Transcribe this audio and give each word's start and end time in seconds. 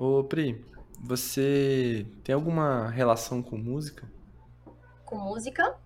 Ô, 0.00 0.24
Pri, 0.24 0.64
você 0.98 2.04
tem 2.24 2.34
alguma 2.34 2.88
relação 2.90 3.40
com 3.42 3.56
música? 3.56 4.10
Com 5.04 5.18
música, 5.18 5.76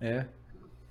É? 0.00 0.26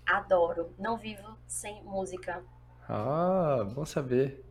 adoro. 0.05 0.73
Não 0.77 0.97
vivo 0.97 1.37
sem 1.47 1.81
música. 1.83 2.43
Ah, 2.87 3.63
bom 3.75 3.85
saber. 3.85 4.43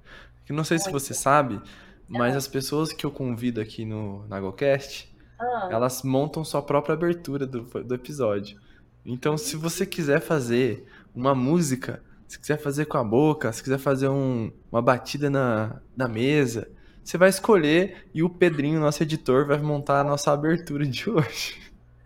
Não 0.48 0.64
sei 0.64 0.78
se 0.78 0.90
você 0.90 1.12
Muito. 1.12 1.22
sabe, 1.22 1.62
mas 2.08 2.34
Ah, 2.34 2.38
as 2.38 2.48
pessoas 2.48 2.92
que 2.92 3.04
eu 3.04 3.12
convido 3.12 3.60
aqui 3.60 3.84
no 3.84 4.26
NagoCast, 4.28 5.14
ah, 5.38 5.68
elas 5.68 6.02
montam 6.02 6.44
sua 6.44 6.62
própria 6.62 6.94
abertura 6.94 7.46
do, 7.46 7.62
do 7.64 7.94
episódio. 7.94 8.58
Então, 9.04 9.38
se 9.38 9.56
você 9.56 9.86
quiser 9.86 10.20
fazer 10.20 10.86
uma 11.14 11.34
música, 11.34 12.04
se 12.28 12.38
quiser 12.40 12.58
fazer 12.58 12.86
com 12.86 12.98
a 12.98 13.04
boca, 13.04 13.52
se 13.52 13.62
quiser 13.62 13.78
fazer 13.78 14.08
um- 14.08 14.52
uma 14.72 14.82
batida 14.82 15.30
na, 15.30 15.82
na 15.96 16.08
mesa, 16.08 16.70
você 17.08 17.16
vai 17.16 17.30
escolher 17.30 18.06
e 18.12 18.22
o 18.22 18.28
Pedrinho, 18.28 18.78
nosso 18.78 19.02
editor, 19.02 19.46
vai 19.46 19.56
montar 19.56 20.00
a 20.00 20.04
nossa 20.04 20.30
abertura 20.30 20.84
de 20.84 21.08
hoje. 21.08 21.56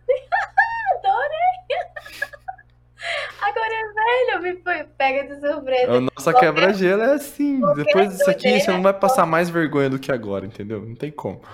é 4.48 4.54
pe- 4.54 4.84
pega 4.96 5.24
de 5.24 5.32
A 5.44 5.52
surpresa. 5.52 6.00
nossa 6.00 6.32
Qualquer, 6.32 6.54
quebra-gelo 6.54 7.02
é 7.02 7.14
assim. 7.14 7.58
qualquer 7.58 7.84
Depois 7.84 8.10
disso 8.10 8.30
aqui, 8.30 8.60
você 8.60 8.70
não 8.70 8.80
vai 8.80 8.92
passar 8.92 9.26
mais 9.26 9.50
vergonha 9.50 9.90
do 9.90 9.98
que 9.98 10.12
agora, 10.12 10.46
entendeu? 10.46 10.80
Não 10.86 10.94
tem 10.94 11.10
como. 11.10 11.42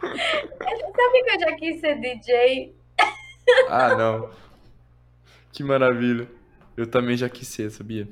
Sabe 0.00 1.22
que 1.24 1.30
eu 1.30 1.40
já 1.40 1.56
quis 1.56 1.80
ser 1.80 1.98
DJ? 1.98 2.76
Ah, 3.70 3.94
não. 3.94 4.30
Que 5.50 5.64
maravilha. 5.64 6.28
Eu 6.76 6.86
também 6.86 7.16
já 7.16 7.30
quis 7.30 7.48
ser, 7.48 7.70
sabia? 7.70 8.06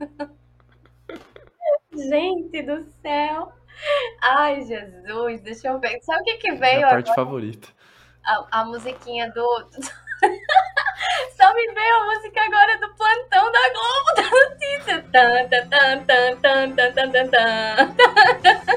Gente 1.98 2.62
do 2.62 2.82
céu! 3.02 3.52
Ai, 4.20 4.62
Jesus, 4.62 5.40
deixa 5.42 5.68
eu 5.68 5.78
ver. 5.78 6.00
Sabe 6.02 6.20
o 6.22 6.24
que, 6.24 6.36
que 6.38 6.52
veio 6.54 6.78
Minha 6.78 6.88
parte 6.88 7.10
agora? 7.10 7.24
favorita. 7.24 7.68
A, 8.24 8.60
a 8.60 8.64
musiquinha 8.64 9.30
do. 9.30 9.46
Só 11.30 11.54
me 11.54 11.72
veio 11.72 11.94
a 11.94 12.06
música 12.06 12.40
agora 12.42 12.76
do 12.78 12.88
plantão 12.94 13.52
da 13.52 13.70
Globo 13.70 14.14
da 14.16 14.22
notícia. 14.48 15.02
Tan, 15.12 15.48
tan, 15.48 15.68
tan, 17.30 17.94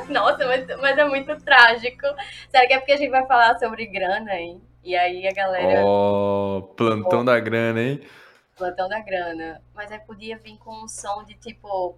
Nossa, 0.09 0.45
mas, 0.45 0.67
mas 0.79 0.97
é 0.97 1.05
muito 1.05 1.35
trágico. 1.43 2.05
Será 2.49 2.67
que 2.67 2.73
é 2.73 2.77
porque 2.77 2.91
a 2.91 2.97
gente 2.97 3.09
vai 3.09 3.25
falar 3.25 3.57
sobre 3.57 3.87
grana, 3.87 4.35
hein? 4.35 4.61
E 4.83 4.95
aí 4.95 5.27
a 5.27 5.33
galera. 5.33 5.83
Oh, 5.83 6.73
plantão 6.77 7.25
da 7.25 7.39
grana, 7.39 7.81
hein? 7.81 8.01
Plantão 8.55 8.87
da 8.87 8.99
grana. 8.99 9.61
Mas 9.73 9.91
aí 9.91 9.99
podia 9.99 10.37
vir 10.37 10.57
com 10.59 10.83
um 10.83 10.87
som 10.87 11.23
de 11.23 11.33
tipo 11.33 11.97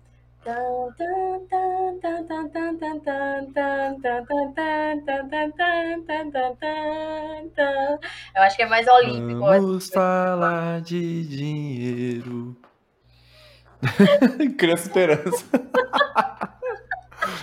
eu 8.36 8.42
acho 8.42 8.58
que 8.58 8.64
é 8.64 8.66
mais 8.66 8.86
olímpico. 8.88 9.40
Vamos 9.40 9.90
falar 9.90 10.82
de 10.82 11.24
dinheiro. 11.26 12.58
Criança 14.58 14.84
Esperança. 14.84 15.46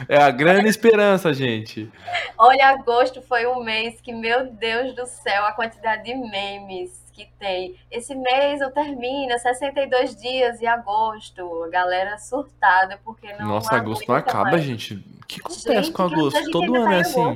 é 0.06 0.18
a 0.18 0.30
grande 0.30 0.68
esperança, 0.68 1.32
gente. 1.32 1.90
Olha, 2.36 2.68
agosto 2.68 3.22
foi 3.22 3.46
um 3.46 3.64
mês 3.64 3.98
que, 4.02 4.12
meu 4.12 4.52
Deus 4.52 4.94
do 4.94 5.06
céu, 5.06 5.46
a 5.46 5.52
quantidade 5.52 6.04
de 6.04 6.14
memes 6.14 6.99
que 7.26 7.32
tem. 7.38 7.76
Esse 7.90 8.14
mês 8.14 8.60
eu 8.60 8.70
termina 8.70 9.38
62 9.38 10.16
dias 10.16 10.60
em 10.60 10.66
agosto. 10.66 11.64
A 11.64 11.68
galera 11.68 12.18
surtada 12.18 12.98
porque 13.04 13.32
não 13.34 13.46
Nossa, 13.48 13.76
agosto 13.76 14.06
não 14.08 14.14
acaba, 14.16 14.50
mais. 14.52 14.62
gente. 14.62 14.94
O 14.94 15.26
que 15.26 15.40
acontece 15.40 15.84
Gente, 15.84 15.92
com 15.92 16.02
agosto? 16.02 16.50
Todo 16.50 16.74
ano 16.74 16.92
é 16.92 17.00
assim. 17.00 17.34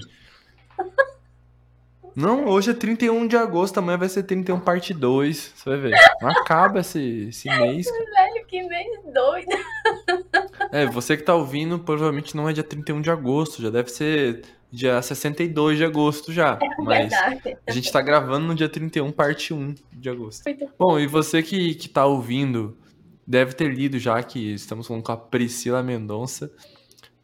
Não, 2.16 2.46
hoje 2.46 2.70
é 2.70 2.74
31 2.74 3.26
de 3.26 3.36
agosto, 3.36 3.78
amanhã 3.78 3.98
vai 3.98 4.09
ser 4.09 4.22
31 4.22 4.60
parte 4.60 4.94
2. 4.94 5.53
Você 5.56 5.70
vai 5.70 5.78
ver. 5.78 5.97
Não 6.22 6.30
acaba 6.30 6.80
esse, 6.80 7.26
esse 7.28 7.48
mês. 7.59 7.86
Velho, 7.86 8.47
que 8.47 8.62
mês 8.62 9.00
doido. 9.12 9.50
É, 10.70 10.86
você 10.86 11.16
que 11.16 11.25
tá 11.25 11.34
ouvindo, 11.34 11.78
provavelmente 11.78 12.36
não 12.36 12.48
é 12.48 12.53
dia 12.53 12.62
31 12.62 13.00
de 13.00 13.10
agosto, 13.10 13.60
já 13.60 13.70
deve 13.70 13.91
ser 13.91 14.42
dia 14.74 15.00
62 15.00 15.78
de 15.78 15.84
agosto 15.84 16.32
já. 16.32 16.58
Mas 16.78 17.10
Verdade. 17.10 17.58
a 17.66 17.72
gente 17.72 17.92
tá 17.92 18.02
gravando 18.02 18.46
no 18.46 18.54
dia 18.54 18.68
31, 18.68 19.12
parte 19.12 19.54
1 19.54 19.74
de 19.92 20.10
agosto. 20.10 20.42
Bom, 20.78 20.98
e 20.98 21.06
você 21.06 21.42
que, 21.42 21.74
que 21.74 21.88
tá 21.88 22.04
ouvindo, 22.04 22.76
deve 23.26 23.52
ter 23.52 23.72
lido 23.72 23.98
já 23.98 24.20
que 24.22 24.52
estamos 24.52 24.86
falando 24.86 25.04
com 25.04 25.12
a 25.12 25.16
Priscila 25.16 25.82
Mendonça. 25.82 26.50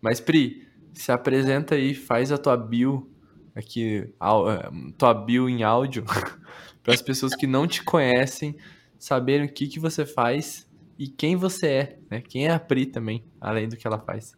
Mas, 0.00 0.20
Pri, 0.20 0.68
se 0.94 1.10
apresenta 1.10 1.74
aí, 1.74 1.94
faz 1.94 2.30
a 2.30 2.38
tua 2.38 2.56
bio 2.56 3.10
aqui, 3.54 4.08
eh, 4.08 4.70
tua 4.96 5.12
bio 5.12 5.48
em 5.48 5.64
áudio, 5.64 6.04
para 6.82 6.94
as 6.94 7.02
pessoas 7.02 7.34
que 7.34 7.46
não 7.46 7.66
te 7.66 7.82
conhecem 7.82 8.56
saberem 8.98 9.46
o 9.46 9.52
que 9.52 9.66
que 9.66 9.80
você 9.80 10.06
faz 10.06 10.68
e 10.98 11.08
quem 11.08 11.34
você 11.34 11.66
é, 11.66 11.98
né? 12.10 12.20
Quem 12.20 12.46
é 12.46 12.50
a 12.50 12.60
Pri 12.60 12.86
também, 12.86 13.24
além 13.40 13.68
do 13.68 13.76
que 13.76 13.86
ela 13.86 13.98
faz. 13.98 14.34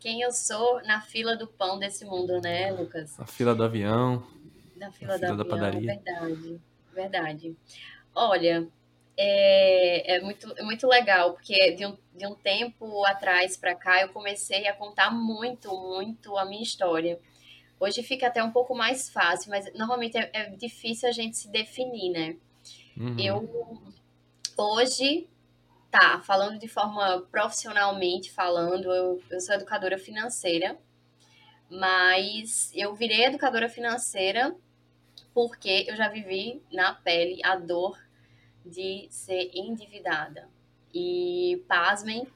Quem 0.00 0.22
eu 0.22 0.32
sou 0.32 0.82
na 0.84 1.00
fila 1.00 1.36
do 1.36 1.46
pão 1.46 1.78
desse 1.78 2.04
mundo, 2.04 2.40
né, 2.40 2.72
Lucas? 2.72 3.16
Na 3.18 3.26
fila 3.26 3.54
do 3.54 3.62
avião, 3.62 4.26
Na 4.76 4.86
na 4.86 4.92
fila 4.92 5.18
do 5.18 5.20
fila 5.20 5.36
da 5.36 5.42
avião, 5.42 5.46
padaria. 5.46 5.94
verdade. 5.94 6.60
Verdade. 6.92 7.56
Olha, 8.14 8.66
é, 9.16 10.16
é 10.16 10.20
muito, 10.20 10.52
é 10.56 10.62
muito 10.62 10.86
legal, 10.88 11.34
porque 11.34 11.72
de 11.72 11.86
um, 11.86 11.96
de 12.14 12.26
um 12.26 12.34
tempo 12.34 13.04
atrás 13.04 13.56
para 13.56 13.74
cá 13.74 14.00
eu 14.00 14.08
comecei 14.08 14.66
a 14.66 14.74
contar 14.74 15.10
muito, 15.10 15.68
muito 15.70 16.36
a 16.38 16.44
minha 16.46 16.62
história. 16.62 17.20
Hoje 17.78 18.02
fica 18.02 18.26
até 18.26 18.42
um 18.42 18.50
pouco 18.50 18.74
mais 18.74 19.10
fácil, 19.10 19.50
mas 19.50 19.72
normalmente 19.74 20.16
é, 20.16 20.30
é 20.32 20.50
difícil 20.56 21.08
a 21.08 21.12
gente 21.12 21.36
se 21.36 21.48
definir, 21.50 22.10
né? 22.10 22.36
Uhum. 22.96 23.16
Eu 23.18 23.90
hoje, 24.56 25.28
tá, 25.90 26.20
falando 26.20 26.58
de 26.58 26.68
forma 26.68 27.22
profissionalmente 27.30 28.30
falando, 28.30 28.92
eu, 28.92 29.22
eu 29.30 29.40
sou 29.40 29.54
educadora 29.54 29.98
financeira, 29.98 30.78
mas 31.68 32.70
eu 32.74 32.94
virei 32.94 33.24
educadora 33.24 33.68
financeira 33.68 34.54
porque 35.34 35.86
eu 35.88 35.96
já 35.96 36.08
vivi 36.08 36.62
na 36.72 36.94
pele 36.94 37.40
a 37.44 37.56
dor 37.56 37.98
de 38.64 39.06
ser 39.10 39.50
endividada. 39.54 40.48
E 40.92 41.64
pasmem, 41.68 42.26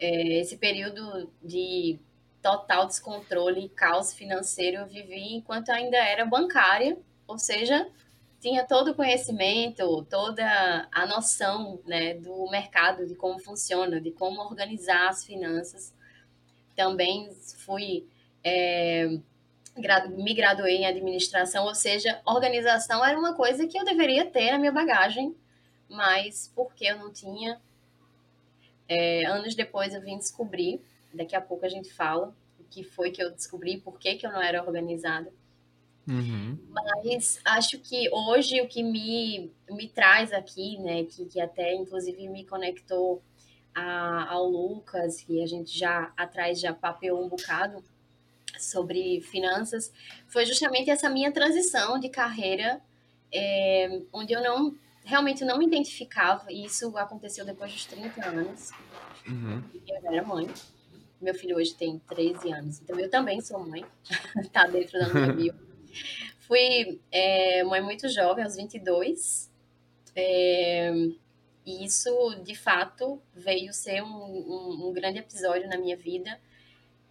é, 0.00 0.40
esse 0.40 0.56
período 0.56 1.30
de 1.42 1.98
total 2.42 2.86
descontrole 2.86 3.66
e 3.66 3.68
caos 3.68 4.12
financeiro 4.12 4.78
eu 4.78 4.86
vivi 4.86 5.34
enquanto 5.34 5.70
ainda 5.70 5.96
era 5.96 6.24
bancária, 6.24 6.98
ou 7.26 7.38
seja, 7.38 7.88
tinha 8.44 8.62
todo 8.62 8.90
o 8.90 8.94
conhecimento, 8.94 10.04
toda 10.04 10.86
a 10.92 11.06
noção 11.06 11.80
né, 11.86 12.12
do 12.12 12.46
mercado, 12.50 13.06
de 13.06 13.14
como 13.14 13.38
funciona, 13.38 13.98
de 13.98 14.10
como 14.10 14.38
organizar 14.42 15.08
as 15.08 15.24
finanças. 15.24 15.94
Também 16.76 17.32
fui 17.64 18.06
é, 18.44 19.18
me 20.14 20.34
graduei 20.34 20.76
em 20.76 20.86
administração, 20.86 21.64
ou 21.64 21.74
seja, 21.74 22.20
organização 22.26 23.02
era 23.02 23.18
uma 23.18 23.34
coisa 23.34 23.66
que 23.66 23.78
eu 23.78 23.84
deveria 23.84 24.26
ter 24.26 24.50
na 24.50 24.58
minha 24.58 24.72
bagagem, 24.72 25.34
mas 25.88 26.52
porque 26.54 26.84
eu 26.84 26.98
não 26.98 27.10
tinha, 27.10 27.58
é, 28.86 29.24
anos 29.24 29.54
depois 29.54 29.94
eu 29.94 30.02
vim 30.02 30.18
descobrir, 30.18 30.82
daqui 31.14 31.34
a 31.34 31.40
pouco 31.40 31.64
a 31.64 31.68
gente 31.70 31.90
fala 31.90 32.36
o 32.60 32.64
que 32.64 32.84
foi 32.84 33.10
que 33.10 33.24
eu 33.24 33.30
descobri, 33.30 33.78
por 33.78 33.98
que, 33.98 34.16
que 34.16 34.26
eu 34.26 34.32
não 34.32 34.42
era 34.42 34.62
organizada. 34.62 35.32
Uhum. 36.06 36.58
Mas 36.70 37.40
acho 37.44 37.78
que 37.78 38.08
hoje 38.12 38.60
o 38.60 38.68
que 38.68 38.82
me, 38.82 39.50
me 39.70 39.88
traz 39.88 40.32
aqui, 40.32 40.78
né, 40.78 41.04
que, 41.04 41.24
que 41.26 41.40
até 41.40 41.74
inclusive 41.74 42.28
me 42.28 42.44
conectou 42.44 43.22
a- 43.74 44.26
ao 44.30 44.46
Lucas, 44.48 45.22
que 45.22 45.42
a 45.42 45.46
gente 45.46 45.76
já 45.76 46.12
atrás 46.16 46.60
já 46.60 46.72
papeou 46.74 47.24
um 47.24 47.28
bocado 47.28 47.82
sobre 48.58 49.20
finanças, 49.22 49.92
foi 50.28 50.46
justamente 50.46 50.90
essa 50.90 51.08
minha 51.10 51.32
transição 51.32 51.98
de 51.98 52.08
carreira, 52.08 52.80
é, 53.32 54.00
onde 54.12 54.32
eu 54.32 54.42
não 54.42 54.76
realmente 55.04 55.44
não 55.44 55.58
me 55.58 55.66
identificava, 55.66 56.50
e 56.50 56.64
isso 56.64 56.96
aconteceu 56.96 57.44
depois 57.44 57.72
dos 57.72 57.84
30 57.86 58.24
anos, 58.26 58.70
Uhum. 59.26 59.62
eu 59.88 60.12
era 60.12 60.22
mãe. 60.26 60.46
Meu 61.20 61.34
filho 61.34 61.56
hoje 61.56 61.74
tem 61.74 61.98
13 62.08 62.52
anos, 62.52 62.80
então 62.80 62.98
eu 62.98 63.08
também 63.10 63.40
sou 63.40 63.58
mãe, 63.66 63.84
tá 64.52 64.66
dentro 64.66 64.98
da 64.98 65.08
minha 65.12 65.32
bio. 65.32 65.54
Fui 66.40 67.00
é, 67.10 67.64
mãe 67.64 67.80
muito 67.80 68.08
jovem, 68.08 68.44
aos 68.44 68.56
22. 68.56 69.50
É, 70.14 70.92
e 71.66 71.84
isso, 71.84 72.10
de 72.42 72.54
fato, 72.54 73.20
veio 73.34 73.72
ser 73.72 74.02
um, 74.02 74.06
um, 74.08 74.88
um 74.88 74.92
grande 74.92 75.18
episódio 75.18 75.68
na 75.68 75.78
minha 75.78 75.96
vida. 75.96 76.38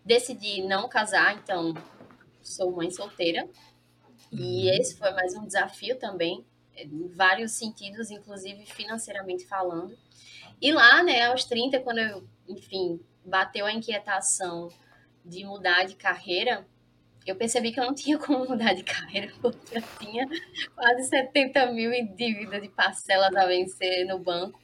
Decidi 0.06 0.62
não 0.64 0.90
casar, 0.90 1.36
então 1.36 1.74
sou 2.42 2.72
mãe 2.72 2.92
solteira. 2.92 3.50
E 4.32 4.70
Uhum. 4.70 4.74
esse 4.80 4.96
foi 4.98 5.12
mais 5.12 5.36
um 5.36 5.46
desafio 5.46 5.98
também, 5.98 6.46
em 6.76 7.08
vários 7.10 7.52
sentidos, 7.54 8.12
inclusive 8.12 8.66
financeiramente 8.66 9.46
falando. 9.46 9.98
E 10.62 10.72
lá, 10.72 11.04
né, 11.04 11.24
aos 11.26 11.46
30, 11.46 11.80
quando 11.82 12.00
eu, 12.00 12.28
enfim, 12.48 13.00
bateu 13.26 13.66
a 13.66 13.74
inquietação 13.74 14.70
de 15.26 15.46
mudar 15.46 15.86
de 15.86 15.96
carreira, 15.96 16.68
eu 17.32 17.36
percebi 17.36 17.72
que 17.72 17.80
eu 17.80 17.86
não 17.86 17.94
tinha 17.94 18.18
como 18.20 18.46
mudar 18.48 18.74
de 18.74 18.84
carreira, 18.84 19.32
porque 19.42 19.78
eu 19.78 19.84
tinha 20.00 20.28
quase 20.76 21.04
70 21.10 21.72
mil 21.72 21.92
em 21.92 22.14
dívida 22.14 22.60
de 22.60 22.70
parcelas 22.70 23.36
a 23.36 23.46
vencer 23.46 24.06
no 24.06 24.20
banco. 24.20 24.62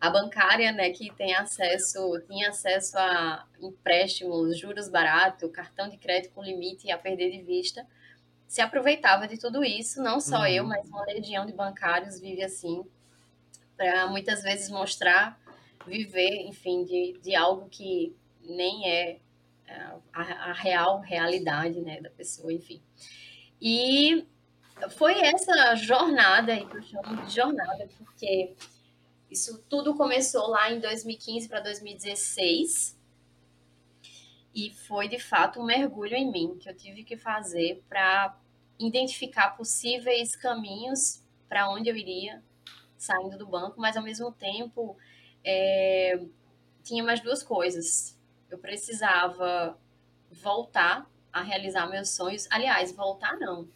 A 0.00 0.10
bancária, 0.10 0.70
né, 0.70 0.90
que 0.90 1.10
tem 1.14 1.34
acesso, 1.34 2.20
tinha 2.26 2.50
acesso 2.50 2.98
a 2.98 3.46
empréstimos, 3.60 4.58
juros 4.58 4.88
baratos, 4.88 5.50
cartão 5.50 5.88
de 5.88 5.96
crédito 5.96 6.34
com 6.34 6.42
limite 6.42 6.90
a 6.90 6.98
perder 6.98 7.30
de 7.30 7.42
vista, 7.42 7.86
se 8.46 8.60
aproveitava 8.60 9.26
de 9.26 9.38
tudo 9.38 9.64
isso, 9.64 10.02
não 10.02 10.20
só 10.20 10.40
uhum. 10.40 10.46
eu, 10.46 10.64
mas 10.64 10.86
uma 10.88 11.04
legião 11.04 11.46
de 11.46 11.52
bancários 11.52 12.20
vive 12.20 12.42
assim, 12.42 12.84
para 13.76 14.06
muitas 14.06 14.42
vezes 14.42 14.70
mostrar, 14.70 15.40
viver, 15.86 16.46
enfim, 16.46 16.84
de, 16.84 17.18
de 17.22 17.34
algo 17.34 17.68
que 17.68 18.14
nem 18.42 18.88
é 18.88 19.18
a, 20.12 20.50
a 20.50 20.52
real 20.52 21.00
realidade 21.00 21.80
né, 21.80 22.00
da 22.00 22.10
pessoa, 22.10 22.52
enfim. 22.52 22.82
E 23.60 24.26
foi 24.90 25.20
essa 25.20 25.74
jornada 25.76 26.52
aí 26.52 26.66
que 26.66 26.76
eu 26.76 26.82
chamo 26.82 27.24
de 27.24 27.34
jornada, 27.34 27.88
porque 27.98 28.54
isso 29.30 29.64
tudo 29.68 29.96
começou 29.96 30.48
lá 30.48 30.70
em 30.70 30.80
2015 30.80 31.48
para 31.48 31.60
2016. 31.60 32.98
E 34.54 34.70
foi 34.70 35.08
de 35.08 35.18
fato 35.18 35.60
um 35.60 35.64
mergulho 35.64 36.14
em 36.14 36.30
mim 36.30 36.56
que 36.58 36.68
eu 36.68 36.76
tive 36.76 37.02
que 37.02 37.16
fazer 37.16 37.82
para 37.88 38.38
identificar 38.78 39.50
possíveis 39.56 40.36
caminhos 40.36 41.22
para 41.48 41.68
onde 41.70 41.88
eu 41.88 41.96
iria 41.96 42.42
saindo 42.96 43.36
do 43.36 43.46
banco, 43.46 43.80
mas 43.80 43.96
ao 43.96 44.02
mesmo 44.02 44.30
tempo 44.32 44.96
é, 45.42 46.20
tinha 46.82 47.02
mais 47.02 47.20
duas 47.20 47.42
coisas 47.42 48.13
eu 48.54 48.58
precisava 48.58 49.76
voltar 50.30 51.10
a 51.32 51.42
realizar 51.42 51.88
meus 51.88 52.10
sonhos. 52.10 52.46
Aliás, 52.50 52.92
voltar 52.92 53.36
não. 53.38 53.68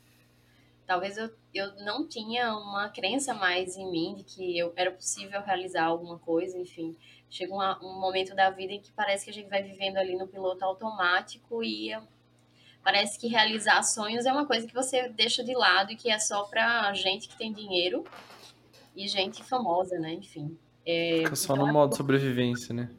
Talvez 0.86 1.18
eu, 1.18 1.30
eu 1.52 1.74
não 1.84 2.06
tinha 2.06 2.56
uma 2.56 2.88
crença 2.88 3.34
mais 3.34 3.76
em 3.76 3.90
mim 3.90 4.14
de 4.14 4.24
que 4.24 4.56
eu, 4.56 4.72
era 4.76 4.90
possível 4.90 5.42
realizar 5.42 5.84
alguma 5.84 6.18
coisa, 6.18 6.56
enfim. 6.56 6.96
Chega 7.28 7.52
uma, 7.52 7.78
um 7.84 8.00
momento 8.00 8.34
da 8.34 8.48
vida 8.50 8.72
em 8.72 8.80
que 8.80 8.92
parece 8.92 9.24
que 9.24 9.30
a 9.30 9.34
gente 9.34 9.50
vai 9.50 9.62
vivendo 9.62 9.98
ali 9.98 10.16
no 10.16 10.26
piloto 10.26 10.64
automático 10.64 11.62
e 11.62 11.94
parece 12.82 13.18
que 13.18 13.26
realizar 13.26 13.82
sonhos 13.82 14.24
é 14.24 14.32
uma 14.32 14.46
coisa 14.46 14.66
que 14.66 14.72
você 14.72 15.08
deixa 15.08 15.44
de 15.44 15.54
lado 15.54 15.92
e 15.92 15.96
que 15.96 16.10
é 16.10 16.18
só 16.18 16.44
pra 16.44 16.94
gente 16.94 17.28
que 17.28 17.36
tem 17.36 17.52
dinheiro 17.52 18.04
e 18.96 19.06
gente 19.08 19.42
famosa, 19.42 19.98
né? 19.98 20.14
Enfim. 20.14 20.56
É, 20.86 21.18
Fica 21.18 21.36
só 21.36 21.52
então, 21.52 21.66
no 21.66 21.72
modo 21.72 21.94
sobrevivência, 21.94 22.72
né? 22.72 22.90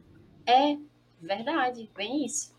É, 0.45 0.77
Verdade, 1.21 1.89
bem 1.95 2.25
isso. 2.25 2.57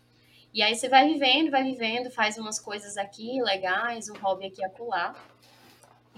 E 0.53 0.61
aí 0.61 0.75
você 0.75 0.89
vai 0.89 1.07
vivendo, 1.07 1.49
vai 1.49 1.63
vivendo, 1.63 2.11
faz 2.11 2.37
umas 2.37 2.59
coisas 2.59 2.97
aqui 2.97 3.41
legais, 3.41 4.09
um 4.09 4.17
hobby 4.19 4.47
aqui 4.47 4.63
acolá. 4.63 5.15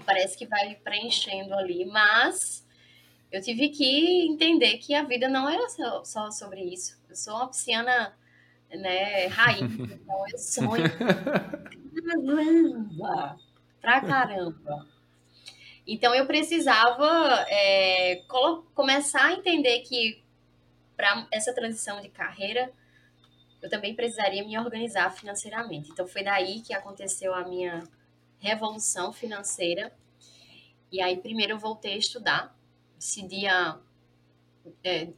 Parece 0.04 0.36
que 0.36 0.46
vai 0.46 0.74
preenchendo 0.76 1.54
ali, 1.54 1.84
mas 1.84 2.66
eu 3.30 3.40
tive 3.40 3.68
que 3.68 4.26
entender 4.26 4.78
que 4.78 4.94
a 4.94 5.04
vida 5.04 5.28
não 5.28 5.48
era 5.48 5.68
só, 5.68 6.04
só 6.04 6.30
sobre 6.30 6.62
isso. 6.62 7.00
Eu 7.08 7.14
sou 7.16 7.34
uma 7.34 7.48
pisciana, 7.48 8.12
né, 8.70 9.26
raiz, 9.26 9.60
então 9.78 10.28
eu 10.28 10.38
sonho 10.38 10.84
caramba, 12.04 13.38
pra 13.80 14.00
caramba. 14.00 14.86
Então 15.86 16.14
eu 16.14 16.26
precisava 16.26 17.46
é, 17.48 18.22
começar 18.74 19.26
a 19.26 19.32
entender 19.34 19.80
que 19.80 20.23
para 20.96 21.26
essa 21.32 21.52
transição 21.52 22.00
de 22.00 22.08
carreira, 22.08 22.70
eu 23.62 23.68
também 23.68 23.94
precisaria 23.94 24.44
me 24.44 24.58
organizar 24.58 25.10
financeiramente. 25.10 25.90
Então 25.90 26.06
foi 26.06 26.22
daí 26.22 26.60
que 26.60 26.74
aconteceu 26.74 27.34
a 27.34 27.46
minha 27.48 27.82
revolução 28.38 29.12
financeira. 29.12 29.92
E 30.92 31.00
aí 31.00 31.16
primeiro 31.16 31.54
eu 31.54 31.58
voltei 31.58 31.94
a 31.94 31.98
estudar, 31.98 32.56
decidia 32.96 33.78
é, 34.82 35.08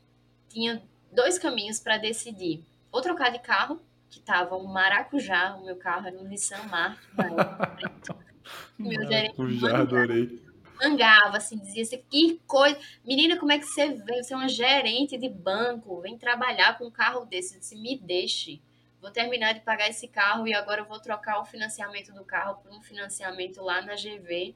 tinha 0.48 0.82
dois 1.12 1.38
caminhos 1.38 1.80
para 1.80 1.98
decidir. 1.98 2.64
Ou 2.92 3.02
trocar 3.02 3.30
de 3.30 3.40
carro, 3.40 3.80
que 4.08 4.20
estava 4.20 4.56
um 4.56 4.64
maracujá, 4.64 5.56
o 5.56 5.64
meu 5.64 5.76
carro 5.76 6.06
era 6.06 6.16
um 6.16 6.24
Nissan 6.24 6.62
Mark. 6.64 6.98
meu 8.78 9.04
maracujá, 9.04 9.78
adorei 9.78 10.45
mangava, 10.80 11.36
assim, 11.36 11.58
dizia 11.58 11.82
assim, 11.82 12.02
que 12.08 12.40
coisa. 12.46 12.78
Menina, 13.04 13.36
como 13.38 13.52
é 13.52 13.58
que 13.58 13.66
você 13.66 13.88
vem? 13.88 14.22
Você 14.22 14.34
é 14.34 14.36
uma 14.36 14.48
gerente 14.48 15.16
de 15.16 15.28
banco, 15.28 16.00
vem 16.00 16.16
trabalhar 16.16 16.78
com 16.78 16.86
um 16.86 16.90
carro 16.90 17.24
desse. 17.24 17.54
Eu 17.54 17.60
disse, 17.60 17.76
me 17.76 17.98
deixe. 17.98 18.60
Vou 19.00 19.10
terminar 19.10 19.52
de 19.52 19.60
pagar 19.60 19.88
esse 19.88 20.08
carro 20.08 20.46
e 20.46 20.54
agora 20.54 20.80
eu 20.80 20.86
vou 20.86 20.98
trocar 20.98 21.40
o 21.40 21.44
financiamento 21.44 22.12
do 22.12 22.24
carro 22.24 22.56
por 22.62 22.72
um 22.72 22.80
financiamento 22.80 23.62
lá 23.62 23.82
na 23.82 23.94
GV 23.94 24.54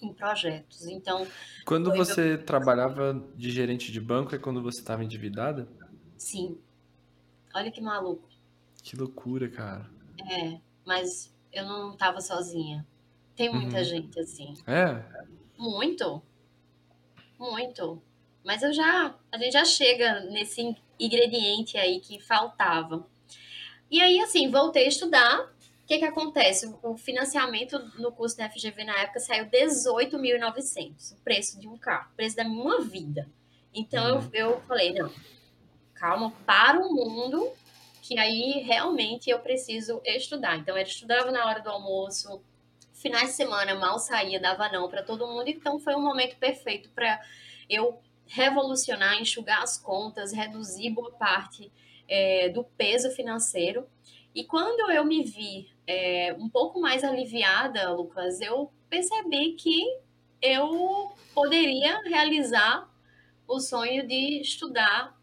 em 0.00 0.12
projetos. 0.12 0.86
Então. 0.86 1.26
Quando 1.64 1.92
você 1.92 2.36
meu... 2.36 2.44
trabalhava 2.44 3.24
de 3.34 3.50
gerente 3.50 3.90
de 3.90 4.00
banco, 4.00 4.34
é 4.34 4.38
quando 4.38 4.62
você 4.62 4.80
estava 4.80 5.04
endividada? 5.04 5.68
Sim. 6.16 6.58
Olha 7.54 7.70
que 7.70 7.80
maluco. 7.80 8.28
Que 8.82 8.96
loucura, 8.96 9.48
cara. 9.48 9.88
É, 10.30 10.58
mas 10.84 11.32
eu 11.52 11.64
não 11.64 11.92
estava 11.92 12.20
sozinha. 12.20 12.86
Tem 13.36 13.52
muita 13.52 13.78
uhum. 13.78 13.84
gente 13.84 14.20
assim. 14.20 14.54
É. 14.66 15.02
Muito. 15.62 16.20
Muito. 17.38 18.02
Mas 18.42 18.64
eu 18.64 18.72
já. 18.72 19.14
A 19.30 19.38
gente 19.38 19.52
já 19.52 19.64
chega 19.64 20.22
nesse 20.22 20.76
ingrediente 20.98 21.78
aí 21.78 22.00
que 22.00 22.18
faltava. 22.18 23.06
E 23.88 24.00
aí, 24.00 24.18
assim, 24.18 24.50
voltei 24.50 24.86
a 24.86 24.88
estudar. 24.88 25.40
O 25.40 25.86
que, 25.86 25.98
que 25.98 26.04
acontece? 26.04 26.74
O 26.82 26.96
financiamento 26.96 27.78
no 27.96 28.10
curso 28.10 28.36
da 28.36 28.50
FGV 28.50 28.82
na 28.82 28.98
época 29.02 29.20
saiu 29.20 29.46
18.900, 29.46 31.12
o 31.12 31.16
preço 31.22 31.60
de 31.60 31.68
um 31.68 31.76
carro, 31.76 32.10
o 32.12 32.16
preço 32.16 32.34
da 32.34 32.44
minha 32.44 32.80
vida. 32.80 33.28
Então 33.72 34.16
uhum. 34.16 34.30
eu, 34.32 34.50
eu 34.50 34.60
falei: 34.62 34.92
não, 34.92 35.12
calma, 35.94 36.32
para 36.44 36.80
o 36.80 36.92
mundo, 36.92 37.52
que 38.00 38.18
aí 38.18 38.64
realmente 38.64 39.30
eu 39.30 39.38
preciso 39.38 40.00
estudar. 40.04 40.56
Então 40.56 40.76
eu 40.76 40.82
estudava 40.82 41.30
na 41.30 41.46
hora 41.46 41.60
do 41.60 41.70
almoço, 41.70 42.42
finais 43.02 43.30
de 43.30 43.34
semana 43.34 43.74
mal 43.74 43.98
saía, 43.98 44.40
dava 44.40 44.70
não 44.70 44.88
para 44.88 45.02
todo 45.02 45.26
mundo, 45.26 45.48
então 45.48 45.78
foi 45.80 45.94
um 45.94 46.00
momento 46.00 46.36
perfeito 46.36 46.88
para 46.90 47.20
eu 47.68 48.00
revolucionar, 48.26 49.20
enxugar 49.20 49.62
as 49.62 49.76
contas, 49.76 50.32
reduzir 50.32 50.90
boa 50.90 51.10
parte 51.10 51.70
é, 52.08 52.48
do 52.48 52.62
peso 52.64 53.10
financeiro. 53.10 53.86
E 54.34 54.44
quando 54.44 54.90
eu 54.90 55.04
me 55.04 55.22
vi 55.22 55.68
é, 55.86 56.34
um 56.38 56.48
pouco 56.48 56.80
mais 56.80 57.02
aliviada, 57.04 57.92
Lucas, 57.92 58.40
eu 58.40 58.72
percebi 58.88 59.52
que 59.54 59.84
eu 60.40 61.12
poderia 61.34 62.00
realizar 62.04 62.88
o 63.46 63.60
sonho 63.60 64.06
de 64.06 64.40
estudar 64.40 65.18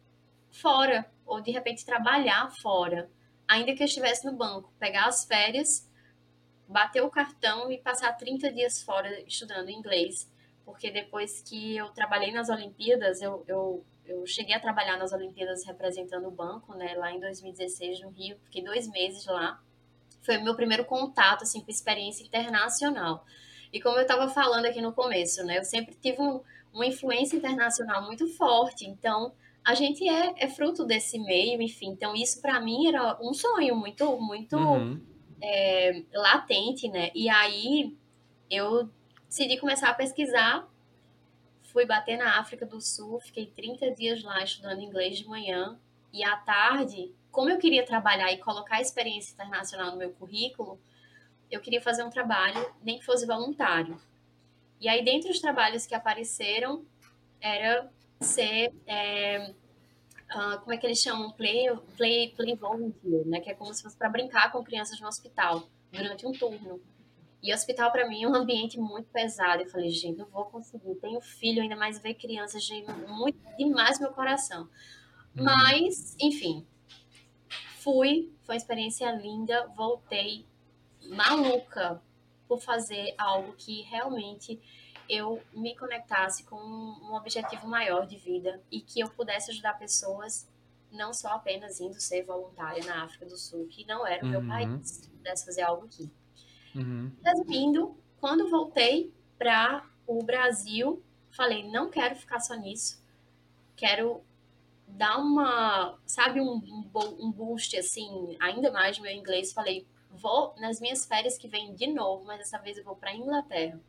fora, 0.51 1.09
ou 1.25 1.41
de 1.41 1.51
repente 1.51 1.85
trabalhar 1.85 2.51
fora, 2.61 3.09
ainda 3.47 3.73
que 3.73 3.81
eu 3.81 3.87
estivesse 3.87 4.25
no 4.25 4.33
banco, 4.33 4.71
pegar 4.77 5.05
as 5.05 5.25
férias 5.25 5.88
bater 6.69 7.01
o 7.01 7.09
cartão 7.09 7.71
e 7.71 7.79
passar 7.79 8.13
30 8.13 8.53
dias 8.53 8.81
fora 8.83 9.09
estudando 9.27 9.69
inglês. 9.69 10.31
Porque 10.63 10.91
depois 10.91 11.41
que 11.41 11.75
eu 11.75 11.89
trabalhei 11.89 12.31
nas 12.31 12.47
Olimpíadas, 12.47 13.21
eu, 13.23 13.43
eu, 13.47 13.83
eu 14.05 14.25
cheguei 14.27 14.53
a 14.53 14.59
trabalhar 14.59 14.97
nas 14.97 15.11
Olimpíadas 15.11 15.65
representando 15.65 16.27
o 16.27 16.31
banco, 16.31 16.75
né, 16.75 16.93
lá 16.93 17.11
em 17.11 17.19
2016 17.19 18.01
no 18.01 18.09
Rio, 18.09 18.37
fiquei 18.43 18.63
dois 18.63 18.87
meses 18.87 19.25
lá. 19.25 19.59
Foi 20.21 20.37
o 20.37 20.43
meu 20.43 20.55
primeiro 20.55 20.85
contato, 20.85 21.41
assim, 21.41 21.59
com 21.61 21.71
experiência 21.71 22.23
internacional. 22.23 23.25
E 23.73 23.81
como 23.81 23.97
eu 23.97 24.03
estava 24.03 24.29
falando 24.29 24.65
aqui 24.65 24.79
no 24.79 24.93
começo, 24.93 25.43
né, 25.43 25.57
eu 25.57 25.65
sempre 25.65 25.95
tive 25.95 26.21
um, 26.21 26.39
uma 26.71 26.85
influência 26.85 27.35
internacional 27.35 28.05
muito 28.05 28.27
forte, 28.35 28.85
então 28.85 29.33
a 29.65 29.73
gente 29.73 30.07
é, 30.07 30.35
é 30.37 30.47
fruto 30.47 30.85
desse 30.85 31.17
meio, 31.17 31.59
enfim. 31.63 31.89
Então 31.89 32.15
isso 32.15 32.39
para 32.41 32.59
mim 32.59 32.87
era 32.87 33.17
um 33.19 33.33
sonho 33.33 33.75
muito, 33.75 34.19
muito 34.19 34.55
uhum 34.55 35.18
é, 35.41 36.03
latente, 36.13 36.87
né? 36.87 37.11
E 37.13 37.29
aí 37.29 37.95
eu 38.49 38.89
decidi 39.27 39.57
começar 39.57 39.89
a 39.89 39.93
pesquisar, 39.93 40.67
fui 41.63 41.85
bater 41.85 42.17
na 42.17 42.39
África 42.39 42.65
do 42.65 42.81
Sul, 42.81 43.19
fiquei 43.19 43.45
30 43.45 43.91
dias 43.91 44.23
lá 44.23 44.43
estudando 44.43 44.81
inglês 44.81 45.17
de 45.17 45.27
manhã 45.27 45.79
e 46.11 46.23
à 46.23 46.35
tarde, 46.37 47.13
como 47.31 47.49
eu 47.49 47.57
queria 47.59 47.85
trabalhar 47.85 48.31
e 48.31 48.37
colocar 48.37 48.77
a 48.77 48.81
experiência 48.81 49.33
internacional 49.33 49.91
no 49.91 49.97
meu 49.97 50.11
currículo, 50.11 50.79
eu 51.49 51.59
queria 51.59 51.81
fazer 51.81 52.03
um 52.03 52.09
trabalho, 52.09 52.73
nem 52.83 52.99
que 52.99 53.05
fosse 53.05 53.25
voluntário. 53.25 53.99
E 54.79 54.87
aí, 54.87 55.03
dentre 55.03 55.29
os 55.29 55.39
trabalhos 55.39 55.85
que 55.85 55.93
apareceram, 55.93 56.85
era 57.41 57.91
ser 58.19 58.73
é, 58.87 59.53
uh, 60.35 60.59
como 60.59 60.73
é 60.73 60.77
que 60.77 60.85
eles 60.85 60.99
chamam? 60.99 61.31
Play, 61.31 61.67
play, 61.97 62.29
play 62.35 62.55
volunteer, 62.55 63.25
né? 63.27 63.39
Que 63.39 63.51
é 63.51 63.53
como 63.53 63.73
se 63.73 63.81
fosse 63.81 63.97
para 63.97 64.09
brincar 64.09 64.51
com 64.51 64.63
crianças 64.63 64.99
no 64.99 65.07
hospital 65.07 65.67
durante 65.91 66.25
um 66.25 66.31
turno. 66.31 66.81
E 67.41 67.53
hospital 67.53 67.91
para 67.91 68.07
mim 68.07 68.23
é 68.23 68.27
um 68.27 68.35
ambiente 68.35 68.77
muito 68.77 69.09
pesado. 69.11 69.63
Eu 69.63 69.69
falei, 69.69 69.89
gente, 69.89 70.17
não 70.17 70.25
vou 70.25 70.45
conseguir. 70.45 70.95
Tenho 70.95 71.21
filho, 71.21 71.61
ainda 71.61 71.75
mais 71.75 71.99
ver 71.99 72.15
crianças, 72.15 72.63
gente, 72.63 72.91
muito 73.07 73.39
demais 73.57 73.99
meu 73.99 74.11
coração. 74.11 74.63
Uhum. 75.35 75.45
Mas, 75.45 76.17
enfim, 76.19 76.65
Fui, 77.79 78.29
foi 78.43 78.55
uma 78.55 78.57
experiência 78.57 79.09
linda, 79.11 79.65
voltei 79.67 80.45
maluca 81.07 82.01
por 82.45 82.59
fazer 82.59 83.15
algo 83.17 83.53
que 83.53 83.83
realmente 83.83 84.59
eu 85.09 85.41
me 85.53 85.75
conectasse 85.75 86.43
com 86.43 86.55
um 86.55 87.15
objetivo 87.15 87.67
maior 87.67 88.05
de 88.05 88.17
vida 88.17 88.61
e 88.71 88.79
que 88.79 88.99
eu 88.99 89.09
pudesse 89.09 89.51
ajudar 89.51 89.73
pessoas 89.79 90.47
não 90.91 91.13
só 91.13 91.29
apenas 91.29 91.79
indo 91.79 91.99
ser 91.99 92.23
voluntária 92.23 92.83
na 92.85 93.03
África 93.03 93.25
do 93.25 93.37
Sul, 93.37 93.67
que 93.67 93.85
não 93.85 94.05
era 94.05 94.23
o 94.23 94.27
meu 94.27 94.39
uhum. 94.39 94.47
país, 94.47 95.07
pudesse 95.07 95.45
fazer 95.45 95.61
algo 95.61 95.85
aqui. 95.85 96.09
Uhum. 96.75 97.11
Resumindo, 97.23 97.95
quando 98.19 98.49
voltei 98.49 99.13
para 99.37 99.85
o 100.05 100.23
Brasil, 100.23 101.01
falei, 101.31 101.69
não 101.69 101.89
quero 101.89 102.15
ficar 102.15 102.39
só 102.39 102.55
nisso, 102.55 103.01
quero 103.75 104.21
dar 104.87 105.17
uma, 105.17 105.97
sabe, 106.05 106.41
um, 106.41 106.55
um, 106.55 106.89
um 107.19 107.31
boost, 107.31 107.77
assim, 107.77 108.35
ainda 108.39 108.71
mais 108.71 108.97
no 108.97 109.03
meu 109.03 109.13
inglês, 109.13 109.53
falei, 109.53 109.85
vou 110.09 110.55
nas 110.59 110.79
minhas 110.79 111.05
férias 111.05 111.37
que 111.37 111.47
vem 111.47 111.73
de 111.75 111.87
novo, 111.87 112.25
mas 112.25 112.39
dessa 112.39 112.57
vez 112.57 112.77
eu 112.77 112.83
vou 112.83 112.95
para 112.95 113.15
Inglaterra. 113.15 113.79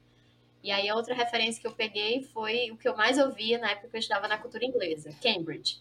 E 0.63 0.71
aí 0.71 0.89
a 0.89 0.95
outra 0.95 1.15
referência 1.15 1.61
que 1.61 1.67
eu 1.67 1.73
peguei 1.73 2.23
foi 2.23 2.71
o 2.71 2.77
que 2.77 2.89
eu 2.89 2.97
mais 2.97 3.19
ouvia 3.19 3.59
na 3.59 3.71
época 3.71 3.89
que 3.89 3.97
eu 3.97 4.01
estudava 4.01 4.29
na 4.29 4.39
cultura 4.39 4.65
inglesa, 4.65 5.11
Cambridge. 5.23 5.81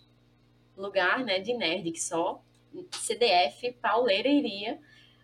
Lugar, 0.77 1.23
né, 1.25 1.39
de 1.39 1.53
nerd 1.53 1.91
que 1.91 2.01
só 2.01 2.41
CDF, 2.91 3.73
pauleira 3.81 4.27
iria. 4.27 4.79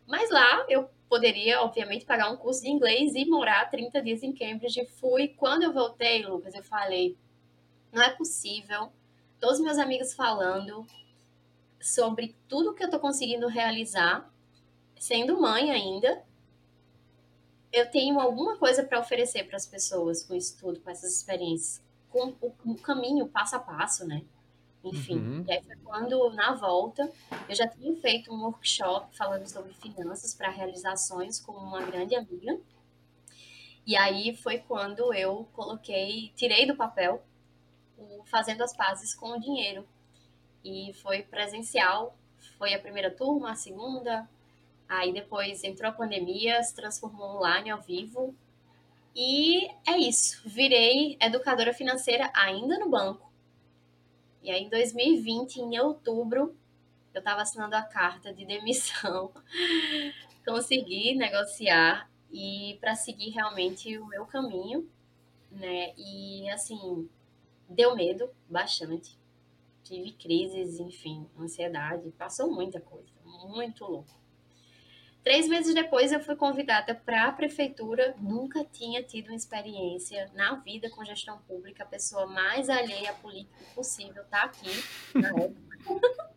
Mas 0.06 0.30
lá 0.30 0.66
eu 0.68 0.90
poderia, 1.08 1.62
obviamente, 1.62 2.06
pagar 2.06 2.32
um 2.32 2.38
curso 2.38 2.62
de 2.62 2.70
inglês 2.70 3.16
e 3.16 3.26
morar 3.26 3.70
30 3.70 4.02
dias 4.02 4.24
em 4.24 4.34
Cambridge. 4.34 4.86
Fui. 5.00 5.30
Quando 5.30 5.64
eu 5.64 5.74
voltei, 5.74 6.26
Lucas, 6.26 6.54
eu 6.54 6.64
falei: 6.64 7.18
não 7.92 8.02
é 8.02 8.10
possível. 8.10 8.92
Todos 9.40 9.60
meus 9.60 9.78
amigos 9.78 10.14
falando 10.14 10.86
sobre 11.80 12.36
tudo 12.48 12.74
que 12.74 12.84
eu 12.84 12.90
tô 12.90 13.00
conseguindo 13.00 13.48
realizar, 13.48 14.30
sendo 14.98 15.40
mãe 15.40 15.72
ainda. 15.72 16.24
Eu 17.76 17.92
tenho 17.92 18.18
alguma 18.22 18.56
coisa 18.56 18.86
para 18.86 19.02
oferecer 19.02 19.44
para 19.44 19.58
as 19.58 19.66
pessoas 19.66 20.24
com 20.24 20.34
isso 20.34 20.58
tudo, 20.58 20.80
com 20.80 20.90
essas 20.90 21.18
experiências, 21.18 21.84
com 22.10 22.34
o, 22.40 22.54
o 22.64 22.76
caminho 22.76 23.28
passo 23.28 23.58
a 23.58 23.60
passo, 23.60 24.08
né? 24.08 24.24
Enfim, 24.82 25.18
uhum. 25.18 25.46
e 25.46 25.52
aí 25.52 25.62
foi 25.62 25.76
quando, 25.84 26.30
na 26.30 26.54
volta, 26.54 27.12
eu 27.50 27.54
já 27.54 27.68
tinha 27.68 27.94
feito 27.98 28.34
um 28.34 28.44
workshop 28.46 29.14
falando 29.18 29.46
sobre 29.46 29.74
finanças 29.74 30.34
para 30.34 30.50
realizações 30.50 31.38
com 31.38 31.52
uma 31.52 31.82
grande 31.82 32.16
amiga. 32.16 32.58
E 33.86 33.98
aí 33.98 34.34
foi 34.38 34.60
quando 34.60 35.14
eu 35.14 35.46
coloquei, 35.52 36.32
tirei 36.34 36.66
do 36.66 36.78
papel 36.78 37.22
o 37.98 38.24
Fazendo 38.24 38.64
as 38.64 38.74
Pazes 38.74 39.14
com 39.14 39.32
o 39.32 39.40
Dinheiro. 39.40 39.86
E 40.64 40.94
foi 41.02 41.24
presencial, 41.24 42.16
foi 42.58 42.74
a 42.74 42.80
primeira 42.80 43.12
turma, 43.12 43.52
a 43.52 43.56
segunda, 43.56 44.30
aí 44.88 45.14
depois 45.14 45.64
entrou 45.64 45.90
a 45.90 45.94
pandemia, 45.94 46.62
se 46.64 46.76
transformou 46.76 47.38
online 47.38 47.70
ao 47.70 47.82
vivo. 47.82 48.36
E 49.16 49.68
é 49.88 49.98
isso, 49.98 50.42
virei 50.46 51.18
educadora 51.22 51.74
financeira 51.74 52.30
ainda 52.34 52.78
no 52.78 52.90
banco 52.90 53.26
e 54.46 54.52
aí, 54.52 54.62
em 54.62 54.70
2020, 54.70 55.58
em 55.58 55.80
outubro, 55.80 56.56
eu 57.16 57.18
estava 57.18 57.42
assinando 57.42 57.76
a 57.76 57.82
carta 57.82 58.32
de 58.32 58.46
demissão, 58.46 59.32
consegui 60.46 61.16
negociar 61.16 62.08
e 62.32 62.78
para 62.80 62.94
seguir 62.94 63.32
realmente 63.32 63.98
o 63.98 64.06
meu 64.06 64.24
caminho, 64.28 64.88
né? 65.50 65.96
E 65.98 66.48
assim, 66.52 67.10
deu 67.68 67.96
medo 67.96 68.30
bastante. 68.48 69.18
Tive 69.84 70.12
crises, 70.12 70.80
enfim, 70.80 71.28
ansiedade, 71.40 72.12
passou 72.12 72.52
muita 72.52 72.80
coisa, 72.80 73.10
muito 73.24 73.84
louco. 73.84 74.14
Três 75.26 75.48
meses 75.48 75.74
depois, 75.74 76.12
eu 76.12 76.20
fui 76.20 76.36
convidada 76.36 76.94
para 76.94 77.26
a 77.26 77.32
prefeitura. 77.32 78.16
Nunca 78.20 78.64
tinha 78.64 79.02
tido 79.02 79.30
uma 79.30 79.36
experiência 79.36 80.32
na 80.36 80.54
vida 80.58 80.88
com 80.92 81.04
gestão 81.04 81.40
pública. 81.48 81.84
A 81.84 81.88
pessoa 81.88 82.28
mais 82.28 82.70
alheia 82.70 83.10
à 83.10 83.14
política 83.16 83.66
possível 83.74 84.22
está 84.22 84.44
aqui, 84.44 84.70
na 85.16 85.30
época. 85.30 86.36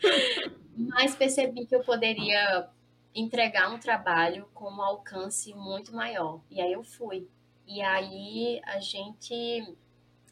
Mas 0.74 1.14
percebi 1.14 1.66
que 1.66 1.76
eu 1.76 1.84
poderia 1.84 2.66
entregar 3.14 3.70
um 3.70 3.78
trabalho 3.78 4.48
com 4.54 4.70
um 4.70 4.80
alcance 4.80 5.52
muito 5.52 5.94
maior. 5.94 6.40
E 6.50 6.62
aí 6.62 6.72
eu 6.72 6.82
fui. 6.82 7.28
E 7.66 7.82
aí 7.82 8.58
a 8.64 8.80
gente 8.80 9.76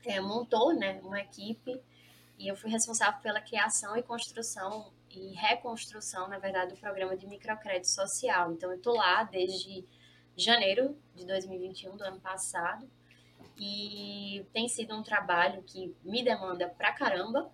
é, 0.06 0.18
montou 0.18 0.72
né, 0.72 0.98
uma 1.04 1.20
equipe 1.20 1.78
e 2.38 2.48
eu 2.48 2.56
fui 2.56 2.70
responsável 2.70 3.20
pela 3.20 3.42
criação 3.42 3.94
e 3.98 4.02
construção 4.02 4.90
e 5.18 5.34
reconstrução, 5.34 6.28
na 6.28 6.38
verdade, 6.38 6.74
do 6.74 6.80
programa 6.80 7.16
de 7.16 7.26
microcrédito 7.26 7.88
social. 7.88 8.52
Então, 8.52 8.70
eu 8.70 8.76
estou 8.76 8.94
lá 8.94 9.24
desde 9.24 9.84
janeiro 10.36 10.96
de 11.14 11.26
2021, 11.26 11.96
do 11.96 12.04
ano 12.04 12.20
passado, 12.20 12.88
e 13.56 14.46
tem 14.52 14.68
sido 14.68 14.94
um 14.94 15.02
trabalho 15.02 15.62
que 15.64 15.94
me 16.04 16.22
demanda 16.22 16.68
pra 16.68 16.92
caramba, 16.92 17.50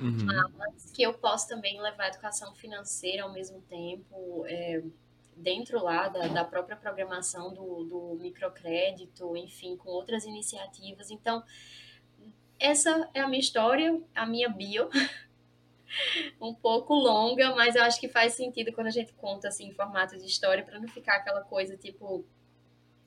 uhum. 0.00 0.26
mas 0.56 0.92
que 0.92 1.02
eu 1.02 1.12
posso 1.14 1.48
também 1.48 1.80
levar 1.80 2.04
a 2.04 2.08
educação 2.08 2.54
financeira 2.54 3.24
ao 3.24 3.32
mesmo 3.32 3.60
tempo, 3.62 4.44
é, 4.46 4.80
dentro 5.34 5.82
lá 5.82 6.08
da, 6.08 6.28
da 6.28 6.44
própria 6.44 6.76
programação 6.76 7.52
do, 7.52 7.84
do 7.84 8.18
microcrédito, 8.20 9.36
enfim, 9.36 9.76
com 9.76 9.90
outras 9.90 10.24
iniciativas. 10.24 11.10
Então, 11.10 11.42
essa 12.58 13.08
é 13.14 13.20
a 13.20 13.26
minha 13.26 13.40
história, 13.40 14.00
a 14.14 14.26
minha 14.26 14.48
bio. 14.48 14.88
um 16.40 16.54
pouco 16.54 16.94
longa, 16.94 17.54
mas 17.54 17.74
eu 17.74 17.82
acho 17.82 18.00
que 18.00 18.08
faz 18.08 18.34
sentido 18.34 18.72
quando 18.72 18.88
a 18.88 18.90
gente 18.90 19.12
conta 19.14 19.48
assim 19.48 19.68
em 19.68 19.72
formato 19.72 20.16
de 20.16 20.24
história 20.24 20.64
para 20.64 20.78
não 20.78 20.88
ficar 20.88 21.16
aquela 21.16 21.42
coisa 21.42 21.76
tipo, 21.76 22.24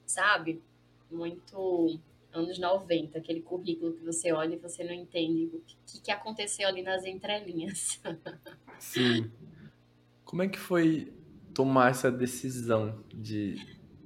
sabe, 0.06 0.62
muito 1.10 2.00
anos 2.32 2.58
90, 2.58 3.18
aquele 3.18 3.42
currículo 3.42 3.94
que 3.94 4.04
você 4.04 4.32
olha 4.32 4.56
e 4.56 4.58
você 4.58 4.84
não 4.84 4.94
entende 4.94 5.46
o 5.54 5.62
que, 5.86 6.02
que 6.02 6.12
aconteceu 6.12 6.68
ali 6.68 6.82
nas 6.82 7.06
entrelinhas. 7.06 8.02
Sim. 8.80 9.32
Como 10.26 10.42
é 10.42 10.48
que 10.48 10.58
foi 10.58 11.14
tomar 11.54 11.92
essa 11.92 12.12
decisão 12.12 13.04
de, 13.14 13.56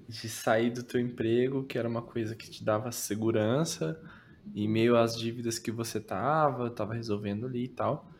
de 0.07 0.27
sair 0.27 0.69
do 0.69 0.83
teu 0.83 0.99
emprego, 0.99 1.63
que 1.63 1.77
era 1.77 1.87
uma 1.87 2.01
coisa 2.01 2.35
que 2.35 2.49
te 2.49 2.63
dava 2.63 2.91
segurança, 2.91 3.99
em 4.53 4.67
meio 4.67 4.97
às 4.97 5.17
dívidas 5.17 5.57
que 5.57 5.71
você 5.71 5.99
tava, 5.99 6.69
tava 6.69 6.93
resolvendo 6.93 7.45
ali 7.45 7.63
e 7.63 7.69
tal, 7.69 8.11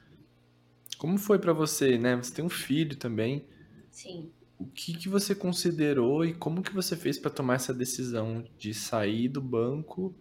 como 0.97 1.17
foi 1.17 1.39
para 1.39 1.53
você, 1.53 1.97
né? 1.97 2.15
Você 2.15 2.33
tem 2.33 2.43
um 2.43 2.49
filho 2.49 2.95
também. 2.95 3.47
Sim. 3.91 4.31
O 4.57 4.65
que, 4.65 4.93
que 4.97 5.07
você 5.07 5.35
considerou 5.35 6.25
e 6.25 6.33
como 6.33 6.63
que 6.63 6.73
você 6.73 6.95
fez 6.95 7.17
para 7.17 7.29
tomar 7.29 7.55
essa 7.55 7.73
decisão 7.73 8.43
de 8.57 8.73
sair 8.73 9.29
do 9.29 9.41
banco 9.41 10.15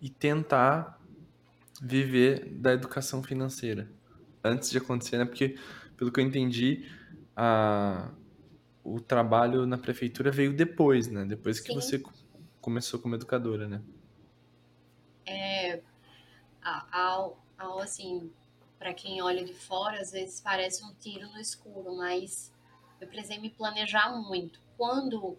e 0.00 0.10
tentar 0.10 1.00
viver 1.80 2.46
da 2.54 2.72
educação 2.72 3.22
financeira 3.22 3.88
antes 4.42 4.70
de 4.70 4.78
acontecer, 4.78 5.18
né? 5.18 5.24
Porque 5.24 5.56
pelo 5.96 6.10
que 6.10 6.20
eu 6.20 6.24
entendi, 6.24 6.88
a, 7.36 8.10
o 8.82 9.00
trabalho 9.00 9.66
na 9.66 9.78
prefeitura 9.78 10.30
veio 10.30 10.52
depois, 10.52 11.08
né? 11.08 11.24
Depois 11.24 11.60
que 11.60 11.68
Sim. 11.68 11.74
você 11.74 12.02
começou 12.60 12.98
como 13.00 13.14
educadora, 13.14 13.68
né? 13.68 13.82
É, 15.26 15.80
ao, 16.90 17.44
ao 17.56 17.78
assim, 17.80 18.30
para 18.78 18.94
quem 18.94 19.20
olha 19.20 19.44
de 19.44 19.54
fora, 19.54 20.00
às 20.00 20.12
vezes 20.12 20.40
parece 20.40 20.84
um 20.84 20.94
tiro 20.94 21.28
no 21.28 21.40
escuro, 21.40 21.96
mas 21.96 22.52
eu 23.00 23.08
precisei 23.08 23.38
me 23.38 23.50
planejar 23.50 24.10
muito. 24.10 24.60
Quando 24.76 25.36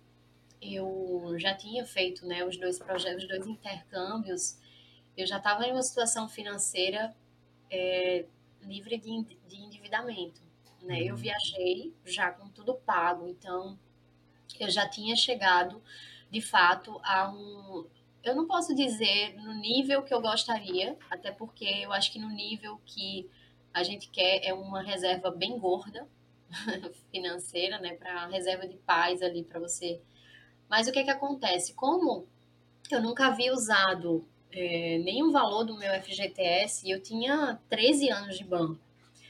eu 0.61 1.35
já 1.37 1.55
tinha 1.55 1.85
feito 1.85 2.25
né, 2.25 2.43
os 2.43 2.57
dois 2.57 2.77
projetos, 2.77 3.23
os 3.23 3.29
dois 3.29 3.47
intercâmbios, 3.47 4.57
eu 5.15 5.25
já 5.25 5.37
estava 5.37 5.65
em 5.65 5.71
uma 5.71 5.81
situação 5.81 6.27
financeira 6.27 7.15
é, 7.69 8.25
livre 8.61 8.97
de, 8.97 9.23
de 9.47 9.57
endividamento. 9.57 10.41
Né? 10.81 11.03
Eu 11.03 11.15
uhum. 11.15 11.21
viajei 11.21 11.93
já 12.05 12.31
com 12.31 12.47
tudo 12.49 12.73
pago, 12.73 13.27
então 13.27 13.77
eu 14.59 14.69
já 14.69 14.87
tinha 14.87 15.15
chegado 15.15 15.81
de 16.29 16.41
fato 16.41 16.99
a 17.03 17.29
um. 17.29 17.85
Eu 18.23 18.35
não 18.35 18.45
posso 18.45 18.75
dizer 18.75 19.35
no 19.37 19.53
nível 19.53 20.03
que 20.03 20.13
eu 20.13 20.21
gostaria, 20.21 20.97
até 21.09 21.31
porque 21.31 21.65
eu 21.65 21.91
acho 21.93 22.11
que 22.11 22.19
no 22.19 22.29
nível 22.29 22.79
que 22.85 23.29
a 23.73 23.83
gente 23.83 24.09
quer 24.09 24.41
é 24.43 24.53
uma 24.53 24.81
reserva 24.81 25.31
bem 25.31 25.57
gorda 25.57 26.07
financeira, 27.11 27.79
né, 27.79 27.95
para 27.95 28.27
reserva 28.27 28.67
de 28.67 28.75
paz 28.77 29.21
ali 29.21 29.43
para 29.43 29.59
você. 29.59 30.01
Mas 30.69 30.87
o 30.87 30.91
que 30.91 31.03
que 31.03 31.09
acontece? 31.09 31.73
Como 31.73 32.27
eu 32.91 33.01
nunca 33.01 33.27
havia 33.27 33.53
usado 33.53 34.27
é, 34.51 34.97
nenhum 34.99 35.31
valor 35.31 35.63
do 35.63 35.77
meu 35.77 35.93
FGTS, 36.01 36.89
eu 36.89 37.01
tinha 37.01 37.59
13 37.69 38.09
anos 38.09 38.37
de 38.37 38.43
banco. 38.43 38.79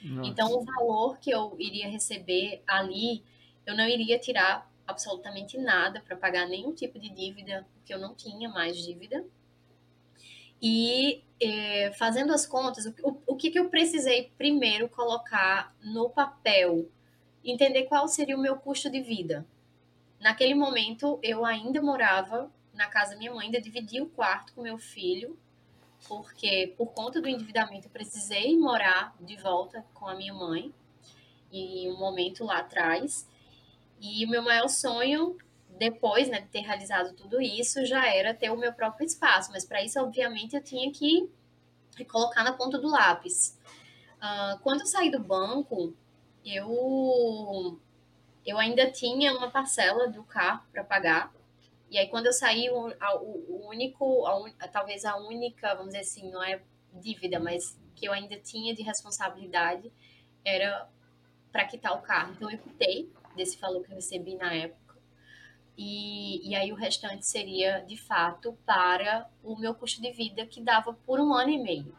Nossa. 0.01 0.29
Então, 0.29 0.53
o 0.53 0.63
valor 0.63 1.19
que 1.19 1.29
eu 1.29 1.55
iria 1.60 1.89
receber 1.89 2.63
ali, 2.65 3.22
eu 3.65 3.75
não 3.75 3.86
iria 3.88 4.17
tirar 4.17 4.68
absolutamente 4.89 5.58
nada 5.58 6.01
para 6.01 6.15
pagar 6.15 6.48
nenhum 6.48 6.74
tipo 6.74 7.00
de 7.00 7.10
dívida, 7.10 7.65
porque 7.74 7.93
eu 7.93 8.00
não 8.00 8.13
tinha 8.13 8.50
mais 8.50 8.77
dívida. 8.77 9.25
E 10.62 11.24
é, 11.41 11.91
fazendo 11.93 12.34
as 12.34 12.46
contas, 12.46 12.86
o, 13.01 13.17
o 13.25 13.36
que, 13.36 13.50
que 13.50 13.60
eu 13.60 13.69
precisei 13.69 14.31
primeiro 14.38 14.89
colocar 14.89 15.74
no 15.81 16.10
papel? 16.10 16.89
Entender 17.43 17.84
qual 17.84 18.08
seria 18.08 18.36
o 18.36 18.41
meu 18.41 18.58
custo 18.58 18.89
de 18.89 19.00
vida. 19.00 19.46
Naquele 20.19 20.53
momento, 20.53 21.17
eu 21.24 21.46
ainda 21.46 21.81
morava 21.81 22.51
na 22.74 22.88
casa 22.88 23.12
da 23.12 23.17
minha 23.17 23.34
mãe, 23.34 23.46
ainda 23.46 23.62
dividia 23.62 24.03
o 24.03 24.10
quarto 24.10 24.53
com 24.53 24.62
meu 24.62 24.77
filho, 24.77 25.38
porque 26.08 26.74
por 26.77 26.88
conta 26.88 27.22
do 27.22 27.27
endividamento 27.27 27.88
eu 27.88 27.91
precisei 27.91 28.58
morar 28.58 29.15
de 29.19 29.38
volta 29.38 29.86
com 29.93 30.08
a 30.08 30.15
minha 30.15 30.34
mãe, 30.34 30.74
em 31.51 31.89
um 31.89 31.98
momento 31.98 32.43
lá 32.43 32.60
atrás. 32.60 33.27
E 34.01 34.25
o 34.25 34.29
meu 34.29 34.41
maior 34.41 34.68
sonho 34.68 35.38
depois 35.79 36.27
né, 36.27 36.41
de 36.41 36.48
ter 36.48 36.60
realizado 36.60 37.15
tudo 37.15 37.41
isso, 37.41 37.86
já 37.86 38.06
era 38.13 38.34
ter 38.34 38.51
o 38.51 38.58
meu 38.58 38.74
próprio 38.74 39.06
espaço. 39.06 39.50
Mas 39.51 39.65
para 39.65 39.82
isso, 39.82 40.00
obviamente, 40.00 40.56
eu 40.56 40.62
tinha 40.62 40.91
que 40.91 41.32
colocar 42.12 42.44
na 42.44 42.51
ponta 42.53 42.77
do 42.77 42.89
lápis. 42.89 43.58
Uh, 44.18 44.60
quando 44.60 44.82
eu 44.82 44.86
saí 44.86 45.10
do 45.10 45.20
banco, 45.20 45.94
eu, 46.46 47.79
eu 48.46 48.58
ainda 48.58 48.91
tinha 48.91 49.34
uma 49.34 49.50
parcela 49.50 50.10
do 50.10 50.22
carro 50.24 50.63
para 50.72 50.84
pagar. 50.84 51.34
E 51.89 51.98
aí, 51.98 52.08
quando 52.08 52.27
eu 52.27 52.34
saí, 52.34 52.70
o, 52.70 52.94
o, 53.22 53.68
único, 53.70 54.27
a 54.60 54.68
talvez 54.68 55.06
a 55.06 55.15
única, 55.15 55.74
vamos 55.74 55.94
dizer 55.94 56.01
assim, 56.01 56.29
não 56.29 56.44
é 56.44 56.62
dívida, 56.94 57.39
mas 57.39 57.79
que 57.96 58.06
eu 58.06 58.12
ainda 58.12 58.38
tinha 58.38 58.75
de 58.75 58.84
responsabilidade 58.84 59.91
era 60.44 60.88
para 61.51 61.65
quitar 61.65 61.94
o 61.94 62.01
carro. 62.01 62.34
Então, 62.34 62.51
eu 62.51 62.58
quitei 62.58 63.10
desse 63.36 63.57
valor 63.57 63.83
que 63.83 63.91
eu 63.91 63.95
recebi 63.95 64.36
na 64.36 64.53
época. 64.53 64.98
E, 65.77 66.50
e 66.50 66.55
aí 66.55 66.71
o 66.74 66.75
restante 66.75 67.25
seria, 67.25 67.79
de 67.79 67.95
fato, 67.95 68.57
para 68.65 69.29
o 69.43 69.55
meu 69.57 69.74
custo 69.74 70.01
de 70.01 70.12
vida, 70.12 70.45
que 70.45 70.62
dava 70.62 70.93
por 70.93 71.19
um 71.19 71.33
ano 71.33 71.51
e 71.51 71.57
meio. 71.57 71.95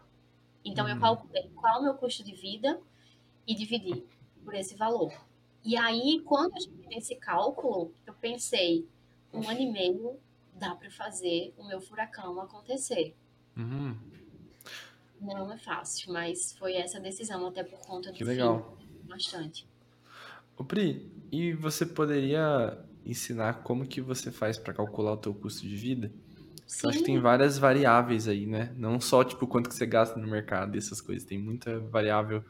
Então, 0.64 0.86
eu 0.86 0.94
uhum. 0.94 1.00
calculei 1.00 1.50
qual 1.54 1.76
é 1.76 1.78
o 1.78 1.82
meu 1.84 1.94
custo 1.94 2.22
de 2.22 2.34
vida 2.34 2.78
e 3.46 3.54
dividi 3.54 4.04
por 4.44 4.54
esse 4.54 4.74
valor. 4.76 5.12
E 5.64 5.76
aí, 5.76 6.20
quando 6.26 6.56
eu 6.56 6.62
cheguei 6.62 6.86
nesse 6.88 7.14
cálculo, 7.16 7.92
eu 8.06 8.14
pensei, 8.14 8.86
um 9.32 9.48
ano 9.48 9.60
e 9.60 9.70
meio 9.70 10.18
dá 10.54 10.74
para 10.74 10.90
fazer 10.90 11.54
o 11.56 11.64
meu 11.64 11.80
furacão 11.80 12.40
acontecer. 12.40 13.14
Uhum. 13.56 13.96
Não 15.20 15.52
é 15.52 15.58
fácil, 15.58 16.12
mas 16.12 16.52
foi 16.52 16.74
essa 16.74 16.98
decisão, 16.98 17.46
até 17.46 17.62
por 17.62 17.78
conta 17.80 18.10
do 18.10 18.16
Que 18.16 18.24
legal. 18.24 18.76
Bastante. 19.04 19.66
O 20.60 20.64
Pri, 20.64 21.10
e 21.32 21.54
você 21.54 21.86
poderia 21.86 22.78
ensinar 23.06 23.62
como 23.62 23.86
que 23.86 23.98
você 23.98 24.30
faz 24.30 24.58
para 24.58 24.74
calcular 24.74 25.14
o 25.14 25.16
teu 25.16 25.32
custo 25.32 25.66
de 25.66 25.74
vida. 25.74 26.12
Sim. 26.66 26.80
Eu 26.82 26.90
acho 26.90 26.98
que 26.98 27.04
tem 27.06 27.18
várias 27.18 27.56
variáveis 27.56 28.28
aí, 28.28 28.44
né? 28.44 28.70
Não 28.76 29.00
só, 29.00 29.24
tipo, 29.24 29.46
quanto 29.46 29.70
que 29.70 29.74
você 29.74 29.86
gasta 29.86 30.20
no 30.20 30.28
mercado 30.28 30.74
e 30.74 30.78
essas 30.78 31.00
coisas. 31.00 31.24
Tem 31.24 31.38
muita 31.38 31.80
variável 31.80 32.44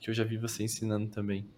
que 0.00 0.10
eu 0.10 0.14
já 0.14 0.24
vi 0.24 0.36
você 0.36 0.64
ensinando 0.64 1.08
também. 1.08 1.48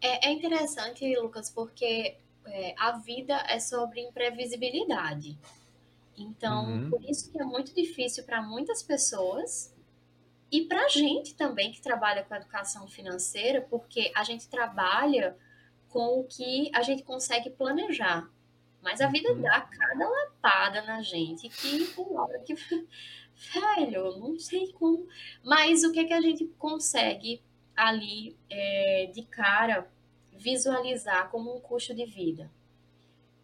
É, 0.00 0.28
é 0.28 0.32
interessante, 0.32 1.04
Lucas, 1.16 1.50
porque 1.50 2.16
é, 2.44 2.72
a 2.78 2.98
vida 2.98 3.34
é 3.48 3.58
sobre 3.58 4.00
imprevisibilidade. 4.00 5.36
Então, 6.16 6.70
uhum. 6.70 6.90
por 6.90 7.02
isso 7.02 7.32
que 7.32 7.40
é 7.40 7.44
muito 7.44 7.74
difícil 7.74 8.22
para 8.22 8.40
muitas 8.40 8.80
pessoas 8.80 9.74
e 10.50 10.62
para 10.62 10.84
a 10.84 10.88
gente 10.88 11.34
também 11.34 11.72
que 11.72 11.80
trabalha 11.80 12.22
com 12.24 12.34
educação 12.34 12.86
financeira, 12.86 13.60
porque 13.62 14.12
a 14.14 14.22
gente 14.22 14.48
trabalha 14.48 15.36
com 15.88 16.20
o 16.20 16.24
que 16.24 16.70
a 16.74 16.82
gente 16.82 17.02
consegue 17.02 17.50
planejar. 17.50 18.30
Mas 18.82 19.00
a 19.00 19.08
vida 19.08 19.32
uhum. 19.32 19.40
dá 19.40 19.60
cada 19.62 20.08
lapada 20.08 20.82
na 20.82 21.02
gente 21.02 21.48
que 21.48 21.86
tem 21.86 22.16
hora 22.16 22.38
que. 22.40 22.54
Velho, 23.52 24.16
não 24.18 24.38
sei 24.38 24.72
como. 24.72 25.06
Mas 25.44 25.82
o 25.82 25.92
que, 25.92 26.04
que 26.04 26.12
a 26.12 26.20
gente 26.20 26.46
consegue 26.58 27.42
ali 27.76 28.36
é, 28.48 29.10
de 29.12 29.22
cara 29.24 29.90
visualizar 30.32 31.30
como 31.30 31.54
um 31.54 31.60
custo 31.60 31.94
de 31.94 32.06
vida? 32.06 32.50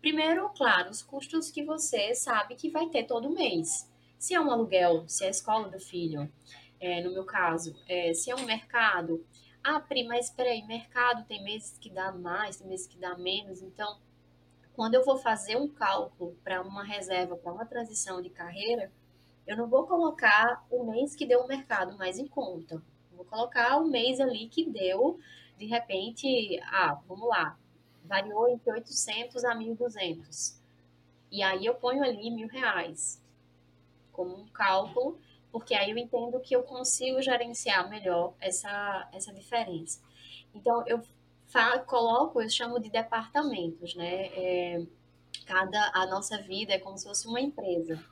Primeiro, 0.00 0.48
claro, 0.50 0.90
os 0.90 1.02
custos 1.02 1.50
que 1.50 1.64
você 1.64 2.14
sabe 2.14 2.54
que 2.54 2.70
vai 2.70 2.88
ter 2.88 3.04
todo 3.04 3.30
mês. 3.30 3.90
Se 4.18 4.34
é 4.34 4.40
um 4.40 4.50
aluguel, 4.50 5.04
se 5.08 5.24
é 5.24 5.26
a 5.26 5.30
escola 5.30 5.68
do 5.68 5.80
filho, 5.80 6.30
é, 6.82 7.00
no 7.00 7.12
meu 7.12 7.24
caso, 7.24 7.76
é, 7.88 8.12
se 8.12 8.28
é 8.28 8.34
um 8.34 8.44
mercado, 8.44 9.24
ah, 9.62 9.78
Pri, 9.78 10.02
mas 10.02 10.30
peraí, 10.30 10.66
mercado 10.66 11.24
tem 11.26 11.40
meses 11.44 11.78
que 11.78 11.88
dá 11.88 12.10
mais, 12.10 12.56
tem 12.56 12.66
meses 12.66 12.88
que 12.88 12.98
dá 12.98 13.16
menos. 13.16 13.62
Então, 13.62 14.00
quando 14.74 14.94
eu 14.96 15.04
vou 15.04 15.16
fazer 15.16 15.56
um 15.56 15.68
cálculo 15.68 16.36
para 16.42 16.60
uma 16.60 16.82
reserva, 16.82 17.36
para 17.36 17.52
uma 17.52 17.64
transição 17.64 18.20
de 18.20 18.30
carreira, 18.30 18.90
eu 19.46 19.56
não 19.56 19.68
vou 19.68 19.86
colocar 19.86 20.66
o 20.68 20.82
mês 20.82 21.14
que 21.14 21.24
deu 21.24 21.42
o 21.42 21.46
mercado 21.46 21.96
mais 21.96 22.18
em 22.18 22.26
conta. 22.26 22.82
vou 23.12 23.24
colocar 23.24 23.76
o 23.76 23.86
mês 23.86 24.18
ali 24.18 24.48
que 24.48 24.68
deu, 24.68 25.20
de 25.56 25.66
repente, 25.66 26.58
ah, 26.64 27.00
vamos 27.06 27.28
lá, 27.28 27.56
variou 28.04 28.48
entre 28.48 28.72
800 28.72 29.44
a 29.44 29.54
1.200. 29.54 30.58
E 31.30 31.44
aí 31.44 31.64
eu 31.64 31.76
ponho 31.76 32.02
ali 32.02 32.28
mil 32.28 32.48
reais 32.48 33.22
como 34.10 34.36
um 34.36 34.46
cálculo 34.48 35.20
porque 35.52 35.74
aí 35.74 35.90
eu 35.90 35.98
entendo 35.98 36.40
que 36.40 36.56
eu 36.56 36.62
consigo 36.62 37.20
gerenciar 37.20 37.88
melhor 37.88 38.34
essa, 38.40 39.08
essa 39.12 39.32
diferença. 39.32 40.00
Então, 40.54 40.82
eu 40.86 41.02
falo, 41.46 41.84
coloco, 41.84 42.40
eu 42.40 42.48
chamo 42.48 42.80
de 42.80 42.90
departamentos, 42.90 43.94
né? 43.94 44.26
É, 44.34 44.82
cada, 45.46 45.90
a 45.94 46.06
nossa 46.06 46.38
vida 46.38 46.72
é 46.72 46.78
como 46.78 46.96
se 46.96 47.04
fosse 47.04 47.28
uma 47.28 47.40
empresa. 47.40 48.02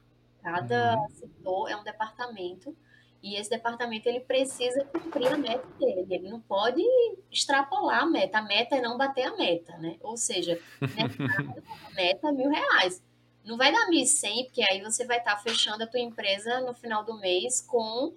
Cada 0.42 0.96
uhum. 0.96 1.08
setor 1.08 1.70
é 1.70 1.76
um 1.76 1.82
departamento 1.82 2.76
e 3.22 3.36
esse 3.36 3.50
departamento 3.50 4.08
ele 4.08 4.20
precisa 4.20 4.84
cumprir 4.84 5.28
a 5.28 5.36
meta 5.36 5.66
dele. 5.78 6.06
Ele 6.08 6.30
não 6.30 6.40
pode 6.40 6.82
extrapolar 7.30 8.02
a 8.02 8.06
meta. 8.06 8.38
A 8.38 8.42
meta 8.42 8.76
é 8.76 8.80
não 8.80 8.96
bater 8.96 9.24
a 9.24 9.36
meta, 9.36 9.76
né? 9.78 9.96
Ou 10.00 10.16
seja, 10.16 10.58
a 10.80 11.94
meta 11.94 12.28
é 12.28 12.32
mil 12.32 12.50
reais. 12.50 13.02
Não 13.44 13.56
vai 13.56 13.72
dar 13.72 13.88
1.100, 13.88 14.46
porque 14.46 14.62
aí 14.62 14.80
você 14.80 15.06
vai 15.06 15.18
estar 15.18 15.36
tá 15.36 15.42
fechando 15.42 15.82
a 15.82 15.86
tua 15.86 16.00
empresa 16.00 16.60
no 16.60 16.74
final 16.74 17.04
do 17.04 17.18
mês 17.18 17.60
com, 17.60 18.14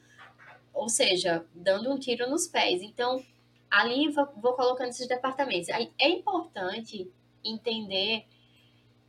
ou 0.74 0.90
seja, 0.90 1.46
dando 1.54 1.92
um 1.92 1.98
tiro 1.98 2.30
nos 2.30 2.48
pés. 2.48 2.82
Então, 2.82 3.24
ali 3.70 4.10
vou, 4.10 4.54
colocando 4.54 4.90
esses 4.90 5.08
departamentos. 5.08 5.70
Aí 5.70 5.92
é 6.00 6.10
importante 6.10 7.10
entender, 7.44 8.26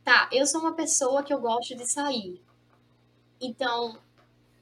tá, 0.03 0.29
eu 0.31 0.45
sou 0.47 0.61
uma 0.61 0.73
pessoa 0.73 1.21
que 1.21 1.33
eu 1.33 1.39
gosto 1.39 1.75
de 1.75 1.85
sair. 1.85 2.41
Então, 3.39 3.99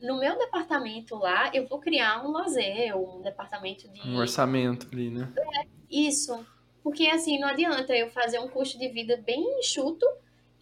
no 0.02 0.20
meu 0.20 0.38
departamento 0.38 1.16
lá, 1.16 1.50
eu 1.54 1.68
vou 1.68 1.80
criar 1.80 2.26
um 2.26 2.32
lazer, 2.32 2.98
um 2.98 3.22
departamento 3.22 3.88
de. 3.88 4.02
Um 4.02 4.18
orçamento 4.18 4.88
ali, 4.92 5.10
né? 5.10 5.32
É, 5.38 5.68
isso. 5.90 6.46
Porque 6.84 7.08
assim, 7.08 7.40
não 7.40 7.48
adianta 7.48 7.96
eu 7.96 8.10
fazer 8.10 8.40
um 8.40 8.50
custo 8.50 8.78
de 8.78 8.90
vida 8.90 9.16
bem 9.16 9.60
enxuto 9.60 10.06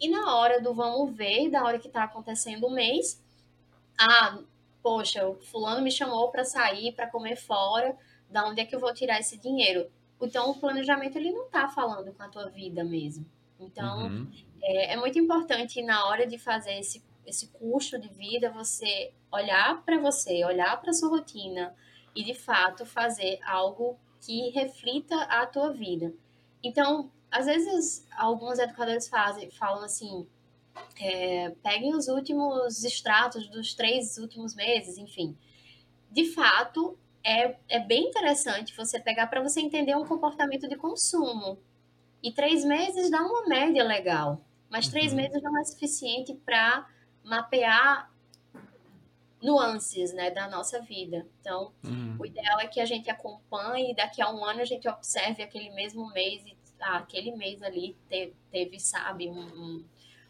e 0.02 0.08
na 0.08 0.34
hora 0.34 0.60
do 0.60 0.74
vamos 0.74 1.16
ver, 1.16 1.48
da 1.48 1.62
hora 1.62 1.78
que 1.78 1.86
está 1.86 2.02
acontecendo 2.02 2.66
o 2.66 2.70
mês, 2.70 3.22
ah, 3.96 4.40
poxa, 4.82 5.28
o 5.28 5.36
fulano 5.36 5.80
me 5.80 5.92
chamou 5.92 6.28
para 6.28 6.44
sair, 6.44 6.92
para 6.92 7.06
comer 7.06 7.36
fora, 7.36 7.96
da 8.28 8.44
onde 8.44 8.60
é 8.60 8.64
que 8.64 8.74
eu 8.74 8.80
vou 8.80 8.92
tirar 8.92 9.20
esse 9.20 9.38
dinheiro? 9.38 9.88
Então, 10.20 10.50
o 10.50 10.58
planejamento 10.58 11.16
ele 11.16 11.30
não 11.30 11.44
está 11.46 11.68
falando 11.68 12.12
com 12.12 12.22
a 12.22 12.28
tua 12.28 12.48
vida 12.48 12.82
mesmo. 12.82 13.24
Então, 13.60 14.06
uhum. 14.06 14.30
é, 14.60 14.94
é, 14.94 14.96
muito 14.96 15.20
importante 15.20 15.80
na 15.82 16.04
hora 16.06 16.26
de 16.26 16.36
fazer 16.36 16.80
esse, 16.80 17.00
esse 17.24 17.46
custo 17.48 17.96
de 17.96 18.08
vida, 18.08 18.50
você 18.50 19.12
olhar 19.30 19.84
para 19.84 20.00
você, 20.00 20.44
olhar 20.44 20.80
para 20.80 20.92
sua 20.92 21.10
rotina 21.10 21.72
e, 22.12 22.24
de 22.24 22.34
fato, 22.34 22.84
fazer 22.84 23.38
algo 23.44 23.96
que 24.20 24.50
reflita 24.50 25.14
a 25.24 25.46
tua 25.46 25.72
vida. 25.72 26.12
Então, 26.60 27.08
às 27.32 27.46
vezes, 27.46 28.06
alguns 28.16 28.58
educadores 28.58 29.08
fazem, 29.08 29.50
falam 29.50 29.82
assim: 29.82 30.28
é, 31.00 31.50
peguem 31.62 31.94
os 31.94 32.06
últimos 32.06 32.84
extratos 32.84 33.48
dos 33.48 33.74
três 33.74 34.18
últimos 34.18 34.54
meses, 34.54 34.98
enfim. 34.98 35.36
De 36.10 36.26
fato, 36.26 36.98
é, 37.24 37.56
é 37.68 37.80
bem 37.80 38.08
interessante 38.08 38.76
você 38.76 39.00
pegar 39.00 39.28
para 39.28 39.42
você 39.42 39.60
entender 39.60 39.96
um 39.96 40.04
comportamento 40.04 40.68
de 40.68 40.76
consumo. 40.76 41.58
E 42.22 42.30
três 42.30 42.64
meses 42.64 43.10
dá 43.10 43.20
uma 43.22 43.48
média 43.48 43.82
legal, 43.82 44.44
mas 44.70 44.86
três 44.86 45.10
uhum. 45.10 45.16
meses 45.16 45.42
não 45.42 45.58
é 45.58 45.64
suficiente 45.64 46.34
para 46.34 46.86
mapear 47.24 48.12
nuances 49.42 50.12
né, 50.12 50.30
da 50.30 50.48
nossa 50.48 50.80
vida. 50.80 51.26
Então, 51.40 51.72
uhum. 51.82 52.16
o 52.20 52.26
ideal 52.26 52.60
é 52.60 52.68
que 52.68 52.80
a 52.80 52.84
gente 52.84 53.10
acompanhe 53.10 53.90
e 53.90 53.96
daqui 53.96 54.22
a 54.22 54.30
um 54.30 54.44
ano 54.44 54.60
a 54.60 54.64
gente 54.64 54.88
observe 54.88 55.42
aquele 55.42 55.70
mesmo 55.70 56.08
mês 56.12 56.44
e 56.46 56.56
ah, 56.82 56.98
aquele 56.98 57.32
mês 57.32 57.62
ali 57.62 57.96
teve, 58.08 58.34
teve 58.50 58.80
sabe, 58.80 59.28
um, 59.28 59.84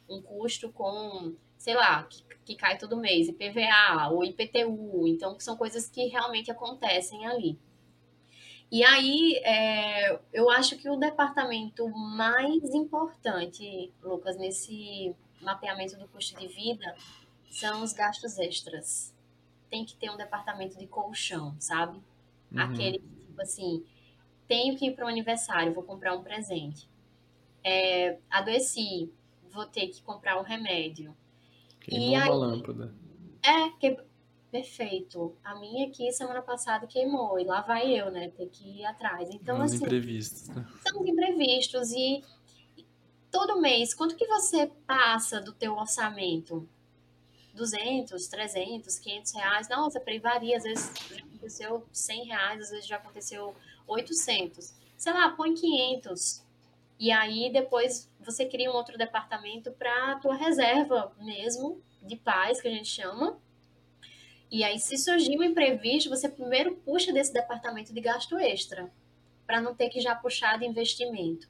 um, 0.09 0.23
custo 0.23 0.71
com, 0.71 1.35
sei 1.57 1.75
lá, 1.75 2.05
que, 2.05 2.23
que 2.45 2.55
cai 2.55 2.79
todo 2.79 2.97
mês, 2.97 3.29
IPVA 3.29 4.09
ou 4.11 4.25
IPTU, 4.25 5.09
então 5.09 5.39
são 5.41 5.57
coisas 5.57 5.89
que 5.89 6.07
realmente 6.07 6.51
acontecem 6.51 7.27
ali. 7.27 7.59
E 8.71 8.83
aí, 8.85 9.35
é, 9.45 10.19
eu 10.33 10.49
acho 10.49 10.79
que 10.79 10.89
o 10.89 10.97
departamento 10.97 11.87
mais 11.91 12.75
importante, 12.75 13.93
Lucas, 14.03 14.39
nesse 14.39 15.15
mapeamento 15.43 15.99
do 15.99 16.09
custo 16.09 16.39
de 16.41 16.49
vida 16.49 16.97
são 17.51 17.83
os 17.83 17.93
gastos 17.93 18.39
extras. 18.39 19.15
Tem 19.69 19.85
que 19.85 19.95
ter 19.95 20.11
um 20.11 20.17
departamento 20.17 20.79
de 20.79 20.87
colchão, 20.87 21.55
sabe? 21.61 21.99
Uhum. 22.51 22.61
Aquele 22.61 22.99
tipo 22.99 23.43
assim, 23.43 23.85
tenho 24.47 24.77
que 24.77 24.87
ir 24.87 24.95
para 24.95 25.07
um 25.07 25.09
aniversário, 25.09 25.73
vou 25.73 25.83
comprar 25.83 26.15
um 26.15 26.23
presente. 26.23 26.89
É, 27.65 28.19
adoeci, 28.31 29.13
vou 29.51 29.67
ter 29.67 29.89
que 29.89 30.03
comprar 30.03 30.39
um 30.39 30.43
remédio. 30.43 31.15
Queimou 31.81 32.09
e 32.09 32.15
aí, 32.15 32.29
uma 32.29 32.35
lâmpada. 32.35 32.95
É, 33.43 33.71
que, 33.79 33.99
perfeito. 34.51 35.35
A 35.45 35.55
minha 35.57 35.89
aqui 35.89 36.11
semana 36.13 36.43
passada 36.43 36.87
queimou 36.87 37.39
e 37.39 37.45
lá 37.45 37.61
vai 37.61 37.91
eu, 37.93 38.11
né? 38.11 38.29
Ter 38.31 38.49
que 38.49 38.81
ir 38.81 38.85
atrás. 38.85 39.31
Então, 39.31 39.59
Uns 39.59 39.73
assim. 39.73 39.85
imprevistos, 39.85 40.49
né? 40.49 40.67
São 40.87 41.07
imprevistos 41.07 41.93
e 41.93 42.23
todo 43.31 43.61
mês, 43.61 43.95
quanto 43.95 44.15
que 44.15 44.27
você 44.27 44.71
passa 44.87 45.41
do 45.41 45.53
teu 45.53 45.75
orçamento? 45.75 46.69
200, 47.55 48.27
300, 48.29 48.99
500 48.99 49.33
reais? 49.35 49.69
Nossa, 49.69 50.01
para 50.01 50.19
varia, 50.21 50.57
às 50.57 50.63
vezes 50.63 50.93
já 51.11 51.25
aconteceu 51.25 51.87
100 51.93 52.25
reais, 52.25 52.61
às 52.63 52.71
vezes 52.71 52.87
já 52.87 52.97
aconteceu 52.97 53.55
800. 53.87 54.75
Sei 54.97 55.13
lá, 55.13 55.31
põe 55.31 55.55
500. 55.55 56.45
E 56.99 57.11
aí 57.11 57.51
depois 57.53 58.11
você 58.21 58.47
cria 58.47 58.71
um 58.71 58.75
outro 58.75 58.97
departamento 58.97 59.73
para 59.73 60.13
a 60.13 60.17
tua 60.17 60.37
reserva 60.37 61.13
mesmo, 61.19 61.83
de 62.01 62.17
paz, 62.17 62.61
que 62.61 62.69
a 62.69 62.71
gente 62.71 62.89
chama. 62.89 63.39
E 64.51 64.63
aí, 64.63 64.79
se 64.79 64.99
surgir 64.99 65.39
um 65.39 65.43
imprevisto, 65.43 66.11
você 66.11 66.29
primeiro 66.29 66.77
puxa 66.77 67.11
desse 67.11 67.33
departamento 67.33 67.93
de 67.93 68.01
gasto 68.01 68.39
extra, 68.39 68.93
para 69.47 69.63
não 69.63 69.75
ter 69.75 69.89
que 69.89 69.99
já 69.99 70.15
puxar 70.15 70.59
de 70.59 70.67
investimento. 70.67 71.49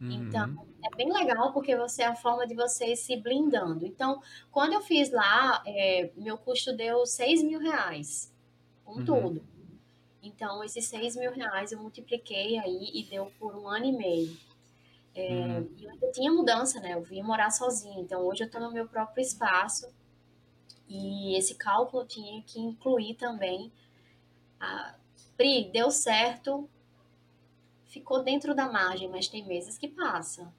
Uhum. 0.00 0.12
Então, 0.12 0.66
é 0.84 0.96
bem 0.96 1.12
legal 1.12 1.52
porque 1.52 1.74
você 1.74 2.02
é 2.02 2.06
a 2.06 2.14
forma 2.14 2.46
de 2.46 2.54
você 2.54 2.92
ir 2.92 2.96
se 2.96 3.16
blindando. 3.16 3.84
Então, 3.84 4.22
quando 4.52 4.72
eu 4.74 4.80
fiz 4.80 5.10
lá, 5.10 5.62
é, 5.66 6.10
meu 6.16 6.38
custo 6.38 6.72
deu 6.72 7.04
6 7.04 7.42
mil 7.42 7.58
reais, 7.58 8.32
com 8.84 9.00
uhum. 9.00 9.04
tudo. 9.04 9.44
Então, 10.28 10.62
esses 10.62 10.86
6 10.86 11.16
mil 11.16 11.32
reais 11.32 11.72
eu 11.72 11.80
multipliquei 11.80 12.58
aí 12.58 12.90
e 12.94 13.02
deu 13.04 13.32
por 13.38 13.56
um 13.56 13.68
ano 13.68 13.86
e 13.86 13.92
meio. 13.92 14.36
É, 15.14 15.28
uhum. 15.28 15.68
Eu 15.80 15.90
ainda 15.90 16.10
tinha 16.12 16.32
mudança, 16.32 16.80
né? 16.80 16.94
Eu 16.94 17.02
vim 17.02 17.22
morar 17.22 17.50
sozinha. 17.50 18.00
Então, 18.00 18.22
hoje 18.26 18.44
eu 18.44 18.46
estou 18.46 18.60
no 18.60 18.72
meu 18.72 18.86
próprio 18.86 19.22
espaço. 19.22 19.88
E 20.88 21.36
esse 21.36 21.54
cálculo 21.54 22.06
tinha 22.06 22.42
que 22.42 22.60
incluir 22.60 23.14
também 23.14 23.70
a 24.60 24.94
Pri, 25.38 25.70
deu 25.70 25.88
certo, 25.88 26.68
ficou 27.86 28.24
dentro 28.24 28.56
da 28.56 28.70
margem, 28.70 29.08
mas 29.08 29.28
tem 29.28 29.46
meses 29.46 29.78
que 29.78 29.86
passa. 29.86 30.52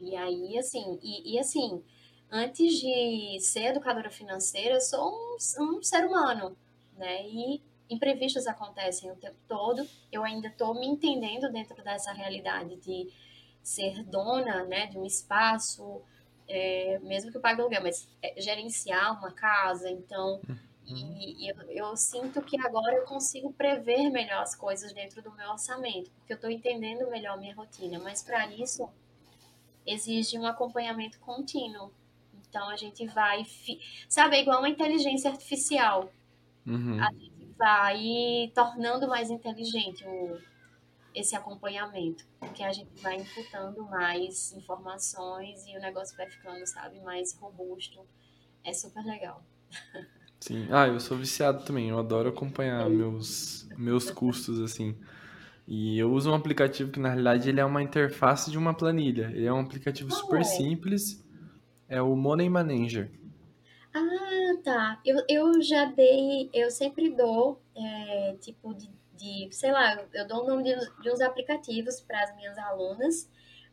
E 0.00 0.16
aí, 0.16 0.58
assim, 0.58 0.98
e, 1.00 1.34
e 1.34 1.38
assim, 1.38 1.80
antes 2.28 2.74
de 2.74 3.38
ser 3.40 3.66
educadora 3.66 4.10
financeira, 4.10 4.74
eu 4.74 4.80
sou 4.80 5.12
um, 5.12 5.36
um, 5.62 5.82
ser 5.82 6.04
humano, 6.04 6.56
né? 6.96 7.24
E 7.28 7.62
imprevistos 7.88 8.46
acontecem 8.46 9.10
o 9.10 9.16
tempo 9.16 9.36
todo. 9.48 9.86
Eu 10.10 10.24
ainda 10.24 10.48
estou 10.48 10.74
me 10.74 10.86
entendendo 10.86 11.50
dentro 11.50 11.82
dessa 11.82 12.12
realidade 12.12 12.76
de 12.76 13.10
ser 13.62 14.04
dona, 14.04 14.64
né, 14.64 14.86
de 14.86 14.96
um 14.98 15.04
espaço, 15.04 16.00
é, 16.48 16.98
mesmo 17.00 17.30
que 17.30 17.36
eu 17.36 17.40
pague 17.40 17.60
aluguel, 17.60 17.82
mas 17.82 18.08
é, 18.22 18.40
gerenciar 18.40 19.18
uma 19.18 19.32
casa, 19.32 19.90
então. 19.90 20.40
Uhum. 20.88 21.16
E, 21.18 21.44
e 21.44 21.48
eu, 21.48 21.56
eu, 21.70 21.96
sinto 21.96 22.40
que 22.42 22.56
agora 22.64 22.94
eu 22.94 23.04
consigo 23.04 23.52
prever 23.52 24.08
melhor 24.10 24.42
as 24.42 24.54
coisas 24.54 24.92
dentro 24.92 25.20
do 25.20 25.32
meu 25.32 25.50
orçamento, 25.50 26.10
porque 26.12 26.32
eu 26.32 26.36
estou 26.36 26.50
entendendo 26.50 27.10
melhor 27.10 27.34
a 27.34 27.36
minha 27.36 27.54
rotina, 27.54 27.98
mas 27.98 28.22
para 28.22 28.46
isso 28.52 28.88
exige 29.84 30.38
um 30.38 30.46
acompanhamento 30.46 31.18
contínuo. 31.18 31.90
Então 32.48 32.68
a 32.68 32.76
gente 32.76 33.04
vai, 33.08 33.44
sabe, 34.08 34.36
é 34.36 34.42
igual 34.42 34.60
uma 34.60 34.68
inteligência 34.68 35.30
artificial. 35.30 36.10
Uhum. 36.64 37.02
A 37.02 37.12
gente 37.12 37.35
vai 37.56 38.50
tornando 38.54 39.08
mais 39.08 39.30
inteligente 39.30 40.04
o, 40.06 40.38
esse 41.14 41.34
acompanhamento, 41.34 42.24
porque 42.38 42.62
a 42.62 42.72
gente 42.72 42.90
vai 43.02 43.16
imputando 43.16 43.82
mais 43.84 44.52
informações 44.52 45.66
e 45.66 45.76
o 45.76 45.80
negócio 45.80 46.16
vai 46.16 46.28
ficando, 46.28 46.66
sabe, 46.66 47.00
mais 47.00 47.34
robusto. 47.38 48.00
É 48.62 48.72
super 48.72 49.04
legal. 49.04 49.42
Sim. 50.40 50.68
Ah, 50.70 50.86
eu 50.86 51.00
sou 51.00 51.16
viciado 51.16 51.64
também. 51.64 51.88
Eu 51.88 51.98
adoro 51.98 52.28
acompanhar 52.28 52.88
meus, 52.90 53.68
meus 53.76 54.10
custos, 54.10 54.60
assim. 54.60 54.96
E 55.66 55.98
eu 55.98 56.12
uso 56.12 56.30
um 56.30 56.34
aplicativo 56.34 56.92
que, 56.92 57.00
na 57.00 57.08
realidade, 57.08 57.48
ele 57.48 57.60
é 57.60 57.64
uma 57.64 57.82
interface 57.82 58.50
de 58.50 58.58
uma 58.58 58.74
planilha. 58.74 59.30
Ele 59.34 59.46
é 59.46 59.52
um 59.52 59.60
aplicativo 59.60 60.12
super 60.12 60.40
é? 60.40 60.44
simples. 60.44 61.24
É 61.88 62.00
o 62.00 62.14
Money 62.14 62.48
Manager. 62.48 63.10
Ah, 63.94 64.00
tá. 64.56 65.00
Eu, 65.04 65.22
eu 65.28 65.62
já 65.62 65.86
dei... 65.86 66.50
Eu 66.52 66.70
sempre 66.70 67.10
dou, 67.10 67.60
é, 67.74 68.36
tipo, 68.40 68.74
de 68.74 68.90
de, 69.16 69.48
sei 69.50 69.72
lá, 69.72 69.98
eu 70.12 70.28
dou 70.28 70.44
o 70.44 70.46
nome 70.46 70.62
de, 70.62 70.74
de 71.02 71.10
uns 71.10 71.20
aplicativos 71.20 72.00
para 72.00 72.22
as 72.22 72.36
minhas 72.36 72.56
alunas, 72.58 73.28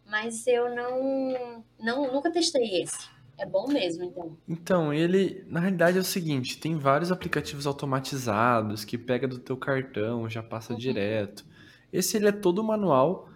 mas 0.06 0.48
eu 0.48 0.74
não, 0.74 1.63
não 1.80 2.12
nunca 2.12 2.32
testei 2.32 2.82
esse. 2.82 3.12
É 3.38 3.46
bom 3.46 3.67
mesmo, 3.67 4.04
então. 4.04 4.38
Então, 4.48 4.93
ele, 4.93 5.43
na 5.48 5.60
realidade 5.60 5.98
é 5.98 6.02
o 6.02 6.04
seguinte, 6.04 6.60
tem 6.60 6.78
vários 6.78 7.12
aplicativos 7.12 7.65
automatizados 7.65 8.86
que 8.86 8.98
pega 8.98 9.28
do 9.28 9.39
teu 9.39 9.58
cartão, 9.58 10.30
já 10.30 10.43
passa 10.43 10.74
uhum. 10.74 10.80
direto. 10.80 11.43
Esse 11.91 12.17
ele 12.17 12.28
é 12.28 12.32
todo 12.32 12.63
manual, 12.63 13.30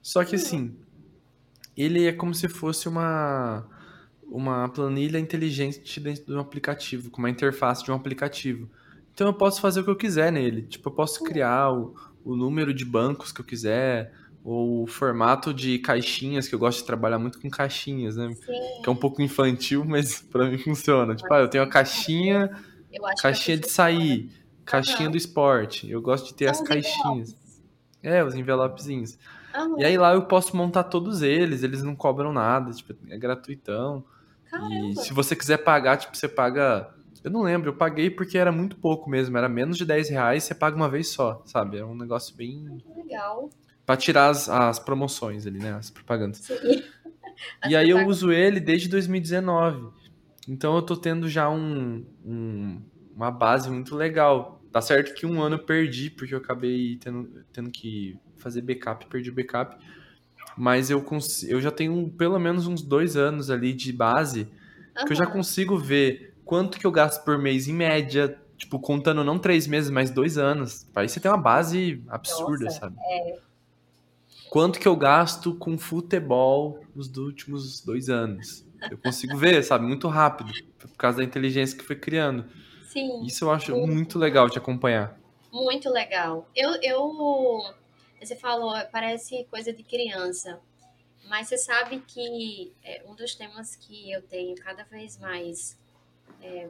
só 0.00 0.24
que 0.24 0.36
uhum. 0.36 0.42
assim, 0.42 0.76
ele 1.76 2.06
é 2.06 2.12
como 2.12 2.32
se 2.32 2.48
fosse 2.48 2.88
uma 2.88 3.66
uma 4.30 4.68
planilha 4.68 5.18
inteligente 5.18 6.00
dentro 6.00 6.24
de 6.24 6.32
um 6.32 6.40
aplicativo, 6.40 7.10
com 7.10 7.18
uma 7.18 7.30
interface 7.30 7.84
de 7.84 7.90
um 7.90 7.94
aplicativo. 7.94 8.70
Então 9.12 9.26
eu 9.26 9.34
posso 9.34 9.60
fazer 9.60 9.80
o 9.80 9.84
que 9.84 9.90
eu 9.90 9.96
quiser 9.96 10.30
nele. 10.30 10.62
Tipo, 10.62 10.88
eu 10.88 10.92
posso 10.92 11.22
criar 11.24 11.72
o, 11.72 11.94
o 12.24 12.36
número 12.36 12.72
de 12.72 12.84
bancos 12.84 13.32
que 13.32 13.40
eu 13.40 13.44
quiser, 13.44 14.12
ou 14.44 14.84
o 14.84 14.86
formato 14.86 15.52
de 15.52 15.78
caixinhas, 15.78 16.48
que 16.48 16.54
eu 16.54 16.58
gosto 16.58 16.78
de 16.78 16.84
trabalhar 16.84 17.18
muito 17.18 17.40
com 17.40 17.50
caixinhas, 17.50 18.16
né? 18.16 18.32
Sim. 18.32 18.82
Que 18.82 18.88
é 18.88 18.90
um 18.90 18.96
pouco 18.96 19.20
infantil, 19.20 19.84
mas 19.86 20.22
para 20.22 20.48
mim 20.48 20.58
funciona. 20.58 21.14
Tipo, 21.14 21.34
ah, 21.34 21.40
eu 21.40 21.48
tenho 21.48 21.64
a 21.64 21.68
caixinha, 21.68 22.50
caixinha 23.20 23.58
de 23.58 23.68
sair, 23.68 24.30
caixinha 24.64 25.10
do 25.10 25.16
esporte. 25.16 25.90
Eu 25.90 26.00
gosto 26.00 26.28
de 26.28 26.34
ter 26.34 26.48
as 26.48 26.60
caixinhas. 26.60 27.36
É, 28.02 28.24
os 28.24 28.34
envelopezinhos. 28.34 29.18
E 29.76 29.84
aí 29.84 29.98
lá 29.98 30.14
eu 30.14 30.22
posso 30.22 30.56
montar 30.56 30.84
todos 30.84 31.22
eles, 31.22 31.62
eles 31.62 31.82
não 31.82 31.94
cobram 31.94 32.32
nada, 32.32 32.70
tipo, 32.70 32.94
é 33.10 33.18
gratuitão. 33.18 34.04
Caramba. 34.50 34.74
E 34.74 34.96
se 34.96 35.12
você 35.12 35.36
quiser 35.36 35.58
pagar, 35.58 35.96
tipo, 35.96 36.16
você 36.16 36.28
paga 36.28 36.92
eu 37.22 37.30
não 37.30 37.42
lembro, 37.42 37.70
eu 37.70 37.76
paguei 37.76 38.08
porque 38.08 38.38
era 38.38 38.50
muito 38.50 38.76
pouco 38.76 39.08
mesmo, 39.10 39.36
era 39.36 39.48
menos 39.48 39.76
de 39.76 39.84
10 39.84 40.08
reais, 40.08 40.44
você 40.44 40.54
paga 40.54 40.74
uma 40.74 40.88
vez 40.88 41.08
só, 41.08 41.42
sabe? 41.44 41.78
É 41.78 41.84
um 41.84 41.94
negócio 41.94 42.34
bem. 42.34 42.82
Legal. 42.96 43.50
Pra 43.84 43.96
tirar 43.96 44.30
as, 44.30 44.48
as 44.48 44.78
promoções 44.78 45.46
ali, 45.46 45.58
né? 45.58 45.74
As 45.74 45.90
propagandas. 45.90 46.38
Sim. 46.38 46.54
E 47.66 47.74
aí 47.74 47.88
eu 47.88 48.06
uso 48.06 48.30
ele 48.30 48.60
desde 48.60 48.86
2019. 48.86 49.88
Então 50.46 50.76
eu 50.76 50.82
tô 50.82 50.94
tendo 50.94 51.26
já 51.26 51.48
um, 51.48 52.04
um, 52.22 52.82
uma 53.14 53.30
base 53.30 53.70
muito 53.70 53.96
legal. 53.96 54.62
Tá 54.70 54.82
certo 54.82 55.14
que 55.14 55.24
um 55.24 55.40
ano 55.40 55.54
eu 55.54 55.64
perdi, 55.64 56.10
porque 56.10 56.34
eu 56.34 56.38
acabei 56.38 56.98
tendo, 56.98 57.42
tendo 57.50 57.70
que 57.70 58.14
fazer 58.36 58.60
backup, 58.60 59.06
perdi 59.06 59.30
o 59.30 59.34
backup. 59.34 59.74
Mas 60.60 60.90
eu, 60.90 61.02
eu 61.48 61.58
já 61.58 61.70
tenho 61.70 62.10
pelo 62.18 62.38
menos 62.38 62.66
uns 62.66 62.82
dois 62.82 63.16
anos 63.16 63.50
ali 63.50 63.72
de 63.72 63.94
base, 63.94 64.46
uhum. 64.94 65.06
que 65.06 65.12
eu 65.14 65.16
já 65.16 65.24
consigo 65.24 65.78
ver 65.78 66.34
quanto 66.44 66.78
que 66.78 66.86
eu 66.86 66.92
gasto 66.92 67.24
por 67.24 67.38
mês 67.38 67.66
em 67.66 67.72
média, 67.72 68.38
tipo, 68.58 68.78
contando 68.78 69.24
não 69.24 69.38
três 69.38 69.66
meses, 69.66 69.88
mas 69.88 70.10
dois 70.10 70.36
anos. 70.36 70.86
Aí 70.94 71.08
você 71.08 71.18
tem 71.18 71.30
uma 71.30 71.38
base 71.38 72.04
absurda, 72.10 72.66
Nossa, 72.66 72.78
sabe? 72.78 72.96
É... 73.10 73.38
Quanto 74.50 74.78
que 74.78 74.86
eu 74.86 74.94
gasto 74.94 75.54
com 75.54 75.78
futebol 75.78 76.84
nos 76.94 77.16
últimos 77.16 77.80
dois 77.80 78.10
anos? 78.10 78.62
Eu 78.90 78.98
consigo 78.98 79.38
ver, 79.38 79.64
sabe? 79.64 79.86
Muito 79.86 80.08
rápido, 80.08 80.52
por 80.78 80.90
causa 80.98 81.18
da 81.18 81.24
inteligência 81.24 81.78
que 81.78 81.84
foi 81.84 81.96
criando. 81.96 82.44
Sim. 82.84 83.24
Isso 83.24 83.46
eu 83.46 83.50
acho 83.50 83.74
muito, 83.74 83.94
muito 83.94 84.18
legal 84.18 84.46
de 84.46 84.58
acompanhar. 84.58 85.18
Muito 85.50 85.88
legal. 85.88 86.46
Eu, 86.54 86.70
eu. 86.82 87.62
Você 88.20 88.36
falou, 88.36 88.74
parece 88.92 89.44
coisa 89.44 89.72
de 89.72 89.82
criança. 89.82 90.60
Mas 91.24 91.48
você 91.48 91.58
sabe 91.58 92.00
que 92.00 92.72
é, 92.82 93.02
um 93.06 93.14
dos 93.14 93.34
temas 93.34 93.76
que 93.76 94.10
eu 94.10 94.22
tenho 94.22 94.56
cada 94.56 94.84
vez 94.84 95.16
mais 95.16 95.78
é, 96.42 96.68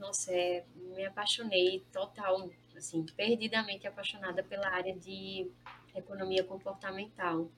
nossa, 0.00 0.32
é, 0.32 0.64
me 0.74 1.04
apaixonei 1.04 1.84
total, 1.92 2.50
assim, 2.76 3.04
perdidamente 3.16 3.86
apaixonada 3.86 4.42
pela 4.42 4.68
área 4.68 4.96
de 4.96 5.50
economia 5.94 6.42
comportamental. 6.42 7.48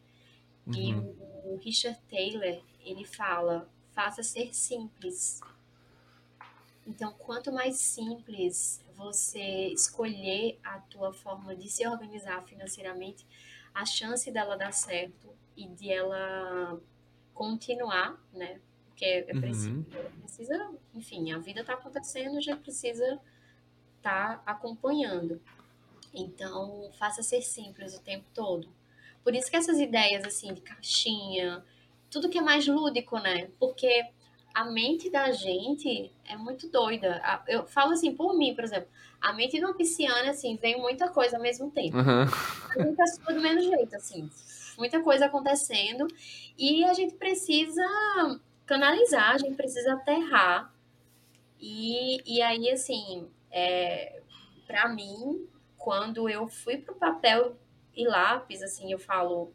Uhum. 0.67 0.75
E 0.75 0.95
o, 0.95 1.55
o 1.55 1.61
Richard 1.63 1.99
Taylor, 2.11 2.61
ele 2.85 3.05
fala, 3.05 3.69
faça 3.95 4.23
ser 4.23 4.53
simples. 4.53 5.41
Então, 6.85 7.13
quanto 7.13 7.53
mais 7.53 7.77
simples 7.77 8.82
você 8.97 9.69
escolher 9.69 10.59
a 10.63 10.79
tua 10.79 11.13
forma 11.13 11.55
de 11.55 11.69
se 11.69 11.87
organizar 11.87 12.43
financeiramente, 12.45 13.27
a 13.75 13.85
chance 13.85 14.31
dela 14.31 14.57
dar 14.57 14.73
certo 14.73 15.29
e 15.57 15.67
de 15.67 15.91
ela 15.91 16.81
continuar, 17.35 18.21
né? 18.33 18.61
porque 19.03 19.05
é 19.27 19.41
preciso, 19.41 19.75
uhum. 19.75 19.85
precisa, 20.21 20.71
enfim, 20.95 21.33
a 21.33 21.39
vida 21.39 21.63
está 21.63 21.75
acontecendo, 21.75 22.37
a 22.37 22.41
gente 22.41 22.61
precisa 22.61 23.21
estar 23.97 24.39
tá 24.39 24.43
acompanhando. 24.47 25.41
Então, 26.15 26.89
faça 26.99 27.23
ser 27.23 27.43
simples 27.43 27.97
o 27.97 28.01
tempo 28.01 28.25
todo. 28.33 28.69
Por 29.25 29.35
isso 29.35 29.51
que 29.51 29.57
essas 29.57 29.81
ideias 29.81 30.25
assim 30.25 30.55
de 30.55 30.61
caixinha, 30.61 31.65
tudo 32.11 32.29
que 32.29 32.39
é 32.39 32.43
mais 32.43 32.67
lúdico, 32.67 33.19
né? 33.19 33.51
Porque 33.59 34.07
a 34.55 34.65
mente 34.65 35.11
da 35.11 35.31
gente 35.31 36.13
é 36.25 36.37
muito 36.37 36.69
doida. 36.69 37.21
Eu 37.49 37.67
falo 37.67 37.93
assim, 37.93 38.15
por 38.15 38.37
mim, 38.37 38.55
por 38.55 38.65
exemplo, 38.65 38.89
a 39.21 39.33
mente 39.33 39.59
de 39.59 39.65
uma 39.65 39.75
pisciana, 39.75 40.31
assim, 40.31 40.57
vem 40.57 40.81
muita 40.81 41.09
coisa 41.09 41.37
ao 41.37 41.43
mesmo 41.43 41.71
tempo. 41.71 41.97
Uhum. 41.97 42.23
A 42.23 42.83
gente 42.83 42.97
tá 42.97 43.33
do 43.33 43.41
mesmo 43.41 43.63
jeito, 43.63 43.95
assim, 43.95 44.29
muita 44.77 45.01
coisa 45.01 45.27
acontecendo. 45.27 46.07
E 46.59 46.85
a 46.85 46.93
gente 46.93 47.15
precisa 47.15 47.83
canalizar, 48.67 49.35
a 49.35 49.39
gente 49.39 49.55
precisa 49.55 49.95
aterrar. 49.95 50.73
E, 51.61 52.21
e 52.27 52.43
aí, 52.43 52.71
assim, 52.71 53.29
é, 53.51 54.21
para 54.67 54.89
mim, 54.89 55.47
quando 55.79 56.29
eu 56.29 56.49
fui 56.49 56.79
pro 56.79 56.95
papel 56.95 57.57
e 57.95 58.07
lápis, 58.07 58.63
assim, 58.63 58.91
eu 58.91 58.99
falo, 58.99 59.53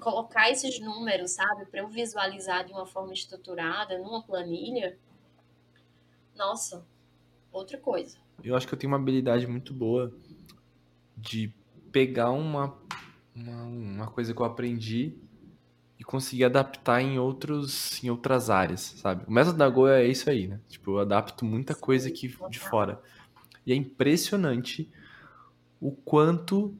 colocar 0.00 0.50
esses 0.50 0.78
números, 0.80 1.32
sabe, 1.32 1.66
para 1.66 1.80
eu 1.80 1.88
visualizar 1.88 2.64
de 2.64 2.72
uma 2.72 2.86
forma 2.86 3.12
estruturada 3.12 3.98
numa 3.98 4.22
planilha, 4.22 4.98
nossa, 6.34 6.86
outra 7.52 7.78
coisa. 7.78 8.18
Eu 8.44 8.54
acho 8.54 8.66
que 8.66 8.74
eu 8.74 8.78
tenho 8.78 8.92
uma 8.92 8.98
habilidade 8.98 9.46
muito 9.46 9.72
boa 9.72 10.12
de 11.16 11.52
pegar 11.90 12.30
uma, 12.30 12.76
uma, 13.34 13.62
uma 13.62 14.06
coisa 14.08 14.34
que 14.34 14.40
eu 14.40 14.44
aprendi 14.44 15.16
e 15.98 16.04
conseguir 16.04 16.44
adaptar 16.44 17.00
em 17.00 17.18
outros 17.18 18.02
em 18.04 18.10
outras 18.10 18.50
áreas, 18.50 18.80
sabe? 18.80 19.24
O 19.26 19.32
método 19.32 19.56
da 19.56 19.68
Goa 19.68 19.98
é 19.98 20.06
isso 20.06 20.28
aí, 20.28 20.46
né? 20.46 20.60
Tipo, 20.68 20.92
eu 20.92 20.98
adapto 20.98 21.44
muita 21.44 21.74
coisa 21.74 22.08
aqui 22.08 22.36
de 22.50 22.58
fora. 22.58 23.00
E 23.64 23.72
é 23.72 23.74
impressionante 23.74 24.90
o 25.80 25.90
quanto 25.90 26.74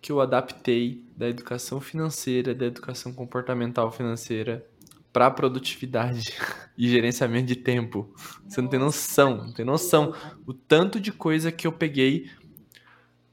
que 0.00 0.10
eu 0.10 0.20
adaptei 0.20 1.04
da 1.16 1.28
educação 1.28 1.80
financeira, 1.80 2.54
da 2.54 2.66
educação 2.66 3.12
comportamental 3.12 3.90
financeira 3.92 4.66
para 5.12 5.30
produtividade 5.30 6.34
e 6.78 6.88
gerenciamento 6.88 7.46
de 7.46 7.56
tempo. 7.56 8.12
Você 8.46 8.60
não 8.60 8.68
tem 8.68 8.78
noção, 8.78 9.36
não 9.36 9.52
tem 9.52 9.64
noção 9.64 10.14
o 10.46 10.54
tanto 10.54 10.98
de 11.00 11.12
coisa 11.12 11.52
que 11.52 11.66
eu 11.66 11.72
peguei 11.72 12.30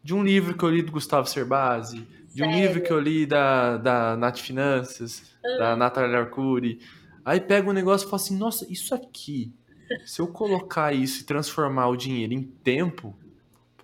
de 0.03 0.13
um 0.13 0.23
livro 0.23 0.57
que 0.57 0.63
eu 0.63 0.69
li 0.69 0.81
do 0.81 0.91
Gustavo 0.91 1.27
Cerbasi, 1.27 2.07
de 2.33 2.43
um 2.43 2.45
Sério? 2.45 2.61
livro 2.61 2.81
que 2.81 2.91
eu 2.91 2.99
li 2.99 3.25
da, 3.25 3.77
da 3.77 4.17
Nath 4.17 4.39
Finanças, 4.39 5.35
da 5.57 5.75
Natália 5.75 6.19
Arcuri. 6.19 6.79
Aí 7.25 7.41
pega 7.41 7.69
um 7.69 7.73
negócio 7.73 8.07
e 8.07 8.09
fala 8.09 8.21
assim, 8.21 8.37
nossa, 8.37 8.65
isso 8.71 8.95
aqui, 8.95 9.53
se 10.05 10.21
eu 10.21 10.27
colocar 10.27 10.93
isso 10.93 11.21
e 11.21 11.25
transformar 11.25 11.89
o 11.89 11.97
dinheiro 11.97 12.33
em 12.33 12.43
tempo, 12.43 13.17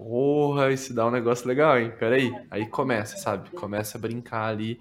porra, 0.03 0.71
isso 0.71 0.93
dá 0.93 1.07
um 1.07 1.11
negócio 1.11 1.47
legal, 1.47 1.79
hein? 1.79 1.91
Peraí. 1.97 2.31
Aí 2.51 2.67
começa, 2.67 3.17
sabe? 3.17 3.49
Começa 3.51 3.97
a 3.97 4.01
brincar 4.01 4.47
ali. 4.47 4.79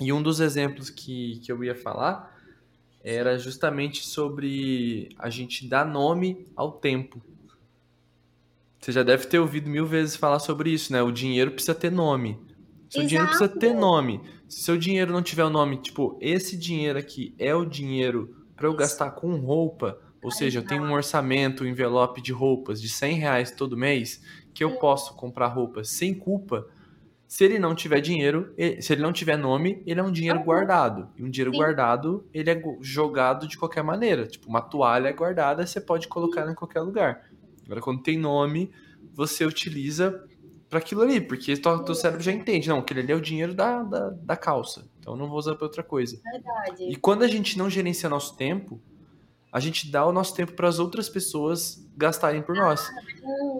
E 0.00 0.12
um 0.12 0.22
dos 0.22 0.38
exemplos 0.40 0.88
que, 0.88 1.40
que 1.40 1.50
eu 1.50 1.62
ia 1.64 1.74
falar 1.74 2.38
era 3.02 3.36
justamente 3.38 4.06
sobre 4.06 5.08
a 5.18 5.28
gente 5.28 5.66
dar 5.66 5.84
nome 5.84 6.46
ao 6.54 6.72
tempo. 6.72 7.20
Você 8.80 8.92
já 8.92 9.02
deve 9.02 9.26
ter 9.26 9.38
ouvido 9.38 9.68
mil 9.68 9.84
vezes 9.84 10.16
falar 10.16 10.38
sobre 10.38 10.70
isso, 10.70 10.92
né? 10.92 11.02
O 11.02 11.10
dinheiro 11.10 11.50
precisa 11.50 11.74
ter 11.74 11.90
nome. 11.90 12.38
Seu 12.88 13.02
Exato. 13.02 13.08
dinheiro 13.08 13.28
precisa 13.28 13.48
ter 13.48 13.74
nome. 13.74 14.20
Se 14.48 14.60
seu 14.62 14.78
dinheiro 14.78 15.12
não 15.12 15.22
tiver 15.22 15.44
o 15.44 15.48
um 15.48 15.50
nome, 15.50 15.78
tipo, 15.78 16.16
esse 16.20 16.56
dinheiro 16.56 16.98
aqui 16.98 17.34
é 17.38 17.54
o 17.54 17.64
dinheiro 17.64 18.36
para 18.56 18.68
eu 18.68 18.74
gastar 18.74 19.10
com 19.10 19.36
roupa, 19.36 19.98
ou 20.22 20.30
seja, 20.30 20.58
eu 20.58 20.64
tenho 20.64 20.82
um 20.82 20.92
orçamento, 20.92 21.64
um 21.64 21.66
envelope 21.66 22.20
de 22.20 22.32
roupas 22.32 22.80
de 22.80 22.88
100 22.88 23.14
reais 23.14 23.50
todo 23.50 23.76
mês, 23.76 24.22
que 24.52 24.62
eu 24.62 24.72
posso 24.78 25.14
comprar 25.14 25.46
roupas 25.46 25.88
sem 25.88 26.14
culpa. 26.14 26.66
Se 27.26 27.44
ele 27.44 27.58
não 27.58 27.74
tiver 27.74 28.00
dinheiro, 28.00 28.52
se 28.80 28.92
ele 28.92 29.02
não 29.02 29.12
tiver 29.12 29.36
nome, 29.36 29.82
ele 29.86 30.00
é 30.00 30.02
um 30.02 30.10
dinheiro 30.10 30.42
guardado. 30.42 31.08
E 31.16 31.22
um 31.22 31.30
dinheiro 31.30 31.52
Sim. 31.52 31.58
guardado, 31.58 32.28
ele 32.34 32.50
é 32.50 32.62
jogado 32.80 33.46
de 33.46 33.56
qualquer 33.56 33.82
maneira. 33.82 34.26
Tipo, 34.26 34.48
uma 34.48 34.60
toalha 34.60 35.08
é 35.08 35.12
guardada, 35.12 35.66
você 35.66 35.80
pode 35.80 36.08
colocar 36.08 36.50
em 36.50 36.54
qualquer 36.54 36.80
lugar. 36.80 37.30
Agora, 37.64 37.80
quando 37.80 38.02
tem 38.02 38.18
nome, 38.18 38.70
você 39.14 39.44
utiliza 39.44 40.26
para 40.68 40.80
aquilo 40.80 41.02
ali, 41.02 41.20
porque 41.20 41.52
o 41.52 41.78
teu 41.84 41.94
cérebro 41.94 42.22
já 42.22 42.32
entende, 42.32 42.68
não, 42.68 42.78
aquele 42.78 43.00
ali 43.00 43.12
é 43.12 43.16
o 43.16 43.20
dinheiro 43.20 43.54
da, 43.54 43.82
da, 43.82 44.10
da 44.10 44.36
calça. 44.36 44.88
Então, 44.98 45.14
eu 45.14 45.16
não 45.16 45.28
vou 45.28 45.38
usar 45.38 45.54
para 45.54 45.66
outra 45.66 45.82
coisa. 45.82 46.20
Verdade. 46.22 46.84
E 46.88 46.96
quando 46.96 47.22
a 47.22 47.28
gente 47.28 47.56
não 47.56 47.70
gerencia 47.70 48.08
nosso 48.08 48.36
tempo, 48.36 48.80
a 49.52 49.58
gente 49.58 49.90
dá 49.90 50.06
o 50.06 50.12
nosso 50.12 50.34
tempo 50.34 50.52
para 50.52 50.68
as 50.68 50.78
outras 50.78 51.08
pessoas 51.08 51.84
gastarem 51.96 52.40
por 52.40 52.54
nós. 52.54 52.88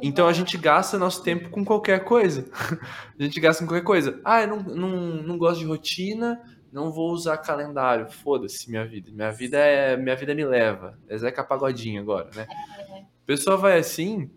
Então 0.01 0.29
a 0.29 0.33
gente 0.33 0.57
gasta 0.57 0.99
nosso 0.99 1.23
tempo 1.23 1.51
com 1.51 1.65
qualquer 1.65 2.05
coisa. 2.05 2.49
a 3.19 3.23
gente 3.23 3.41
gasta 3.41 3.63
com 3.63 3.69
qualquer 3.69 3.85
coisa. 3.85 4.21
Ah, 4.25 4.43
eu 4.43 4.49
não, 4.49 4.63
não, 4.63 4.91
não 5.23 5.39
gosto 5.39 5.59
de 5.59 5.67
rotina, 5.67 6.41
não 6.73 6.93
vou 6.93 7.11
usar 7.13 7.39
calendário. 7.39 8.09
Foda-se 8.11 8.71
minha 8.71 8.87
vida. 8.87 9.11
Minha 9.11 9.33
vida 9.33 9.59
é 9.59 9.97
minha 9.97 10.15
vida 10.15 10.35
me 10.35 10.45
leva. 10.45 10.97
É 11.09 11.19
Zeca 11.19 11.43
Pagodinho 11.43 12.01
agora, 12.01 12.31
né? 12.37 12.47
A 12.89 13.27
pessoa 13.27 13.57
vai 13.57 13.79
assim, 13.79 14.31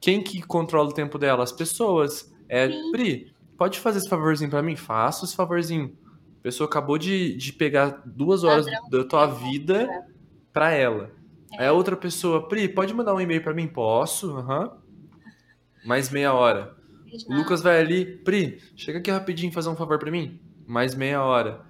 quem 0.00 0.22
que 0.22 0.42
controla 0.42 0.88
o 0.88 0.94
tempo 0.94 1.18
dela? 1.18 1.44
As 1.44 1.52
pessoas. 1.52 2.34
É, 2.48 2.68
Pri, 2.90 3.32
pode 3.56 3.78
fazer 3.78 3.98
esse 3.98 4.08
favorzinho 4.08 4.50
para 4.50 4.62
mim? 4.62 4.76
Faço 4.76 5.24
esse 5.24 5.36
favorzinho. 5.36 5.96
A 6.40 6.42
pessoa 6.42 6.68
acabou 6.68 6.98
de, 6.98 7.36
de 7.36 7.52
pegar 7.52 8.02
duas 8.04 8.44
horas 8.44 8.66
da 8.90 9.04
tua 9.04 9.26
vida 9.26 9.88
para 10.56 10.72
ela. 10.72 11.10
É. 11.52 11.60
Aí 11.60 11.66
a 11.66 11.72
outra 11.74 11.94
pessoa, 11.94 12.48
Pri, 12.48 12.66
pode 12.66 12.94
mandar 12.94 13.14
um 13.14 13.20
e-mail 13.20 13.42
para 13.42 13.52
mim? 13.52 13.68
Posso, 13.68 14.38
aham. 14.38 14.62
Uhum. 14.62 14.70
Mais 15.84 16.08
meia 16.08 16.32
hora. 16.32 16.74
O 17.28 17.34
Lucas 17.34 17.60
vai 17.60 17.78
ali, 17.78 18.06
Pri, 18.06 18.58
chega 18.74 18.98
aqui 18.98 19.10
rapidinho 19.10 19.52
fazer 19.52 19.68
um 19.68 19.76
favor 19.76 19.98
para 19.98 20.10
mim? 20.10 20.40
Mais 20.66 20.94
meia 20.94 21.22
hora. 21.22 21.60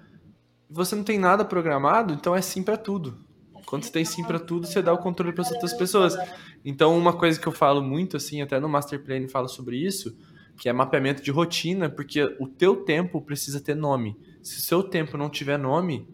Você 0.69 0.95
não 0.95 1.03
tem 1.03 1.19
nada 1.19 1.43
programado, 1.43 2.13
então 2.13 2.33
é 2.33 2.41
sim 2.41 2.63
para 2.63 2.77
tudo. 2.77 3.19
Quando 3.65 3.83
você 3.83 3.91
tem 3.91 4.05
sim 4.05 4.23
para 4.23 4.39
tudo, 4.39 4.65
você 4.65 4.81
dá 4.81 4.93
o 4.93 4.97
controle 4.97 5.33
para 5.33 5.41
as 5.41 5.51
outras 5.51 5.73
pessoas. 5.73 6.15
Então, 6.63 6.97
uma 6.97 7.11
coisa 7.11 7.37
que 7.37 7.45
eu 7.45 7.51
falo 7.51 7.83
muito, 7.83 8.15
assim, 8.15 8.41
até 8.41 8.57
no 8.57 8.69
Master 8.69 9.03
Plan 9.03 9.27
falo 9.27 9.49
sobre 9.49 9.75
isso, 9.75 10.17
que 10.57 10.69
é 10.69 10.73
mapeamento 10.73 11.21
de 11.21 11.29
rotina, 11.29 11.89
porque 11.89 12.23
o 12.39 12.47
teu 12.47 12.77
tempo 12.77 13.21
precisa 13.21 13.59
ter 13.59 13.75
nome. 13.75 14.17
Se 14.41 14.59
o 14.59 14.61
seu 14.61 14.81
tempo 14.81 15.17
não 15.17 15.29
tiver 15.29 15.59
nome, 15.59 16.07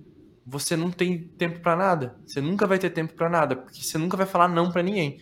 você 0.46 0.76
não 0.76 0.92
tem 0.92 1.28
tempo 1.28 1.60
para 1.60 1.76
nada. 1.76 2.16
Você 2.26 2.42
nunca 2.42 2.68
vai 2.68 2.78
ter 2.78 2.90
tempo 2.90 3.14
para 3.14 3.30
nada, 3.30 3.56
porque 3.56 3.82
você 3.82 3.98
nunca 3.98 4.18
vai 4.18 4.26
falar 4.26 4.48
não 4.48 4.72
para 4.72 4.84
ninguém. 4.84 5.20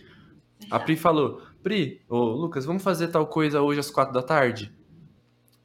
A 0.70 0.78
Pri 0.78 0.96
falou: 0.96 1.42
Pri, 1.62 2.02
ô 2.08 2.16
Lucas, 2.16 2.64
vamos 2.64 2.82
fazer 2.82 3.08
tal 3.08 3.26
coisa 3.26 3.62
hoje 3.62 3.80
às 3.80 3.90
quatro 3.90 4.12
da 4.12 4.22
tarde? 4.22 4.72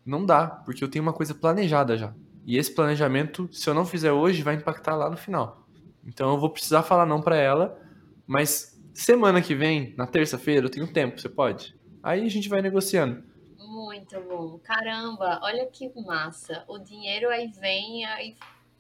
Não 0.06 0.26
dá, 0.26 0.48
porque 0.48 0.84
eu 0.84 0.88
tenho 0.88 1.04
uma 1.04 1.14
coisa 1.14 1.34
planejada 1.34 1.98
já. 1.98 2.14
E 2.46 2.58
esse 2.58 2.74
planejamento, 2.74 3.50
se 3.52 3.70
eu 3.70 3.74
não 3.74 3.86
fizer 3.86 4.12
hoje, 4.12 4.42
vai 4.42 4.56
impactar 4.56 4.96
lá 4.96 5.10
no 5.10 5.18
final. 5.18 5.68
Então 6.06 6.32
eu 6.32 6.40
vou 6.40 6.50
precisar 6.50 6.84
falar 6.84 7.06
não 7.06 7.22
para 7.22 7.36
ela, 7.36 7.78
mas 8.26 8.80
semana 8.94 9.42
que 9.42 9.54
vem, 9.54 9.94
na 9.98 10.08
terça-feira, 10.08 10.66
eu 10.66 10.70
tenho 10.70 10.88
tempo, 10.88 11.20
você 11.20 11.28
pode? 11.28 11.78
Aí 12.02 12.26
a 12.26 12.30
gente 12.30 12.48
vai 12.48 12.62
negociando. 12.62 13.22
Muito 13.60 14.18
bom. 14.22 14.58
Caramba, 14.60 15.42
olha 15.44 15.66
que 15.66 15.92
massa. 16.06 16.64
O 16.70 16.80
dinheiro 16.80 17.30
aí 17.30 17.52
vem, 17.60 18.06
aí 18.06 18.38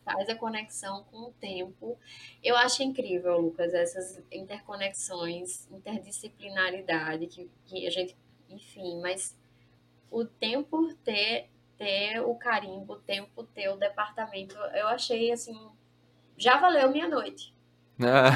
faz 0.08 0.30
a 0.30 0.36
conexão 0.36 1.04
com 1.12 1.18
o 1.24 1.34
tempo. 1.34 2.00
Eu 2.42 2.56
acho 2.56 2.82
incrível, 2.82 3.42
Lucas, 3.42 3.74
essas 3.74 4.24
interconexões, 4.32 5.70
interdisciplinaridade 5.70 7.28
que, 7.28 7.52
que 7.66 7.86
a 7.86 7.90
gente, 7.90 8.16
enfim, 8.50 9.02
mas 9.02 9.38
o 10.10 10.24
tempo 10.24 10.94
ter 11.04 11.50
ter 11.78 12.22
o 12.22 12.34
carimbo, 12.34 12.94
o 12.94 12.98
tempo 12.98 13.44
ter 13.44 13.70
o 13.70 13.76
departamento, 13.76 14.56
eu 14.74 14.88
achei 14.88 15.32
assim, 15.32 15.56
já 16.36 16.58
valeu 16.58 16.90
minha 16.92 17.08
noite. 17.08 17.54
Ah, 18.00 18.32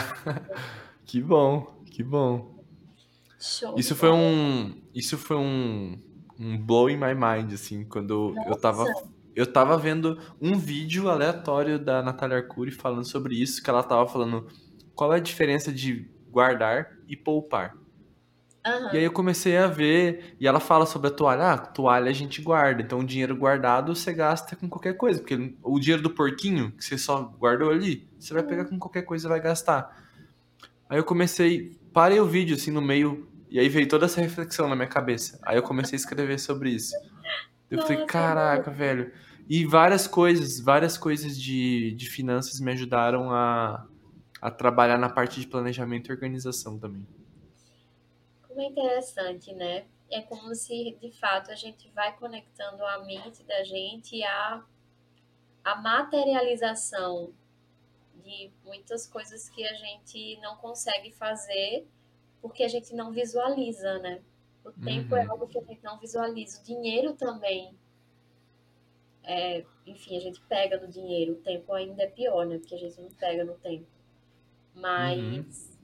que 1.05 1.19
bom, 1.19 1.65
que 1.85 2.03
bom. 2.03 2.61
Show 3.39 3.79
isso 3.79 3.95
foi 3.95 4.11
um, 4.11 4.79
isso 4.93 5.17
foi 5.17 5.37
um, 5.37 5.99
um 6.39 6.55
blow 6.55 6.87
in 6.87 6.97
my 6.97 7.15
mind 7.15 7.53
assim, 7.53 7.83
quando 7.83 8.33
Nossa. 8.35 8.49
eu 8.49 8.55
tava 8.59 8.85
eu 9.35 9.45
tava 9.45 9.77
vendo 9.77 10.19
um 10.41 10.57
vídeo 10.57 11.09
aleatório 11.09 11.79
da 11.79 12.01
Natália 12.01 12.37
Arcuri 12.37 12.71
falando 12.71 13.05
sobre 13.05 13.41
isso, 13.41 13.63
que 13.63 13.69
ela 13.69 13.83
tava 13.83 14.07
falando 14.07 14.47
qual 14.93 15.13
é 15.13 15.17
a 15.17 15.19
diferença 15.19 15.71
de 15.71 16.09
guardar 16.29 16.97
e 17.07 17.15
poupar. 17.15 17.75
Uhum. 18.65 18.93
E 18.93 18.97
aí 18.97 19.03
eu 19.03 19.11
comecei 19.11 19.57
a 19.57 19.67
ver, 19.67 20.35
e 20.39 20.47
ela 20.47 20.59
fala 20.59 20.85
sobre 20.85 21.07
a 21.07 21.11
toalha. 21.11 21.53
Ah, 21.53 21.57
toalha 21.57 22.09
a 22.09 22.13
gente 22.13 22.41
guarda, 22.41 22.81
então 22.81 22.99
o 22.99 23.05
dinheiro 23.05 23.35
guardado 23.35 23.95
você 23.95 24.13
gasta 24.13 24.55
com 24.55 24.69
qualquer 24.69 24.95
coisa, 24.95 25.19
porque 25.19 25.55
o 25.63 25.79
dinheiro 25.79 26.03
do 26.03 26.11
porquinho, 26.11 26.71
que 26.71 26.85
você 26.85 26.97
só 26.97 27.23
guardou 27.23 27.71
ali, 27.71 28.07
você 28.19 28.33
vai 28.33 28.43
pegar 28.43 28.65
com 28.65 28.77
qualquer 28.77 29.01
coisa 29.01 29.27
e 29.27 29.29
vai 29.29 29.41
gastar. 29.41 29.97
Aí 30.87 30.97
eu 30.97 31.03
comecei, 31.03 31.75
parei 31.91 32.19
o 32.19 32.25
vídeo 32.25 32.55
assim 32.55 32.69
no 32.69 32.81
meio, 32.81 33.27
e 33.49 33.59
aí 33.59 33.67
veio 33.67 33.87
toda 33.87 34.05
essa 34.05 34.21
reflexão 34.21 34.69
na 34.69 34.75
minha 34.75 34.87
cabeça. 34.87 35.39
Aí 35.43 35.57
eu 35.57 35.63
comecei 35.63 35.95
a 35.95 35.99
escrever 35.99 36.39
sobre 36.39 36.69
isso. 36.69 36.93
Eu 37.71 37.81
falei, 37.81 37.99
Nossa, 37.99 38.07
caraca, 38.07 38.69
velho. 38.69 39.13
E 39.49 39.65
várias 39.65 40.05
coisas, 40.05 40.59
várias 40.59 40.97
coisas 40.97 41.39
de, 41.39 41.93
de 41.93 42.09
finanças 42.09 42.59
me 42.59 42.71
ajudaram 42.73 43.31
a, 43.31 43.87
a 44.41 44.51
trabalhar 44.51 44.97
na 44.97 45.09
parte 45.09 45.39
de 45.39 45.47
planejamento 45.47 46.09
e 46.09 46.13
organização 46.13 46.77
também. 46.77 47.07
Como 48.45 48.59
é 48.59 48.65
interessante, 48.65 49.53
né? 49.53 49.85
É 50.11 50.21
como 50.21 50.53
se, 50.53 50.97
de 51.01 51.11
fato, 51.17 51.49
a 51.49 51.55
gente 51.55 51.89
vai 51.95 52.13
conectando 52.17 52.85
a 52.85 53.05
mente 53.05 53.43
da 53.43 53.63
gente 53.63 54.21
à, 54.23 54.61
à 55.63 55.75
materialização 55.81 57.31
de 58.21 58.51
muitas 58.65 59.07
coisas 59.07 59.49
que 59.49 59.65
a 59.65 59.73
gente 59.73 60.37
não 60.41 60.57
consegue 60.57 61.11
fazer 61.13 61.87
porque 62.41 62.63
a 62.63 62.67
gente 62.67 62.93
não 62.93 63.11
visualiza, 63.11 63.99
né? 63.99 64.21
O 64.65 64.71
tempo 64.71 65.15
é 65.15 65.23
Uhum, 65.23 65.31
algo 65.31 65.47
que 65.47 65.57
a 65.59 65.63
gente 65.63 65.83
não 65.83 65.99
visualiza. 65.99 66.59
O 66.61 66.63
dinheiro 66.63 67.13
também. 67.15 67.77
É, 69.23 69.65
enfim, 69.85 70.17
a 70.17 70.19
gente 70.19 70.41
pega 70.41 70.79
no 70.79 70.87
dinheiro. 70.87 71.33
O 71.33 71.41
tempo 71.41 71.73
ainda 71.73 72.03
é 72.03 72.07
pior, 72.07 72.45
né? 72.45 72.57
Porque 72.59 72.75
a 72.75 72.77
gente 72.77 72.99
não 73.01 73.09
pega 73.11 73.43
no 73.45 73.55
tempo. 73.55 73.87
uhum. 74.97 75.45
Mas 75.45 75.79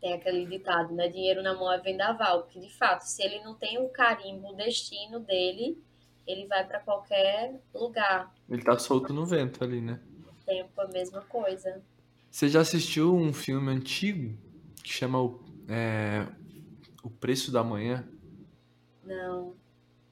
tem 0.00 0.12
aquele 0.14 0.46
ditado, 0.46 0.94
né? 0.94 1.08
Dinheiro 1.08 1.42
na 1.42 1.54
mão 1.54 1.72
é 1.72 1.78
vendaval. 1.80 2.42
Porque, 2.44 2.60
de 2.60 2.70
fato, 2.76 3.02
se 3.02 3.22
ele 3.22 3.42
não 3.44 3.54
tem 3.54 3.78
o 3.78 3.88
carimbo, 3.90 4.48
o 4.50 4.56
destino 4.56 5.20
dele, 5.20 5.82
ele 6.26 6.46
vai 6.46 6.66
para 6.66 6.80
qualquer 6.80 7.60
lugar. 7.74 8.34
Ele 8.48 8.62
tá 8.62 8.78
solto 8.78 9.12
no 9.14 9.24
vento 9.24 9.64
ali, 9.64 9.80
né? 9.80 9.98
O 10.26 10.32
tempo 10.44 10.80
é 10.80 10.84
a 10.84 10.88
mesma 10.88 11.22
coisa. 11.22 11.82
Você 12.30 12.48
já 12.48 12.60
assistiu 12.60 13.14
um 13.14 13.32
filme 13.32 13.70
antigo 13.70 14.38
que 14.82 14.92
chama 14.92 15.18
é, 15.68 16.26
o 17.02 17.10
Preço 17.10 17.50
da 17.52 17.62
Manhã? 17.64 18.06
Não. 19.04 19.54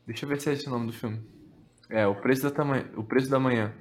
Deixa 0.06 0.24
eu 0.24 0.28
ver 0.28 0.40
se 0.40 0.50
é 0.50 0.52
esse 0.54 0.66
o 0.66 0.70
nome 0.70 0.86
do 0.86 0.92
filme. 0.92 1.20
É, 1.90 2.06
O 2.06 2.14
Preço 2.14 2.42
da, 2.42 2.50
Tama- 2.50 2.84
o 2.96 3.02
Preço 3.04 3.30
da 3.30 3.38
Manhã, 3.38 3.72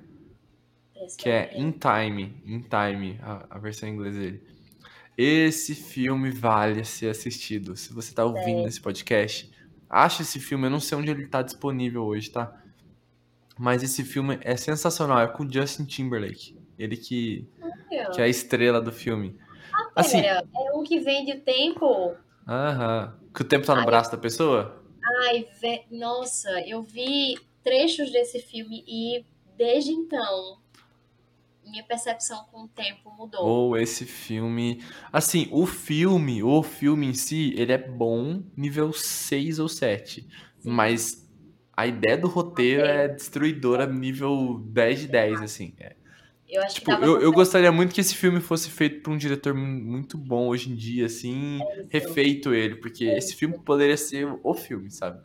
Preço 0.94 1.18
que 1.18 1.30
da 1.30 1.36
é. 1.36 1.58
In 1.58 1.72
Time, 1.72 2.42
In 2.46 2.62
Time, 2.62 3.20
a, 3.22 3.46
a 3.50 3.60
versão 3.60 3.88
em 3.88 3.94
inglês 3.94 4.16
dele. 4.16 4.44
Esse 5.18 5.74
filme 5.74 6.30
vale 6.30 6.84
ser 6.86 7.10
assistido. 7.10 7.76
Se 7.76 7.92
você 7.94 8.14
tá 8.14 8.24
ouvindo 8.24 8.68
esse 8.68 8.80
podcast, 8.80 9.52
acha 9.90 10.22
esse 10.22 10.40
filme, 10.40 10.68
eu 10.68 10.70
não 10.70 10.80
sei 10.80 10.98
onde 10.98 11.10
ele 11.10 11.28
tá 11.28 11.42
disponível 11.42 12.04
hoje, 12.04 12.30
tá? 12.30 12.56
Mas 13.58 13.82
esse 13.82 14.04
filme 14.04 14.38
é 14.42 14.56
sensacional, 14.56 15.20
é 15.20 15.28
com 15.28 15.44
o 15.44 15.52
Justin 15.52 15.86
Timberlake. 15.86 16.56
Ele 16.78 16.96
que, 16.96 17.48
que 18.14 18.22
é 18.22 18.26
a 18.26 18.28
estrela 18.28 18.80
do 18.80 18.92
filme. 18.92 19.36
Assim, 19.96 20.22
Pera, 20.22 20.44
é 20.56 20.72
um 20.78 20.84
que 20.84 21.00
vende 21.00 21.32
o 21.32 21.42
tempo? 21.42 22.16
Aham. 22.48 23.20
Que 23.34 23.42
o 23.44 23.46
tempo 23.48 23.66
tá 23.66 23.76
no 23.76 23.82
Ai, 23.82 23.86
braço 23.86 24.12
da 24.12 24.18
pessoa? 24.18 24.84
ai, 25.28 25.48
ve- 25.62 25.86
nossa, 25.92 26.50
eu 26.68 26.82
vi 26.84 27.38
trechos 27.64 28.12
desse 28.12 28.40
filme 28.40 28.84
e 28.88 29.26
desde 29.58 29.92
então 29.92 30.60
minha 31.64 31.84
percepção 31.84 32.46
com 32.46 32.64
o 32.64 32.68
tempo 32.70 33.12
mudou. 33.12 33.46
Ou 33.46 33.78
esse 33.78 34.06
filme. 34.06 34.82
Assim, 35.12 35.48
o 35.52 35.66
filme, 35.66 36.42
o 36.42 36.64
filme 36.64 37.08
em 37.08 37.14
si, 37.14 37.54
ele 37.58 37.74
é 37.74 37.78
bom, 37.78 38.42
nível 38.56 38.94
6 38.94 39.60
ou 39.60 39.68
7. 39.68 40.26
Sim, 40.60 40.70
Mas 40.72 41.30
a 41.76 41.86
ideia 41.86 42.18
do 42.18 42.28
roteiro 42.28 42.86
é 42.86 43.08
destruidora, 43.10 43.86
nível 43.86 44.60
10 44.70 45.02
de 45.02 45.08
10, 45.08 45.42
assim. 45.42 45.76
É. 45.78 45.97
eu 46.50 46.62
acho 46.62 46.76
que 46.76 46.80
Tipo, 46.82 46.92
dava 46.92 47.06
eu, 47.06 47.20
eu 47.22 47.32
gostaria 47.32 47.72
muito 47.72 47.94
que 47.94 48.02
esse 48.02 48.16
filme 48.16 48.40
fosse 48.40 48.70
feito 48.70 49.02
por 49.02 49.12
um 49.12 49.18
diretor 49.18 49.54
mu- 49.54 49.66
muito 49.66 50.18
bom 50.18 50.48
hoje 50.48 50.72
em 50.72 50.76
dia, 50.76 51.06
assim, 51.06 51.60
fazer 51.60 51.80
isso. 51.82 51.88
refeito 51.90 52.54
ele, 52.54 52.76
porque 52.76 53.06
esse 53.06 53.36
filme 53.36 53.58
poderia 53.60 53.98
ser 53.98 54.28
o 54.44 54.54
filme, 54.54 54.90
sabe? 54.92 55.22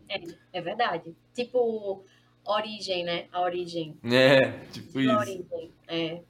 É 0.53 0.61
verdade. 0.61 1.15
Tipo, 1.35 2.05
Origem, 2.45 3.05
né? 3.05 3.27
A 3.33 3.41
Origem. 3.43 3.97
É, 4.05 4.51
tipo 4.73 4.99
A 4.99 5.03
isso. 5.03 5.17
Origem. 5.19 5.71
É, 5.87 6.21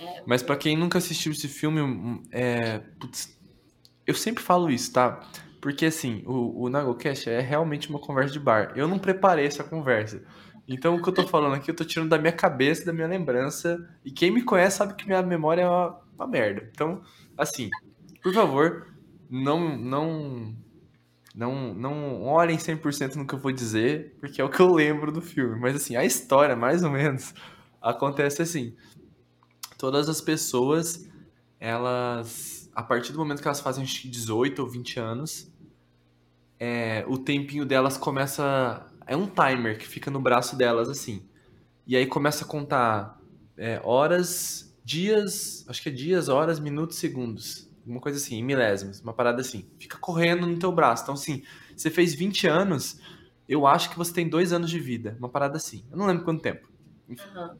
é 0.00 0.22
Mas 0.24 0.42
pra 0.42 0.56
quem 0.56 0.76
nunca 0.76 0.98
assistiu 0.98 1.32
esse 1.32 1.48
filme, 1.48 1.80
hum, 1.82 2.22
é, 2.32 2.78
putz, 2.98 3.38
eu 4.06 4.14
sempre 4.14 4.42
falo 4.42 4.70
isso, 4.70 4.92
tá? 4.92 5.28
Porque 5.60 5.84
assim, 5.84 6.22
o, 6.26 6.62
o 6.64 6.70
Nagocast 6.70 7.28
é 7.28 7.38
realmente 7.40 7.90
uma 7.90 7.98
conversa 7.98 8.32
de 8.32 8.40
bar. 8.40 8.72
Eu 8.74 8.88
não 8.88 8.98
preparei 8.98 9.44
essa 9.44 9.62
conversa. 9.62 10.22
Então 10.72 10.94
o 10.94 11.02
que 11.02 11.08
eu 11.08 11.12
tô 11.12 11.26
falando 11.26 11.54
aqui, 11.54 11.70
eu 11.70 11.74
tô 11.74 11.84
tirando 11.84 12.08
da 12.08 12.18
minha 12.18 12.32
cabeça, 12.32 12.84
da 12.84 12.92
minha 12.92 13.06
lembrança. 13.06 13.88
E 14.04 14.10
quem 14.10 14.30
me 14.30 14.42
conhece 14.42 14.78
sabe 14.78 14.94
que 14.94 15.06
minha 15.06 15.22
memória 15.22 15.62
é 15.62 15.68
uma, 15.68 16.00
uma 16.14 16.26
merda. 16.26 16.70
Então, 16.72 17.02
assim, 17.36 17.68
por 18.22 18.32
favor, 18.32 18.86
não, 19.28 19.76
não, 19.76 20.54
não, 21.34 21.74
não 21.74 22.22
olhem 22.22 22.56
100% 22.56 23.16
no 23.16 23.26
que 23.26 23.34
eu 23.34 23.38
vou 23.38 23.50
dizer, 23.50 24.16
porque 24.20 24.40
é 24.40 24.44
o 24.44 24.48
que 24.48 24.60
eu 24.60 24.72
lembro 24.72 25.10
do 25.10 25.20
filme. 25.20 25.58
Mas 25.58 25.74
assim, 25.74 25.96
a 25.96 26.04
história, 26.04 26.54
mais 26.54 26.84
ou 26.84 26.90
menos, 26.90 27.34
acontece 27.82 28.40
assim. 28.40 28.74
Todas 29.76 30.08
as 30.08 30.20
pessoas 30.20 31.08
elas, 31.60 32.70
a 32.74 32.82
partir 32.82 33.12
do 33.12 33.18
momento 33.18 33.42
que 33.42 33.46
elas 33.46 33.60
fazem 33.60 33.84
acho 33.84 34.00
que 34.00 34.08
18 34.08 34.62
ou 34.62 34.68
20 34.68 34.98
anos, 34.98 35.52
é, 36.58 37.04
o 37.06 37.18
tempinho 37.18 37.66
delas 37.66 37.96
começa. 37.98 38.86
É 39.10 39.16
um 39.16 39.26
timer 39.26 39.76
que 39.76 39.88
fica 39.88 40.08
no 40.08 40.20
braço 40.20 40.54
delas 40.54 40.88
assim. 40.88 41.20
E 41.84 41.96
aí 41.96 42.06
começa 42.06 42.44
a 42.44 42.46
contar 42.46 43.20
é, 43.56 43.80
horas, 43.82 44.72
dias, 44.84 45.64
acho 45.66 45.82
que 45.82 45.88
é 45.88 45.92
dias, 45.92 46.28
horas, 46.28 46.60
minutos, 46.60 46.98
segundos. 46.98 47.68
Uma 47.84 48.00
coisa 48.00 48.18
assim, 48.18 48.36
em 48.36 48.44
milésimos, 48.44 49.00
uma 49.00 49.12
parada 49.12 49.40
assim. 49.40 49.68
Fica 49.80 49.98
correndo 49.98 50.46
no 50.46 50.56
teu 50.60 50.70
braço. 50.70 51.02
Então, 51.02 51.14
assim, 51.14 51.42
você 51.76 51.90
fez 51.90 52.14
20 52.14 52.46
anos, 52.46 53.00
eu 53.48 53.66
acho 53.66 53.90
que 53.90 53.98
você 53.98 54.12
tem 54.12 54.28
dois 54.28 54.52
anos 54.52 54.70
de 54.70 54.78
vida. 54.78 55.16
Uma 55.18 55.28
parada 55.28 55.56
assim. 55.56 55.84
Eu 55.90 55.96
não 55.96 56.06
lembro 56.06 56.22
quanto 56.22 56.42
tempo. 56.42 56.70
Aham. 57.10 57.58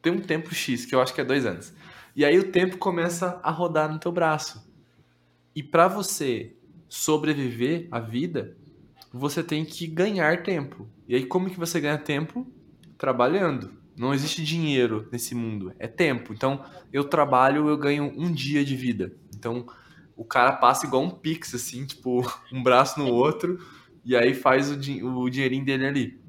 Tem 0.00 0.12
um 0.12 0.20
tempo 0.20 0.54
X, 0.54 0.86
que 0.86 0.94
eu 0.94 1.02
acho 1.02 1.12
que 1.12 1.20
é 1.20 1.24
dois 1.24 1.44
anos. 1.44 1.74
E 2.14 2.24
aí 2.24 2.38
o 2.38 2.52
tempo 2.52 2.78
começa 2.78 3.40
a 3.42 3.50
rodar 3.50 3.92
no 3.92 3.98
teu 3.98 4.12
braço. 4.12 4.64
E 5.52 5.64
para 5.64 5.88
você 5.88 6.54
sobreviver 6.88 7.88
à 7.90 7.98
vida, 7.98 8.55
você 9.18 9.42
tem 9.42 9.64
que 9.64 9.86
ganhar 9.86 10.42
tempo. 10.42 10.88
E 11.08 11.14
aí 11.14 11.26
como 11.26 11.50
que 11.50 11.58
você 11.58 11.80
ganha 11.80 11.98
tempo? 11.98 12.46
Trabalhando. 12.98 13.72
Não 13.96 14.12
existe 14.12 14.44
dinheiro 14.44 15.08
nesse 15.10 15.34
mundo, 15.34 15.72
é 15.78 15.86
tempo. 15.88 16.32
Então, 16.34 16.62
eu 16.92 17.04
trabalho, 17.04 17.68
eu 17.68 17.78
ganho 17.78 18.12
um 18.16 18.30
dia 18.30 18.64
de 18.64 18.76
vida. 18.76 19.12
Então, 19.34 19.66
o 20.16 20.24
cara 20.24 20.52
passa 20.52 20.86
igual 20.86 21.02
um 21.02 21.10
pix, 21.10 21.54
assim, 21.54 21.86
tipo, 21.86 22.22
um 22.52 22.62
braço 22.62 22.98
no 22.98 23.06
outro, 23.08 23.58
e 24.04 24.14
aí 24.14 24.34
faz 24.34 24.70
o, 24.70 24.76
din- 24.76 25.02
o 25.02 25.28
dinheirinho 25.30 25.64
dele 25.64 25.86
ali. 25.86 26.20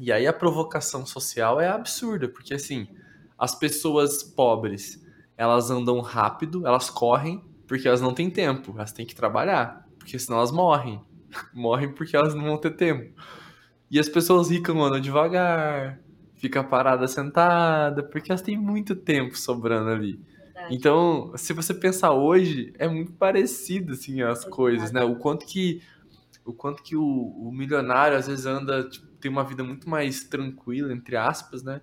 E 0.00 0.12
aí 0.12 0.26
a 0.26 0.32
provocação 0.32 1.04
social 1.04 1.60
é 1.60 1.68
absurda, 1.68 2.28
porque 2.28 2.54
assim, 2.54 2.86
as 3.36 3.54
pessoas 3.54 4.22
pobres, 4.22 5.02
elas 5.36 5.70
andam 5.70 6.00
rápido, 6.00 6.66
elas 6.66 6.88
correm, 6.88 7.42
porque 7.66 7.88
elas 7.88 8.00
não 8.00 8.14
têm 8.14 8.30
tempo, 8.30 8.72
elas 8.76 8.92
têm 8.92 9.04
que 9.06 9.14
trabalhar, 9.14 9.86
porque 9.98 10.18
senão 10.18 10.38
elas 10.38 10.52
morrem. 10.52 11.00
Morrem 11.52 11.92
porque 11.92 12.16
elas 12.16 12.34
não 12.34 12.44
vão 12.44 12.58
ter 12.58 12.70
tempo. 12.70 13.12
E 13.90 13.98
as 13.98 14.08
pessoas 14.08 14.50
ricas 14.50 14.74
andam 14.74 15.00
devagar, 15.00 15.98
fica 16.36 16.62
parada 16.62 17.06
sentada, 17.08 18.02
porque 18.02 18.30
elas 18.30 18.42
têm 18.42 18.56
muito 18.56 18.94
tempo 18.94 19.36
sobrando 19.36 19.90
ali. 19.90 20.20
Verdade. 20.44 20.74
Então, 20.74 21.32
se 21.36 21.52
você 21.52 21.72
pensar 21.72 22.12
hoje, 22.12 22.72
é 22.78 22.88
muito 22.88 23.12
parecido 23.12 23.92
assim 23.92 24.22
as 24.22 24.44
coisas, 24.44 24.92
né? 24.92 25.02
O 25.02 25.16
quanto 25.16 25.46
que 25.46 25.82
o 26.44 26.52
quanto 26.52 26.82
que 26.82 26.96
o, 26.96 27.04
o 27.04 27.52
milionário 27.52 28.16
às 28.16 28.26
vezes 28.26 28.46
anda, 28.46 28.88
tipo, 28.88 29.06
tem 29.20 29.30
uma 29.30 29.44
vida 29.44 29.62
muito 29.62 29.88
mais 29.88 30.24
tranquila, 30.24 30.92
entre 30.92 31.16
aspas, 31.16 31.62
né? 31.62 31.80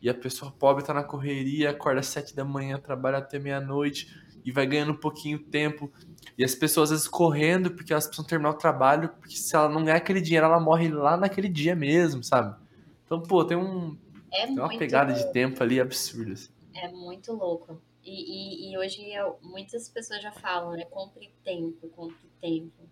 E 0.00 0.08
a 0.08 0.14
pessoa 0.14 0.50
pobre 0.50 0.84
tá 0.84 0.94
na 0.94 1.04
correria, 1.04 1.70
acorda 1.70 2.00
às 2.00 2.06
sete 2.06 2.34
da 2.34 2.44
manhã, 2.44 2.78
trabalha 2.78 3.18
até 3.18 3.38
meia-noite 3.38 4.08
e 4.48 4.52
vai 4.52 4.66
ganhando 4.66 4.92
um 4.92 4.96
pouquinho 4.96 5.38
tempo. 5.38 5.92
E 6.36 6.42
as 6.44 6.54
pessoas 6.54 6.90
às 6.90 6.98
vezes 6.98 7.08
correndo 7.08 7.70
porque 7.72 7.92
elas 7.92 8.06
precisam 8.06 8.26
terminar 8.26 8.50
o 8.50 8.54
trabalho, 8.54 9.08
porque 9.20 9.36
se 9.36 9.54
ela 9.54 9.68
não 9.68 9.84
ganhar 9.84 9.96
aquele 9.96 10.20
dinheiro, 10.20 10.46
ela 10.46 10.58
morre 10.60 10.88
lá 10.88 11.16
naquele 11.16 11.48
dia 11.48 11.74
mesmo, 11.74 12.22
sabe? 12.24 12.56
Então, 13.04 13.20
pô, 13.22 13.44
tem, 13.44 13.56
um, 13.56 13.96
É 14.32 14.46
tem 14.46 14.58
uma 14.58 14.68
pegada 14.68 15.12
de 15.12 15.32
tempo 15.32 15.62
ali 15.62 15.80
absurda. 15.80 16.32
Assim. 16.32 16.50
é 16.74 16.88
muito 16.88 17.32
louco. 17.32 17.80
E, 18.04 18.68
e, 18.68 18.72
e 18.72 18.78
hoje 18.78 19.02
eu- 19.12 19.38
muitas 19.42 19.88
pessoas 19.88 20.22
já 20.22 20.32
falam, 20.32 20.72
né? 20.72 20.84
Compre 20.86 21.30
tempo, 21.44 21.88
compre 21.88 22.28
tempo. 22.40 22.88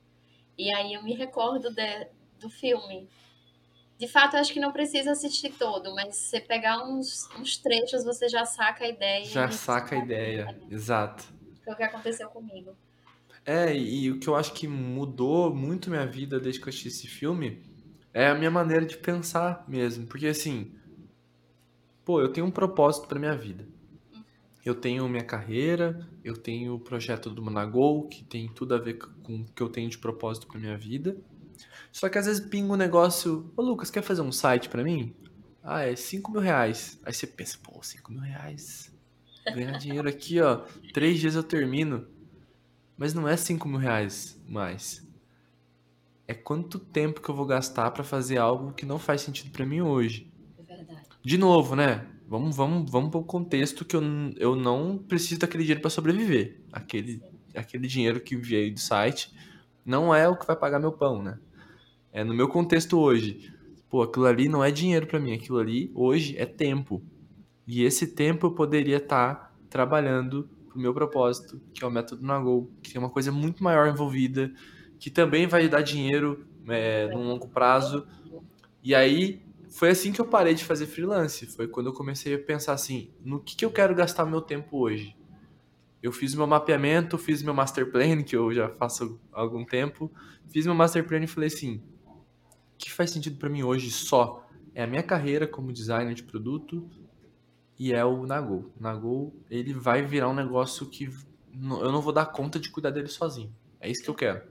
E 0.58 0.72
aí 0.74 0.92
eu 0.94 1.02
me 1.02 1.14
recordo 1.14 1.70
de- 1.72 2.06
do 2.40 2.50
filme. 2.50 3.08
De 3.98 4.06
fato, 4.06 4.34
eu 4.36 4.40
acho 4.40 4.52
que 4.52 4.60
não 4.60 4.72
precisa 4.72 5.12
assistir 5.12 5.50
todo, 5.52 5.94
mas 5.94 6.16
se 6.16 6.24
você 6.30 6.40
pegar 6.40 6.84
uns, 6.84 7.28
uns 7.38 7.56
trechos, 7.56 8.04
você 8.04 8.28
já 8.28 8.44
saca 8.44 8.84
a 8.84 8.88
ideia. 8.88 9.24
Já 9.24 9.50
saca 9.50 9.94
a 9.94 9.98
ideia, 9.98 10.60
exato. 10.70 11.24
Foi 11.66 11.74
o 11.74 11.76
que 11.76 11.82
aconteceu 11.82 12.28
comigo. 12.28 12.76
É, 13.44 13.76
e, 13.76 14.08
o 14.12 14.20
que 14.20 14.28
eu 14.28 14.36
acho 14.36 14.52
que 14.52 14.68
mudou 14.68 15.52
muito 15.52 15.90
minha 15.90 16.06
vida 16.06 16.38
desde 16.38 16.60
que 16.60 16.68
eu 16.68 16.70
assisti 16.70 16.86
esse 16.86 17.08
filme 17.08 17.60
é 18.14 18.28
a 18.28 18.34
minha 18.36 18.52
maneira 18.52 18.86
de 18.86 18.96
pensar 18.96 19.64
mesmo. 19.66 20.06
Porque 20.06 20.28
assim, 20.28 20.72
pô, 22.04 22.20
eu 22.20 22.32
tenho 22.32 22.46
um 22.46 22.52
propósito 22.52 23.08
pra 23.08 23.18
minha 23.18 23.36
vida. 23.36 23.66
Eu 24.64 24.76
tenho 24.76 25.08
minha 25.08 25.24
carreira, 25.24 26.08
eu 26.22 26.36
tenho 26.36 26.74
o 26.74 26.80
projeto 26.80 27.30
do 27.30 27.42
Managol, 27.42 28.06
que 28.06 28.22
tem 28.22 28.48
tudo 28.48 28.74
a 28.74 28.78
ver 28.78 28.94
com 28.94 29.40
o 29.40 29.44
que 29.44 29.62
eu 29.62 29.68
tenho 29.68 29.90
de 29.90 29.98
propósito 29.98 30.46
pra 30.46 30.60
minha 30.60 30.78
vida. 30.78 31.16
Só 31.90 32.08
que 32.08 32.18
às 32.18 32.26
vezes 32.26 32.46
pinga 32.46 32.72
um 32.72 32.76
negócio. 32.76 33.52
Ô 33.56 33.62
Lucas, 33.62 33.90
quer 33.90 34.02
fazer 34.02 34.22
um 34.22 34.32
site 34.32 34.68
pra 34.68 34.84
mim? 34.84 35.14
Ah, 35.62 35.82
é 35.82 35.96
5 35.96 36.30
mil 36.30 36.40
reais. 36.40 36.98
Aí 37.04 37.12
você 37.12 37.26
pensa, 37.26 37.58
pô, 37.60 37.82
5 37.82 38.12
mil 38.12 38.20
reais. 38.20 38.95
Ganhar 39.54 39.78
dinheiro 39.78 40.08
aqui, 40.08 40.40
ó. 40.40 40.62
Três 40.92 41.18
dias 41.18 41.34
eu 41.34 41.42
termino. 41.42 42.06
Mas 42.96 43.14
não 43.14 43.28
é 43.28 43.36
5 43.36 43.68
mil 43.68 43.78
reais 43.78 44.40
mais. 44.48 45.06
É 46.26 46.34
quanto 46.34 46.78
tempo 46.78 47.20
que 47.20 47.28
eu 47.28 47.34
vou 47.34 47.46
gastar 47.46 47.90
pra 47.90 48.02
fazer 48.02 48.38
algo 48.38 48.72
que 48.72 48.86
não 48.86 48.98
faz 48.98 49.20
sentido 49.20 49.50
pra 49.50 49.66
mim 49.66 49.80
hoje. 49.80 50.30
É 50.58 50.62
verdade. 50.62 51.02
De 51.22 51.38
novo, 51.38 51.76
né? 51.76 52.06
Vamos, 52.28 52.56
vamos, 52.56 52.90
vamos 52.90 53.10
pro 53.10 53.22
contexto 53.22 53.84
que 53.84 53.94
eu, 53.94 54.02
eu 54.36 54.56
não 54.56 54.98
preciso 54.98 55.40
daquele 55.40 55.62
dinheiro 55.62 55.80
pra 55.80 55.90
sobreviver. 55.90 56.60
Aquele, 56.72 57.22
aquele 57.54 57.86
dinheiro 57.86 58.20
que 58.20 58.36
veio 58.36 58.74
do 58.74 58.80
site 58.80 59.32
não 59.84 60.12
é 60.12 60.28
o 60.28 60.36
que 60.36 60.46
vai 60.46 60.56
pagar 60.56 60.80
meu 60.80 60.90
pão, 60.90 61.22
né? 61.22 61.38
É 62.12 62.24
no 62.24 62.34
meu 62.34 62.48
contexto 62.48 62.98
hoje. 62.98 63.52
Pô, 63.88 64.02
aquilo 64.02 64.26
ali 64.26 64.48
não 64.48 64.64
é 64.64 64.70
dinheiro 64.72 65.06
pra 65.06 65.20
mim, 65.20 65.32
aquilo 65.32 65.58
ali 65.58 65.92
hoje 65.94 66.36
é 66.36 66.44
tempo. 66.44 67.00
E 67.66 67.82
esse 67.82 68.06
tempo 68.08 68.46
eu 68.46 68.50
poderia 68.52 68.98
estar 68.98 69.34
tá 69.34 69.52
trabalhando 69.68 70.48
pro 70.68 70.78
meu 70.78 70.94
propósito, 70.94 71.60
que 71.74 71.82
é 71.82 71.86
o 71.86 71.90
método 71.90 72.24
Nagol, 72.24 72.70
que 72.82 72.96
é 72.96 73.00
uma 73.00 73.10
coisa 73.10 73.32
muito 73.32 73.64
maior 73.64 73.88
envolvida, 73.88 74.52
que 74.98 75.10
também 75.10 75.46
vai 75.46 75.68
dar 75.68 75.82
dinheiro 75.82 76.46
é, 76.68 77.08
no 77.08 77.22
longo 77.22 77.48
prazo. 77.48 78.06
E 78.82 78.94
aí 78.94 79.42
foi 79.68 79.90
assim 79.90 80.12
que 80.12 80.20
eu 80.20 80.24
parei 80.24 80.54
de 80.54 80.64
fazer 80.64 80.86
freelance. 80.86 81.46
Foi 81.46 81.66
quando 81.66 81.86
eu 81.86 81.92
comecei 81.92 82.34
a 82.34 82.38
pensar 82.38 82.72
assim, 82.72 83.10
no 83.24 83.40
que, 83.40 83.56
que 83.56 83.64
eu 83.64 83.70
quero 83.70 83.94
gastar 83.94 84.24
meu 84.24 84.40
tempo 84.40 84.78
hoje. 84.78 85.16
Eu 86.02 86.12
fiz 86.12 86.34
meu 86.34 86.46
mapeamento, 86.46 87.18
fiz 87.18 87.42
meu 87.42 87.52
master 87.52 87.90
plan, 87.90 88.22
que 88.22 88.36
eu 88.36 88.52
já 88.52 88.68
faço 88.68 89.20
há 89.32 89.40
algum 89.40 89.64
tempo. 89.64 90.12
Fiz 90.48 90.64
meu 90.64 90.74
master 90.74 91.06
plan 91.06 91.24
e 91.24 91.26
falei 91.26 91.48
assim, 91.48 91.82
o 92.06 92.78
que 92.78 92.92
faz 92.92 93.10
sentido 93.10 93.38
para 93.38 93.48
mim 93.48 93.62
hoje 93.62 93.90
só 93.90 94.46
é 94.74 94.82
a 94.82 94.86
minha 94.86 95.02
carreira 95.02 95.46
como 95.46 95.72
designer 95.72 96.14
de 96.14 96.22
produto, 96.22 96.88
e 97.78 97.92
é 97.92 98.04
o 98.04 98.26
Nagol. 98.26 98.72
O 98.78 98.82
Nagol, 98.82 99.34
ele 99.50 99.72
vai 99.72 100.02
virar 100.02 100.28
um 100.28 100.34
negócio 100.34 100.86
que 100.86 101.04
eu 101.54 101.92
não 101.92 102.00
vou 102.00 102.12
dar 102.12 102.26
conta 102.26 102.58
de 102.58 102.70
cuidar 102.70 102.90
dele 102.90 103.08
sozinho. 103.08 103.52
É 103.80 103.90
isso 103.90 104.02
que 104.02 104.10
eu 104.10 104.14
quero. 104.14 104.42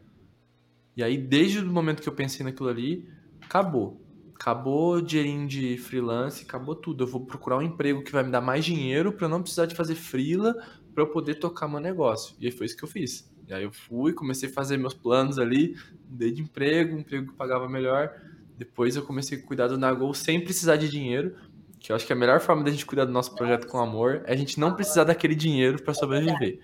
E 0.95 1.03
aí, 1.03 1.17
desde 1.17 1.59
o 1.59 1.65
momento 1.65 2.01
que 2.01 2.09
eu 2.09 2.13
pensei 2.13 2.43
naquilo 2.45 2.69
ali, 2.69 3.07
acabou. 3.41 4.01
Acabou 4.33 4.95
o 4.95 5.01
dinheirinho 5.01 5.47
de 5.47 5.77
freelance, 5.77 6.43
acabou 6.43 6.75
tudo. 6.75 7.03
Eu 7.03 7.07
vou 7.07 7.25
procurar 7.25 7.57
um 7.57 7.61
emprego 7.61 8.03
que 8.03 8.11
vai 8.11 8.23
me 8.23 8.31
dar 8.31 8.41
mais 8.41 8.65
dinheiro 8.65 9.11
para 9.11 9.25
eu 9.25 9.29
não 9.29 9.41
precisar 9.41 9.65
de 9.65 9.75
fazer 9.75 9.95
freela 9.95 10.55
para 10.93 11.03
eu 11.03 11.07
poder 11.07 11.35
tocar 11.35 11.67
meu 11.67 11.79
negócio. 11.79 12.35
E 12.39 12.45
aí 12.45 12.51
foi 12.51 12.65
isso 12.65 12.77
que 12.77 12.83
eu 12.83 12.87
fiz. 12.87 13.29
E 13.47 13.53
aí 13.53 13.63
eu 13.63 13.71
fui, 13.71 14.13
comecei 14.13 14.49
a 14.49 14.51
fazer 14.51 14.77
meus 14.77 14.93
planos 14.93 15.37
ali, 15.37 15.75
dei 16.07 16.31
de 16.31 16.41
emprego, 16.41 16.95
um 16.95 16.99
emprego 16.99 17.31
que 17.31 17.37
pagava 17.37 17.67
melhor. 17.69 18.11
Depois 18.57 18.95
eu 18.95 19.03
comecei 19.03 19.37
a 19.37 19.41
cuidar 19.41 19.67
do 19.67 19.77
Nagol 19.77 20.13
sem 20.13 20.41
precisar 20.41 20.77
de 20.77 20.89
dinheiro, 20.89 21.35
que 21.85 21.91
eu 21.91 21.95
acho 21.95 22.07
que 22.07 22.13
a 22.13 22.15
melhor 22.15 22.39
forma 22.39 22.63
da 22.63 22.71
gente 22.71 22.83
cuidar 22.83 23.05
do 23.05 23.11
nosso 23.11 23.35
projeto 23.35 23.67
com 23.67 23.77
amor 23.77 24.23
é 24.25 24.33
a 24.33 24.35
gente 24.35 24.59
não 24.59 24.73
precisar 24.73 25.03
daquele 25.03 25.35
dinheiro 25.35 25.83
para 25.83 25.93
sobreviver. 25.93 26.59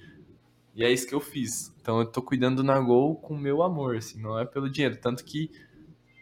E 0.74 0.84
é 0.84 0.92
isso 0.92 1.06
que 1.06 1.14
eu 1.14 1.20
fiz. 1.20 1.72
Então 1.80 2.00
eu 2.00 2.08
tô 2.08 2.24
cuidando 2.24 2.58
do 2.58 2.64
Nagol 2.64 3.16
com 3.18 3.36
o 3.36 3.38
meu 3.38 3.62
amor, 3.62 3.98
assim, 3.98 4.20
não 4.20 4.40
é 4.40 4.46
pelo 4.46 4.68
dinheiro. 4.68 4.98
Tanto 5.00 5.24
que 5.24 5.52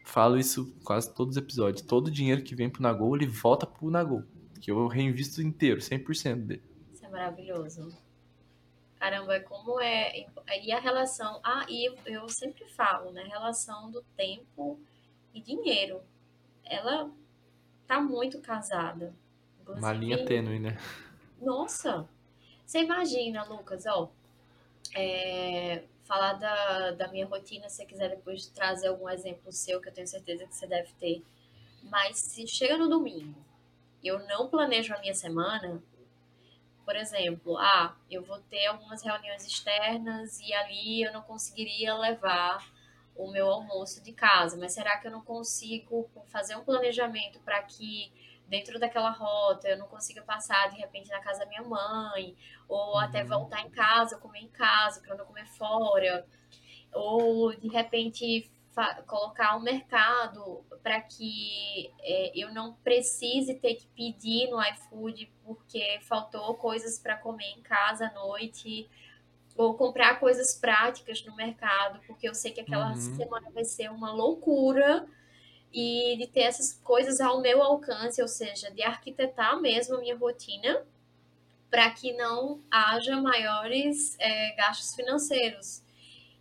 falo 0.03 0.37
isso 0.37 0.75
quase 0.83 1.13
todos 1.15 1.37
os 1.37 1.41
episódios. 1.41 1.81
Todo 1.81 2.07
o 2.07 2.11
dinheiro 2.11 2.43
que 2.43 2.53
vem 2.53 2.69
pro 2.69 2.81
Nagol, 2.81 3.15
ele 3.15 3.25
volta 3.25 3.65
pro 3.65 3.89
Nagol. 3.89 4.23
Que 4.59 4.69
eu 4.69 4.85
reinvisto 4.87 5.41
inteiro, 5.41 5.79
100% 5.79 6.35
dele. 6.45 6.63
Isso 6.91 7.05
é 7.05 7.09
maravilhoso. 7.09 7.95
Caramba, 8.99 9.35
é 9.35 9.39
como 9.39 9.79
é. 9.79 10.25
E 10.61 10.73
a 10.73 10.79
relação. 10.81 11.39
Ah, 11.41 11.65
e 11.69 11.89
eu 12.05 12.27
sempre 12.27 12.65
falo, 12.75 13.13
né? 13.13 13.23
Relação 13.23 13.89
do 13.89 14.03
tempo 14.17 14.77
e 15.33 15.39
dinheiro. 15.39 16.01
Ela 16.65 17.09
tá 17.89 17.99
muito 17.99 18.39
casada. 18.39 19.13
Inclusive, 19.59 19.85
Uma 19.85 19.93
linha 19.93 20.25
tênue, 20.25 20.59
né? 20.59 20.77
Nossa! 21.41 22.07
Você 22.65 22.79
imagina, 22.79 23.43
Lucas, 23.43 23.85
ó. 23.85 24.09
É, 24.95 25.83
falar 26.05 26.33
da, 26.33 26.91
da 26.91 27.07
minha 27.09 27.25
rotina, 27.25 27.67
se 27.67 27.77
você 27.77 27.85
quiser 27.85 28.09
depois 28.09 28.47
trazer 28.47 28.87
algum 28.87 29.09
exemplo 29.09 29.51
seu, 29.51 29.81
que 29.81 29.89
eu 29.89 29.93
tenho 29.93 30.07
certeza 30.07 30.45
que 30.45 30.55
você 30.55 30.65
deve 30.65 30.89
ter. 30.99 31.23
Mas 31.83 32.17
se 32.17 32.47
chega 32.47 32.77
no 32.77 32.87
domingo 32.87 33.49
eu 34.03 34.19
não 34.27 34.47
planejo 34.47 34.93
a 34.93 34.99
minha 34.99 35.13
semana, 35.13 35.81
por 36.85 36.95
exemplo, 36.95 37.57
ah, 37.57 37.95
eu 38.09 38.23
vou 38.23 38.39
ter 38.39 38.65
algumas 38.67 39.03
reuniões 39.03 39.45
externas 39.45 40.39
e 40.39 40.53
ali 40.53 41.03
eu 41.03 41.13
não 41.13 41.21
conseguiria 41.21 41.93
levar 41.95 42.65
o 43.19 43.29
meu 43.29 43.47
almoço 43.47 44.01
de 44.01 44.13
casa, 44.13 44.57
mas 44.57 44.71
será 44.71 44.97
que 44.97 45.07
eu 45.07 45.11
não 45.11 45.21
consigo 45.21 46.09
fazer 46.27 46.55
um 46.55 46.63
planejamento 46.63 47.39
para 47.41 47.61
que 47.63 48.11
dentro 48.47 48.79
daquela 48.79 49.11
rota 49.11 49.67
eu 49.67 49.77
não 49.77 49.87
consiga 49.87 50.21
passar 50.21 50.69
de 50.69 50.77
repente 50.77 51.09
na 51.09 51.19
casa 51.19 51.39
da 51.39 51.45
minha 51.45 51.61
mãe, 51.61 52.35
ou 52.67 52.93
uhum. 52.93 52.99
até 52.99 53.23
voltar 53.23 53.61
em 53.61 53.69
casa, 53.69 54.17
comer 54.17 54.39
em 54.39 54.47
casa, 54.47 55.01
para 55.01 55.15
não 55.15 55.25
comer 55.25 55.45
fora, 55.47 56.25
ou 56.93 57.53
de 57.55 57.67
repente 57.67 58.49
colocar 59.05 59.57
um 59.57 59.61
mercado 59.61 60.63
para 60.81 61.01
que 61.01 61.91
é, 61.99 62.31
eu 62.33 62.53
não 62.53 62.75
precise 62.75 63.55
ter 63.55 63.75
que 63.75 63.87
pedir 63.87 64.49
no 64.49 64.63
iFood 64.63 65.29
porque 65.43 65.99
faltou 66.03 66.55
coisas 66.55 66.97
para 66.97 67.17
comer 67.17 67.51
em 67.57 67.61
casa 67.61 68.07
à 68.07 68.13
noite 68.13 68.89
ou 69.59 69.73
comprar 69.73 70.21
coisas 70.21 70.55
práticas 70.55 71.21
no 71.25 71.35
mercado, 71.35 71.99
porque 72.07 72.29
eu 72.29 72.33
sei 72.33 72.49
que 72.53 72.61
aquela 72.61 72.91
uhum. 72.91 73.17
semana 73.17 73.51
vai 73.51 73.65
ser 73.65 73.91
uma 73.91 74.09
loucura 74.09 75.05
e 75.73 76.15
de 76.17 76.27
ter 76.27 76.43
essas 76.43 76.79
coisas 76.81 77.19
ao 77.19 77.41
meu 77.41 77.61
alcance, 77.61 78.21
ou 78.21 78.27
seja, 78.29 78.71
de 78.71 78.81
arquitetar 78.81 79.59
mesmo 79.59 79.97
a 79.97 79.99
minha 79.99 80.15
rotina 80.15 80.81
para 81.69 81.91
que 81.91 82.13
não 82.13 82.61
haja 82.71 83.19
maiores 83.19 84.15
é, 84.17 84.55
gastos 84.55 84.95
financeiros. 84.95 85.83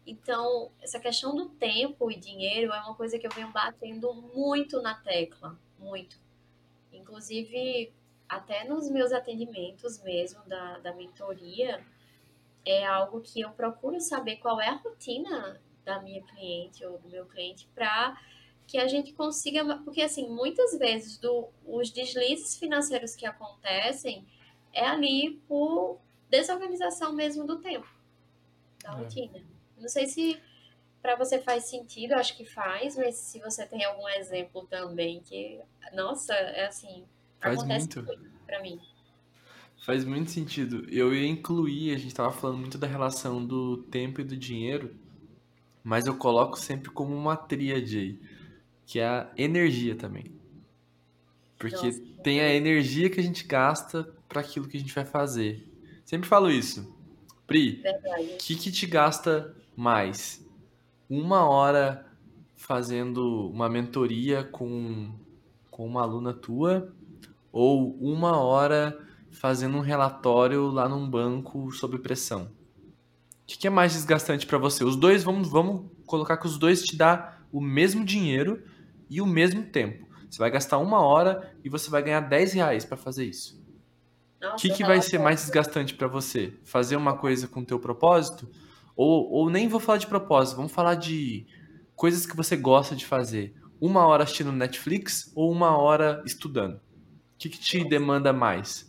Então, 0.07 0.71
essa 0.81 1.01
questão 1.01 1.35
do 1.35 1.49
tempo 1.49 2.12
e 2.12 2.16
dinheiro 2.16 2.73
é 2.73 2.81
uma 2.83 2.95
coisa 2.95 3.19
que 3.19 3.27
eu 3.27 3.33
venho 3.33 3.51
batendo 3.51 4.14
muito 4.33 4.81
na 4.81 4.95
tecla, 4.95 5.59
muito. 5.77 6.16
Inclusive, 6.93 7.93
até 8.29 8.62
nos 8.62 8.89
meus 8.89 9.11
atendimentos 9.11 10.01
mesmo 10.05 10.41
da, 10.47 10.79
da 10.79 10.95
mentoria, 10.95 11.85
é 12.71 12.87
algo 12.87 13.21
que 13.21 13.41
eu 13.41 13.51
procuro 13.51 14.01
saber 14.01 14.37
qual 14.37 14.61
é 14.61 14.69
a 14.69 14.75
rotina 14.75 15.61
da 15.85 16.01
minha 16.01 16.23
cliente 16.23 16.85
ou 16.85 16.99
do 16.99 17.09
meu 17.09 17.25
cliente 17.27 17.66
para 17.75 18.21
que 18.66 18.77
a 18.77 18.87
gente 18.87 19.14
consiga, 19.14 19.79
porque 19.79 20.03
assim, 20.03 20.29
muitas 20.29 20.79
vezes 20.79 21.16
do, 21.16 21.49
os 21.66 21.91
deslizes 21.91 22.59
financeiros 22.59 23.16
que 23.16 23.25
acontecem 23.25 24.27
é 24.75 24.87
ali 24.87 25.41
por 25.49 25.99
desorganização 26.29 27.14
mesmo 27.14 27.47
do 27.47 27.59
tempo, 27.59 27.89
da 28.83 28.91
é. 28.91 28.97
rotina. 28.97 29.43
Não 29.79 29.89
sei 29.89 30.07
se 30.07 30.39
para 31.01 31.16
você 31.16 31.41
faz 31.41 31.64
sentido, 31.64 32.12
acho 32.12 32.37
que 32.37 32.45
faz, 32.45 32.97
mas 32.97 33.14
se 33.14 33.39
você 33.41 33.64
tem 33.66 33.83
algum 33.85 34.07
exemplo 34.11 34.66
também 34.66 35.21
que, 35.21 35.59
nossa, 35.95 36.35
é 36.35 36.66
assim, 36.66 37.07
faz 37.41 37.59
acontece 37.59 37.87
muito, 37.87 38.03
muito 38.05 38.31
para 38.45 38.61
mim. 38.61 38.79
Faz 39.79 40.05
muito 40.05 40.31
sentido. 40.31 40.87
Eu 40.91 41.14
ia 41.14 41.26
incluir, 41.26 41.95
a 41.95 41.99
gente 41.99 42.09
estava 42.09 42.31
falando 42.33 42.59
muito 42.59 42.76
da 42.76 42.87
relação 42.87 43.45
do 43.45 43.79
tempo 43.79 44.20
e 44.20 44.24
do 44.24 44.37
dinheiro, 44.37 44.95
mas 45.83 46.07
eu 46.07 46.16
coloco 46.16 46.59
sempre 46.59 46.91
como 46.91 47.14
uma 47.14 47.37
tríade 47.37 47.99
aí, 47.99 48.20
que 48.85 48.99
é 48.99 49.07
a 49.07 49.31
energia 49.37 49.95
também. 49.95 50.33
Porque 51.59 51.87
Nossa. 51.87 52.03
tem 52.22 52.41
a 52.41 52.55
energia 52.55 53.09
que 53.09 53.20
a 53.20 53.22
gente 53.22 53.45
gasta 53.45 54.09
para 54.29 54.41
aquilo 54.41 54.68
que 54.68 54.76
a 54.76 54.81
gente 54.81 54.95
vai 54.95 55.05
fazer. 55.05 55.66
Sempre 56.05 56.29
falo 56.29 56.51
isso. 56.51 56.95
Pri, 57.47 57.83
o 58.35 58.37
que, 58.37 58.55
que 58.57 58.70
te 58.70 58.87
gasta 58.87 59.57
mais? 59.74 60.47
Uma 61.09 61.49
hora 61.49 62.07
fazendo 62.57 63.49
uma 63.51 63.68
mentoria 63.68 64.45
com, 64.45 65.11
com 65.70 65.87
uma 65.87 66.03
aluna 66.03 66.35
tua 66.35 66.93
ou 67.51 67.97
uma 68.01 68.37
hora 68.37 69.07
fazendo 69.31 69.76
um 69.76 69.81
relatório 69.81 70.66
lá 70.68 70.89
num 70.89 71.09
banco 71.09 71.70
sob 71.72 71.99
pressão? 71.99 72.51
O 73.43 73.47
que, 73.47 73.66
é 73.66 73.70
mais 73.70 73.93
desgastante 73.93 74.47
para 74.47 74.59
você? 74.59 74.85
Os 74.85 74.95
dois, 74.95 75.24
vamos, 75.24 75.49
vamos 75.49 75.91
colocar 76.07 76.37
que 76.37 76.47
os 76.47 76.59
dois 76.59 76.83
te 76.83 76.97
dá 76.97 77.39
o 77.51 77.61
mesmo 77.61 78.05
dinheiro 78.05 78.62
e 79.09 79.22
o 79.22 79.26
mesmo 79.26 79.62
tempo. 79.62 80.07
Você 80.29 80.39
vai 80.39 80.51
gastar 80.51 80.79
uma 80.79 81.01
hora 81.01 81.55
e 81.64 81.68
você 81.68 81.89
vai 81.89 82.03
ganhar 82.03 82.20
10 82.20 82.53
reais 82.53 82.85
para 82.85 82.97
fazer 82.97 83.24
isso. 83.24 83.59
O 84.53 84.57
que, 84.57 84.70
que 84.70 84.85
vai 84.85 85.01
ser 85.03 85.18
mais 85.18 85.41
desgastante 85.41 85.95
para 85.95 86.07
você? 86.07 86.53
Fazer 86.62 86.97
uma 86.97 87.16
coisa 87.16 87.49
com 87.49 87.61
o 87.61 87.64
teu 87.64 87.81
propósito? 87.81 88.49
Ou, 88.95 89.31
ou 89.31 89.51
nem 89.51 89.66
vou 89.66 89.81
falar 89.81 89.99
de 89.99 90.07
propósito, 90.07 90.57
vamos 90.57 90.72
falar 90.72 90.95
de 90.95 91.47
coisas 91.97 92.26
que 92.26 92.37
você 92.37 92.57
gosta 92.57 92.95
de 92.95 93.07
fazer. 93.07 93.55
Uma 93.81 94.07
hora 94.07 94.24
assistindo 94.24 94.53
Netflix 94.53 95.33
ou 95.35 95.51
uma 95.51 95.76
hora 95.76 96.22
estudando? 96.26 96.74
O 96.76 96.81
que, 97.39 97.49
que 97.49 97.59
te 97.59 97.85
demanda 97.85 98.33
mais? 98.33 98.88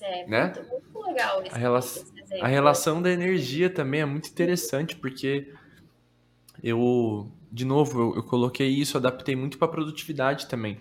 Pois 0.00 0.02
é, 0.02 0.26
né? 0.26 0.44
muito, 0.44 0.70
muito 0.70 1.06
legal 1.06 1.42
esse, 1.42 1.54
a, 1.54 1.58
relação, 1.58 2.04
a 2.40 2.48
relação 2.48 3.02
da 3.02 3.10
energia 3.10 3.68
também 3.68 4.00
é 4.00 4.06
muito 4.06 4.30
interessante, 4.30 4.96
porque 4.96 5.52
eu, 6.62 7.30
de 7.52 7.66
novo, 7.66 8.00
eu, 8.00 8.16
eu 8.16 8.22
coloquei 8.22 8.68
isso, 8.68 8.96
adaptei 8.96 9.36
muito 9.36 9.58
para 9.58 9.68
produtividade 9.68 10.46
também. 10.46 10.78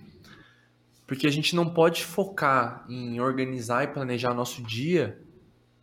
Porque 1.05 1.27
a 1.27 1.31
gente 1.31 1.55
não 1.55 1.69
pode 1.69 2.05
focar 2.05 2.85
em 2.87 3.19
organizar 3.19 3.83
e 3.83 3.87
planejar 3.87 4.33
nosso 4.33 4.61
dia 4.61 5.19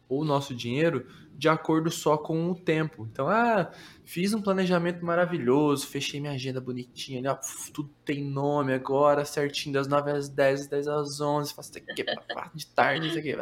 ou 0.08 0.24
nosso 0.24 0.54
dinheiro 0.54 1.06
de 1.36 1.48
acordo 1.48 1.90
só 1.90 2.16
com 2.16 2.50
o 2.50 2.54
tempo. 2.54 3.06
Então, 3.10 3.28
ah, 3.28 3.70
fiz 4.04 4.32
um 4.32 4.40
planejamento 4.40 5.04
maravilhoso, 5.04 5.86
fechei 5.86 6.20
minha 6.20 6.32
agenda 6.32 6.60
bonitinha, 6.60 7.18
ali, 7.18 7.28
ó, 7.28 7.36
tudo 7.72 7.90
tem 8.04 8.24
nome 8.24 8.72
agora, 8.72 9.24
certinho, 9.24 9.74
das 9.74 9.86
9 9.86 10.10
às 10.10 10.28
10, 10.28 10.66
10 10.66 10.88
às 10.88 11.20
11, 11.20 11.54
faço 11.54 11.70
isso 11.70 11.78
aqui, 11.78 12.04
de 12.54 12.66
tarde, 12.66 13.08
isso 13.08 13.18
aqui. 13.18 13.36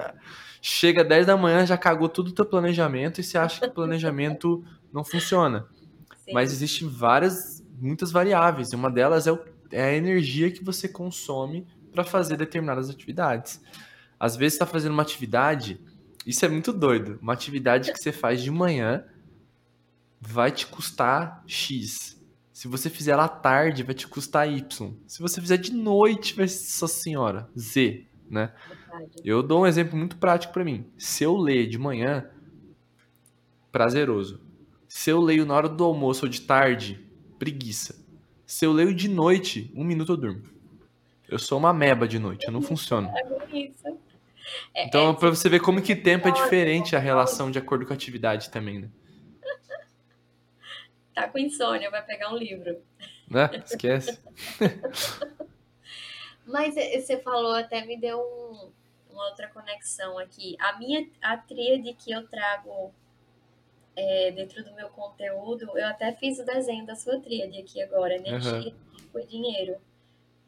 Chega 0.60 1.04
10 1.04 1.26
da 1.26 1.36
manhã, 1.36 1.64
já 1.64 1.76
cagou 1.76 2.08
tudo 2.08 2.28
o 2.28 2.32
teu 2.32 2.44
planejamento 2.44 3.20
e 3.20 3.24
você 3.24 3.38
acha 3.38 3.60
que 3.60 3.66
o 3.68 3.72
planejamento 3.72 4.64
não 4.92 5.04
funciona. 5.04 5.66
Sim. 6.24 6.32
Mas 6.32 6.52
existem 6.52 6.88
várias, 6.88 7.64
muitas 7.78 8.10
variáveis, 8.10 8.72
e 8.72 8.76
uma 8.76 8.90
delas 8.90 9.26
é, 9.26 9.32
o, 9.32 9.38
é 9.70 9.84
a 9.84 9.94
energia 9.94 10.50
que 10.50 10.64
você 10.64 10.88
consome 10.88 11.66
para 11.92 12.02
fazer 12.02 12.36
determinadas 12.36 12.90
atividades. 12.90 13.60
Às 14.18 14.36
vezes 14.36 14.54
está 14.54 14.66
fazendo 14.66 14.92
uma 14.92 15.02
atividade 15.02 15.80
isso 16.26 16.44
é 16.44 16.48
muito 16.48 16.72
doido. 16.72 17.18
Uma 17.20 17.32
atividade 17.32 17.92
que 17.92 17.98
você 17.98 18.12
faz 18.12 18.42
de 18.42 18.50
manhã 18.50 19.04
vai 20.20 20.50
te 20.50 20.66
custar 20.66 21.42
X. 21.46 22.20
Se 22.52 22.68
você 22.68 22.88
fizer 22.88 23.12
ela 23.12 23.24
à 23.24 23.28
tarde, 23.28 23.82
vai 23.82 23.94
te 23.94 24.06
custar 24.06 24.48
Y. 24.48 24.94
Se 25.06 25.20
você 25.20 25.40
fizer 25.40 25.56
de 25.56 25.72
noite, 25.72 26.34
vai 26.34 26.48
ser, 26.48 26.82
nossa 26.82 26.94
senhora, 26.94 27.50
Z, 27.58 28.06
né? 28.30 28.52
Eu 29.24 29.42
dou 29.42 29.62
um 29.62 29.66
exemplo 29.66 29.98
muito 29.98 30.16
prático 30.16 30.52
para 30.52 30.64
mim. 30.64 30.86
Se 30.96 31.24
eu 31.24 31.36
ler 31.36 31.66
de 31.66 31.78
manhã, 31.78 32.30
prazeroso. 33.72 34.40
Se 34.88 35.10
eu 35.10 35.20
leio 35.20 35.44
na 35.44 35.54
hora 35.54 35.68
do 35.68 35.82
almoço 35.82 36.26
ou 36.26 36.30
de 36.30 36.42
tarde, 36.42 37.04
preguiça. 37.38 37.96
Se 38.46 38.64
eu 38.64 38.72
leio 38.72 38.94
de 38.94 39.08
noite, 39.08 39.72
um 39.74 39.82
minuto 39.82 40.12
eu 40.12 40.16
durmo. 40.16 40.42
Eu 41.28 41.38
sou 41.38 41.58
uma 41.58 41.74
meba 41.74 42.06
de 42.06 42.18
noite, 42.18 42.46
eu 42.46 42.52
não 42.52 42.62
funciono. 42.62 43.08
É 43.08 43.58
isso. 43.58 43.98
É, 44.74 44.86
então, 44.86 45.10
é, 45.10 45.14
para 45.14 45.30
você 45.30 45.48
ver 45.48 45.60
como 45.60 45.82
que 45.82 45.96
tempo 45.96 46.28
é 46.28 46.30
diferente 46.30 46.94
a 46.94 46.98
relação 46.98 47.50
de 47.50 47.58
acordo 47.58 47.86
com 47.86 47.92
a 47.92 47.96
atividade 47.96 48.50
também, 48.50 48.80
né? 48.80 48.88
Tá 51.14 51.28
com 51.28 51.38
insônia, 51.38 51.90
vai 51.90 52.04
pegar 52.04 52.32
um 52.32 52.36
livro. 52.36 52.82
Né? 53.30 53.48
Esquece. 53.64 54.20
Mas 56.44 56.74
você 56.74 57.18
falou, 57.18 57.54
até 57.54 57.84
me 57.86 57.96
deu 57.96 58.18
um, 58.18 58.70
uma 59.12 59.28
outra 59.28 59.48
conexão 59.48 60.18
aqui. 60.18 60.56
A 60.58 60.76
minha 60.76 61.08
a 61.22 61.36
tríade 61.36 61.94
que 61.94 62.12
eu 62.12 62.26
trago 62.26 62.92
é, 63.96 64.32
dentro 64.32 64.62
do 64.64 64.74
meu 64.74 64.88
conteúdo, 64.88 65.70
eu 65.78 65.86
até 65.86 66.12
fiz 66.12 66.38
o 66.38 66.44
desenho 66.44 66.84
da 66.84 66.96
sua 66.96 67.20
tríade 67.20 67.58
aqui 67.58 67.80
agora, 67.80 68.16
energia 68.16 68.74
uhum. 69.14 69.20
e 69.20 69.26
dinheiro. 69.26 69.76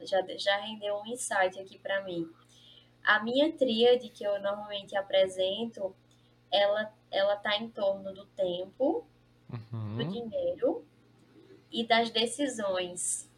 Já, 0.01 0.21
já 0.37 0.57
rendeu 0.59 0.97
um 0.97 1.07
insight 1.07 1.59
aqui 1.59 1.79
para 1.79 2.03
mim. 2.03 2.29
A 3.07 3.23
minha 3.23 3.51
tríade 3.53 4.11
que 4.11 4.25
eu 4.25 4.39
normalmente 4.43 4.97
apresento, 4.97 5.95
ela 6.53 6.93
ela 7.11 7.37
tá 7.37 7.57
em 7.57 7.69
torno 7.71 8.13
do 8.13 8.27
tempo, 8.27 9.07
uhum. 9.51 9.97
do 9.97 10.05
dinheiro 10.05 10.85
e 11.71 11.87
das 11.87 12.11
decisões. 12.11 13.31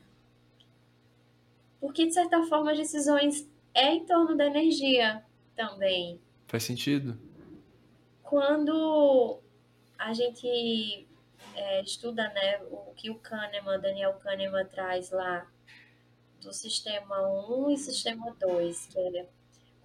Porque 1.81 2.07
de 2.07 2.15
certa 2.15 2.43
forma 2.45 2.73
as 2.73 2.79
decisões 2.79 3.49
é 3.75 3.93
em 3.93 4.05
torno 4.05 4.37
da 4.37 4.47
energia 4.47 5.25
também. 5.55 6.21
Faz 6.47 6.65
sentido. 6.65 7.19
Quando 8.23 9.39
a 9.97 10.13
gente 10.13 11.07
é, 11.55 11.83
estuda 11.83 12.29
né, 12.31 12.61
o 12.71 12.93
que 12.95 13.11
o 13.11 13.19
Kahneman, 13.19 13.81
Daniel 13.81 14.15
Kahneman 14.15 14.67
traz 14.67 15.11
lá 15.11 15.47
do 16.41 16.53
sistema 16.53 17.21
1 17.29 17.71
e 17.71 17.79
sistema 17.79 18.35
2, 18.39 18.87
que 18.87 18.99
é 18.99 19.29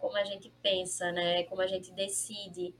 como 0.03 0.17
a 0.17 0.23
gente 0.25 0.51
pensa, 0.61 1.13
né? 1.13 1.43
Como 1.45 1.61
a 1.61 1.65
gente 1.65 1.89
decide. 1.93 2.75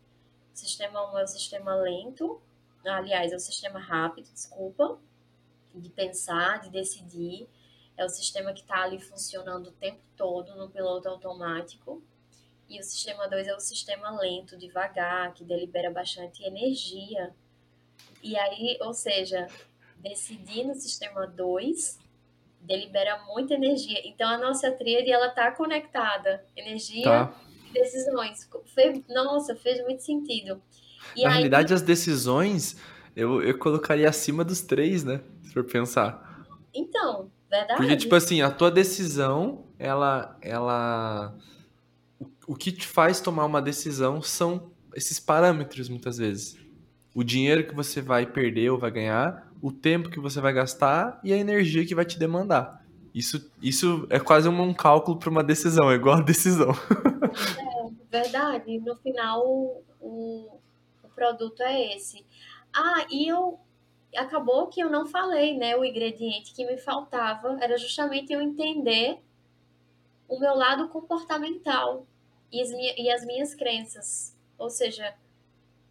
O 0.53 0.57
sistema 0.57 1.09
1 1.13 1.19
é 1.19 1.23
o 1.23 1.27
sistema 1.27 1.73
lento, 1.73 2.41
aliás, 2.85 3.31
é 3.31 3.35
o 3.37 3.39
sistema 3.39 3.79
rápido, 3.79 4.29
desculpa, 4.29 4.99
de 5.73 5.89
pensar, 5.89 6.59
de 6.59 6.69
decidir. 6.69 7.47
É 7.95 8.03
o 8.03 8.09
sistema 8.09 8.51
que 8.51 8.59
está 8.59 8.83
ali 8.83 8.99
funcionando 8.99 9.67
o 9.67 9.71
tempo 9.71 10.01
todo 10.17 10.53
no 10.57 10.69
piloto 10.69 11.07
automático. 11.07 12.03
E 12.67 12.77
o 12.77 12.83
sistema 12.83 13.25
2 13.29 13.47
é 13.47 13.55
o 13.55 13.59
sistema 13.59 14.11
lento, 14.19 14.57
devagar, 14.57 15.33
que 15.33 15.45
delibera 15.45 15.89
bastante 15.89 16.43
energia. 16.43 17.33
E 18.21 18.35
aí, 18.35 18.77
ou 18.81 18.93
seja, 18.93 19.47
decidir 19.95 20.65
no 20.65 20.75
sistema 20.75 21.25
2 21.25 21.99
delibera 22.63 23.21
muita 23.27 23.53
energia. 23.53 23.99
Então 24.05 24.27
a 24.27 24.37
nossa 24.37 24.71
tríade 24.71 25.11
ela 25.11 25.29
tá 25.29 25.51
conectada, 25.51 26.43
energia 26.55 27.03
tá. 27.03 27.33
e 27.69 27.73
decisões. 27.73 28.49
Nossa, 29.09 29.55
fez 29.55 29.83
muito 29.83 30.03
sentido. 30.03 30.61
E 31.15 31.23
Na 31.23 31.29
aí... 31.29 31.33
realidade 31.35 31.73
as 31.73 31.81
decisões 31.81 32.77
eu, 33.15 33.41
eu 33.43 33.57
colocaria 33.57 34.09
acima 34.09 34.43
dos 34.43 34.61
três, 34.61 35.03
né? 35.03 35.21
Se 35.43 35.53
for 35.53 35.63
pensar. 35.63 36.45
Então, 36.73 37.29
verdade. 37.49 37.77
Porque 37.77 37.95
tipo 37.95 38.15
assim, 38.15 38.41
a 38.41 38.49
tua 38.49 38.71
decisão, 38.71 39.65
ela 39.77 40.37
ela 40.41 41.35
o 42.47 42.55
que 42.55 42.71
te 42.71 42.87
faz 42.87 43.21
tomar 43.21 43.45
uma 43.45 43.61
decisão 43.61 44.21
são 44.21 44.71
esses 44.95 45.19
parâmetros 45.19 45.89
muitas 45.89 46.17
vezes. 46.17 46.57
O 47.13 47.23
dinheiro 47.23 47.65
que 47.65 47.75
você 47.75 48.01
vai 48.01 48.25
perder 48.25 48.71
ou 48.71 48.79
vai 48.79 48.89
ganhar, 48.89 49.51
o 49.63 49.71
tempo 49.71 50.09
que 50.09 50.19
você 50.19 50.41
vai 50.41 50.51
gastar 50.51 51.21
e 51.23 51.31
a 51.31 51.37
energia 51.37 51.85
que 51.85 51.95
vai 51.95 52.03
te 52.03 52.19
demandar. 52.19 52.85
Isso, 53.15 53.49
isso 53.61 54.05
é 54.09 54.19
quase 54.19 54.49
um, 54.49 54.61
um 54.61 54.73
cálculo 54.73 55.17
para 55.17 55.29
uma 55.29 55.41
decisão, 55.41 55.89
é 55.89 55.95
igual 55.95 56.17
a 56.17 56.21
decisão. 56.21 56.71
É, 56.71 57.89
verdade. 58.11 58.77
No 58.79 58.97
final, 58.97 59.41
o, 60.01 60.59
o 61.01 61.07
produto 61.15 61.63
é 61.63 61.95
esse. 61.95 62.25
Ah, 62.75 63.05
e 63.09 63.25
eu 63.25 63.57
acabou 64.17 64.67
que 64.67 64.83
eu 64.83 64.89
não 64.89 65.05
falei, 65.05 65.57
né? 65.57 65.77
O 65.77 65.85
ingrediente 65.85 66.53
que 66.53 66.65
me 66.65 66.77
faltava 66.77 67.57
era 67.61 67.77
justamente 67.77 68.33
eu 68.33 68.41
entender 68.41 69.19
o 70.27 70.37
meu 70.37 70.55
lado 70.55 70.89
comportamental 70.89 72.05
e 72.51 72.61
as, 72.61 72.69
minha, 72.69 72.95
e 72.97 73.09
as 73.09 73.25
minhas 73.25 73.55
crenças. 73.55 74.35
Ou 74.57 74.69
seja, 74.69 75.15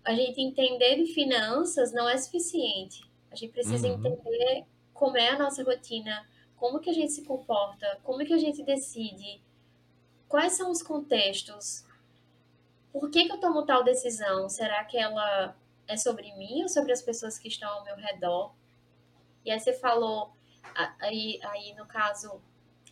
a 0.05 0.13
gente 0.13 0.43
entender 0.43 0.97
de 0.97 1.15
finanças 1.15 1.91
não 1.91 2.07
é 2.07 2.19
suficiente. 2.19 3.11
A 3.33 3.35
gente 3.35 3.53
precisa 3.53 3.89
uhum. 3.89 3.95
entender 3.95 4.67
como 4.93 5.17
é 5.17 5.31
a 5.31 5.39
nossa 5.39 5.65
rotina, 5.65 6.29
como 6.57 6.79
que 6.79 6.91
a 6.91 6.93
gente 6.93 7.13
se 7.13 7.25
comporta, 7.25 7.99
como 8.05 8.25
que 8.25 8.33
a 8.33 8.39
gente 8.39 8.63
decide, 8.63 9.43
quais 10.29 10.53
são 10.53 10.71
os 10.71 10.83
contextos, 10.83 11.85
por 12.93 13.11
que, 13.11 13.25
que 13.25 13.33
eu 13.33 13.41
tomo 13.41 13.65
tal 13.65 13.83
decisão? 13.83 14.49
Será 14.51 14.85
que 14.85 14.99
ela 14.99 15.57
é 15.89 15.97
sobre 15.97 16.31
mim 16.35 16.63
ou 16.63 16.69
sobre 16.69 16.93
as 16.93 17.01
pessoas 17.01 17.39
que 17.39 17.49
estão 17.49 17.69
ao 17.71 17.85
meu 17.85 17.97
redor? 17.97 18.53
E 19.45 19.51
aí 19.51 19.59
você 19.59 19.73
falou, 19.73 20.31
aí, 21.01 21.41
aí 21.43 21.75
no 21.75 21.87
caso, 21.87 22.41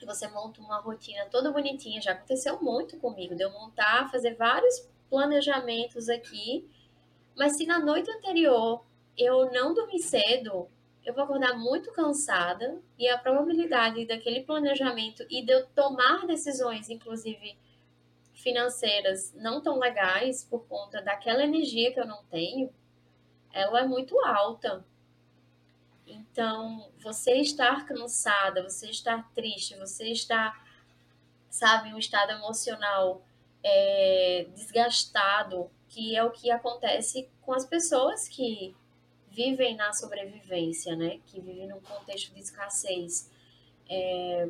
você 0.05 0.27
monta 0.29 0.61
uma 0.61 0.79
rotina 0.79 1.27
toda 1.27 1.53
bonitinha, 1.53 2.01
já 2.01 2.13
aconteceu 2.13 2.61
muito 2.63 2.97
comigo, 2.97 3.37
de 3.37 3.45
eu 3.45 3.53
montar, 3.53 4.11
fazer 4.11 4.35
vários 4.35 4.89
planejamentos 5.11 6.09
aqui, 6.09 6.69
mas 7.37 7.57
se 7.57 7.67
na 7.67 7.79
noite 7.79 8.11
anterior 8.11 8.85
eu 9.21 9.53
não 9.53 9.75
dormir 9.75 10.01
cedo, 10.01 10.67
eu 11.05 11.13
vou 11.13 11.25
acordar 11.25 11.59
muito 11.59 11.93
cansada 11.93 12.81
e 12.99 13.07
a 13.07 13.19
probabilidade 13.19 14.07
daquele 14.07 14.43
planejamento 14.43 15.25
e 15.29 15.43
de 15.43 15.53
eu 15.53 15.67
tomar 15.69 16.27
decisões, 16.27 16.89
inclusive 16.89 17.57
financeiras, 18.33 19.35
não 19.35 19.61
tão 19.61 19.79
legais 19.79 20.45
por 20.45 20.67
conta 20.67 21.03
daquela 21.03 21.45
energia 21.45 21.93
que 21.93 22.01
eu 22.01 22.07
não 22.07 22.25
tenho, 22.25 22.73
ela 23.53 23.81
é 23.81 23.87
muito 23.87 24.19
alta. 24.25 24.85
Então, 26.07 26.91
você 27.03 27.35
estar 27.35 27.87
cansada, 27.87 28.63
você 28.63 28.89
estar 28.89 29.31
triste, 29.35 29.77
você 29.77 30.09
estar, 30.11 30.67
sabe, 31.51 31.91
em 31.91 31.95
um 31.95 31.99
estado 31.99 32.33
emocional 32.33 33.23
é, 33.63 34.47
desgastado, 34.55 35.71
que 35.89 36.17
é 36.17 36.25
o 36.25 36.31
que 36.31 36.51
acontece 36.51 37.29
com 37.43 37.53
as 37.53 37.67
pessoas 37.67 38.27
que 38.27 38.75
vivem 39.31 39.77
na 39.77 39.93
sobrevivência, 39.93 40.97
né? 40.97 41.21
Que 41.27 41.41
vivem 41.41 41.69
num 41.69 41.81
contexto 41.81 42.35
de 42.35 42.41
escassez. 42.41 43.31
É, 43.89 44.49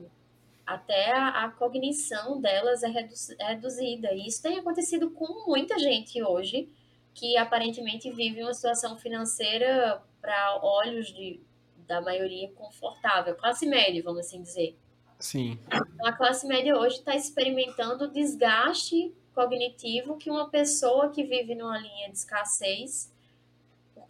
até 0.66 1.12
a, 1.12 1.44
a, 1.44 1.50
cognição 1.50 2.40
delas 2.40 2.82
é, 2.82 2.88
redu 2.88 3.14
é 3.38 3.46
reduzida. 3.48 4.12
E 4.12 4.26
isso 4.26 4.42
tem 4.42 4.58
acontecido 4.58 5.10
com 5.10 5.46
muita 5.46 5.78
gente 5.78 6.22
hoje 6.22 6.68
que 7.14 7.36
aparentemente 7.36 8.10
vive 8.10 8.42
uma 8.42 8.54
situação 8.54 8.96
financeira 8.96 10.02
para 10.20 10.60
olhos 10.62 11.12
de, 11.12 11.40
da 11.86 12.00
maioria 12.00 12.50
confortável, 12.52 13.34
classe 13.34 13.66
média, 13.66 14.02
vamos 14.02 14.20
assim 14.20 14.42
dizer. 14.42 14.76
Sim. 15.18 15.58
Então, 15.66 16.06
a 16.06 16.12
classe 16.12 16.46
média 16.46 16.78
hoje 16.78 16.96
está 16.96 17.14
experimentando 17.14 18.04
o 18.04 18.08
desgaste 18.08 19.12
cognitivo 19.34 20.16
que 20.16 20.30
uma 20.30 20.48
pessoa 20.48 21.10
que 21.10 21.24
vive 21.24 21.54
numa 21.54 21.78
linha 21.78 22.10
de 22.10 22.16
escassez 22.16 23.12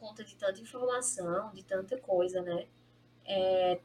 conta 0.01 0.25
de 0.25 0.35
tanta 0.35 0.61
informação, 0.61 1.53
de 1.53 1.63
tanta 1.63 1.97
coisa, 1.99 2.43
né? 2.43 2.67
é, 3.31 3.79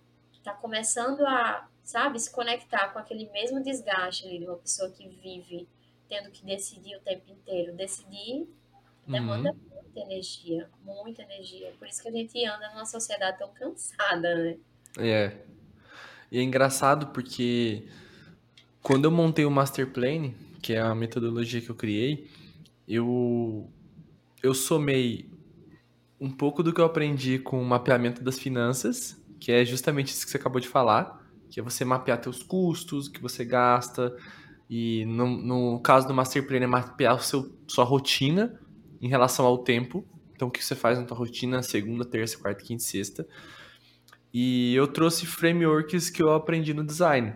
tá 0.44 0.54
começando 0.54 1.22
a, 1.22 1.68
sabe, 1.84 2.20
se 2.20 2.32
conectar 2.32 2.90
com 2.90 3.00
aquele 3.00 3.30
mesmo 3.32 3.62
desgaste 3.62 4.28
ali 4.28 4.40
de 4.40 4.46
uma 4.46 4.58
pessoa 4.58 4.90
que 4.90 5.08
vive 5.08 5.68
tendo 6.10 6.32
que 6.32 6.44
decidir 6.46 6.96
o 6.96 7.00
tempo 7.00 7.32
inteiro. 7.32 7.74
Decidir 7.74 8.48
demanda 9.08 9.52
uhum. 9.52 9.82
muita 9.84 10.00
energia, 10.00 10.70
muita 10.84 11.22
energia. 11.22 11.74
Por 11.78 11.88
isso 11.88 12.02
que 12.02 12.10
a 12.10 12.12
gente 12.12 12.44
anda 12.46 12.70
numa 12.70 12.86
sociedade 12.86 13.38
tão 13.38 13.50
cansada, 13.54 14.36
né? 14.36 14.58
É. 14.98 15.38
E 16.32 16.40
é 16.40 16.42
engraçado 16.42 17.08
porque 17.08 17.88
quando 18.82 19.06
eu 19.06 19.12
montei 19.12 19.46
o 19.46 19.52
Master 19.52 19.92
Plan, 19.92 20.32
que 20.62 20.74
é 20.74 20.80
a 20.80 20.96
metodologia 20.96 21.62
que 21.62 21.70
eu 21.70 21.76
criei, 21.76 22.30
eu 22.88 23.70
eu 24.42 24.54
somei 24.54 25.28
um 26.20 26.30
pouco 26.30 26.64
do 26.64 26.74
que 26.74 26.80
eu 26.80 26.86
aprendi 26.86 27.40
com 27.40 27.62
o 27.62 27.66
mapeamento 27.66 28.24
das 28.24 28.40
finanças, 28.40 29.22
que 29.40 29.52
é 29.52 29.66
justamente 29.66 30.10
isso 30.10 30.26
que 30.26 30.32
você 30.32 30.38
acabou 30.38 30.60
de 30.60 30.68
falar, 30.68 31.22
que 31.50 31.60
é 31.60 31.64
você 31.64 31.86
mapear 31.86 32.20
teus 32.20 32.42
custos, 32.42 33.08
que 33.08 33.22
você 33.22 33.44
gasta, 33.44 34.16
e 34.70 35.06
no, 35.06 35.28
no 35.28 35.80
caso 35.80 36.08
do 36.08 36.14
Master 36.14 36.46
Plan 36.46 36.58
é 36.58 36.68
mapear 36.68 37.16
o 37.16 37.20
seu, 37.20 37.56
sua 37.68 37.84
rotina 37.84 38.60
em 39.02 39.08
relação 39.08 39.46
ao 39.46 39.60
tempo. 39.60 40.06
Então, 40.34 40.48
o 40.48 40.52
que 40.52 40.64
você 40.64 40.76
faz 40.76 40.98
na 40.98 41.06
tua 41.06 41.18
rotina, 41.18 41.62
segunda, 41.62 42.04
terça, 42.04 42.38
quarta, 42.38 42.64
quinta 42.64 42.84
e 42.84 42.86
sexta. 42.86 43.28
E 44.34 44.76
eu 44.76 44.88
trouxe 44.88 45.26
frameworks 45.26 46.10
que 46.10 46.22
eu 46.22 46.34
aprendi 46.34 46.74
no 46.74 46.84
design. 46.84 47.34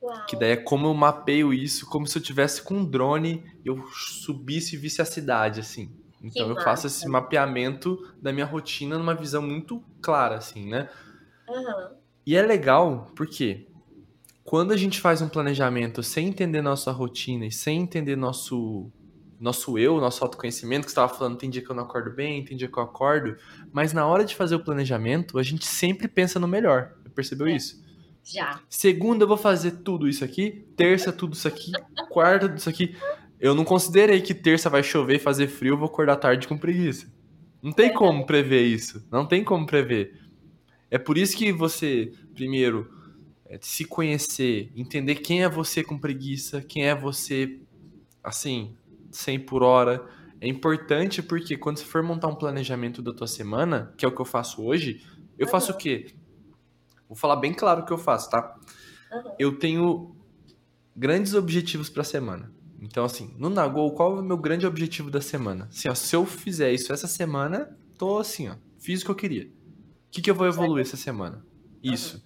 Uau. 0.00 0.26
Que 0.26 0.36
daí 0.36 0.52
é 0.52 0.56
como 0.56 0.86
eu 0.86 0.94
mapeio 0.94 1.52
isso, 1.52 1.86
como 1.86 2.06
se 2.06 2.16
eu 2.16 2.22
tivesse 2.22 2.62
com 2.62 2.74
um 2.74 2.84
drone, 2.84 3.42
eu 3.64 3.84
subisse 3.92 4.76
e 4.76 4.78
visse 4.78 5.02
a 5.02 5.04
cidade, 5.04 5.58
assim. 5.58 5.90
Então 6.26 6.44
que 6.44 6.50
eu 6.50 6.54
massa. 6.54 6.64
faço 6.64 6.86
esse 6.86 7.08
mapeamento 7.08 7.98
da 8.20 8.32
minha 8.32 8.46
rotina 8.46 8.98
numa 8.98 9.14
visão 9.14 9.42
muito 9.42 9.82
clara, 10.00 10.36
assim, 10.36 10.68
né? 10.68 10.88
Uhum. 11.48 11.96
E 12.26 12.36
é 12.36 12.42
legal 12.42 13.10
porque 13.14 13.66
quando 14.44 14.72
a 14.72 14.76
gente 14.76 15.00
faz 15.00 15.20
um 15.22 15.28
planejamento 15.28 16.02
sem 16.02 16.28
entender 16.28 16.62
nossa 16.62 16.90
rotina 16.92 17.46
e 17.46 17.52
sem 17.52 17.80
entender 17.80 18.16
nosso 18.16 18.90
nosso 19.38 19.78
eu, 19.78 20.00
nosso 20.00 20.24
autoconhecimento, 20.24 20.86
que 20.86 20.90
você 20.90 20.98
estava 20.98 21.12
falando, 21.12 21.36
tem 21.36 21.50
dia 21.50 21.62
que 21.62 21.70
eu 21.70 21.76
não 21.76 21.82
acordo 21.82 22.10
bem, 22.10 22.42
tem 22.42 22.56
dia 22.56 22.68
que 22.68 22.78
eu 22.78 22.82
acordo, 22.82 23.36
mas 23.70 23.92
na 23.92 24.06
hora 24.06 24.24
de 24.24 24.34
fazer 24.34 24.54
o 24.54 24.64
planejamento, 24.64 25.38
a 25.38 25.42
gente 25.42 25.66
sempre 25.66 26.08
pensa 26.08 26.40
no 26.40 26.48
melhor. 26.48 26.92
Percebeu 27.14 27.46
é. 27.46 27.52
isso? 27.56 27.84
Já. 28.24 28.60
Segunda 28.68 29.24
eu 29.24 29.28
vou 29.28 29.36
fazer 29.36 29.82
tudo 29.82 30.08
isso 30.08 30.24
aqui, 30.24 30.66
terça 30.76 31.12
tudo 31.12 31.34
isso 31.34 31.46
aqui, 31.46 31.70
quarta 32.10 32.48
tudo 32.48 32.58
isso 32.58 32.68
aqui. 32.68 32.96
Eu 33.38 33.54
não 33.54 33.64
considerei 33.64 34.20
que 34.20 34.34
terça 34.34 34.70
vai 34.70 34.82
chover 34.82 35.16
e 35.16 35.18
fazer 35.18 35.48
frio, 35.48 35.74
eu 35.74 35.78
vou 35.78 35.88
acordar 35.88 36.16
tarde 36.16 36.48
com 36.48 36.56
preguiça. 36.56 37.06
Não 37.62 37.72
tem 37.72 37.90
é. 37.90 37.92
como 37.92 38.24
prever 38.24 38.62
isso. 38.62 39.06
Não 39.10 39.26
tem 39.26 39.44
como 39.44 39.66
prever. 39.66 40.20
É 40.90 40.98
por 40.98 41.18
isso 41.18 41.36
que 41.36 41.52
você, 41.52 42.12
primeiro, 42.34 42.90
é, 43.46 43.58
se 43.60 43.84
conhecer, 43.84 44.72
entender 44.74 45.16
quem 45.16 45.42
é 45.42 45.48
você 45.48 45.82
com 45.82 45.98
preguiça, 45.98 46.60
quem 46.62 46.86
é 46.86 46.94
você, 46.94 47.60
assim, 48.22 48.76
100 49.10 49.40
por 49.40 49.62
hora. 49.62 50.06
É 50.40 50.48
importante 50.48 51.22
porque 51.22 51.56
quando 51.56 51.78
você 51.78 51.84
for 51.84 52.02
montar 52.02 52.28
um 52.28 52.34
planejamento 52.34 53.02
da 53.02 53.12
tua 53.12 53.26
semana, 53.26 53.92
que 53.96 54.04
é 54.04 54.08
o 54.08 54.14
que 54.14 54.20
eu 54.20 54.26
faço 54.26 54.62
hoje, 54.62 55.04
eu 55.38 55.48
faço 55.48 55.72
o 55.72 55.76
quê? 55.76 56.06
Vou 57.08 57.16
falar 57.16 57.36
bem 57.36 57.52
claro 57.52 57.82
o 57.82 57.84
que 57.84 57.92
eu 57.92 57.98
faço, 57.98 58.30
tá? 58.30 58.56
Uhum. 59.12 59.34
Eu 59.38 59.58
tenho 59.58 60.16
grandes 60.94 61.34
objetivos 61.34 61.88
para 61.88 62.02
a 62.02 62.04
semana. 62.04 62.52
Então, 62.80 63.04
assim, 63.04 63.34
no 63.38 63.48
Nagol, 63.48 63.92
qual 63.92 64.16
é 64.16 64.20
o 64.20 64.24
meu 64.24 64.36
grande 64.36 64.66
objetivo 64.66 65.10
da 65.10 65.20
semana? 65.20 65.68
Assim, 65.70 65.88
ó, 65.88 65.94
se 65.94 66.14
eu 66.14 66.26
fizer 66.26 66.72
isso 66.72 66.92
essa 66.92 67.06
semana, 67.06 67.76
tô 67.96 68.18
assim, 68.18 68.48
ó, 68.48 68.56
fiz 68.78 69.02
o 69.02 69.04
que 69.04 69.10
eu 69.10 69.14
queria. 69.14 69.44
O 69.44 70.10
que, 70.10 70.22
que 70.22 70.30
eu 70.30 70.34
vou 70.34 70.46
evoluir 70.46 70.82
essa 70.82 70.96
semana? 70.96 71.44
Isso. 71.82 72.18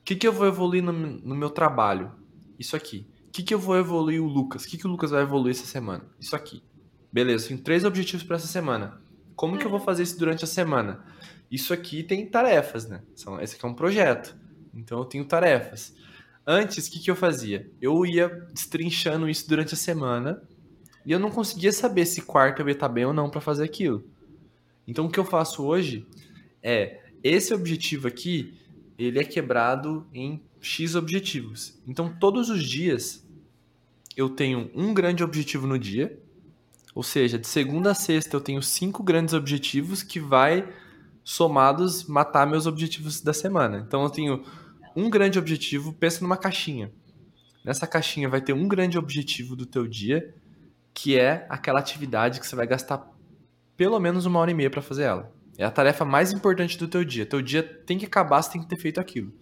O 0.00 0.04
que, 0.04 0.16
que 0.16 0.26
eu 0.26 0.32
vou 0.32 0.46
evoluir 0.46 0.82
no, 0.82 0.92
no 0.92 1.34
meu 1.34 1.50
trabalho? 1.50 2.12
Isso 2.58 2.74
aqui. 2.76 3.06
O 3.28 3.30
que, 3.30 3.42
que 3.42 3.54
eu 3.54 3.58
vou 3.58 3.76
evoluir 3.76 4.22
o 4.22 4.26
Lucas? 4.26 4.64
O 4.64 4.68
que, 4.68 4.76
que 4.76 4.86
o 4.86 4.90
Lucas 4.90 5.10
vai 5.10 5.22
evoluir 5.22 5.52
essa 5.52 5.66
semana? 5.66 6.04
Isso 6.18 6.34
aqui. 6.34 6.62
Beleza, 7.12 7.48
tenho 7.48 7.60
três 7.60 7.84
objetivos 7.84 8.24
para 8.24 8.36
essa 8.36 8.46
semana. 8.46 9.00
Como 9.36 9.58
que 9.58 9.64
eu 9.64 9.70
vou 9.70 9.80
fazer 9.80 10.02
isso 10.02 10.18
durante 10.18 10.44
a 10.44 10.46
semana? 10.46 11.04
Isso 11.50 11.72
aqui 11.72 12.02
tem 12.02 12.26
tarefas, 12.26 12.88
né? 12.88 13.02
Esse 13.40 13.56
aqui 13.56 13.64
é 13.64 13.68
um 13.68 13.74
projeto. 13.74 14.36
Então 14.74 14.98
eu 14.98 15.04
tenho 15.04 15.24
tarefas. 15.24 15.94
Antes, 16.46 16.86
o 16.86 16.90
que, 16.90 16.98
que 16.98 17.10
eu 17.10 17.16
fazia? 17.16 17.70
Eu 17.80 18.04
ia 18.04 18.28
destrinchando 18.52 19.28
isso 19.28 19.48
durante 19.48 19.74
a 19.74 19.76
semana 19.76 20.42
e 21.04 21.12
eu 21.12 21.18
não 21.18 21.30
conseguia 21.30 21.72
saber 21.72 22.06
se 22.06 22.22
quarta 22.22 22.62
eu 22.62 22.68
ia 22.68 22.72
estar 22.72 22.88
bem 22.88 23.04
ou 23.04 23.12
não 23.12 23.30
para 23.30 23.40
fazer 23.40 23.64
aquilo. 23.64 24.04
Então 24.86 25.06
o 25.06 25.10
que 25.10 25.20
eu 25.20 25.24
faço 25.24 25.64
hoje 25.64 26.06
é 26.62 27.00
esse 27.22 27.52
objetivo 27.52 28.08
aqui, 28.08 28.54
ele 28.98 29.18
é 29.18 29.24
quebrado 29.24 30.06
em 30.12 30.42
X 30.60 30.94
objetivos. 30.94 31.78
Então, 31.86 32.14
todos 32.18 32.50
os 32.50 32.62
dias 32.62 33.26
eu 34.16 34.28
tenho 34.28 34.70
um 34.74 34.92
grande 34.92 35.24
objetivo 35.24 35.66
no 35.66 35.78
dia, 35.78 36.18
ou 36.94 37.02
seja, 37.02 37.38
de 37.38 37.46
segunda 37.46 37.92
a 37.92 37.94
sexta 37.94 38.36
eu 38.36 38.40
tenho 38.40 38.62
cinco 38.62 39.02
grandes 39.02 39.32
objetivos 39.32 40.02
que 40.02 40.18
vai 40.18 40.68
somados 41.22 42.04
matar 42.04 42.46
meus 42.46 42.66
objetivos 42.66 43.20
da 43.20 43.32
semana. 43.32 43.84
Então 43.86 44.02
eu 44.02 44.10
tenho 44.10 44.44
um 44.96 45.10
grande 45.10 45.38
objetivo, 45.38 45.92
pensa 45.92 46.22
numa 46.22 46.36
caixinha. 46.36 46.92
Nessa 47.64 47.86
caixinha 47.86 48.28
vai 48.28 48.40
ter 48.40 48.52
um 48.52 48.66
grande 48.66 48.98
objetivo 48.98 49.54
do 49.54 49.66
teu 49.66 49.86
dia, 49.86 50.34
que 50.94 51.18
é 51.18 51.46
aquela 51.48 51.78
atividade 51.78 52.40
que 52.40 52.46
você 52.46 52.56
vai 52.56 52.66
gastar 52.66 53.10
pelo 53.76 53.98
menos 53.98 54.26
uma 54.26 54.38
hora 54.38 54.50
e 54.50 54.54
meia 54.54 54.70
para 54.70 54.82
fazer 54.82 55.04
ela. 55.04 55.32
É 55.56 55.64
a 55.64 55.70
tarefa 55.70 56.04
mais 56.04 56.32
importante 56.32 56.78
do 56.78 56.88
teu 56.88 57.04
dia. 57.04 57.26
Teu 57.26 57.42
dia 57.42 57.62
tem 57.62 57.98
que 57.98 58.06
acabar, 58.06 58.42
você 58.42 58.52
tem 58.52 58.62
que 58.62 58.68
ter 58.68 58.76
feito 58.76 58.98
aquilo. 59.00 59.32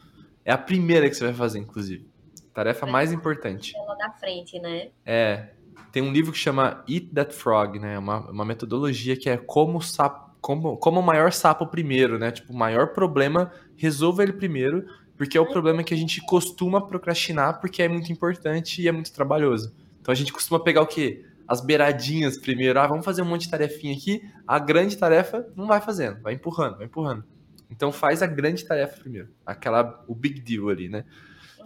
É 0.45 0.53
a 0.53 0.59
primeira 0.59 1.09
que 1.09 1.15
você 1.15 1.25
vai 1.25 1.35
fazer, 1.35 1.59
inclusive. 1.59 2.09
Tarefa 2.53 2.87
é 2.87 2.91
mais 2.91 3.13
importante. 3.13 3.77
Ela 3.77 3.95
da 3.95 4.11
frente, 4.11 4.59
né? 4.59 4.89
É. 5.07 5.51
Tem 5.93 6.03
um 6.03 6.13
livro 6.13 6.33
que 6.33 6.39
chama 6.39 6.85
Eat 6.89 7.07
That 7.15 7.35
Frog, 7.35 7.79
né? 7.79 7.99
Uma, 7.99 8.31
uma 8.31 8.45
metodologia 8.45 9.17
que 9.17 9.31
é 9.31 9.37
como 9.37 9.81
sapo, 9.81 10.35
como, 10.41 10.77
como 10.77 10.99
o 11.01 11.03
maior 11.03 11.33
sapo 11.33 11.67
primeiro, 11.67 12.19
né? 12.19 12.33
Tipo, 12.33 12.53
o 12.53 12.57
maior 12.57 12.89
problema, 12.89 13.53
resolva 13.77 14.23
ele 14.23 14.33
primeiro, 14.33 14.85
porque 15.19 15.37
é 15.37 15.41
o 15.41 15.47
problema 15.47 15.83
que 15.83 15.93
a 15.93 15.97
gente 15.97 16.21
costuma 16.23 16.81
procrastinar 16.81 17.61
porque 17.61 17.83
é 17.83 17.89
muito 17.89 18.11
importante 18.13 18.81
e 18.81 18.87
é 18.87 18.93
muito 18.93 19.13
trabalhoso. 19.13 19.75
Então 20.01 20.13
a 20.13 20.15
gente 20.15 20.33
costuma 20.33 20.61
pegar 20.61 20.81
o 20.81 20.87
quê? 20.87 21.25
As 21.47 21.61
beiradinhas 21.61 22.39
primeiro. 22.39 22.79
Ah, 22.79 22.87
vamos 22.87 23.05
fazer 23.05 23.21
um 23.23 23.25
monte 23.25 23.43
de 23.43 23.51
tarefinha 23.51 23.95
aqui. 23.95 24.23
A 24.47 24.61
grande 24.61 24.97
tarefa 24.97 25.47
não 25.57 25.67
vai 25.67 25.81
fazendo, 25.81 26.23
vai 26.23 26.35
empurrando, 26.35 26.77
vai 26.77 26.87
empurrando. 26.87 27.25
Então 27.69 27.91
faz 27.91 28.23
a 28.23 28.27
grande 28.27 28.65
tarefa 28.65 28.99
primeiro, 29.01 29.29
aquela 29.45 30.03
o 30.07 30.15
big 30.15 30.41
deal 30.41 30.69
ali, 30.69 30.89
né? 30.89 31.05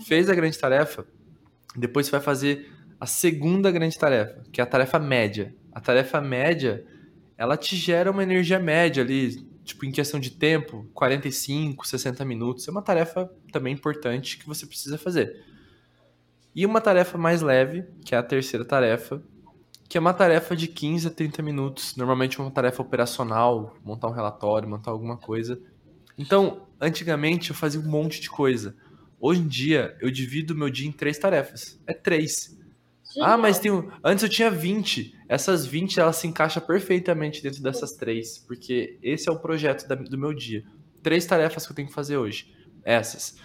Fez 0.01 0.31
a 0.31 0.35
grande 0.35 0.59
tarefa, 0.59 1.07
depois 1.77 2.07
você 2.07 2.13
vai 2.13 2.21
fazer 2.21 2.73
a 2.99 3.07
segunda 3.07 3.71
grande 3.71 3.99
tarefa, 3.99 4.43
que 4.51 4.61
é 4.61 4.65
a 4.65 4.67
tarefa 4.67 4.99
média. 4.99 5.55
A 5.71 5.81
tarefa 5.81 6.21
média, 6.21 6.85
ela 7.37 7.57
te 7.57 7.77
gera 7.77 8.11
uma 8.11 8.23
energia 8.23 8.59
média 8.59 9.03
ali, 9.03 9.47
tipo 9.73 9.85
em 9.85 9.91
questão 9.91 10.21
de 10.21 10.31
tempo, 10.31 10.89
45, 10.95 11.87
60 11.87 12.25
minutos. 12.25 12.69
É 12.69 12.71
uma 12.71 12.83
tarefa 12.83 13.31
também 13.51 13.75
importante 13.75 14.39
que 14.39 14.47
você 14.47 14.67
precisa 14.67 14.97
fazer. 14.97 15.45
E 16.55 16.65
uma 16.67 16.81
tarefa 16.81 17.17
mais 17.17 17.41
leve, 17.41 17.85
que 18.05 18.15
é 18.15 18.19
a 18.19 18.23
terceira 18.23 18.65
tarefa, 18.65 19.23
que 19.89 19.97
é 19.97 20.01
uma 20.01 20.13
tarefa 20.15 20.55
de 20.55 20.69
15 20.69 21.09
a 21.09 21.11
30 21.11 21.43
minutos, 21.43 21.97
normalmente 21.97 22.41
uma 22.41 22.51
tarefa 22.51 22.83
operacional, 22.83 23.77
montar 23.85 24.09
um 24.09 24.13
relatório, 24.13 24.69
montar 24.69 24.91
alguma 24.91 25.17
coisa. 25.17 25.61
Então, 26.17 26.67
antigamente 26.81 27.51
eu 27.51 27.57
fazia 27.57 27.81
um 27.81 27.89
monte 27.89 28.21
de 28.21 28.29
coisa. 28.29 28.77
Hoje 29.19 29.41
em 29.41 29.49
dia, 29.49 29.97
eu 30.01 30.11
divido 30.11 30.55
meu 30.55 30.69
dia 30.69 30.89
em 30.89 30.93
três 30.93 31.19
tarefas. 31.19 31.81
É 31.87 31.95
três. 31.95 32.59
Ah, 33.21 33.37
mas 33.37 33.59
tem 33.59 33.71
um... 33.71 33.91
antes 34.05 34.23
eu 34.23 34.29
tinha 34.29 34.51
20. 34.51 35.15
Essas 35.29 35.67
20 35.67 36.01
elas 36.01 36.17
se 36.17 36.27
encaixam 36.27 36.63
perfeitamente 36.63 37.43
dentro 37.43 37.63
dessas 37.63 37.93
três, 37.93 38.39
porque 38.39 38.99
esse 39.03 39.29
é 39.29 39.33
o 39.33 39.39
projeto 39.39 39.87
da, 39.87 39.95
do 39.95 40.19
meu 40.19 40.33
dia. 40.33 40.65
Três 41.03 41.27
tarefas 41.27 41.67
que 41.67 41.73
eu 41.73 41.77
tenho 41.77 41.89
que 41.89 41.95
fazer 41.95 42.17
hoje. 42.17 42.55
Essas. 42.85 43.37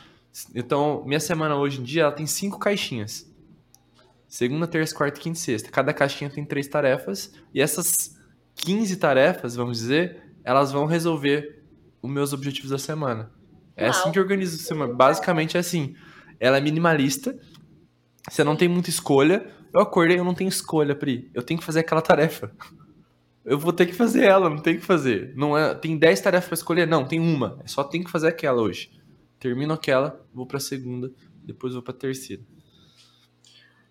Então, 0.54 1.04
minha 1.06 1.20
semana 1.20 1.56
hoje 1.56 1.82
em 1.82 1.84
dia 1.84 2.04
ela 2.04 2.12
tem 2.12 2.28
cinco 2.28 2.60
caixinhas. 2.60 3.28
Segunda, 4.28 4.68
terça, 4.68 4.94
quarta, 4.94 5.20
quinta 5.20 5.38
e 5.38 5.42
sexta. 5.42 5.70
Cada 5.72 5.94
caixinha 5.94 6.30
tem 6.30 6.46
três 6.46 6.68
tarefas. 6.68 7.34
E 7.54 7.62
essas 7.62 8.18
15 8.56 8.98
tarefas, 8.98 9.56
vamos 9.56 9.78
dizer, 9.78 10.22
elas 10.44 10.72
vão 10.72 10.86
resolver 10.86 11.64
os 12.02 12.12
meus 12.12 12.34
objetivos 12.34 12.72
da 12.72 12.78
semana. 12.78 13.32
É 13.76 13.84
Uau. 13.84 13.92
assim 13.92 14.12
que 14.12 14.20
eu 14.20 14.24
organizo 14.24 14.58
a 14.58 14.60
semana. 14.60 14.94
Basicamente 14.94 15.56
é 15.56 15.60
assim. 15.60 15.96
Ela 16.40 16.58
é 16.58 16.62
minimalista. 16.62 17.38
Você 18.30 18.44
não 18.44 18.56
tem 18.56 18.68
muita 18.68 18.90
escolha. 18.90 19.50
Eu 19.78 19.84
acordei, 19.84 20.18
eu 20.18 20.24
não 20.24 20.34
tenho 20.34 20.48
escolha, 20.48 20.96
Pri. 20.96 21.30
Eu 21.36 21.44
tenho 21.44 21.60
que 21.60 21.66
fazer 21.66 21.82
aquela 21.82 22.02
tarefa. 22.02 22.52
Eu 23.46 23.60
vou 23.60 23.72
ter 23.72 23.86
que 23.86 23.94
fazer 23.94 24.26
ela, 24.26 24.50
não 24.50 24.58
tem 24.58 24.76
que 24.76 24.84
fazer. 24.84 25.36
Não 25.36 25.56
é, 25.56 25.76
tem 25.76 25.96
10 25.96 26.20
tarefas 26.20 26.48
para 26.48 26.56
escolher, 26.56 26.88
não, 26.88 27.08
tem 27.08 27.20
uma. 27.20 27.60
É 27.64 27.68
só 27.68 27.84
tem 27.84 28.04
que 28.04 28.10
fazer 28.10 28.30
aquela 28.30 28.60
hoje. 28.60 28.90
Termino 29.40 29.74
aquela, 29.74 30.26
vou 30.34 30.48
para 30.48 30.58
a 30.58 30.60
segunda, 30.60 31.12
depois 31.44 31.74
vou 31.74 31.84
para 31.84 31.94
a 31.94 31.98
terceira. 31.98 32.42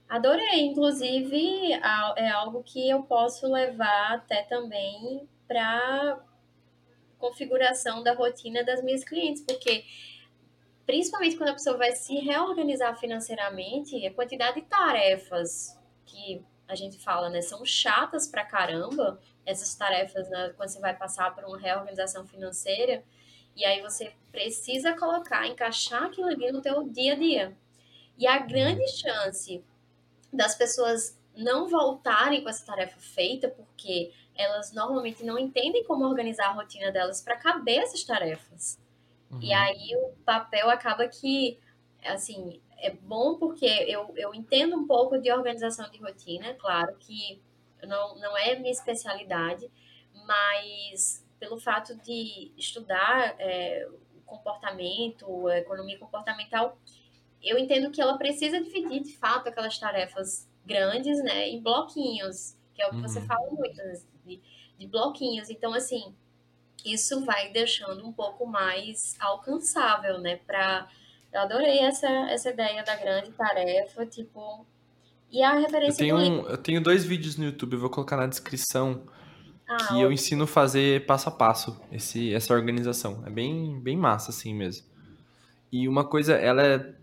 Adorei, 0.09 0.61
inclusive 0.61 1.73
é 1.73 2.29
algo 2.31 2.65
que 2.65 2.91
eu 2.91 3.05
posso 3.05 3.47
levar 3.47 4.15
até 4.15 4.43
também 4.43 5.29
para 5.47 6.19
configuração 7.17 8.03
da 8.03 8.13
rotina 8.13 8.65
das 8.65 8.83
minhas 8.83 9.05
clientes, 9.05 9.41
porque 9.43 9.85
principalmente 10.85 11.37
quando 11.37 11.51
a 11.51 11.55
pessoa 11.55 11.77
vai 11.77 11.93
se 11.93 12.17
reorganizar 12.19 12.99
financeiramente, 12.99 14.05
a 14.05 14.13
quantidade 14.13 14.61
de 14.61 14.67
tarefas 14.67 15.76
que 16.07 16.45
a 16.67 16.75
gente 16.75 16.99
fala, 16.99 17.29
né, 17.29 17.43
são 17.43 17.65
chatas 17.65 18.27
pra 18.27 18.45
caramba, 18.45 19.21
essas 19.45 19.75
tarefas, 19.75 20.29
né, 20.29 20.53
quando 20.57 20.69
você 20.69 20.81
vai 20.81 20.97
passar 20.97 21.35
por 21.35 21.45
uma 21.45 21.59
reorganização 21.59 22.27
financeira, 22.27 23.05
e 23.55 23.65
aí 23.65 23.81
você 23.81 24.13
precisa 24.33 24.95
colocar, 24.95 25.47
encaixar 25.47 26.05
aquilo 26.05 26.29
ali 26.29 26.51
no 26.51 26.61
teu 26.61 26.83
dia 26.89 27.13
a 27.13 27.17
dia. 27.17 27.57
E 28.19 28.27
a 28.27 28.39
grande 28.39 28.87
chance 28.89 29.65
das 30.33 30.55
pessoas 30.55 31.19
não 31.35 31.69
voltarem 31.69 32.43
com 32.43 32.49
essa 32.49 32.65
tarefa 32.65 32.99
feita, 32.99 33.49
porque 33.49 34.13
elas 34.35 34.73
normalmente 34.73 35.25
não 35.25 35.39
entendem 35.39 35.85
como 35.85 36.05
organizar 36.05 36.49
a 36.49 36.53
rotina 36.53 36.91
delas 36.93 37.23
para 37.23 37.37
caber 37.37 37.79
essas 37.79 38.05
tarefas. 38.05 38.79
Uhum. 39.31 39.41
E 39.41 39.53
aí 39.53 39.97
o 39.97 40.11
papel 40.25 40.69
acaba 40.69 41.07
que, 41.09 41.59
assim, 42.05 42.61
é 42.87 42.91
bom 42.91 43.37
porque 43.37 43.67
eu, 43.67 44.13
eu 44.17 44.33
entendo 44.33 44.77
um 44.77 44.87
pouco 44.87 45.19
de 45.19 45.31
organização 45.33 45.91
de 45.91 45.99
rotina, 45.99 46.55
claro 46.55 46.97
que 46.99 47.43
não, 47.83 48.19
não 48.19 48.37
é 48.37 48.57
minha 48.57 48.71
especialidade, 48.71 49.69
mas 50.27 51.27
pelo 51.39 51.59
fato 51.59 51.97
de 51.97 52.53
estudar 52.57 53.35
é, 53.39 53.89
o 54.17 54.21
comportamento, 54.23 55.49
a 55.49 55.59
economia 55.59 55.99
comportamental, 55.99 56.79
eu 57.43 57.59
entendo 57.59 57.91
que 57.91 58.01
ela 58.01 58.17
precisa 58.17 58.61
dividir 58.61 59.03
de 59.03 59.17
fato 59.17 59.49
aquelas 59.49 59.79
tarefas 59.79 60.49
grandes, 60.65 61.23
né, 61.23 61.49
em 61.49 61.61
bloquinhos, 61.61 62.57
que 62.75 62.83
é 62.83 62.87
o 62.87 62.91
que 62.91 62.97
uhum. 62.97 63.03
você 63.03 63.21
fala 63.23 63.51
muito, 63.51 63.77
né, 63.77 64.01
de, 64.25 64.41
de 64.79 64.87
bloquinhos. 64.87 65.51
Então, 65.51 65.73
assim, 65.75 66.15
isso 66.85 67.25
vai 67.25 67.51
deixando 67.51 68.07
um 68.07 68.13
pouco 68.13 68.47
mais 68.47 69.17
alcançável, 69.21 70.19
né, 70.19 70.37
para 70.37 70.89
eu 71.37 71.43
adorei 71.43 71.81
essa, 71.81 72.09
essa 72.31 72.51
ideia 72.51 72.83
da 72.83 72.97
grande 72.97 73.31
tarefa, 73.33 74.07
tipo. 74.07 74.67
E 75.31 75.43
a 75.43 75.55
referência 75.55 76.03
eu 76.03 76.17
tenho, 76.17 76.43
do... 76.43 76.49
eu 76.49 76.57
tenho 76.57 76.81
dois 76.81 77.05
vídeos 77.05 77.37
no 77.37 77.45
YouTube, 77.45 77.75
eu 77.75 77.81
vou 77.81 77.91
colocar 77.91 78.17
na 78.17 78.27
descrição, 78.27 79.03
ah, 79.69 79.77
que 79.77 80.01
eu 80.01 80.11
ensino 80.11 80.45
a 80.45 80.47
fazer 80.47 81.05
passo 81.05 81.29
a 81.29 81.33
passo 81.33 81.79
esse, 81.93 82.33
essa 82.33 82.55
organização. 82.55 83.23
É 83.27 83.31
bem, 83.31 83.79
bem 83.81 83.97
massa, 83.97 84.31
assim 84.31 84.55
mesmo. 84.55 84.87
E 85.71 85.87
uma 85.87 86.05
coisa, 86.05 86.35
ela 86.35 86.63
é... 86.63 86.95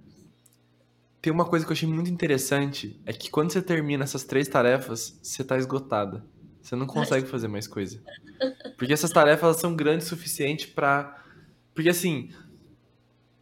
Tem 1.21 1.31
uma 1.31 1.45
coisa 1.45 1.63
que 1.63 1.71
eu 1.71 1.75
achei 1.75 1.88
muito 1.88 2.09
interessante, 2.09 2.99
é 3.05 3.13
que 3.13 3.29
quando 3.29 3.51
você 3.51 3.61
termina 3.61 4.03
essas 4.03 4.23
três 4.23 4.47
tarefas, 4.47 5.17
você 5.21 5.43
tá 5.43 5.57
esgotada. 5.57 6.25
Você 6.61 6.75
não 6.75 6.88
consegue 6.88 7.27
fazer 7.27 7.47
mais 7.47 7.67
coisa. 7.67 8.01
Porque 8.77 8.91
essas 8.91 9.11
tarefas 9.11 9.43
elas 9.43 9.57
são 9.57 9.75
grandes 9.75 10.07
o 10.07 10.09
suficiente 10.09 10.67
para 10.67 11.21
Porque 11.73 11.89
assim, 11.89 12.29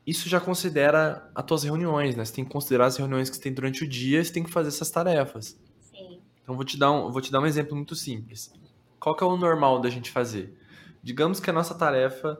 isso 0.05 0.27
já 0.27 0.39
considera 0.39 1.29
as 1.35 1.43
tuas 1.45 1.63
reuniões, 1.63 2.15
né? 2.15 2.25
Você 2.25 2.33
tem 2.33 2.45
que 2.45 2.51
considerar 2.51 2.85
as 2.85 2.97
reuniões 2.97 3.29
que 3.29 3.35
você 3.35 3.41
tem 3.41 3.53
durante 3.53 3.83
o 3.83 3.87
dia, 3.87 4.23
você 4.23 4.33
tem 4.33 4.43
que 4.43 4.49
fazer 4.49 4.69
essas 4.69 4.89
tarefas. 4.89 5.59
Sim. 5.79 6.19
Então 6.41 6.55
vou 6.55 6.65
te 6.65 6.77
dar 6.77 6.91
um, 6.91 7.11
vou 7.11 7.21
te 7.21 7.31
dar 7.31 7.39
um 7.39 7.45
exemplo 7.45 7.75
muito 7.75 7.95
simples. 7.95 8.51
Qual 8.99 9.15
que 9.15 9.23
é 9.23 9.27
o 9.27 9.37
normal 9.37 9.79
da 9.79 9.89
gente 9.89 10.11
fazer? 10.11 10.57
Digamos 11.03 11.39
que 11.39 11.49
a 11.49 11.53
nossa 11.53 11.75
tarefa 11.75 12.39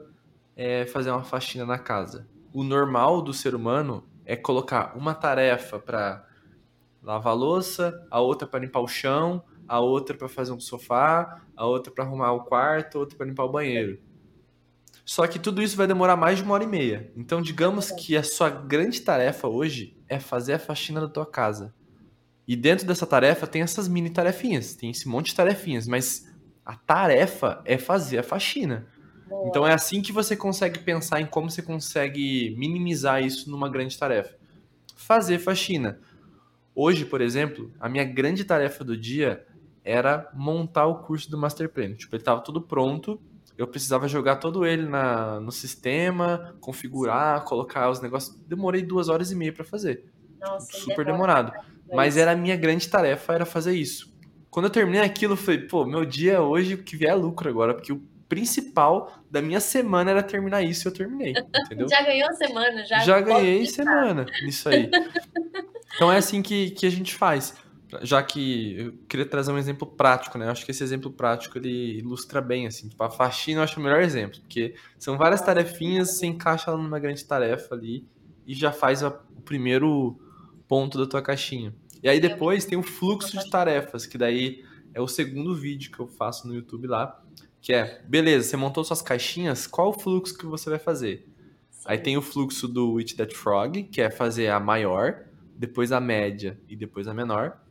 é 0.56 0.86
fazer 0.86 1.12
uma 1.12 1.24
faxina 1.24 1.66
na 1.66 1.78
casa. 1.78 2.28
O 2.54 2.64
normal 2.64 3.22
do 3.22 3.34
ser 3.34 3.56
humano 3.56 4.04
é 4.26 4.36
colocar 4.36 4.96
uma 4.96 5.14
tarefa 5.14 5.80
para 5.80 6.26
lavar 7.02 7.34
a 7.34 7.36
louça, 7.36 8.06
a 8.12 8.20
outra 8.20 8.48
para 8.48 8.60
limpar 8.60 8.82
o 8.82 8.88
chão, 8.88 9.44
a 9.68 9.80
outra 9.80 10.16
para 10.16 10.30
fazer 10.30 10.52
um 10.52 10.60
sofá, 10.60 11.42
a 11.56 11.66
outra 11.66 11.92
para 11.92 12.04
arrumar 12.04 12.34
o 12.34 12.44
quarto, 12.44 12.98
a 12.98 13.02
outra 13.02 13.18
para 13.18 13.26
limpar 13.26 13.46
o 13.46 13.52
banheiro. 13.52 14.00
Só 15.06 15.26
que 15.28 15.40
tudo 15.40 15.62
isso 15.62 15.76
vai 15.76 15.88
demorar 15.88 16.16
mais 16.16 16.38
de 16.38 16.44
uma 16.44 16.54
hora 16.54 16.64
e 16.64 16.68
meia. 16.68 17.12
Então, 17.16 17.42
digamos 17.42 17.92
que 17.92 18.16
a 18.16 18.24
sua 18.24 18.50
grande 18.50 19.02
tarefa 19.02 19.48
hoje 19.48 19.98
é 20.08 20.20
fazer 20.20 20.54
a 20.54 20.60
faxina 20.60 21.02
da 21.02 21.08
tua 21.08 21.26
casa. 21.26 21.74
E 22.48 22.56
dentro 22.56 22.86
dessa 22.86 23.06
tarefa 23.06 23.48
tem 23.48 23.62
essas 23.62 23.88
mini 23.88 24.10
tarefinhas, 24.10 24.76
tem 24.76 24.92
esse 24.92 25.08
monte 25.08 25.28
de 25.28 25.36
tarefinhas, 25.36 25.88
mas 25.88 26.30
a 26.66 26.76
tarefa 26.76 27.62
é 27.66 27.78
fazer 27.78 28.20
a 28.20 28.24
faxina. 28.24 28.88
Boa. 29.28 29.48
Então 29.48 29.66
é 29.66 29.74
assim 29.74 30.02
que 30.02 30.12
você 30.12 30.36
consegue 30.36 30.80
pensar 30.80 31.22
em 31.22 31.26
como 31.26 31.50
você 31.50 31.62
consegue 31.62 32.54
minimizar 32.58 33.24
isso 33.24 33.50
numa 33.50 33.70
grande 33.70 33.98
tarefa. 33.98 34.36
Fazer 34.96 35.40
faxina. 35.40 36.00
Hoje, 36.76 37.06
por 37.06 37.22
exemplo, 37.22 37.72
a 37.80 37.90
minha 37.90 38.04
grande 38.04 38.44
tarefa 38.44 38.84
do 38.84 38.96
dia 38.98 39.46
era 39.84 40.30
montar 40.34 40.86
o 40.86 41.00
curso 41.00 41.30
do 41.30 41.38
Master 41.38 41.70
Plan. 41.70 41.94
Tipo, 41.94 42.16
ele 42.16 42.22
estava 42.22 42.42
tudo 42.42 42.62
pronto, 42.62 43.20
eu 43.62 43.68
precisava 43.68 44.08
jogar 44.08 44.38
todo 44.38 44.66
ele 44.66 44.88
na, 44.88 45.40
no 45.40 45.52
sistema, 45.52 46.56
configurar, 46.60 47.44
colocar 47.44 47.90
os 47.90 48.02
negócios. 48.02 48.36
Demorei 48.48 48.82
duas 48.82 49.08
horas 49.08 49.32
e 49.32 49.36
meia 49.36 49.54
para 49.54 49.64
fazer. 49.64 50.06
Nossa, 50.40 50.78
Super 50.80 51.06
demorado. 51.06 51.54
Mas 51.94 52.18
era 52.18 52.32
a 52.32 52.36
minha 52.36 52.56
grande 52.56 52.90
tarefa, 52.90 53.34
era 53.34 53.46
fazer 53.46 53.76
isso. 53.76 54.12
Quando 54.50 54.66
eu 54.66 54.72
terminei 54.72 55.02
aquilo, 55.02 55.34
eu 55.34 55.38
falei, 55.38 55.60
pô, 55.60 55.86
meu 55.86 56.04
dia 56.04 56.42
hoje, 56.42 56.76
que 56.76 56.98
vier 56.98 57.12
é 57.12 57.16
lucro 57.16 57.48
agora, 57.48 57.74
porque 57.74 57.94
o 57.94 58.02
principal 58.28 59.24
da 59.30 59.42
minha 59.42 59.60
semana 59.60 60.10
era 60.10 60.24
terminar 60.24 60.64
isso 60.64 60.88
e 60.88 60.90
eu 60.90 60.94
terminei, 60.94 61.34
entendeu? 61.66 61.88
já 61.88 62.02
ganhou 62.02 62.30
a 62.30 62.34
semana, 62.34 62.86
já. 62.86 63.00
Já 63.00 63.22
ganhei 63.22 63.66
semana 63.68 64.26
nisso 64.44 64.70
aí. 64.70 64.90
Então 65.96 66.12
é 66.12 66.18
assim 66.18 66.42
que, 66.42 66.72
que 66.72 66.86
a 66.86 66.90
gente 66.90 67.14
faz 67.14 67.54
já 68.02 68.22
que 68.24 68.76
eu 68.78 68.94
queria 69.08 69.26
trazer 69.26 69.52
um 69.52 69.58
exemplo 69.58 69.88
prático, 69.88 70.38
né? 70.38 70.46
Eu 70.46 70.52
acho 70.52 70.66
que 70.66 70.72
esse 70.72 70.84
exemplo 70.84 71.12
prático 71.12 71.58
ele 71.58 72.00
ilustra 72.00 72.42
bem, 72.42 72.68
assim. 72.68 72.88
Tipo, 72.88 73.04
a 73.04 73.10
faxina 73.10 73.60
eu 73.60 73.64
acho 73.64 73.80
o 73.80 73.84
melhor 73.84 74.02
exemplo, 74.02 74.40
porque 74.42 74.76
são 74.98 75.18
várias 75.18 75.42
tarefinhas, 75.42 76.12
você 76.12 76.26
encaixa 76.26 76.72
ela 76.72 76.82
numa 76.82 77.00
grande 77.00 77.24
tarefa 77.26 77.76
ali 77.76 78.06
e 78.46 78.54
já 78.54 78.72
faz 78.72 79.04
a, 79.04 79.10
o 79.10 79.42
primeiro 79.42 80.20
ponto 80.68 80.98
da 80.98 81.06
tua 81.06 81.22
caixinha. 81.22 81.74
E 82.02 82.10
aí 82.10 82.20
depois 82.20 82.66
tem 82.66 82.78
o 82.78 82.84
fluxo 82.84 83.38
de 83.38 83.50
tarefas, 83.50 84.06
que 84.06 84.18
daí 84.18 84.64
é 84.94 85.02
o 85.02 85.08
segundo 85.08 85.56
vídeo 85.56 85.92
que 85.92 86.00
eu 86.00 86.08
faço 86.08 86.48
no 86.48 86.56
YouTube 86.56 86.88
lá, 86.88 87.22
que 87.62 87.74
é, 87.74 88.02
beleza, 88.08 88.50
você 88.50 88.58
montou 88.58 88.84
suas 88.84 89.02
caixinhas, 89.02 89.68
qual 89.68 89.90
o 89.90 89.94
fluxo 89.94 90.38
que 90.38 90.46
você 90.46 90.70
vai 90.70 90.80
fazer? 90.80 91.28
Sim. 91.70 91.84
Aí 91.86 91.98
tem 91.98 92.18
o 92.18 92.22
fluxo 92.22 92.68
do 92.68 93.00
Eat 93.00 93.16
That 93.16 93.36
Frog, 93.36 93.84
que 93.84 94.02
é 94.02 94.10
fazer 94.10 94.50
a 94.50 94.60
maior, 94.60 95.26
depois 95.56 95.92
a 95.92 96.00
média 96.00 96.60
e 96.68 96.76
depois 96.76 97.08
a 97.08 97.14
menor. 97.14 97.62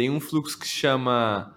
Tem 0.00 0.08
um 0.08 0.18
fluxo 0.18 0.58
que 0.58 0.66
chama 0.66 1.54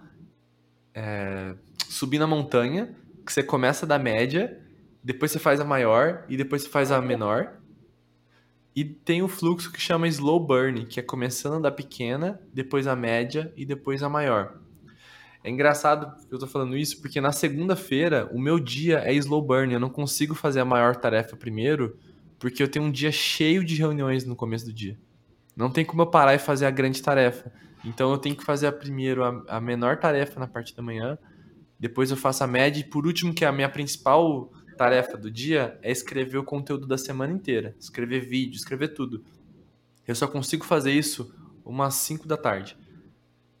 é, 0.92 1.54
subir 1.88 2.18
na 2.18 2.26
montanha, 2.26 2.94
que 3.24 3.32
você 3.32 3.42
começa 3.42 3.86
da 3.86 3.98
média, 3.98 4.60
depois 5.02 5.32
você 5.32 5.38
faz 5.38 5.60
a 5.60 5.64
maior 5.64 6.26
e 6.28 6.36
depois 6.36 6.60
você 6.60 6.68
faz 6.68 6.92
a 6.92 7.00
menor. 7.00 7.54
E 8.76 8.84
tem 8.84 9.22
o 9.22 9.28
fluxo 9.28 9.72
que 9.72 9.80
chama 9.80 10.06
slow 10.08 10.38
burn, 10.38 10.84
que 10.84 11.00
é 11.00 11.02
começando 11.02 11.62
da 11.62 11.70
pequena, 11.70 12.38
depois 12.52 12.86
a 12.86 12.94
média 12.94 13.50
e 13.56 13.64
depois 13.64 14.02
a 14.02 14.10
maior. 14.10 14.58
É 15.42 15.48
engraçado 15.48 16.14
que 16.28 16.34
eu 16.34 16.38
tô 16.38 16.46
falando 16.46 16.76
isso 16.76 17.00
porque 17.00 17.22
na 17.22 17.32
segunda-feira 17.32 18.28
o 18.30 18.38
meu 18.38 18.60
dia 18.60 18.98
é 18.98 19.14
slow 19.14 19.40
burn, 19.40 19.72
eu 19.72 19.80
não 19.80 19.88
consigo 19.88 20.34
fazer 20.34 20.60
a 20.60 20.66
maior 20.66 20.96
tarefa 20.96 21.34
primeiro, 21.34 21.96
porque 22.38 22.62
eu 22.62 22.68
tenho 22.68 22.84
um 22.84 22.92
dia 22.92 23.10
cheio 23.10 23.64
de 23.64 23.74
reuniões 23.74 24.26
no 24.26 24.36
começo 24.36 24.66
do 24.66 24.72
dia. 24.74 24.98
Não 25.56 25.70
tem 25.70 25.82
como 25.82 26.02
eu 26.02 26.06
parar 26.08 26.34
e 26.34 26.38
fazer 26.38 26.66
a 26.66 26.70
grande 26.70 27.00
tarefa. 27.00 27.50
Então 27.84 28.10
eu 28.10 28.18
tenho 28.18 28.36
que 28.36 28.44
fazer 28.44 28.66
a 28.66 28.72
primeiro 28.72 29.24
a, 29.24 29.56
a 29.56 29.60
menor 29.60 29.98
tarefa 29.98 30.40
na 30.40 30.46
parte 30.46 30.74
da 30.74 30.82
manhã, 30.82 31.18
depois 31.78 32.10
eu 32.10 32.16
faço 32.16 32.42
a 32.42 32.46
média 32.46 32.80
e 32.80 32.84
por 32.84 33.06
último, 33.06 33.34
que 33.34 33.44
é 33.44 33.48
a 33.48 33.52
minha 33.52 33.68
principal 33.68 34.50
tarefa 34.76 35.16
do 35.16 35.30
dia, 35.30 35.78
é 35.82 35.90
escrever 35.90 36.38
o 36.38 36.44
conteúdo 36.44 36.86
da 36.86 36.98
semana 36.98 37.32
inteira. 37.32 37.74
Escrever 37.78 38.20
vídeo, 38.20 38.56
escrever 38.56 38.88
tudo. 38.88 39.22
Eu 40.06 40.14
só 40.14 40.26
consigo 40.26 40.64
fazer 40.64 40.92
isso 40.92 41.34
umas 41.64 41.94
5 41.94 42.26
da 42.26 42.36
tarde. 42.36 42.76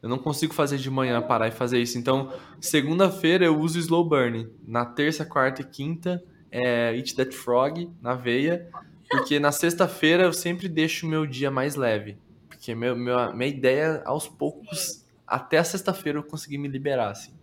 Eu 0.02 0.08
não 0.08 0.18
consigo 0.18 0.52
fazer 0.52 0.76
de 0.76 0.90
manhã, 0.90 1.20
parar 1.22 1.48
e 1.48 1.50
fazer 1.50 1.80
isso. 1.80 1.96
Então, 1.96 2.32
segunda-feira 2.60 3.46
eu 3.46 3.58
uso 3.58 3.78
Slow 3.78 4.06
Burn. 4.06 4.48
Na 4.66 4.84
terça, 4.84 5.24
quarta 5.24 5.62
e 5.62 5.64
quinta 5.64 6.22
é 6.50 6.94
Eat 6.94 7.14
That 7.14 7.34
Frog, 7.34 7.90
na 8.02 8.14
veia. 8.14 8.68
Porque 9.08 9.38
na 9.38 9.50
sexta-feira 9.50 10.24
eu 10.24 10.32
sempre 10.32 10.68
deixo 10.68 11.06
o 11.06 11.08
meu 11.08 11.26
dia 11.26 11.50
mais 11.50 11.74
leve. 11.74 12.18
Porque 12.54 12.74
meu, 12.74 12.96
meu, 12.96 13.34
minha 13.34 13.48
ideia, 13.48 14.02
aos 14.04 14.28
poucos, 14.28 15.04
até 15.26 15.58
a 15.58 15.64
sexta-feira 15.64 16.18
eu 16.18 16.22
conseguir 16.22 16.58
me 16.58 16.68
liberar, 16.68 17.10
assim. 17.10 17.34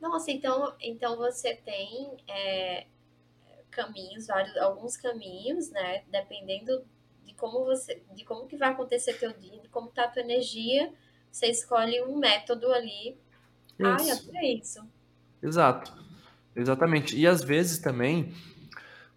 Nossa, 0.00 0.30
então, 0.30 0.74
então 0.80 1.16
você 1.16 1.54
tem 1.54 2.16
é, 2.28 2.86
caminhos, 3.70 4.26
vários, 4.26 4.56
alguns 4.56 4.96
caminhos, 4.96 5.70
né? 5.70 6.02
Dependendo 6.10 6.84
de 7.24 7.34
como 7.34 7.64
você, 7.64 8.02
de 8.14 8.24
como 8.24 8.46
que 8.46 8.56
vai 8.56 8.70
acontecer 8.70 9.14
teu 9.14 9.32
dia, 9.32 9.60
de 9.60 9.68
como 9.68 9.88
tá 9.88 10.04
a 10.04 10.08
tua 10.08 10.22
energia, 10.22 10.92
você 11.30 11.46
escolhe 11.46 12.02
um 12.02 12.18
método 12.18 12.72
ali. 12.72 13.16
Isso. 13.78 14.30
Ai, 14.34 14.44
é 14.44 14.54
isso. 14.54 14.88
Exato. 15.42 15.96
Exatamente. 16.54 17.16
E 17.16 17.26
às 17.26 17.42
vezes 17.42 17.78
também, 17.78 18.34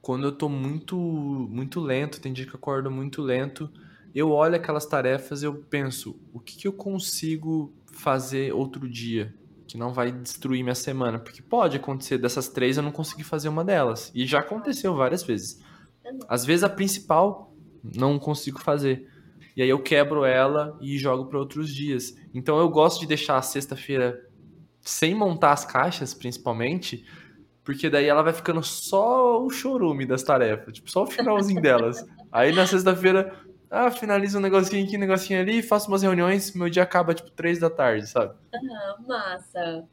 quando 0.01 0.27
eu 0.27 0.31
tô 0.31 0.47
muito, 0.47 0.95
muito 0.95 1.79
lento, 1.79 2.21
tem 2.21 2.31
dia 2.31 2.45
que 2.45 2.53
eu 2.53 2.59
acordo 2.59 2.91
muito 2.91 3.21
lento, 3.21 3.71
eu 4.13 4.31
olho 4.31 4.55
aquelas 4.55 4.85
tarefas 4.85 5.41
e 5.41 5.45
eu 5.45 5.53
penso, 5.53 6.19
o 6.33 6.39
que, 6.39 6.57
que 6.57 6.67
eu 6.67 6.73
consigo 6.73 7.73
fazer 7.91 8.53
outro 8.53 8.89
dia 8.89 9.33
que 9.71 9.77
não 9.77 9.93
vai 9.93 10.11
destruir 10.11 10.63
minha 10.63 10.75
semana. 10.75 11.17
Porque 11.17 11.41
pode 11.41 11.77
acontecer 11.77 12.17
dessas 12.17 12.49
três 12.49 12.75
eu 12.75 12.83
não 12.83 12.91
conseguir 12.91 13.23
fazer 13.23 13.47
uma 13.47 13.63
delas. 13.63 14.11
E 14.13 14.25
já 14.25 14.39
aconteceu 14.39 14.93
várias 14.93 15.23
vezes. 15.23 15.61
Às 16.27 16.43
vezes 16.43 16.65
a 16.65 16.69
principal 16.69 17.55
não 17.81 18.19
consigo 18.19 18.59
fazer. 18.59 19.07
E 19.55 19.61
aí 19.61 19.69
eu 19.69 19.79
quebro 19.79 20.25
ela 20.25 20.77
e 20.81 20.97
jogo 20.97 21.25
para 21.25 21.39
outros 21.39 21.73
dias. 21.73 22.17
Então 22.33 22.59
eu 22.59 22.67
gosto 22.67 22.99
de 22.99 23.07
deixar 23.07 23.37
a 23.37 23.41
sexta-feira 23.41 24.21
sem 24.81 25.15
montar 25.15 25.53
as 25.53 25.63
caixas, 25.63 26.13
principalmente, 26.13 27.05
porque 27.63 27.89
daí 27.89 28.07
ela 28.07 28.23
vai 28.23 28.33
ficando 28.33 28.61
só 28.61 29.41
o 29.41 29.49
chorume 29.49 30.05
das 30.05 30.23
tarefas, 30.23 30.73
tipo, 30.73 30.91
só 30.91 31.03
o 31.03 31.07
finalzinho 31.07 31.61
delas. 31.61 32.05
Aí 32.31 32.51
na 32.51 32.65
sexta-feira, 32.65 33.33
ah, 33.71 33.89
finalizo 33.89 34.37
um 34.37 34.41
negocinho 34.41 34.85
aqui, 34.85 34.97
um 34.97 34.99
negocinho 34.99 35.39
ali, 35.39 35.63
faço 35.63 35.87
umas 35.87 36.01
reuniões, 36.03 36.53
meu 36.53 36.69
dia 36.69 36.83
acaba 36.83 37.13
tipo 37.13 37.31
três 37.31 37.57
da 37.59 37.69
tarde, 37.69 38.05
sabe? 38.05 38.37
Uhum, 38.53 39.07
massa. 39.07 39.87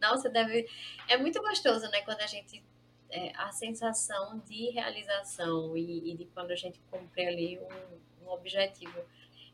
Nossa, 0.00 0.28
deve. 0.28 0.68
É 1.08 1.16
muito 1.16 1.40
gostoso, 1.40 1.88
né? 1.90 2.02
Quando 2.02 2.20
a 2.20 2.26
gente. 2.26 2.62
É, 3.10 3.30
a 3.36 3.52
sensação 3.52 4.40
de 4.40 4.70
realização 4.70 5.76
e, 5.76 6.10
e, 6.10 6.16
de 6.16 6.24
quando 6.24 6.50
a 6.50 6.56
gente 6.56 6.80
cumpre 6.90 7.24
ali 7.24 7.60
um, 7.60 8.26
um 8.26 8.32
objetivo. 8.32 8.98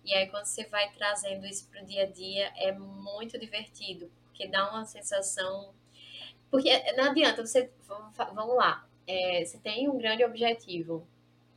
E 0.02 0.14
aí, 0.14 0.26
quando 0.28 0.46
você 0.46 0.64
vai 0.64 0.90
trazendo 0.92 1.44
isso 1.46 1.68
para 1.68 1.82
o 1.82 1.84
dia 1.84 2.04
a 2.04 2.06
dia, 2.06 2.50
é 2.56 2.72
muito 2.72 3.38
divertido, 3.38 4.10
porque 4.24 4.48
dá 4.48 4.70
uma 4.70 4.86
sensação 4.86 5.74
porque 6.50 6.92
não 6.94 7.04
adianta 7.04 7.46
você. 7.46 7.70
Vamos 8.34 8.56
lá. 8.56 8.86
É, 9.06 9.44
você 9.44 9.58
tem 9.58 9.88
um 9.88 9.96
grande 9.96 10.24
objetivo. 10.24 11.06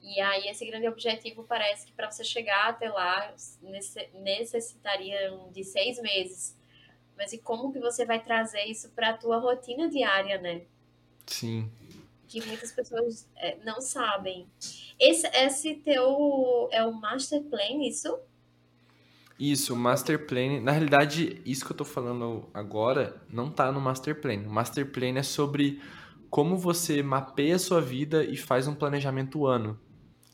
E 0.04 0.20
aí, 0.20 0.50
esse 0.50 0.66
grande 0.66 0.86
objetivo 0.88 1.46
parece 1.46 1.86
que 1.86 1.94
para 1.94 2.12
você 2.12 2.26
chegar 2.26 2.68
até 2.68 2.90
lá 2.90 3.34
necessitaria 4.22 5.32
de 5.54 5.64
seis 5.64 6.00
meses. 6.02 6.58
Mas 7.18 7.32
e 7.32 7.38
como 7.38 7.72
que 7.72 7.80
você 7.80 8.06
vai 8.06 8.22
trazer 8.22 8.66
isso 8.66 8.90
para 8.90 9.12
a 9.12 9.18
tua 9.18 9.38
rotina 9.38 9.90
diária, 9.90 10.38
né? 10.42 10.64
Sim. 11.26 11.72
Que 12.28 12.46
muitas 12.46 12.74
pessoas 12.74 13.30
é, 13.38 13.56
não 13.64 13.80
sabem. 13.80 14.46
Esse, 15.00 15.26
esse 15.28 15.76
teu 15.76 16.68
é 16.72 16.84
o 16.84 16.92
master 16.92 17.42
plan, 17.44 17.82
isso? 17.82 18.20
Isso, 19.40 19.74
o 19.74 19.78
Master 19.78 20.28
Plan. 20.28 20.62
Na 20.62 20.72
realidade, 20.72 21.42
isso 21.46 21.66
que 21.66 21.72
eu 21.72 21.78
tô 21.78 21.84
falando 21.84 22.48
agora 22.54 23.22
não 23.30 23.50
tá 23.50 23.72
no 23.72 23.82
Master 23.82 24.22
Plan. 24.22 24.38
O 24.46 24.50
Master 24.50 24.92
Plan 24.92 25.18
é 25.18 25.24
sobre 25.24 25.82
como 26.30 26.58
você 26.58 27.02
mapeia 27.04 27.56
a 27.56 27.60
sua 27.60 27.82
vida 27.82 28.24
e 28.24 28.38
faz 28.38 28.68
um 28.68 28.76
planejamento 28.76 29.46
ano. 29.46 29.80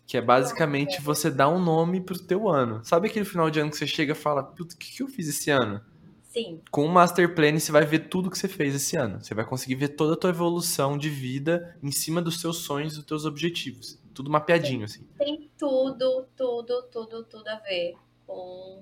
Que 0.10 0.18
é 0.18 0.22
basicamente 0.22 1.00
você 1.00 1.30
dar 1.30 1.50
um 1.50 1.64
nome 1.64 2.02
pro 2.02 2.18
teu 2.18 2.50
ano. 2.50 2.84
Sabe 2.84 3.08
aquele 3.08 3.26
final 3.26 3.48
de 3.52 3.60
ano 3.60 3.70
que 3.70 3.78
você 3.78 3.86
chega 3.86 4.14
e 4.14 4.16
fala, 4.16 4.42
puta, 4.42 4.74
o 4.74 4.78
que, 4.80 4.92
que 4.92 5.04
eu 5.04 5.08
fiz 5.08 5.28
esse 5.28 5.52
ano? 5.52 5.80
Sim. 6.24 6.60
Com 6.72 6.84
o 6.84 6.90
Master 6.90 7.36
Plan, 7.36 7.60
você 7.60 7.72
vai 7.72 7.86
ver 7.86 8.10
tudo 8.10 8.32
que 8.32 8.38
você 8.40 8.48
fez 8.48 8.74
esse 8.74 8.98
ano. 8.98 9.24
Você 9.24 9.36
vai 9.36 9.46
conseguir 9.46 9.76
ver 9.76 9.90
toda 9.90 10.16
a 10.16 10.18
tua 10.18 10.32
evolução 10.32 10.98
de 10.98 11.12
vida 11.12 11.78
em 11.84 11.92
cima 11.92 12.24
dos 12.24 12.42
seus 12.42 12.58
sonhos 12.58 12.94
e 12.94 12.96
dos 12.96 13.06
teus 13.06 13.24
objetivos. 13.24 14.02
Tudo 14.12 14.32
mapeadinho, 14.32 14.84
assim. 14.86 15.08
Tem 15.16 15.48
tudo, 15.56 16.26
tudo, 16.36 16.82
tudo, 16.92 17.24
tudo 17.26 17.48
a 17.48 17.58
ver 17.58 17.96
com 18.26 18.82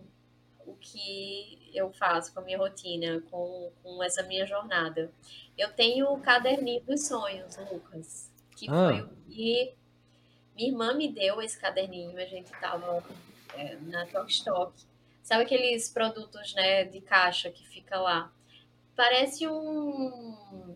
o 0.66 0.76
que 0.80 1.70
eu 1.74 1.92
faço, 1.92 2.34
com 2.34 2.40
a 2.40 2.44
minha 2.44 2.58
rotina, 2.58 3.22
com, 3.30 3.70
com 3.84 4.02
essa 4.02 4.24
minha 4.24 4.48
jornada. 4.48 5.12
Eu 5.58 5.74
tenho 5.74 6.08
o 6.08 6.22
caderninho 6.22 6.82
dos 6.86 7.06
sonhos, 7.06 7.58
Lucas, 7.70 8.32
que 8.56 8.70
ah. 8.70 8.88
foi 8.88 9.02
o 9.02 9.10
que 9.30 9.76
minha 10.58 10.70
irmã 10.70 10.94
me 10.96 11.08
deu 11.08 11.40
esse 11.42 11.60
caderninho, 11.60 12.18
a 12.18 12.26
gente 12.26 12.52
tava 12.60 13.04
é, 13.54 13.76
na 13.82 14.06
Stock. 14.28 14.74
Sabe 15.22 15.44
aqueles 15.44 15.90
produtos, 15.90 16.56
né, 16.56 16.84
de 16.86 17.00
caixa 17.00 17.52
que 17.52 17.66
fica 17.68 18.00
lá? 18.00 18.32
Parece 18.96 19.48
um 19.48 20.76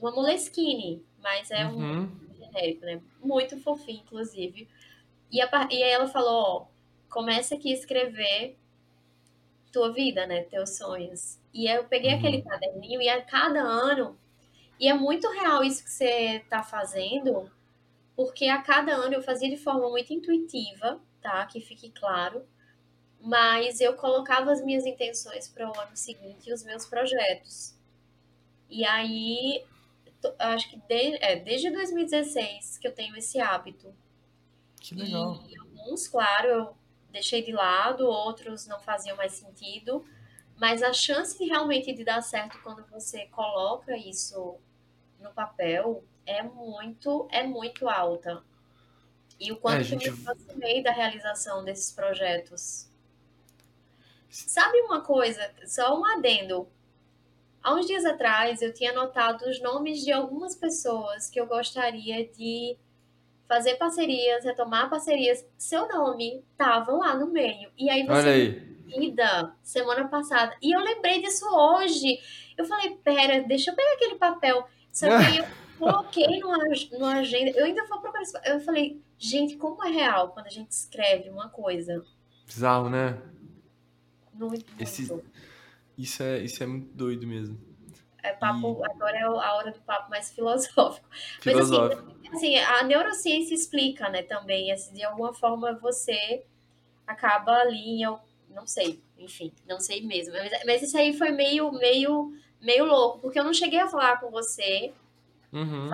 uma 0.00 0.12
Moleskine, 0.12 1.04
mas 1.20 1.50
é 1.50 1.66
uhum. 1.66 2.04
um 2.04 2.34
genérico, 2.36 2.86
né? 2.86 3.00
Muito 3.22 3.60
fofinho, 3.60 4.00
inclusive. 4.06 4.68
E, 5.30 5.40
a, 5.42 5.68
e 5.70 5.82
aí 5.82 5.90
ela 5.90 6.06
falou, 6.06 6.42
ó, 6.42 6.66
começa 7.10 7.56
aqui 7.56 7.70
a 7.70 7.74
escrever 7.74 8.56
tua 9.72 9.92
vida, 9.92 10.26
né? 10.26 10.42
Teus 10.44 10.76
sonhos. 10.76 11.38
E 11.52 11.66
eu 11.66 11.84
peguei 11.84 12.12
uhum. 12.12 12.18
aquele 12.18 12.42
caderninho 12.42 13.02
e 13.02 13.08
a 13.08 13.20
cada 13.20 13.60
ano, 13.60 14.16
e 14.78 14.88
é 14.88 14.94
muito 14.94 15.28
real 15.32 15.64
isso 15.64 15.82
que 15.82 15.90
você 15.90 16.44
tá 16.48 16.62
fazendo, 16.62 17.50
porque 18.18 18.48
a 18.48 18.60
cada 18.60 18.96
ano 18.96 19.14
eu 19.14 19.22
fazia 19.22 19.48
de 19.48 19.56
forma 19.56 19.88
muito 19.88 20.12
intuitiva, 20.12 21.00
tá? 21.22 21.46
Que 21.46 21.60
fique 21.60 21.88
claro. 21.92 22.44
Mas 23.20 23.80
eu 23.80 23.94
colocava 23.94 24.50
as 24.50 24.60
minhas 24.60 24.84
intenções 24.84 25.46
para 25.46 25.70
o 25.70 25.80
ano 25.80 25.96
seguinte 25.96 26.50
e 26.50 26.52
os 26.52 26.64
meus 26.64 26.84
projetos. 26.84 27.76
E 28.68 28.84
aí, 28.84 29.64
acho 30.36 30.68
que 30.68 30.78
de, 30.78 31.16
é, 31.24 31.36
desde 31.36 31.70
2016 31.70 32.78
que 32.78 32.88
eu 32.88 32.92
tenho 32.92 33.16
esse 33.16 33.38
hábito. 33.38 33.94
Que 34.80 34.96
legal. 34.96 35.40
E 35.48 35.56
alguns, 35.56 36.08
claro, 36.08 36.48
eu 36.48 36.76
deixei 37.12 37.40
de 37.40 37.52
lado, 37.52 38.04
outros 38.04 38.66
não 38.66 38.80
faziam 38.80 39.16
mais 39.16 39.34
sentido. 39.34 40.04
Mas 40.56 40.82
a 40.82 40.92
chance 40.92 41.38
realmente 41.44 41.92
de 41.92 42.02
dar 42.02 42.20
certo 42.20 42.58
quando 42.64 42.84
você 42.90 43.26
coloca 43.26 43.96
isso 43.96 44.56
no 45.20 45.30
papel 45.30 46.02
é 46.28 46.42
muito, 46.42 47.26
é 47.32 47.42
muito 47.42 47.88
alta. 47.88 48.44
E 49.40 49.50
o 49.50 49.56
quanto 49.56 49.80
é, 49.80 49.84
gente... 49.84 50.06
eu 50.06 50.16
me 50.16 50.20
aproximei 50.20 50.82
da 50.82 50.92
realização 50.92 51.64
desses 51.64 51.90
projetos. 51.90 52.86
Sabe 54.28 54.78
uma 54.82 55.00
coisa, 55.00 55.50
só 55.64 55.98
um 55.98 56.04
adendo. 56.04 56.68
Há 57.62 57.74
uns 57.74 57.86
dias 57.86 58.04
atrás 58.04 58.60
eu 58.60 58.74
tinha 58.74 58.90
anotado 58.90 59.48
os 59.48 59.60
nomes 59.62 60.04
de 60.04 60.12
algumas 60.12 60.54
pessoas 60.54 61.30
que 61.30 61.40
eu 61.40 61.46
gostaria 61.46 62.28
de 62.28 62.76
fazer 63.48 63.76
parcerias, 63.76 64.44
retomar 64.44 64.90
parcerias, 64.90 65.46
seu 65.56 65.88
nome 65.88 66.44
tava 66.56 66.92
lá 66.92 67.14
no 67.14 67.28
meio. 67.28 67.70
E 67.78 67.88
aí 67.88 68.06
você 68.06 68.28
aí. 68.28 68.50
vida 68.86 69.54
semana 69.62 70.06
passada. 70.08 70.54
E 70.60 70.76
eu 70.76 70.80
lembrei 70.80 71.22
disso 71.22 71.46
hoje. 71.50 72.20
Eu 72.56 72.66
falei, 72.66 72.96
pera, 73.02 73.42
deixa 73.42 73.70
eu 73.70 73.74
pegar 73.74 73.94
aquele 73.94 74.16
papel. 74.16 74.68
Só 74.92 75.06
que 75.06 75.12
aí 75.12 75.38
eu 75.38 75.44
coloquei 75.78 76.40
no, 76.40 76.52
no 76.98 77.06
agenda. 77.06 77.50
Eu 77.50 77.64
ainda 77.64 77.86
vou 77.86 78.00
procurar. 78.00 78.22
Eu 78.44 78.60
falei, 78.60 79.00
gente, 79.18 79.56
como 79.56 79.84
é 79.84 79.90
real 79.90 80.30
quando 80.30 80.46
a 80.46 80.50
gente 80.50 80.70
escreve 80.70 81.30
uma 81.30 81.48
coisa? 81.48 82.04
Bizarro, 82.46 82.88
né? 82.88 83.20
Muito, 84.32 84.64
Esse, 84.78 85.10
isso, 85.96 86.22
é, 86.22 86.38
isso 86.38 86.62
é 86.62 86.66
muito 86.66 86.94
doido 86.94 87.26
mesmo. 87.26 87.58
É 88.22 88.32
papo, 88.32 88.80
e... 88.80 88.90
agora 88.90 89.16
é 89.16 89.22
a 89.22 89.54
hora 89.54 89.72
do 89.72 89.80
papo 89.80 90.10
mais 90.10 90.30
filosófico. 90.30 91.08
filosófico. 91.40 92.14
Mas 92.22 92.34
assim, 92.34 92.56
assim, 92.56 92.58
a 92.58 92.84
neurociência 92.84 93.54
explica, 93.54 94.08
né, 94.08 94.22
também, 94.22 94.70
assim, 94.70 94.94
de 94.94 95.04
alguma 95.04 95.32
forma 95.32 95.74
você 95.74 96.44
acaba 97.06 97.52
ali, 97.52 98.02
eu 98.02 98.18
não 98.50 98.66
sei, 98.66 99.02
enfim, 99.18 99.52
não 99.66 99.80
sei 99.80 100.06
mesmo. 100.06 100.34
Mas, 100.34 100.52
mas 100.64 100.82
isso 100.82 100.96
aí 100.96 101.16
foi 101.16 101.30
meio, 101.30 101.72
meio, 101.72 102.32
meio 102.60 102.84
louco, 102.84 103.20
porque 103.20 103.38
eu 103.38 103.44
não 103.44 103.54
cheguei 103.54 103.80
a 103.80 103.88
falar 103.88 104.20
com 104.20 104.30
você. 104.30 104.92
Uhum. 105.52 105.90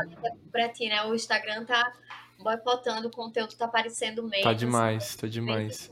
Pra 0.50 0.68
ti, 0.68 0.88
né? 0.88 1.02
O 1.04 1.14
Instagram 1.14 1.64
tá 1.64 1.92
boicotando, 2.38 3.08
o 3.08 3.10
conteúdo 3.10 3.54
tá 3.54 3.66
aparecendo 3.66 4.22
meio. 4.22 4.42
Tá 4.42 4.52
demais, 4.52 5.16
tá 5.16 5.26
demais. 5.26 5.90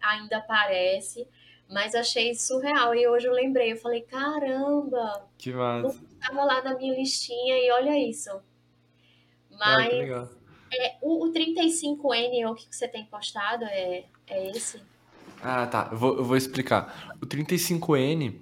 Ainda 0.00 0.38
aparece. 0.38 1.26
Mas 1.68 1.94
achei 1.94 2.34
surreal. 2.34 2.94
E 2.94 3.06
hoje 3.06 3.26
eu 3.26 3.32
lembrei, 3.32 3.72
eu 3.72 3.76
falei, 3.76 4.02
caramba! 4.02 5.28
Que 5.38 5.52
massa. 5.52 6.00
Estava 6.12 6.44
lá 6.44 6.62
na 6.62 6.76
minha 6.76 6.94
listinha 6.94 7.56
e 7.58 7.70
olha 7.70 7.96
isso. 7.96 8.30
Mas 9.50 10.10
ah, 10.10 10.28
é, 10.72 10.96
o, 11.00 11.26
o 11.26 11.32
35N, 11.32 12.50
o 12.50 12.54
que 12.54 12.66
você 12.70 12.88
tem 12.88 13.04
postado, 13.04 13.64
é, 13.64 14.04
é 14.26 14.50
esse? 14.50 14.80
Ah, 15.42 15.66
tá. 15.66 15.88
Eu 15.92 15.98
vou, 15.98 16.16
eu 16.16 16.24
vou 16.24 16.36
explicar. 16.36 17.14
O 17.22 17.26
35N 17.26 18.40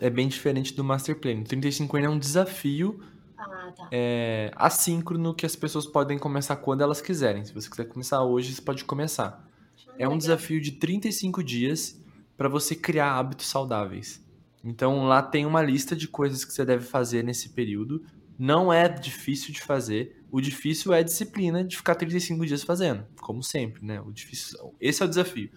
é 0.00 0.10
bem 0.10 0.28
diferente 0.28 0.74
do 0.74 0.84
Master 0.84 1.18
Plan. 1.18 1.40
O 1.40 1.44
35N 1.44 2.04
é 2.04 2.08
um 2.08 2.18
desafio 2.18 3.02
ah, 3.44 3.72
tá. 3.72 3.88
é, 3.90 4.50
assíncrono 4.56 5.34
que 5.34 5.46
as 5.46 5.56
pessoas 5.56 5.86
podem 5.86 6.18
começar 6.18 6.56
quando 6.56 6.82
elas 6.82 7.00
quiserem. 7.00 7.44
Se 7.44 7.52
você 7.52 7.68
quiser 7.68 7.84
começar 7.84 8.22
hoje, 8.22 8.54
você 8.54 8.62
pode 8.62 8.84
começar. 8.84 9.46
Ah, 9.88 9.92
é 9.98 10.06
um 10.06 10.10
legal. 10.10 10.18
desafio 10.18 10.60
de 10.60 10.72
35 10.72 11.42
dias 11.42 12.00
para 12.36 12.48
você 12.48 12.74
criar 12.74 13.12
hábitos 13.12 13.46
saudáveis. 13.46 14.22
Então 14.64 15.04
lá 15.04 15.22
tem 15.22 15.44
uma 15.44 15.62
lista 15.62 15.94
de 15.94 16.08
coisas 16.08 16.44
que 16.44 16.52
você 16.52 16.64
deve 16.64 16.84
fazer 16.84 17.22
nesse 17.22 17.50
período. 17.50 18.02
Não 18.38 18.72
é 18.72 18.88
difícil 18.88 19.52
de 19.52 19.60
fazer. 19.60 20.24
O 20.30 20.40
difícil 20.40 20.92
é 20.92 20.98
a 20.98 21.02
disciplina 21.02 21.62
de 21.62 21.76
ficar 21.76 21.94
35 21.94 22.44
dias 22.44 22.64
fazendo, 22.64 23.04
como 23.20 23.42
sempre, 23.42 23.84
né? 23.84 24.00
O 24.00 24.10
difícil, 24.10 24.74
esse 24.80 25.02
é 25.02 25.06
o 25.06 25.08
desafio. 25.08 25.50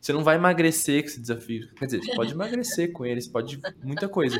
Você 0.00 0.12
não 0.12 0.22
vai 0.22 0.36
emagrecer 0.36 1.02
com 1.02 1.08
esse 1.08 1.20
desafio. 1.20 1.68
Quer 1.74 1.86
dizer, 1.86 2.04
você 2.04 2.14
pode 2.14 2.32
emagrecer 2.32 2.92
com 2.92 3.06
eles, 3.06 3.26
pode 3.26 3.60
muita 3.82 4.08
coisa. 4.08 4.36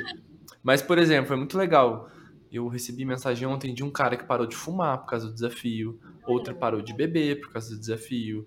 Mas, 0.63 0.83
por 0.83 0.99
exemplo, 0.99 1.33
é 1.35 1.37
muito 1.37 1.57
legal. 1.57 2.11
Eu 2.53 2.69
recebi 2.69 3.05
mensagem 3.05 3.49
ontem 3.49 3.73
de 3.73 3.83
um 3.83 3.91
cara 3.91 4.17
que 4.17 4.25
parou 4.25 4.47
de 4.47 4.55
fumar 4.55 4.99
por 4.99 5.07
causa 5.07 5.27
do 5.27 5.35
desafio, 5.35 5.99
outra 6.27 6.55
parou 6.55 6.83
de 6.83 6.93
beber 6.93 7.41
por 7.41 7.51
causa 7.51 7.71
do 7.71 7.81
desafio. 7.81 8.47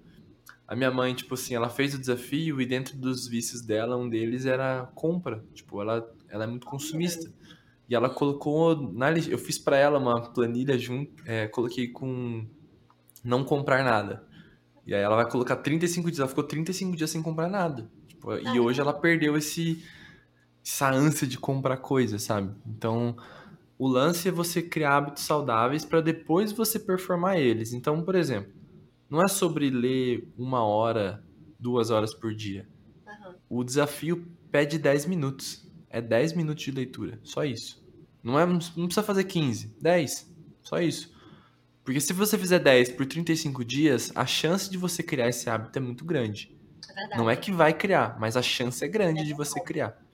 A 0.67 0.75
minha 0.75 0.91
mãe, 0.91 1.13
tipo 1.13 1.33
assim, 1.33 1.55
ela 1.55 1.69
fez 1.69 1.93
o 1.93 1.99
desafio 1.99 2.61
e 2.61 2.65
dentro 2.65 2.95
dos 2.97 3.27
vícios 3.27 3.61
dela, 3.61 3.97
um 3.97 4.07
deles 4.07 4.45
era 4.45 4.89
compra. 4.93 5.43
Tipo, 5.53 5.81
ela 5.81 6.07
ela 6.29 6.43
é 6.43 6.47
muito 6.47 6.67
consumista. 6.67 7.31
E 7.87 7.95
ela 7.95 8.09
colocou 8.09 8.91
na 8.93 9.11
eu 9.11 9.37
fiz 9.37 9.57
para 9.57 9.77
ela 9.77 9.99
uma 9.99 10.21
planilha 10.33 10.77
junto, 10.77 11.23
é, 11.25 11.47
coloquei 11.47 11.87
com 11.87 12.45
não 13.23 13.43
comprar 13.43 13.83
nada. 13.83 14.23
E 14.85 14.93
aí 14.93 15.01
ela 15.01 15.15
vai 15.15 15.29
colocar 15.29 15.55
35 15.57 16.07
dias, 16.07 16.19
ela 16.19 16.27
ficou 16.27 16.43
35 16.43 16.95
dias 16.95 17.09
sem 17.09 17.21
comprar 17.21 17.47
nada. 17.47 17.89
Tipo, 18.07 18.33
e 18.33 18.59
hoje 18.59 18.81
ela 18.81 18.93
perdeu 18.93 19.37
esse 19.37 19.83
essa 20.63 20.89
ânsia 20.89 21.27
de 21.27 21.37
comprar 21.37 21.77
coisas, 21.77 22.23
sabe? 22.23 22.51
Então, 22.65 23.15
o 23.78 23.88
lance 23.88 24.28
é 24.28 24.32
você 24.32 24.61
criar 24.61 24.97
hábitos 24.97 25.23
saudáveis 25.23 25.84
para 25.84 26.01
depois 26.01 26.51
você 26.51 26.80
performar 26.80 27.38
eles. 27.38 27.73
Então, 27.73 28.01
por 28.01 28.15
exemplo, 28.15 28.53
não 29.09 29.21
é 29.21 29.28
sobre 29.28 29.69
ler 29.69 30.32
uma 30.38 30.63
hora, 30.63 31.23
duas 31.59 31.89
horas 31.89 32.13
por 32.13 32.34
dia. 32.34 32.67
Uhum. 33.05 33.59
O 33.59 33.63
desafio 33.63 34.26
pede 34.51 34.78
10 34.78 35.05
minutos. 35.05 35.69
É 35.89 36.01
10 36.01 36.34
minutos 36.34 36.63
de 36.63 36.71
leitura. 36.71 37.19
Só 37.23 37.43
isso. 37.43 37.84
Não, 38.23 38.39
é, 38.39 38.45
não 38.45 38.57
precisa 38.57 39.03
fazer 39.03 39.26
15. 39.26 39.76
10. 39.82 40.36
Só 40.61 40.80
isso. 40.80 41.13
Porque 41.84 42.01
se 42.01 42.13
você 42.13 42.38
fizer 42.38 42.59
10 42.59 42.89
por 42.93 43.05
35 43.05 43.63
dias, 43.63 44.11
a 44.15 44.26
chance 44.26 44.69
de 44.69 44.78
você 44.78 45.03
criar 45.03 45.30
esse 45.30 45.49
hábito 45.49 45.78
é 45.78 45.82
muito 45.82 46.03
grande. 46.03 46.57
É 47.11 47.17
não 47.17 47.30
é 47.30 47.36
que 47.36 47.51
vai 47.51 47.73
criar, 47.73 48.17
mas 48.19 48.36
a 48.36 48.41
chance 48.41 48.84
é 48.84 48.88
grande 48.88 49.21
é 49.21 49.23
de 49.23 49.34
você 49.34 49.61
criar. 49.61 50.04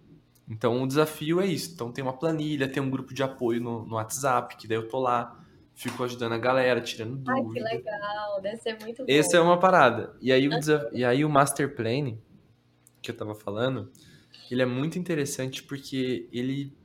Então 0.52 0.84
o 0.84 0.88
desafio 0.88 1.40
é 1.40 1.46
isso. 1.46 1.72
Então 1.74 1.92
tem 1.94 2.04
uma 2.04 2.12
planilha, 2.12 2.68
tem 2.68 2.84
um 2.84 2.90
grupo 2.90 3.14
de 3.14 3.24
apoio 3.24 3.62
no, 3.62 3.86
no 3.86 3.96
WhatsApp, 3.96 4.58
que 4.58 4.68
daí 4.68 4.78
eu 4.78 4.88
tô 4.88 5.00
lá, 5.00 5.40
fico 5.74 6.04
ajudando 6.04 6.34
a 6.34 6.38
galera, 6.38 6.82
tirando 6.82 7.16
dúvida. 7.16 7.68
Ai, 7.70 7.78
que 7.78 7.78
legal, 7.78 8.42
deve 8.42 8.58
ser 8.58 8.78
muito 8.82 8.98
bom. 8.98 9.06
Essa 9.08 9.38
é 9.38 9.40
uma 9.40 9.58
parada. 9.58 10.14
E 10.20 10.30
aí 10.30 10.50
o, 10.50 10.52
desaf... 10.52 10.88
e 10.92 11.06
aí 11.06 11.24
o 11.24 11.30
Master 11.30 11.74
Plan, 11.74 12.18
que 13.02 13.12
eu 13.12 13.16
tava 13.16 13.34
falando, 13.34 13.90
ele 14.52 14.62
é 14.62 14.66
muito 14.66 15.00
interessante 15.00 15.64
porque 15.64 16.28
ele. 16.34 16.76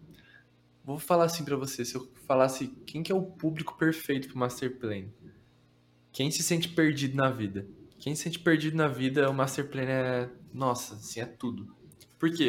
Vou 0.84 1.00
falar 1.00 1.24
assim 1.24 1.44
para 1.44 1.56
você, 1.56 1.84
se 1.84 1.96
eu 1.96 2.08
falasse 2.24 2.68
quem 2.86 3.02
que 3.02 3.10
é 3.10 3.14
o 3.14 3.22
público 3.22 3.76
perfeito 3.76 4.28
pro 4.28 4.38
Master 4.38 4.78
Plan? 4.78 5.06
Quem 6.12 6.30
se 6.30 6.44
sente 6.44 6.68
perdido 6.68 7.16
na 7.16 7.28
vida? 7.28 7.66
Quem 7.98 8.14
se 8.14 8.22
sente 8.22 8.38
perdido 8.38 8.76
na 8.76 8.86
vida, 8.86 9.28
o 9.28 9.34
Master 9.34 9.68
Plan 9.68 9.82
é. 9.82 10.30
Nossa, 10.54 10.94
assim, 10.94 11.20
é 11.20 11.26
tudo. 11.26 11.74
Por 12.16 12.30
quê? 12.30 12.48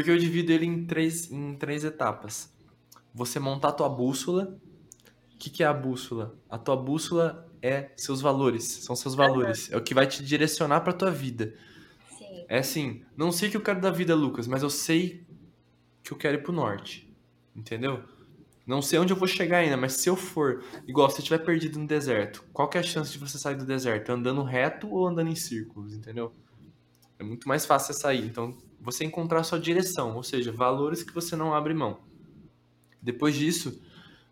Porque 0.00 0.10
eu 0.10 0.16
divido 0.16 0.50
ele 0.50 0.64
em 0.64 0.86
três, 0.86 1.30
em 1.30 1.54
três 1.56 1.84
etapas. 1.84 2.50
Você 3.12 3.38
montar 3.38 3.68
a 3.68 3.72
tua 3.72 3.88
bússola. 3.90 4.58
O 5.34 5.36
que, 5.36 5.50
que 5.50 5.62
é 5.62 5.66
a 5.66 5.74
bússola? 5.74 6.34
A 6.48 6.56
tua 6.56 6.74
bússola 6.74 7.46
é 7.60 7.90
seus 7.98 8.22
valores. 8.22 8.64
São 8.64 8.96
seus 8.96 9.14
valores. 9.14 9.68
Uhum. 9.68 9.74
É 9.74 9.76
o 9.76 9.82
que 9.82 9.92
vai 9.92 10.06
te 10.06 10.24
direcionar 10.24 10.80
pra 10.80 10.94
tua 10.94 11.10
vida. 11.10 11.52
É 12.48 12.60
assim, 12.60 13.04
não 13.14 13.30
sei 13.30 13.48
o 13.48 13.50
que 13.50 13.58
eu 13.58 13.60
quero 13.60 13.78
da 13.78 13.90
vida, 13.90 14.14
Lucas, 14.14 14.46
mas 14.46 14.62
eu 14.62 14.70
sei 14.70 15.22
que 16.02 16.14
eu 16.14 16.16
quero 16.16 16.38
ir 16.38 16.42
pro 16.42 16.50
norte. 16.50 17.14
Entendeu? 17.54 18.02
Não 18.66 18.80
sei 18.80 18.98
onde 18.98 19.12
eu 19.12 19.18
vou 19.18 19.28
chegar 19.28 19.58
ainda, 19.58 19.76
mas 19.76 19.92
se 19.92 20.08
eu 20.08 20.16
for, 20.16 20.64
igual 20.88 21.10
se 21.10 21.16
você 21.16 21.20
estiver 21.20 21.44
perdido 21.44 21.78
no 21.78 21.86
deserto, 21.86 22.42
qual 22.54 22.70
que 22.70 22.78
é 22.78 22.80
a 22.80 22.84
chance 22.84 23.12
de 23.12 23.18
você 23.18 23.36
sair 23.36 23.56
do 23.56 23.66
deserto? 23.66 24.12
Andando 24.12 24.42
reto 24.42 24.88
ou 24.88 25.06
andando 25.06 25.28
em 25.28 25.36
círculos, 25.36 25.92
entendeu? 25.92 26.32
É 27.20 27.22
muito 27.22 27.46
mais 27.46 27.66
fácil 27.66 27.92
sair. 27.92 28.24
Então, 28.24 28.56
você 28.80 29.04
encontrar 29.04 29.44
sua 29.44 29.60
direção, 29.60 30.16
ou 30.16 30.22
seja, 30.22 30.50
valores 30.50 31.02
que 31.02 31.12
você 31.12 31.36
não 31.36 31.54
abre 31.54 31.74
mão. 31.74 32.00
Depois 33.00 33.34
disso, 33.34 33.78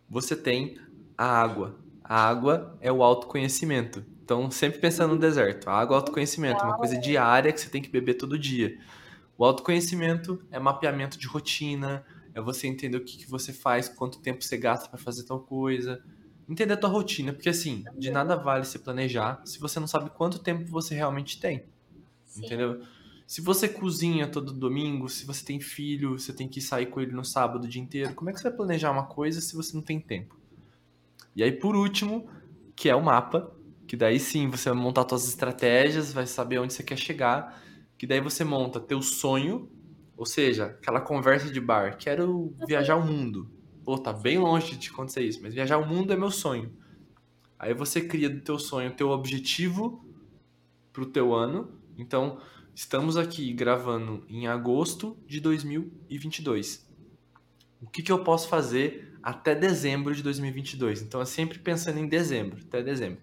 você 0.08 0.34
tem 0.34 0.78
a 1.16 1.26
água. 1.26 1.78
A 2.02 2.26
água 2.26 2.78
é 2.80 2.90
o 2.90 3.02
autoconhecimento. 3.02 4.02
Então, 4.24 4.50
sempre 4.50 4.80
pensando 4.80 5.12
no 5.14 5.20
deserto. 5.20 5.68
A 5.68 5.74
água 5.74 5.96
é 5.96 5.98
autoconhecimento, 5.98 6.64
uma 6.64 6.78
coisa 6.78 6.98
diária 6.98 7.52
que 7.52 7.60
você 7.60 7.68
tem 7.68 7.82
que 7.82 7.90
beber 7.90 8.14
todo 8.14 8.38
dia. 8.38 8.78
O 9.36 9.44
autoconhecimento 9.44 10.42
é 10.50 10.58
mapeamento 10.58 11.18
de 11.18 11.26
rotina, 11.26 12.02
é 12.34 12.40
você 12.40 12.66
entender 12.66 12.96
o 12.96 13.04
que, 13.04 13.18
que 13.18 13.30
você 13.30 13.52
faz, 13.52 13.86
quanto 13.86 14.18
tempo 14.18 14.42
você 14.42 14.56
gasta 14.56 14.88
para 14.88 14.98
fazer 14.98 15.24
tal 15.24 15.40
coisa. 15.40 16.02
Entender 16.48 16.72
a 16.72 16.76
tua 16.78 16.88
rotina, 16.88 17.34
porque 17.34 17.50
assim, 17.50 17.84
de 17.98 18.10
nada 18.10 18.34
vale 18.34 18.64
se 18.64 18.78
planejar 18.78 19.42
se 19.44 19.60
você 19.60 19.78
não 19.78 19.86
sabe 19.86 20.08
quanto 20.08 20.38
tempo 20.38 20.64
você 20.70 20.94
realmente 20.94 21.38
tem. 21.38 21.66
Sim. 22.38 22.46
Entendeu? 22.46 22.80
Se 23.26 23.42
você 23.42 23.68
cozinha 23.68 24.26
todo 24.26 24.52
domingo, 24.52 25.08
se 25.08 25.26
você 25.26 25.44
tem 25.44 25.60
filho, 25.60 26.18
você 26.18 26.32
tem 26.32 26.48
que 26.48 26.60
sair 26.60 26.86
com 26.86 27.00
ele 27.00 27.12
no 27.12 27.24
sábado 27.24 27.64
o 27.64 27.68
dia 27.68 27.82
inteiro, 27.82 28.14
como 28.14 28.30
é 28.30 28.32
que 28.32 28.40
você 28.40 28.48
vai 28.48 28.56
planejar 28.56 28.90
uma 28.90 29.04
coisa 29.04 29.40
se 29.40 29.54
você 29.54 29.74
não 29.76 29.82
tem 29.82 30.00
tempo? 30.00 30.34
E 31.36 31.42
aí, 31.42 31.52
por 31.52 31.76
último, 31.76 32.28
que 32.74 32.88
é 32.88 32.94
o 32.94 33.02
mapa, 33.02 33.54
que 33.86 33.96
daí 33.96 34.18
sim 34.18 34.48
você 34.48 34.70
vai 34.70 34.78
montar 34.78 35.06
suas 35.08 35.28
estratégias, 35.28 36.12
vai 36.12 36.26
saber 36.26 36.58
onde 36.58 36.72
você 36.72 36.82
quer 36.82 36.96
chegar, 36.96 37.62
que 37.98 38.06
daí 38.06 38.20
você 38.20 38.44
monta 38.44 38.80
teu 38.80 39.02
sonho, 39.02 39.70
ou 40.16 40.24
seja, 40.24 40.66
aquela 40.66 41.00
conversa 41.00 41.50
de 41.50 41.60
bar, 41.60 41.96
quero 41.98 42.54
viajar 42.66 42.96
o 42.96 43.06
mundo. 43.06 43.50
Pô, 43.84 43.98
tá 43.98 44.12
bem 44.12 44.38
longe 44.38 44.76
de 44.76 44.90
acontecer 44.90 45.22
isso, 45.22 45.40
mas 45.42 45.54
viajar 45.54 45.78
o 45.78 45.86
mundo 45.86 46.12
é 46.12 46.16
meu 46.16 46.30
sonho. 46.30 46.72
Aí 47.58 47.74
você 47.74 48.00
cria 48.00 48.30
do 48.30 48.40
teu 48.40 48.58
sonho 48.58 48.94
teu 48.94 49.10
objetivo 49.10 50.04
pro 50.92 51.06
teu 51.06 51.34
ano. 51.34 51.77
Então, 51.98 52.40
estamos 52.74 53.16
aqui 53.16 53.52
gravando 53.52 54.24
em 54.28 54.46
agosto 54.46 55.18
de 55.26 55.40
2022. 55.40 56.86
O 57.82 57.86
que, 57.86 58.02
que 58.02 58.12
eu 58.12 58.24
posso 58.24 58.48
fazer 58.48 59.18
até 59.22 59.54
dezembro 59.54 60.14
de 60.14 60.22
2022? 60.22 61.02
Então, 61.02 61.20
é 61.20 61.24
sempre 61.24 61.58
pensando 61.58 61.98
em 61.98 62.08
dezembro, 62.08 62.60
até 62.66 62.82
dezembro. 62.82 63.20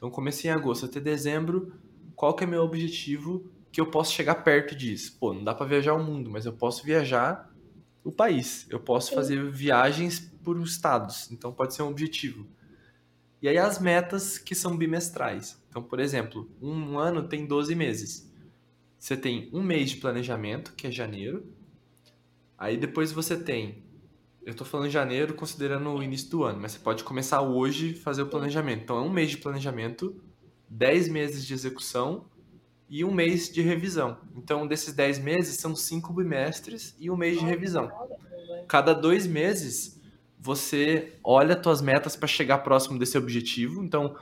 Então 0.00 0.10
comecei 0.10 0.50
em 0.50 0.54
agosto 0.54 0.86
até 0.86 0.98
dezembro. 0.98 1.74
Qual 2.16 2.32
que 2.32 2.42
é 2.42 2.46
meu 2.46 2.62
objetivo 2.62 3.50
que 3.70 3.78
eu 3.78 3.90
posso 3.90 4.14
chegar 4.14 4.36
perto 4.36 4.74
disso? 4.74 5.14
Pô, 5.20 5.34
não 5.34 5.44
dá 5.44 5.54
para 5.54 5.66
viajar 5.66 5.92
o 5.92 6.02
mundo, 6.02 6.30
mas 6.30 6.46
eu 6.46 6.54
posso 6.54 6.82
viajar 6.82 7.52
o 8.02 8.10
país. 8.10 8.66
Eu 8.70 8.80
posso 8.80 9.14
fazer 9.14 9.50
viagens 9.50 10.18
por 10.42 10.58
estados. 10.62 11.30
Então 11.30 11.52
pode 11.52 11.74
ser 11.74 11.82
um 11.82 11.88
objetivo. 11.88 12.46
E 13.42 13.48
aí 13.48 13.58
as 13.58 13.78
metas 13.78 14.38
que 14.38 14.54
são 14.54 14.76
bimestrais. 14.76 15.60
Então, 15.68 15.82
por 15.82 16.00
exemplo, 16.00 16.50
um 16.60 16.98
ano 16.98 17.26
tem 17.26 17.46
12 17.46 17.74
meses. 17.74 18.30
Você 18.98 19.16
tem 19.16 19.48
um 19.52 19.62
mês 19.62 19.90
de 19.90 19.96
planejamento, 19.96 20.74
que 20.74 20.86
é 20.86 20.90
janeiro. 20.90 21.46
Aí 22.58 22.76
depois 22.76 23.12
você 23.12 23.36
tem 23.36 23.82
eu 24.44 24.54
tô 24.54 24.64
falando 24.64 24.86
em 24.86 24.90
janeiro 24.90 25.34
considerando 25.34 25.90
o 25.90 26.02
início 26.02 26.30
do 26.30 26.44
ano, 26.44 26.58
mas 26.60 26.72
você 26.72 26.78
pode 26.78 27.04
começar 27.04 27.42
hoje 27.42 27.94
fazer 27.94 28.22
o 28.22 28.26
planejamento. 28.26 28.82
Então 28.82 28.96
é 28.96 29.02
um 29.02 29.10
mês 29.10 29.30
de 29.30 29.36
planejamento, 29.36 30.20
10 30.68 31.08
meses 31.08 31.44
de 31.44 31.52
execução 31.52 32.24
e 32.88 33.04
um 33.04 33.12
mês 33.12 33.50
de 33.50 33.60
revisão. 33.60 34.18
Então 34.34 34.66
desses 34.66 34.94
10 34.94 35.18
meses 35.18 35.56
são 35.56 35.76
cinco 35.76 36.12
bimestres 36.12 36.96
e 36.98 37.10
um 37.10 37.16
mês 37.16 37.38
de 37.38 37.44
revisão. 37.44 37.90
Cada 38.66 38.94
dois 38.94 39.26
meses 39.26 39.99
você 40.40 41.18
olha 41.22 41.60
suas 41.62 41.82
metas 41.82 42.16
para 42.16 42.26
chegar 42.26 42.58
próximo 42.58 42.98
desse 42.98 43.18
objetivo. 43.18 43.84
Então 43.84 44.16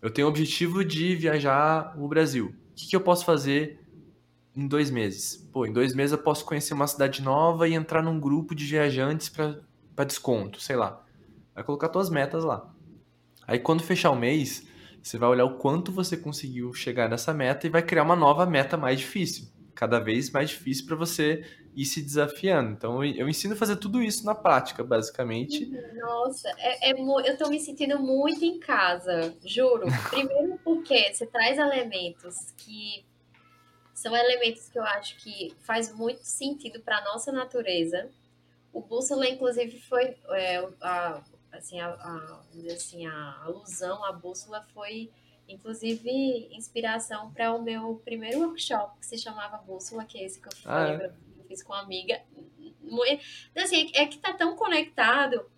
eu 0.00 0.10
tenho 0.10 0.26
o 0.26 0.30
objetivo 0.30 0.84
de 0.84 1.14
viajar 1.14 1.94
o 1.98 2.08
Brasil. 2.08 2.46
O 2.46 2.74
que, 2.74 2.88
que 2.88 2.96
eu 2.96 3.00
posso 3.00 3.24
fazer 3.24 3.78
em 4.54 4.66
dois 4.66 4.90
meses. 4.90 5.36
Pô, 5.52 5.66
em 5.66 5.72
dois 5.72 5.94
meses 5.94 6.12
eu 6.12 6.18
posso 6.18 6.44
conhecer 6.44 6.74
uma 6.74 6.86
cidade 6.86 7.22
nova 7.22 7.68
e 7.68 7.74
entrar 7.74 8.02
num 8.02 8.18
grupo 8.18 8.54
de 8.54 8.64
viajantes 8.64 9.28
para 9.28 10.04
desconto, 10.04 10.60
sei 10.60 10.76
lá. 10.76 11.04
Vai 11.54 11.62
colocar 11.62 11.92
suas 11.92 12.10
metas 12.10 12.44
lá. 12.44 12.72
Aí 13.46 13.58
quando 13.58 13.82
fechar 13.82 14.10
o 14.10 14.16
mês, 14.16 14.66
você 15.02 15.18
vai 15.18 15.28
olhar 15.28 15.44
o 15.44 15.56
quanto 15.56 15.92
você 15.92 16.16
conseguiu 16.16 16.72
chegar 16.72 17.08
nessa 17.08 17.32
meta 17.32 17.66
e 17.66 17.70
vai 17.70 17.82
criar 17.82 18.02
uma 18.02 18.16
nova 18.16 18.44
meta 18.46 18.76
mais 18.76 19.00
difícil. 19.00 19.48
Cada 19.74 19.98
vez 19.98 20.30
mais 20.30 20.50
difícil 20.50 20.86
para 20.86 20.96
você 20.96 21.44
ir 21.74 21.84
se 21.84 22.02
desafiando. 22.02 22.72
Então 22.72 23.04
eu 23.04 23.28
ensino 23.28 23.54
a 23.54 23.56
fazer 23.56 23.76
tudo 23.76 24.02
isso 24.02 24.24
na 24.24 24.34
prática, 24.34 24.82
basicamente. 24.82 25.66
Nossa, 25.94 26.48
é, 26.58 26.90
é 26.90 26.92
eu 26.92 27.20
estou 27.20 27.48
me 27.48 27.60
sentindo 27.60 27.98
muito 27.98 28.44
em 28.44 28.58
casa, 28.58 29.34
juro. 29.44 29.86
Primeiro 30.10 30.58
porque 30.64 31.12
você 31.12 31.26
traz 31.26 31.58
elementos 31.58 32.52
que 32.56 33.04
são 33.94 34.16
elementos 34.16 34.68
que 34.68 34.78
eu 34.78 34.84
acho 34.84 35.16
que 35.18 35.54
faz 35.60 35.94
muito 35.94 36.24
sentido 36.24 36.80
para 36.80 36.98
a 36.98 37.04
nossa 37.04 37.30
natureza. 37.30 38.08
O 38.72 38.80
bússola, 38.80 39.28
inclusive, 39.28 39.78
foi 39.80 40.16
é, 40.30 40.66
a, 40.80 41.22
assim, 41.52 41.80
a, 41.80 41.88
a, 41.88 42.40
assim, 42.72 43.06
a 43.06 43.42
alusão 43.42 44.02
à 44.04 44.12
bússola 44.12 44.64
foi, 44.72 45.10
inclusive, 45.48 46.48
inspiração 46.52 47.30
para 47.32 47.52
o 47.52 47.62
meu 47.62 48.00
primeiro 48.04 48.40
workshop, 48.40 48.98
que 49.00 49.06
se 49.06 49.18
chamava 49.18 49.58
Bússola, 49.58 50.04
que 50.04 50.18
é 50.18 50.24
esse 50.24 50.40
que 50.40 50.48
eu, 50.48 50.52
ah, 50.64 50.88
é? 50.88 51.12
Fiz 51.50 51.64
com 51.64 51.72
uma 51.72 51.82
amiga. 51.82 52.22
Assim, 53.56 53.90
é 53.94 54.06
que 54.06 54.16
está 54.16 54.32
tão 54.32 54.54
conectado 54.54 55.50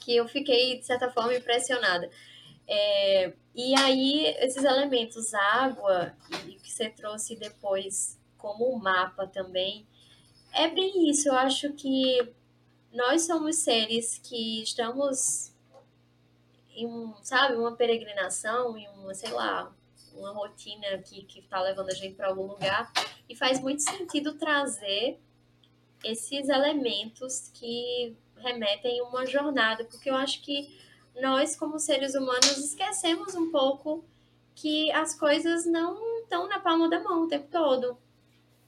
que 0.00 0.14
eu 0.14 0.28
fiquei, 0.28 0.78
de 0.78 0.86
certa 0.86 1.10
forma, 1.10 1.34
impressionada. 1.34 2.08
É, 2.68 3.32
e 3.54 3.76
aí, 3.76 4.26
esses 4.38 4.62
elementos, 4.62 5.34
água, 5.34 6.16
e 6.46 6.54
que 6.54 6.70
você 6.70 6.88
trouxe 6.88 7.34
depois 7.34 8.18
como 8.38 8.78
mapa 8.78 9.26
também, 9.26 9.84
é 10.52 10.68
bem 10.68 11.10
isso. 11.10 11.28
Eu 11.28 11.34
acho 11.34 11.72
que 11.72 12.32
nós 12.92 13.26
somos 13.26 13.56
seres 13.56 14.18
que 14.18 14.62
estamos 14.62 15.52
em, 16.70 17.14
sabe, 17.22 17.56
uma 17.56 17.74
peregrinação, 17.74 18.76
em 18.76 18.88
uma, 18.90 19.12
sei 19.14 19.30
lá, 19.30 19.74
uma 20.14 20.32
rotina 20.32 20.98
que 20.98 21.26
está 21.38 21.60
levando 21.60 21.90
a 21.90 21.94
gente 21.94 22.14
para 22.14 22.28
algum 22.28 22.46
lugar. 22.46 22.92
E 23.28 23.34
faz 23.34 23.60
muito 23.60 23.82
sentido 23.82 24.34
trazer 24.34 25.18
esses 26.04 26.48
elementos 26.48 27.50
que 27.52 28.16
remetem 28.36 29.00
a 29.00 29.04
uma 29.04 29.26
jornada, 29.26 29.84
porque 29.84 30.10
eu 30.10 30.14
acho 30.14 30.42
que 30.42 30.78
nós, 31.20 31.56
como 31.56 31.78
seres 31.78 32.14
humanos, 32.14 32.58
esquecemos 32.58 33.34
um 33.34 33.50
pouco 33.50 34.04
que 34.54 34.90
as 34.92 35.18
coisas 35.18 35.66
não 35.66 36.22
estão 36.22 36.48
na 36.48 36.60
palma 36.60 36.88
da 36.88 37.02
mão 37.02 37.24
o 37.24 37.28
tempo 37.28 37.48
todo. 37.50 37.98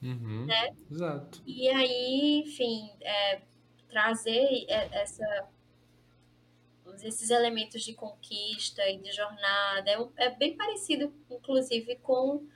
Uhum, 0.02 0.46
né? 0.46 0.74
Exato. 0.90 1.42
E 1.46 1.68
aí, 1.68 2.42
enfim, 2.44 2.90
é, 3.00 3.42
trazer 3.88 4.66
essa, 4.68 5.48
esses 7.02 7.30
elementos 7.30 7.82
de 7.82 7.94
conquista 7.94 8.86
e 8.88 8.98
de 8.98 9.12
jornada 9.12 9.90
é, 9.90 10.08
é 10.16 10.30
bem 10.30 10.56
parecido, 10.56 11.12
inclusive, 11.30 11.96
com 11.96 12.46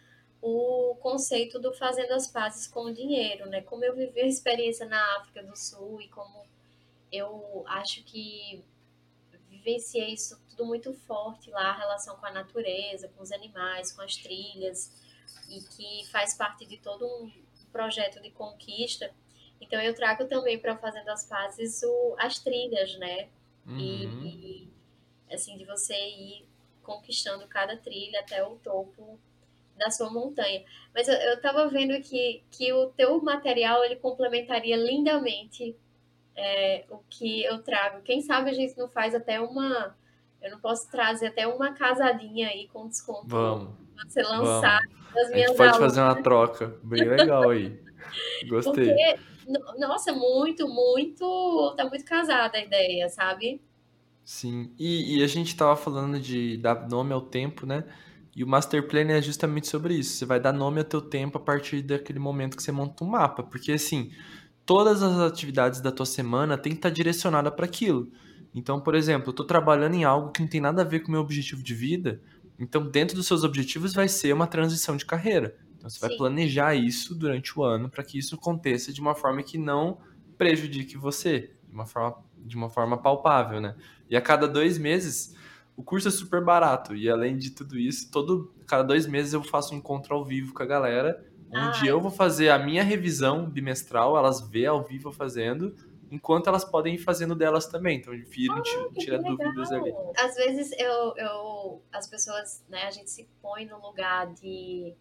o 0.43 0.97
conceito 0.97 1.61
do 1.61 1.72
fazendo 1.72 2.12
as 2.12 2.26
pazes 2.26 2.66
com 2.66 2.86
o 2.86 2.93
dinheiro, 2.93 3.49
né? 3.49 3.62
Como 3.62 3.84
eu 3.84 3.95
vivi 3.95 4.20
a 4.20 4.26
experiência 4.26 4.84
na 4.84 5.18
África 5.18 5.40
do 5.40 5.57
Sul 5.57 6.03
e 6.03 6.09
como 6.09 6.45
eu 7.12 7.62
acho 7.68 8.03
que 8.03 8.64
vivenciei 9.49 10.12
isso 10.12 10.43
tudo 10.51 10.66
muito 10.66 10.93
forte 10.93 11.49
lá, 11.51 11.70
a 11.70 11.78
relação 11.78 12.16
com 12.16 12.26
a 12.26 12.32
natureza, 12.32 13.09
com 13.16 13.22
os 13.22 13.30
animais, 13.30 13.93
com 13.93 14.03
as 14.03 14.16
trilhas, 14.16 14.93
e 15.49 15.61
que 15.61 16.11
faz 16.11 16.34
parte 16.34 16.66
de 16.66 16.76
todo 16.78 17.07
um 17.07 17.30
projeto 17.70 18.20
de 18.20 18.30
conquista. 18.30 19.14
Então 19.61 19.80
eu 19.80 19.95
trago 19.95 20.24
também 20.26 20.59
para 20.59 20.76
Fazendo 20.76 21.09
as 21.11 21.24
Pazes 21.24 21.82
o, 21.84 22.16
as 22.18 22.40
trilhas, 22.40 22.99
né? 22.99 23.28
Uhum. 23.64 23.78
E, 23.78 24.05
e, 24.07 24.72
assim, 25.32 25.57
de 25.57 25.64
você 25.64 25.95
ir 25.95 26.49
conquistando 26.82 27.47
cada 27.47 27.76
trilha 27.76 28.18
até 28.18 28.45
o 28.45 28.57
topo 28.57 29.20
da 29.76 29.90
sua 29.90 30.10
montanha. 30.10 30.62
Mas 30.94 31.08
eu, 31.08 31.14
eu 31.14 31.40
tava 31.40 31.68
vendo 31.68 32.00
que, 32.02 32.42
que 32.50 32.72
o 32.72 32.86
teu 32.88 33.20
material 33.22 33.84
ele 33.84 33.96
complementaria 33.96 34.76
lindamente 34.76 35.76
é, 36.36 36.84
o 36.90 36.98
que 37.08 37.44
eu 37.44 37.62
trago. 37.62 38.02
Quem 38.02 38.20
sabe 38.20 38.50
a 38.50 38.54
gente 38.54 38.76
não 38.76 38.88
faz 38.88 39.14
até 39.14 39.40
uma. 39.40 39.96
Eu 40.40 40.50
não 40.50 40.60
posso 40.60 40.90
trazer 40.90 41.28
até 41.28 41.46
uma 41.46 41.72
casadinha 41.72 42.48
aí 42.48 42.68
com 42.68 42.88
desconto. 42.88 43.28
Vamos. 43.28 43.68
Pra 43.94 44.04
você 44.08 44.22
lançar 44.22 44.80
Vamos. 44.80 45.02
A 45.14 45.36
gente 45.36 45.56
pode 45.56 45.78
fazer 45.78 46.00
uma 46.00 46.22
troca. 46.22 46.74
Bem 46.82 47.04
legal 47.04 47.50
aí. 47.50 47.78
Gostei. 48.48 48.88
Porque, 48.88 49.18
nossa, 49.78 50.12
muito, 50.12 50.66
muito. 50.68 51.74
Tá 51.76 51.84
muito 51.88 52.04
casada 52.04 52.58
a 52.58 52.62
ideia, 52.62 53.08
sabe? 53.08 53.60
Sim. 54.24 54.72
E, 54.78 55.18
e 55.18 55.22
a 55.22 55.26
gente 55.26 55.56
tava 55.56 55.76
falando 55.76 56.18
de 56.18 56.56
dar 56.56 56.88
nome 56.88 57.12
ao 57.12 57.20
tempo, 57.20 57.66
né? 57.66 57.84
E 58.35 58.43
o 58.43 58.47
Master 58.47 58.87
Plan 58.87 59.11
é 59.11 59.20
justamente 59.20 59.68
sobre 59.68 59.95
isso. 59.95 60.16
Você 60.16 60.24
vai 60.24 60.41
dar 60.41 60.53
nome 60.53 60.78
ao 60.78 60.85
teu 60.85 61.03
tempo 61.03 61.37
a 61.37 61.41
partir 61.41 61.83
daquele 61.83 62.18
momento 62.18 62.57
que 62.57 62.62
você 62.62 62.72
monta 62.72 63.05
um 63.05 63.09
mapa. 63.09 63.43
Porque, 63.43 63.72
assim, 63.72 64.11
todas 64.64 65.03
as 65.03 65.18
atividades 65.18 65.80
da 65.80 65.93
tua 65.93 66.07
semana 66.07 66.57
tem 66.57 66.72
que 66.72 66.78
estar 66.78 66.91
direcionada 66.91 67.51
para 67.51 67.66
aquilo. 67.66 68.11
Então, 68.55 68.80
por 68.80 68.95
exemplo, 68.95 69.28
eu 69.28 69.33
estou 69.33 69.47
trabalhando 69.47 69.95
em 69.95 70.05
algo 70.05 70.30
que 70.30 70.41
não 70.41 70.49
tem 70.49 70.61
nada 70.61 70.83
a 70.83 70.85
ver 70.85 71.01
com 71.01 71.09
o 71.09 71.12
meu 71.12 71.20
objetivo 71.20 71.62
de 71.62 71.74
vida. 71.74 72.22
Então, 72.59 72.87
dentro 72.89 73.16
dos 73.16 73.26
seus 73.26 73.45
objetivos 73.45 73.93
vai 73.93 74.09
ser 74.09 74.33
uma 74.33 74.47
transição 74.47 74.97
de 74.97 75.05
carreira. 75.05 75.57
Então, 75.76 75.91
você 75.91 75.99
Sim. 75.99 76.09
vai 76.09 76.16
planejar 76.16 76.74
isso 76.74 77.14
durante 77.14 77.59
o 77.59 77.62
ano 77.62 77.91
para 77.91 78.05
que 78.05 78.18
isso 78.18 78.35
aconteça 78.35 78.93
de 78.93 79.01
uma 79.01 79.14
forma 79.14 79.43
que 79.43 79.59
não 79.59 79.99
prejudique 80.39 80.97
você, 80.97 81.51
de 81.68 81.74
uma 81.74 81.87
forma, 81.87 82.16
de 82.39 82.57
uma 82.57 82.70
forma 82.70 82.97
palpável, 82.97 83.61
né? 83.61 83.74
E 84.09 84.16
a 84.16 84.20
cada 84.20 84.47
dois 84.47 84.78
meses, 84.78 85.35
o 85.76 85.82
curso 85.82 86.08
é 86.08 86.10
super 86.10 86.42
barato. 86.44 86.94
E 86.94 87.08
além 87.08 87.36
de 87.36 87.50
tudo 87.50 87.78
isso, 87.78 88.10
todo 88.10 88.52
cada 88.66 88.82
dois 88.82 89.06
meses 89.06 89.32
eu 89.32 89.42
faço 89.42 89.74
um 89.74 89.78
encontro 89.78 90.14
ao 90.14 90.24
vivo 90.24 90.52
com 90.52 90.62
a 90.62 90.66
galera 90.66 91.32
onde 91.52 91.86
eu 91.86 92.00
vou 92.00 92.10
fazer 92.10 92.48
a 92.48 92.58
minha 92.58 92.82
revisão 92.82 93.44
bimestral, 93.48 94.16
elas 94.16 94.40
vê 94.40 94.64
ao 94.64 94.82
vivo 94.82 95.12
fazendo, 95.12 95.76
enquanto 96.10 96.46
elas 96.46 96.64
podem 96.64 96.94
ir 96.94 96.98
fazendo 96.98 97.34
delas 97.34 97.66
também. 97.66 97.98
Então, 97.98 98.14
filho 98.24 98.54
ah, 98.54 98.88
tira 98.98 99.22
dúvidas 99.22 99.70
ali. 99.70 99.92
Às 100.16 100.34
vezes 100.34 100.72
eu, 100.78 101.14
eu, 101.16 101.82
as 101.92 102.06
pessoas, 102.06 102.64
né, 102.68 102.84
a 102.84 102.90
gente 102.90 103.10
se 103.10 103.28
põe 103.42 103.66
no 103.66 103.78
lugar 103.80 104.32
de 104.32 104.94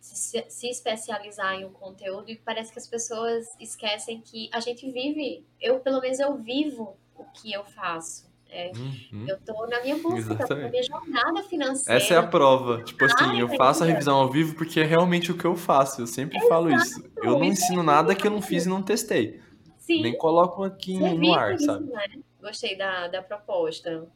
se, 0.00 0.44
se 0.48 0.68
especializar 0.68 1.54
em 1.54 1.64
um 1.64 1.72
conteúdo 1.72 2.30
e 2.30 2.36
parece 2.36 2.72
que 2.72 2.78
as 2.78 2.86
pessoas 2.86 3.48
esquecem 3.58 4.20
que 4.20 4.48
a 4.52 4.60
gente 4.60 4.88
vive, 4.90 5.44
eu 5.60 5.80
pelo 5.80 6.00
menos 6.00 6.20
eu 6.20 6.36
vivo 6.36 6.96
o 7.16 7.24
que 7.24 7.52
eu 7.52 7.64
faço. 7.64 8.30
É, 8.48 8.72
uhum. 8.76 9.26
Eu 9.28 9.38
tô 9.40 9.66
na 9.66 9.82
minha 9.82 9.96
busca, 9.98 10.34
na 10.34 10.68
minha 10.68 10.82
jornada 10.82 11.42
financeira. 11.42 12.00
Essa 12.00 12.14
é 12.14 12.16
a 12.16 12.22
prova. 12.22 12.82
Tipo 12.82 13.04
assim, 13.04 13.40
eu 13.40 13.48
faço 13.50 13.82
a 13.82 13.86
revisão 13.86 14.16
ao 14.16 14.30
vivo 14.30 14.54
porque 14.54 14.80
é 14.80 14.84
realmente 14.84 15.30
o 15.30 15.36
que 15.36 15.44
eu 15.44 15.56
faço. 15.56 16.02
Eu 16.02 16.06
sempre 16.06 16.36
Exato. 16.36 16.48
falo 16.48 16.70
isso. 16.70 17.04
Eu 17.22 17.32
não 17.32 17.44
ensino 17.44 17.82
nada 17.82 18.14
que 18.14 18.26
eu 18.26 18.30
não 18.30 18.40
fiz 18.40 18.64
e 18.64 18.68
não 18.68 18.82
testei. 18.82 19.40
Sim. 19.78 20.02
Nem 20.02 20.16
coloco 20.16 20.64
aqui 20.64 20.98
Você 20.98 21.14
no 21.14 21.34
ar, 21.34 21.58
sabe? 21.58 21.90
Né? 21.90 22.20
Gostei 22.40 22.76
da, 22.76 23.08
da 23.08 23.22
proposta. 23.22 24.06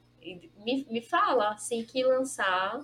Me, 0.65 0.87
me 0.91 1.01
fala, 1.01 1.51
assim 1.51 1.85
que 1.85 2.03
lançar. 2.05 2.81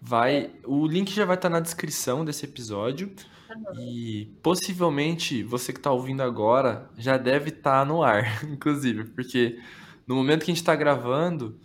Vai. 0.00 0.50
O 0.64 0.86
link 0.86 1.12
já 1.12 1.24
vai 1.24 1.36
estar 1.36 1.48
na 1.48 1.60
descrição 1.60 2.24
desse 2.24 2.44
episódio. 2.44 3.14
Uhum. 3.50 3.80
E 3.80 4.26
possivelmente 4.42 5.42
você 5.42 5.72
que 5.72 5.78
está 5.78 5.92
ouvindo 5.92 6.22
agora 6.22 6.90
já 6.96 7.16
deve 7.16 7.50
estar 7.50 7.84
no 7.86 8.02
ar, 8.02 8.44
inclusive, 8.48 9.04
porque 9.04 9.58
no 10.06 10.14
momento 10.14 10.44
que 10.44 10.50
a 10.50 10.54
gente 10.54 10.62
está 10.62 10.74
gravando, 10.74 11.58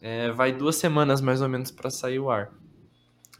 é, 0.00 0.30
vai 0.30 0.52
duas 0.52 0.76
semanas 0.76 1.20
mais 1.20 1.40
ou 1.40 1.48
menos 1.48 1.70
para 1.70 1.90
sair 1.90 2.18
o 2.18 2.30
ar. 2.30 2.52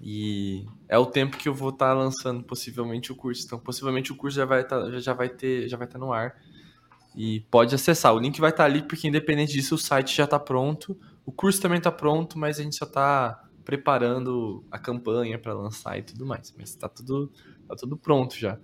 E 0.00 0.66
é 0.88 0.98
o 0.98 1.06
tempo 1.06 1.36
que 1.36 1.48
eu 1.48 1.54
vou 1.54 1.70
estar 1.70 1.88
tá 1.88 1.94
lançando 1.94 2.42
possivelmente 2.42 3.12
o 3.12 3.16
curso. 3.16 3.46
Então, 3.46 3.58
possivelmente 3.58 4.10
o 4.10 4.16
curso 4.16 4.36
já 4.36 4.44
vai 4.44 4.66
tá, 4.66 4.90
já 4.98 5.12
vai 5.12 5.28
ter, 5.28 5.68
já 5.68 5.76
vai 5.76 5.86
estar 5.86 5.98
tá 5.98 6.04
no 6.04 6.12
ar. 6.12 6.36
E 7.14 7.40
pode 7.50 7.74
acessar. 7.74 8.12
O 8.14 8.18
link 8.18 8.40
vai 8.40 8.50
estar 8.50 8.64
tá 8.64 8.68
ali 8.68 8.82
porque 8.82 9.06
independente 9.06 9.52
disso 9.52 9.76
o 9.76 9.78
site 9.78 10.16
já 10.16 10.24
está 10.24 10.38
pronto. 10.38 10.98
O 11.24 11.30
curso 11.30 11.60
também 11.60 11.78
está 11.78 11.92
pronto, 11.92 12.36
mas 12.38 12.58
a 12.58 12.62
gente 12.64 12.74
só 12.74 12.84
está 12.84 13.44
preparando 13.64 14.64
a 14.70 14.78
campanha 14.78 15.38
para 15.38 15.52
lançar 15.52 15.98
e 15.98 16.02
tudo 16.02 16.26
mais. 16.26 16.52
Mas 16.56 16.70
está 16.70 16.88
tudo, 16.88 17.30
tá 17.68 17.76
tudo 17.76 17.96
pronto 17.96 18.36
já. 18.36 18.58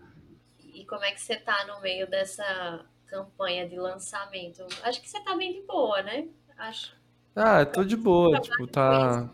E 0.75 0.85
como 0.87 1.05
é 1.05 1.13
que 1.13 1.21
você 1.21 1.35
está 1.35 1.67
no 1.67 1.81
meio 1.81 2.11
dessa 2.11 2.85
campanha 3.09 3.69
de 3.69 3.77
lançamento. 3.77 4.65
Acho 4.83 5.01
que 5.01 5.09
você 5.09 5.21
tá 5.21 5.35
bem 5.35 5.53
de 5.53 5.63
boa, 5.63 6.03
né? 6.03 6.29
Acho. 6.57 6.95
Ah, 7.35 7.61
eu 7.61 7.67
tô 7.67 7.85
de 7.85 7.97
boa, 7.97 8.39
tipo, 8.41 8.67
tá. 8.67 9.31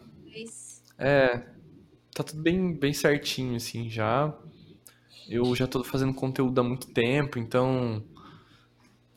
É. 0.98 1.38
Tá 2.14 2.22
tudo 2.22 2.42
bem, 2.42 2.72
bem 2.72 2.92
certinho, 2.92 3.56
assim, 3.56 3.90
já. 3.90 4.32
Eu 5.28 5.54
já 5.54 5.66
tô 5.66 5.82
fazendo 5.82 6.14
conteúdo 6.14 6.60
há 6.60 6.64
muito 6.64 6.92
tempo, 6.92 7.38
então. 7.38 8.02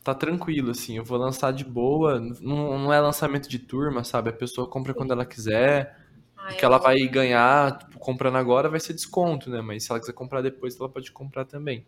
Tá 0.02 0.14
tranquilo, 0.14 0.70
assim. 0.70 0.96
Eu 0.96 1.04
vou 1.04 1.18
lançar 1.18 1.52
de 1.52 1.64
boa. 1.64 2.18
Não, 2.40 2.78
não 2.78 2.92
é 2.92 3.00
lançamento 3.00 3.48
de 3.48 3.58
turma, 3.58 4.02
sabe? 4.04 4.30
A 4.30 4.32
pessoa 4.32 4.68
compra 4.68 4.94
quando 4.94 5.12
ela 5.12 5.24
quiser. 5.26 5.96
Ah, 6.36 6.52
o 6.52 6.56
que 6.56 6.64
ela 6.64 6.78
vai 6.78 6.98
ganhar, 7.06 7.78
tipo, 7.78 7.98
comprando 7.98 8.36
agora 8.36 8.70
vai 8.70 8.80
ser 8.80 8.94
desconto, 8.94 9.50
né? 9.50 9.60
Mas 9.60 9.84
se 9.84 9.92
ela 9.92 10.00
quiser 10.00 10.14
comprar 10.14 10.40
depois, 10.40 10.78
ela 10.80 10.88
pode 10.88 11.12
comprar 11.12 11.44
também. 11.44 11.84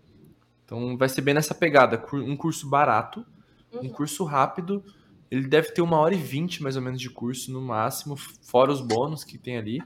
Então 0.71 0.97
vai 0.97 1.09
ser 1.09 1.21
bem 1.23 1.35
nessa 1.35 1.53
pegada. 1.53 2.01
Um 2.13 2.37
curso 2.37 2.69
barato, 2.69 3.27
uhum. 3.73 3.87
um 3.87 3.89
curso 3.89 4.23
rápido. 4.23 4.85
Ele 5.29 5.49
deve 5.49 5.73
ter 5.73 5.83
uma 5.83 5.99
hora 5.99 6.15
e 6.15 6.19
vinte 6.19 6.63
mais 6.63 6.77
ou 6.77 6.83
menos 6.83 7.01
de 7.01 7.11
curso 7.11 7.53
no 7.53 7.61
máximo, 7.61 8.17
fora 8.17 8.71
os 8.71 8.81
bônus 8.81 9.25
que 9.25 9.37
tem 9.37 9.57
ali. 9.57 9.83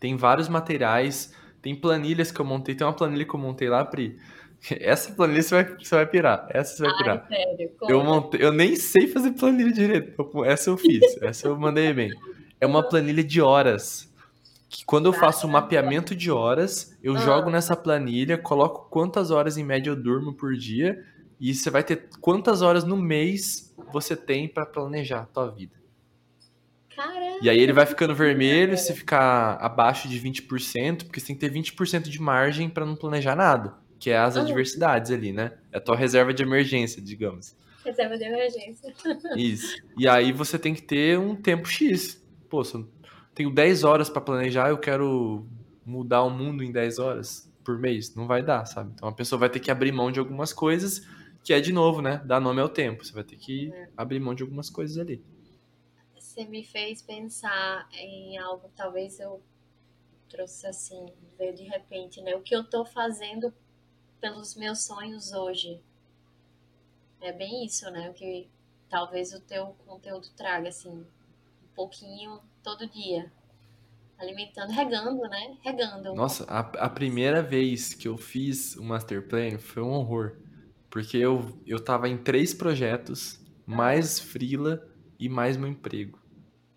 Tem 0.00 0.16
vários 0.16 0.48
materiais, 0.48 1.32
tem 1.62 1.76
planilhas 1.76 2.32
que 2.32 2.40
eu 2.40 2.44
montei. 2.44 2.74
Tem 2.74 2.84
uma 2.84 2.92
planilha 2.92 3.24
que 3.24 3.34
eu 3.34 3.38
montei 3.38 3.68
lá, 3.68 3.84
Pri. 3.84 4.18
Essa 4.80 5.12
planilha 5.12 5.42
você 5.42 5.62
vai, 5.62 5.76
você 5.78 5.94
vai 5.94 6.06
pirar. 6.06 6.48
Essa 6.50 6.76
você 6.76 6.82
vai 6.82 6.96
pirar. 6.96 7.26
Ai, 7.30 7.36
sério? 7.36 7.70
Eu, 7.88 8.02
montei, 8.02 8.44
eu 8.44 8.52
nem 8.52 8.74
sei 8.74 9.06
fazer 9.06 9.30
planilha 9.30 9.72
direito. 9.72 10.44
Essa 10.44 10.70
eu 10.70 10.76
fiz. 10.76 11.22
Essa 11.22 11.46
eu 11.46 11.56
mandei 11.56 11.92
bem. 11.92 12.10
É 12.60 12.66
uma 12.66 12.82
planilha 12.82 13.22
de 13.22 13.40
horas 13.40 14.12
que 14.74 14.84
quando 14.84 15.06
eu 15.06 15.12
faço 15.12 15.46
o 15.46 15.50
mapeamento 15.50 16.16
de 16.16 16.32
horas, 16.32 16.98
eu 17.00 17.14
ah. 17.14 17.20
jogo 17.20 17.48
nessa 17.48 17.76
planilha, 17.76 18.36
coloco 18.36 18.90
quantas 18.90 19.30
horas 19.30 19.56
em 19.56 19.62
média 19.62 19.88
eu 19.88 19.94
durmo 19.94 20.34
por 20.34 20.56
dia 20.56 21.00
e 21.38 21.54
você 21.54 21.70
vai 21.70 21.84
ter 21.84 22.08
quantas 22.20 22.60
horas 22.60 22.82
no 22.82 22.96
mês 22.96 23.72
você 23.92 24.16
tem 24.16 24.48
para 24.48 24.66
planejar 24.66 25.20
a 25.20 25.26
tua 25.26 25.48
vida. 25.48 25.76
Caramba. 26.94 27.38
E 27.40 27.48
aí 27.48 27.58
ele 27.58 27.72
vai 27.72 27.86
ficando 27.86 28.16
vermelho 28.16 28.76
se 28.76 28.92
ficar 28.92 29.58
abaixo 29.60 30.08
de 30.08 30.20
20%, 30.20 31.04
porque 31.04 31.20
você 31.20 31.26
tem 31.26 31.36
que 31.36 31.48
ter 31.48 31.52
20% 31.52 32.02
de 32.08 32.20
margem 32.20 32.68
para 32.68 32.84
não 32.84 32.96
planejar 32.96 33.36
nada, 33.36 33.74
que 34.00 34.10
é 34.10 34.18
as 34.18 34.36
adversidades 34.36 35.12
ali, 35.12 35.32
né? 35.32 35.52
É 35.70 35.78
a 35.78 35.80
tua 35.80 35.96
reserva 35.96 36.34
de 36.34 36.42
emergência, 36.42 37.00
digamos. 37.00 37.56
Reserva 37.84 38.16
de 38.16 38.24
emergência. 38.24 38.92
Isso. 39.36 39.76
E 39.96 40.08
aí 40.08 40.32
você 40.32 40.58
tem 40.58 40.74
que 40.74 40.82
ter 40.82 41.16
um 41.16 41.36
tempo 41.36 41.68
X. 41.68 42.20
Pô, 42.48 42.64
tenho 43.34 43.50
10 43.50 43.84
horas 43.84 44.08
para 44.08 44.20
planejar, 44.20 44.70
eu 44.70 44.78
quero 44.78 45.46
mudar 45.84 46.22
o 46.22 46.30
mundo 46.30 46.62
em 46.62 46.70
10 46.70 46.98
horas 46.98 47.50
por 47.64 47.78
mês. 47.78 48.14
Não 48.14 48.26
vai 48.26 48.42
dar, 48.42 48.64
sabe? 48.64 48.92
Então 48.94 49.08
a 49.08 49.12
pessoa 49.12 49.38
vai 49.38 49.50
ter 49.50 49.60
que 49.60 49.70
abrir 49.70 49.92
mão 49.92 50.12
de 50.12 50.18
algumas 50.20 50.52
coisas, 50.52 51.06
que 51.42 51.52
é 51.52 51.60
de 51.60 51.72
novo, 51.72 52.00
né? 52.00 52.22
Dar 52.24 52.40
nome 52.40 52.60
ao 52.60 52.68
tempo. 52.68 53.04
Você 53.04 53.12
vai 53.12 53.24
ter 53.24 53.36
que 53.36 53.72
é. 53.72 53.88
abrir 53.96 54.20
mão 54.20 54.34
de 54.34 54.42
algumas 54.42 54.70
coisas 54.70 54.98
ali. 54.98 55.22
Você 56.14 56.44
me 56.44 56.64
fez 56.64 57.02
pensar 57.02 57.88
em 57.92 58.38
algo, 58.38 58.70
talvez 58.76 59.18
eu 59.20 59.42
trouxe 60.28 60.66
assim, 60.66 61.06
veio 61.38 61.54
de 61.54 61.64
repente, 61.64 62.20
né? 62.20 62.34
O 62.34 62.40
que 62.40 62.54
eu 62.54 62.64
tô 62.64 62.84
fazendo 62.84 63.52
pelos 64.20 64.54
meus 64.54 64.84
sonhos 64.84 65.32
hoje. 65.32 65.80
É 67.20 67.32
bem 67.32 67.64
isso, 67.64 67.90
né? 67.90 68.10
O 68.10 68.14
que 68.14 68.48
talvez 68.88 69.32
o 69.32 69.40
teu 69.40 69.74
conteúdo 69.86 70.28
traga, 70.36 70.68
assim, 70.68 71.06
pouquinho 71.74 72.40
todo 72.62 72.88
dia. 72.88 73.32
Alimentando, 74.18 74.70
regando, 74.72 75.22
né? 75.22 75.56
Regando. 75.62 76.14
Nossa, 76.14 76.44
a, 76.44 76.60
a 76.60 76.88
primeira 76.88 77.42
vez 77.42 77.92
que 77.92 78.06
eu 78.06 78.16
fiz 78.16 78.76
o 78.76 78.84
Master 78.84 79.26
Plan 79.26 79.58
foi 79.58 79.82
um 79.82 79.90
horror. 79.90 80.36
Porque 80.88 81.16
eu, 81.16 81.58
eu 81.66 81.80
tava 81.80 82.08
em 82.08 82.16
três 82.16 82.54
projetos, 82.54 83.40
mais 83.66 84.20
frila 84.20 84.86
e 85.18 85.28
mais 85.28 85.56
meu 85.56 85.68
emprego. 85.68 86.20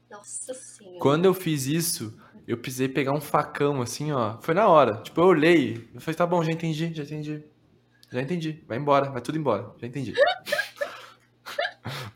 Nossa 0.10 0.54
senhora. 0.56 1.00
Quando 1.00 1.26
eu 1.26 1.34
fiz 1.34 1.68
isso, 1.68 2.20
eu 2.48 2.58
precisei 2.58 2.90
pegar 2.90 3.14
um 3.14 3.22
facão 3.22 3.82
assim, 3.82 4.12
ó. 4.12 4.40
Foi 4.42 4.56
na 4.56 4.68
hora. 4.68 5.04
Tipo, 5.04 5.22
eu 5.22 5.26
olhei. 5.26 5.88
Eu 5.94 6.02
falei, 6.02 6.18
tá 6.18 6.26
bom, 6.26 6.44
já 6.44 6.52
entendi, 6.52 6.92
já 6.94 7.04
entendi. 7.04 7.44
Já 8.12 8.22
entendi. 8.22 8.64
Vai 8.68 8.78
embora, 8.78 9.12
vai 9.12 9.22
tudo 9.22 9.38
embora. 9.38 9.72
Já 9.80 9.86
entendi. 9.86 10.14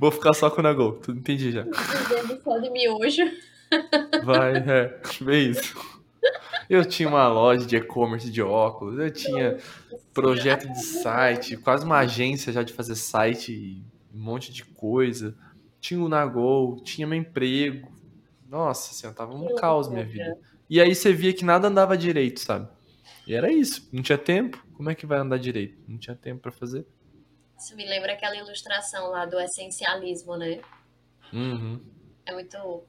Vou 0.01 0.09
ficar 0.09 0.33
só 0.33 0.49
com 0.49 0.61
o 0.61 0.63
Nagol. 0.63 0.93
Tudo 0.93 1.19
entendi 1.19 1.51
já. 1.51 1.63
Só 2.43 2.57
de 2.57 2.71
miojo. 2.71 3.21
Vai, 4.23 4.57
é. 4.57 4.99
Vê 5.21 5.49
isso. 5.49 5.79
Eu 6.67 6.83
tinha 6.83 7.07
uma 7.07 7.27
loja 7.27 7.67
de 7.67 7.75
e-commerce 7.75 8.31
de 8.31 8.41
óculos, 8.41 8.97
eu 8.97 9.11
tinha 9.11 9.59
projeto 10.11 10.67
de 10.67 10.81
site, 10.81 11.55
quase 11.55 11.85
uma 11.85 11.99
agência 11.99 12.51
já 12.51 12.63
de 12.63 12.73
fazer 12.73 12.95
site, 12.95 13.83
um 14.11 14.19
monte 14.19 14.51
de 14.51 14.65
coisa. 14.65 15.35
Tinha 15.79 15.99
o 15.99 16.09
Nagol, 16.09 16.81
tinha 16.81 17.05
meu 17.05 17.19
emprego. 17.19 17.91
Nossa 18.49 18.95
senhora, 18.95 19.15
tava 19.15 19.35
um 19.35 19.53
caos 19.55 19.87
minha 19.87 20.03
vida. 20.03 20.35
E 20.67 20.81
aí 20.81 20.95
você 20.95 21.13
via 21.13 21.31
que 21.31 21.45
nada 21.45 21.67
andava 21.67 21.95
direito, 21.95 22.39
sabe? 22.39 22.67
E 23.27 23.35
era 23.35 23.53
isso, 23.53 23.87
não 23.93 24.01
tinha 24.01 24.17
tempo. 24.17 24.65
Como 24.73 24.89
é 24.89 24.95
que 24.95 25.05
vai 25.05 25.19
andar 25.19 25.37
direito? 25.37 25.77
Não 25.87 25.99
tinha 25.99 26.15
tempo 26.15 26.41
pra 26.41 26.51
fazer. 26.51 26.87
Isso 27.61 27.75
me 27.75 27.85
lembra 27.85 28.13
aquela 28.13 28.35
ilustração 28.35 29.09
lá 29.09 29.25
do 29.25 29.39
essencialismo, 29.39 30.35
né? 30.35 30.61
Uhum. 31.31 31.79
É 32.25 32.33
muito 32.33 32.83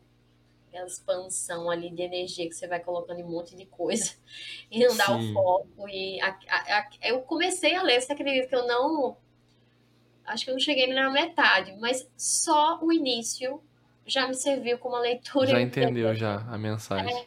aquela 0.69 0.87
expansão 0.87 1.71
ali 1.71 1.91
de 1.91 2.01
energia 2.03 2.49
que 2.49 2.55
você 2.55 2.67
vai 2.67 2.81
colocando 2.81 3.21
em 3.21 3.25
um 3.25 3.29
monte 3.31 3.55
de 3.55 3.67
coisa 3.67 4.15
e 4.71 4.79
não 4.81 4.97
dá 4.97 5.15
o 5.15 5.33
foco. 5.35 5.89
E 5.89 6.19
a- 6.23 6.39
a- 6.49 6.79
a- 6.79 6.89
eu 7.03 7.21
comecei 7.21 7.77
a 7.77 7.83
ler, 7.83 8.01
você 8.01 8.13
acredita 8.13 8.49
que 8.49 8.57
eu 8.57 8.67
não. 8.67 9.17
Acho 10.25 10.45
que 10.45 10.51
eu 10.51 10.55
não 10.55 10.61
cheguei 10.61 10.87
nem 10.87 10.95
na 10.95 11.11
metade, 11.11 11.77
mas 11.79 12.09
só 12.17 12.79
o 12.83 12.91
início 12.93 13.63
já 14.07 14.27
me 14.27 14.35
serviu 14.35 14.79
como 14.79 14.95
uma 14.95 15.03
leitura. 15.03 15.49
Já 15.49 15.61
entendeu 15.61 16.15
já 16.15 16.37
a 16.49 16.57
mensagem. 16.57 17.27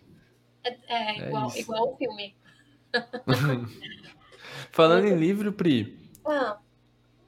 É, 0.63 0.69
é, 0.87 1.19
É 1.25 1.27
igual, 1.27 1.47
isso. 1.49 1.59
igual 1.59 1.93
o 1.93 1.97
filme. 1.97 2.35
Falando 4.71 5.05
em 5.05 5.15
livro, 5.15 5.53
Pri, 5.53 6.09
Ah, 6.25 6.57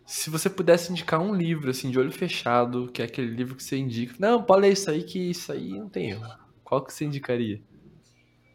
se 0.07 0.29
você 0.29 0.49
pudesse 0.49 0.91
indicar 0.91 1.19
um 1.21 1.35
livro, 1.35 1.69
assim, 1.69 1.91
de 1.91 1.99
olho 1.99 2.11
fechado, 2.11 2.91
que 2.91 3.01
é 3.01 3.05
aquele 3.05 3.27
livro 3.29 3.55
que 3.55 3.63
você 3.63 3.77
indica, 3.77 4.15
não, 4.19 4.41
pode 4.43 4.61
ler 4.61 4.73
isso 4.73 4.89
aí, 4.89 5.03
que 5.03 5.19
isso 5.31 5.51
aí 5.51 5.77
não 5.79 5.89
tem 5.89 6.11
erro. 6.11 6.25
Qual 6.63 6.83
que 6.83 6.93
você 6.93 7.05
indicaria? 7.05 7.61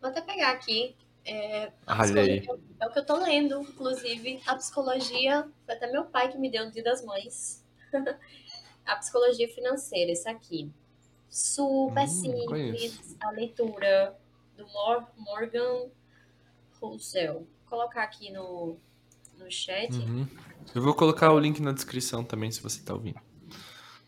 vou 0.01 0.11
até 0.11 0.21
pegar 0.21 0.51
aqui. 0.53 0.97
É, 1.25 1.73
a 1.87 2.01
Olha 2.03 2.21
é 2.81 2.87
o 2.87 2.91
que 2.93 2.99
eu 2.99 3.07
tô 3.07 3.17
lendo, 3.17 3.61
inclusive. 3.63 4.43
A 4.47 4.57
psicologia, 4.57 5.49
foi 5.65 5.75
até 5.75 5.91
meu 5.91 6.05
pai 6.07 6.31
que 6.33 6.39
me 6.39 6.51
deu 6.51 6.65
no 6.65 6.73
Dia 6.73 6.83
das 6.83 7.05
Mães. 7.05 7.65
a 8.85 8.97
psicologia 8.97 9.49
financeira, 9.49 10.11
esse 10.11 10.29
aqui. 10.29 10.71
Super 11.31 12.03
Hum, 12.03 12.07
simples, 12.09 12.47
conheço. 12.47 13.17
a 13.21 13.31
leitura 13.31 14.19
do 14.57 14.67
Mor- 14.67 15.07
Morgan 15.17 15.91
Housel. 16.81 17.35
Vou 17.35 17.47
colocar 17.67 18.03
aqui 18.03 18.31
no, 18.33 18.77
no 19.43 19.51
chat. 19.51 19.93
Uhum. 19.95 20.27
Eu 20.75 20.83
vou 20.83 20.95
colocar 20.95 21.33
o 21.33 21.39
link 21.39 21.61
na 21.61 21.73
descrição 21.73 22.25
também, 22.25 22.51
se 22.51 22.63
você 22.63 22.83
tá 22.83 22.95
ouvindo. 22.95 23.21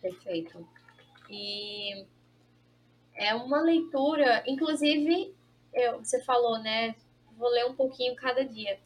Perfeito. 0.00 0.66
E 1.28 2.06
é 3.14 3.34
uma 3.34 3.60
leitura, 3.60 4.42
inclusive, 4.46 5.34
eu, 5.72 5.98
você 5.98 6.22
falou, 6.22 6.58
né? 6.58 6.94
Vou 7.36 7.48
ler 7.48 7.66
um 7.66 7.74
pouquinho 7.74 8.14
cada 8.14 8.44
dia. 8.44 8.78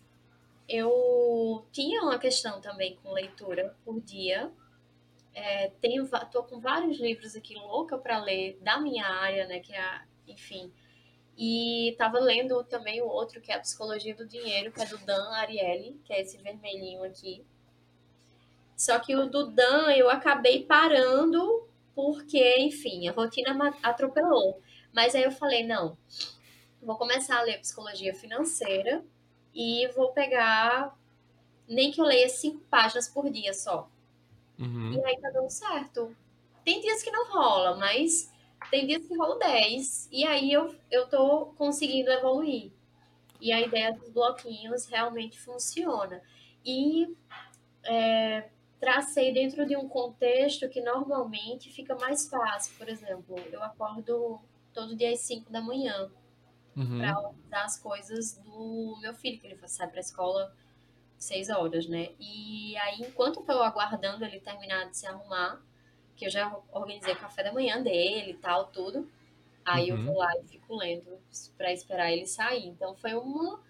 Eu 0.69 1.67
tinha 1.73 2.03
uma 2.03 2.19
questão 2.19 2.61
também 2.61 2.97
com 3.03 3.13
leitura 3.13 3.77
por 3.85 4.01
dia. 4.01 4.51
É, 5.35 5.69
tenho, 5.81 6.09
tô 6.31 6.43
com 6.43 6.61
vários 6.61 6.99
livros 6.99 7.37
aqui 7.37 7.55
louca 7.55 7.97
para 7.97 8.19
ler 8.19 8.59
da 8.61 8.79
minha 8.79 9.07
área, 9.07 9.47
né? 9.47 9.61
Que 9.61 9.75
é, 9.75 10.03
enfim. 10.27 10.73
E 11.41 11.95
tava 11.97 12.19
lendo 12.19 12.65
também 12.65 13.01
o 13.01 13.07
outro 13.07 13.41
que 13.41 13.53
é 13.53 13.55
a 13.55 13.61
Psicologia 13.61 14.13
do 14.13 14.27
Dinheiro, 14.27 14.73
que 14.73 14.83
é 14.83 14.87
do 14.87 14.99
Dan 14.99 15.31
Ariely, 15.35 15.97
que 16.05 16.13
é 16.13 16.21
esse 16.21 16.37
vermelhinho 16.39 17.05
aqui. 17.05 17.47
Só 18.77 18.99
que 18.99 19.15
o 19.15 19.25
do 19.27 19.47
Dan 19.47 19.93
eu 19.93 20.11
acabei 20.11 20.65
parando 20.65 21.65
porque, 21.95 22.59
enfim, 22.59 23.07
a 23.07 23.13
rotina 23.13 23.57
atropelou. 23.85 24.61
Mas 24.93 25.15
aí 25.15 25.23
eu 25.23 25.31
falei, 25.31 25.65
não, 25.65 25.97
vou 26.83 26.97
começar 26.97 27.39
a 27.39 27.43
ler 27.43 27.61
psicologia 27.61 28.13
financeira 28.13 29.05
e 29.55 29.87
vou 29.95 30.11
pegar, 30.11 30.97
nem 31.69 31.93
que 31.93 32.01
eu 32.01 32.05
leia 32.05 32.29
cinco 32.29 32.61
páginas 32.71 33.09
por 33.09 33.31
dia 33.31 33.55
só. 33.55 33.89
Uhum. 34.59 34.93
E 34.93 35.05
aí 35.05 35.21
tá 35.21 35.31
dando 35.31 35.51
certo. 35.51 36.17
Tem 36.65 36.81
dias 36.81 37.01
que 37.01 37.13
não 37.13 37.31
rola, 37.31 37.77
mas 37.77 38.33
tem 38.71 38.87
dias 38.87 39.07
que 39.07 39.17
rola 39.17 39.39
10. 39.39 40.09
E 40.13 40.25
aí 40.27 40.53
eu, 40.53 40.75
eu 40.91 41.09
tô 41.09 41.47
conseguindo 41.57 42.11
evoluir. 42.11 42.73
E 43.41 43.53
a 43.53 43.61
ideia 43.61 43.93
dos 43.95 44.11
bloquinhos 44.11 44.87
realmente 44.87 45.39
funciona. 45.41 46.23
E 46.65 47.17
é, 47.85 48.51
tracei 48.81 49.33
dentro 49.33 49.67
de 49.67 49.77
um 49.77 49.89
contexto 49.89 50.69
que 50.69 50.81
normalmente 50.81 51.71
fica 51.73 51.95
mais 51.97 52.29
fácil. 52.29 52.77
Por 52.77 52.89
exemplo, 52.89 53.37
eu 53.53 53.63
acordo 53.63 54.41
todo 54.73 54.97
dia 54.97 55.13
às 55.13 55.21
5 55.21 55.51
da 55.53 55.61
manhã 55.61 56.11
Uhum. 56.77 56.99
para 56.99 57.19
organizar 57.19 57.65
as 57.65 57.79
coisas 57.79 58.39
do 58.39 58.97
meu 59.01 59.15
filho, 59.15 59.41
que 59.41 59.47
ele 59.47 59.59
sai 59.69 59.89
para 59.89 59.99
a 59.99 60.01
escola 60.01 60.55
seis 61.19 61.51
horas, 61.51 61.87
né? 61.89 62.11
E 62.21 62.77
aí, 62.79 63.01
enquanto 63.03 63.41
eu 63.41 63.45
tô 63.47 63.53
aguardando 63.63 64.25
ele 64.25 64.41
terminar 64.41 64.89
de 64.91 64.97
se 64.97 65.07
arrumar, 65.07 65.61
que 66.19 66.27
eu 66.27 66.31
já 66.31 66.55
organizei 66.73 67.15
o 67.15 67.19
café 67.19 67.45
da 67.45 67.53
manhã 67.55 67.83
dele 67.83 68.33
e 68.33 68.37
tal, 68.39 68.67
tudo, 68.69 69.09
aí 69.65 69.91
eu 69.91 69.97
Uhum. 69.97 70.07
vou 70.07 70.19
lá 70.19 70.31
e 70.39 70.49
fico 70.49 70.77
lendo 70.77 71.19
para 71.57 71.73
esperar 71.73 72.13
ele 72.13 72.27
sair. 72.27 72.67
Então, 72.67 72.97
foi 72.97 73.15
uma, 73.15 73.63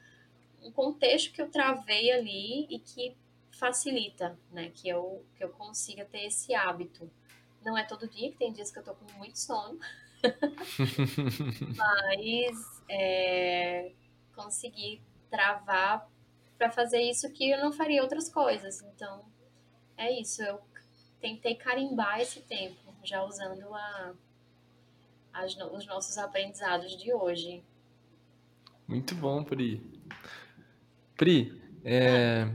um 0.62 0.73
contexto 0.73 1.33
que 1.33 1.43
eu 1.43 1.51
travei 1.51 2.12
ali 2.12 2.66
e 2.70 2.79
que 2.81 3.16
facilita, 3.53 4.39
né? 4.53 4.70
Que 4.75 4.89
eu, 4.89 5.25
que 5.37 5.45
eu 5.45 5.51
consiga 5.51 6.05
ter 6.07 6.27
esse 6.27 6.55
hábito. 6.55 7.11
Não 7.65 7.77
é 7.77 7.85
todo 7.85 8.09
dia, 8.09 8.31
que 8.33 8.39
tem 8.39 8.53
dias 8.53 8.70
que 8.73 8.79
eu 8.79 8.85
tô 8.85 8.95
com 8.95 9.12
muito 9.19 9.39
sono, 9.39 9.79
mas 11.77 12.83
é, 12.89 13.93
consegui 14.35 15.03
travar 15.31 16.09
para 16.57 16.70
fazer 16.70 17.01
isso 17.03 17.31
que 17.33 17.51
eu 17.51 17.59
não 17.62 17.73
faria 17.73 18.03
outras 18.03 18.29
coisas. 18.29 18.83
Então, 18.83 19.25
é 19.97 20.11
isso. 20.12 20.43
Eu 20.43 20.61
tentei 21.20 21.55
carimbar 21.55 22.20
esse 22.20 22.40
tempo, 22.40 22.93
já 23.03 23.23
usando 23.24 23.74
a, 23.74 24.12
as 25.32 25.57
os 25.57 25.86
nossos 25.86 26.19
aprendizados 26.19 26.97
de 26.97 27.12
hoje. 27.12 27.62
Muito 28.86 29.15
bom, 29.15 29.45
Pri. 29.45 29.82
Pri, 31.16 31.61
é, 31.85 32.49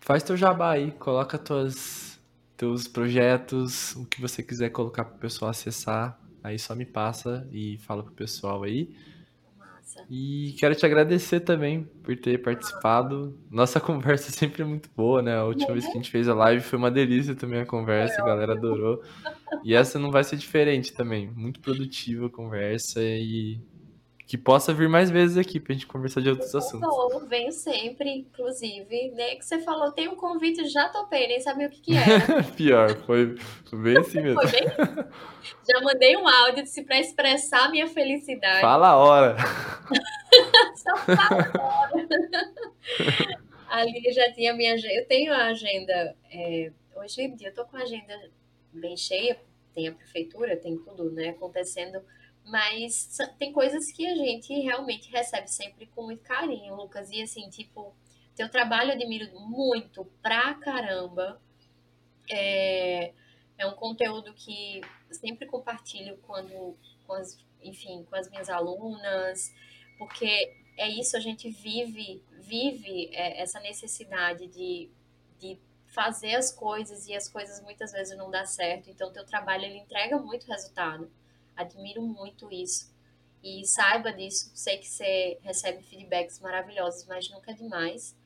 faz 0.00 0.22
teu 0.22 0.36
jabá 0.36 0.72
aí, 0.72 0.92
coloca 0.92 1.36
tuas, 1.36 2.20
teus 2.56 2.86
projetos, 2.86 3.94
o 3.96 4.06
que 4.06 4.20
você 4.20 4.42
quiser 4.42 4.70
colocar 4.70 5.04
pro 5.04 5.18
pessoal 5.18 5.50
acessar, 5.50 6.18
aí 6.42 6.58
só 6.58 6.74
me 6.74 6.86
passa 6.86 7.46
e 7.52 7.78
fala 7.78 8.02
pro 8.02 8.12
pessoal 8.12 8.62
aí. 8.62 8.94
E 10.08 10.54
quero 10.58 10.74
te 10.74 10.86
agradecer 10.86 11.40
também 11.40 11.84
por 12.02 12.16
ter 12.16 12.42
participado. 12.42 13.38
Nossa 13.50 13.78
conversa 13.80 14.30
sempre 14.30 14.62
é 14.62 14.64
muito 14.64 14.88
boa, 14.96 15.22
né? 15.22 15.36
A 15.36 15.44
última 15.44 15.72
vez 15.72 15.84
que 15.84 15.90
a 15.90 15.94
gente 15.94 16.10
fez 16.10 16.28
a 16.28 16.34
live 16.34 16.62
foi 16.62 16.78
uma 16.78 16.90
delícia 16.90 17.34
também 17.34 17.60
a 17.60 17.66
conversa, 17.66 18.22
a 18.22 18.26
galera 18.26 18.52
adorou. 18.52 19.02
E 19.64 19.74
essa 19.74 19.98
não 19.98 20.10
vai 20.10 20.24
ser 20.24 20.36
diferente 20.36 20.92
também. 20.92 21.30
Muito 21.34 21.60
produtiva 21.60 22.26
a 22.26 22.30
conversa 22.30 23.02
e 23.02 23.60
que 24.26 24.36
possa 24.36 24.74
vir 24.74 24.88
mais 24.88 25.08
vezes 25.08 25.36
aqui 25.36 25.60
pra 25.60 25.72
gente 25.72 25.86
conversar 25.86 26.20
de 26.20 26.28
outros 26.28 26.52
assuntos. 26.52 26.80
Tô, 26.80 27.20
venho 27.26 27.52
sempre, 27.52 28.10
inclusive. 28.10 29.12
Né, 29.12 29.36
que 29.36 29.44
você 29.44 29.60
falou, 29.60 29.92
tem 29.92 30.08
um 30.08 30.16
convite, 30.16 30.68
já 30.68 30.88
topei, 30.88 31.28
nem 31.28 31.40
sabia 31.40 31.68
o 31.68 31.70
que, 31.70 31.80
que 31.80 31.96
era. 31.96 32.42
Pior, 32.56 32.96
foi, 33.06 33.36
foi 33.64 33.78
bem 33.78 33.98
assim 33.98 34.20
mesmo. 34.20 34.42
Foi 34.42 34.50
bem? 34.50 34.66
Já 34.66 35.80
mandei 35.80 36.16
um 36.16 36.26
áudio 36.26 36.64
disse 36.64 36.82
para 36.82 36.98
expressar 36.98 37.70
minha 37.70 37.86
felicidade. 37.86 38.60
Fala 38.60 38.88
a 38.88 38.96
hora. 38.96 39.36
Só 40.74 40.96
fala 40.96 41.42
agora. 41.42 42.08
Ali 43.70 44.06
eu 44.06 44.12
já 44.12 44.32
tinha 44.32 44.54
minha 44.54 44.74
agenda. 44.74 44.94
Eu 44.94 45.06
tenho 45.06 45.32
a 45.32 45.46
agenda. 45.46 46.16
é, 46.32 46.72
hoje 46.96 47.22
em 47.22 47.36
dia 47.36 47.48
eu 47.48 47.54
tô 47.54 47.64
com 47.64 47.76
a 47.76 47.82
agenda 47.82 48.12
bem 48.72 48.96
cheia. 48.96 49.38
Tem 49.72 49.86
a 49.86 49.92
prefeitura, 49.92 50.56
tem 50.56 50.76
tudo, 50.78 51.12
né, 51.12 51.28
acontecendo. 51.28 52.00
Mas 52.46 53.18
tem 53.40 53.52
coisas 53.52 53.90
que 53.90 54.06
a 54.06 54.14
gente 54.14 54.54
realmente 54.60 55.10
recebe 55.10 55.50
sempre 55.50 55.86
com 55.86 56.04
muito 56.04 56.22
carinho, 56.22 56.76
Lucas. 56.76 57.10
E 57.10 57.20
assim, 57.20 57.50
tipo, 57.50 57.92
teu 58.36 58.48
trabalho 58.48 58.90
eu 58.90 58.94
admiro 58.94 59.40
muito 59.40 60.04
pra 60.22 60.54
caramba. 60.54 61.40
É, 62.30 63.12
é 63.58 63.66
um 63.66 63.74
conteúdo 63.74 64.32
que 64.32 64.80
sempre 65.10 65.46
compartilho 65.46 66.18
quando, 66.18 66.76
com 67.04 67.14
as, 67.14 67.36
enfim, 67.62 68.04
com 68.08 68.14
as 68.14 68.30
minhas 68.30 68.48
alunas, 68.48 69.52
porque 69.98 70.54
é 70.76 70.88
isso, 70.88 71.16
a 71.16 71.20
gente 71.20 71.50
vive, 71.50 72.22
vive 72.40 73.10
é, 73.12 73.40
essa 73.40 73.58
necessidade 73.60 74.46
de, 74.48 74.90
de 75.38 75.58
fazer 75.86 76.34
as 76.34 76.52
coisas 76.52 77.08
e 77.08 77.14
as 77.14 77.28
coisas 77.28 77.60
muitas 77.62 77.92
vezes 77.92 78.16
não 78.16 78.30
dá 78.30 78.44
certo. 78.44 78.90
Então, 78.90 79.12
teu 79.12 79.24
trabalho 79.24 79.64
ele 79.64 79.78
entrega 79.78 80.18
muito 80.18 80.46
resultado. 80.46 81.10
Admiro 81.56 82.02
muito 82.02 82.50
isso. 82.52 82.94
E 83.42 83.64
saiba 83.66 84.12
disso. 84.12 84.50
Sei 84.54 84.78
que 84.78 84.86
você 84.86 85.38
recebe 85.42 85.82
feedbacks 85.82 86.40
maravilhosos, 86.40 87.06
mas 87.06 87.30
nunca 87.30 87.52
é 87.52 87.54
demais. 87.54 88.16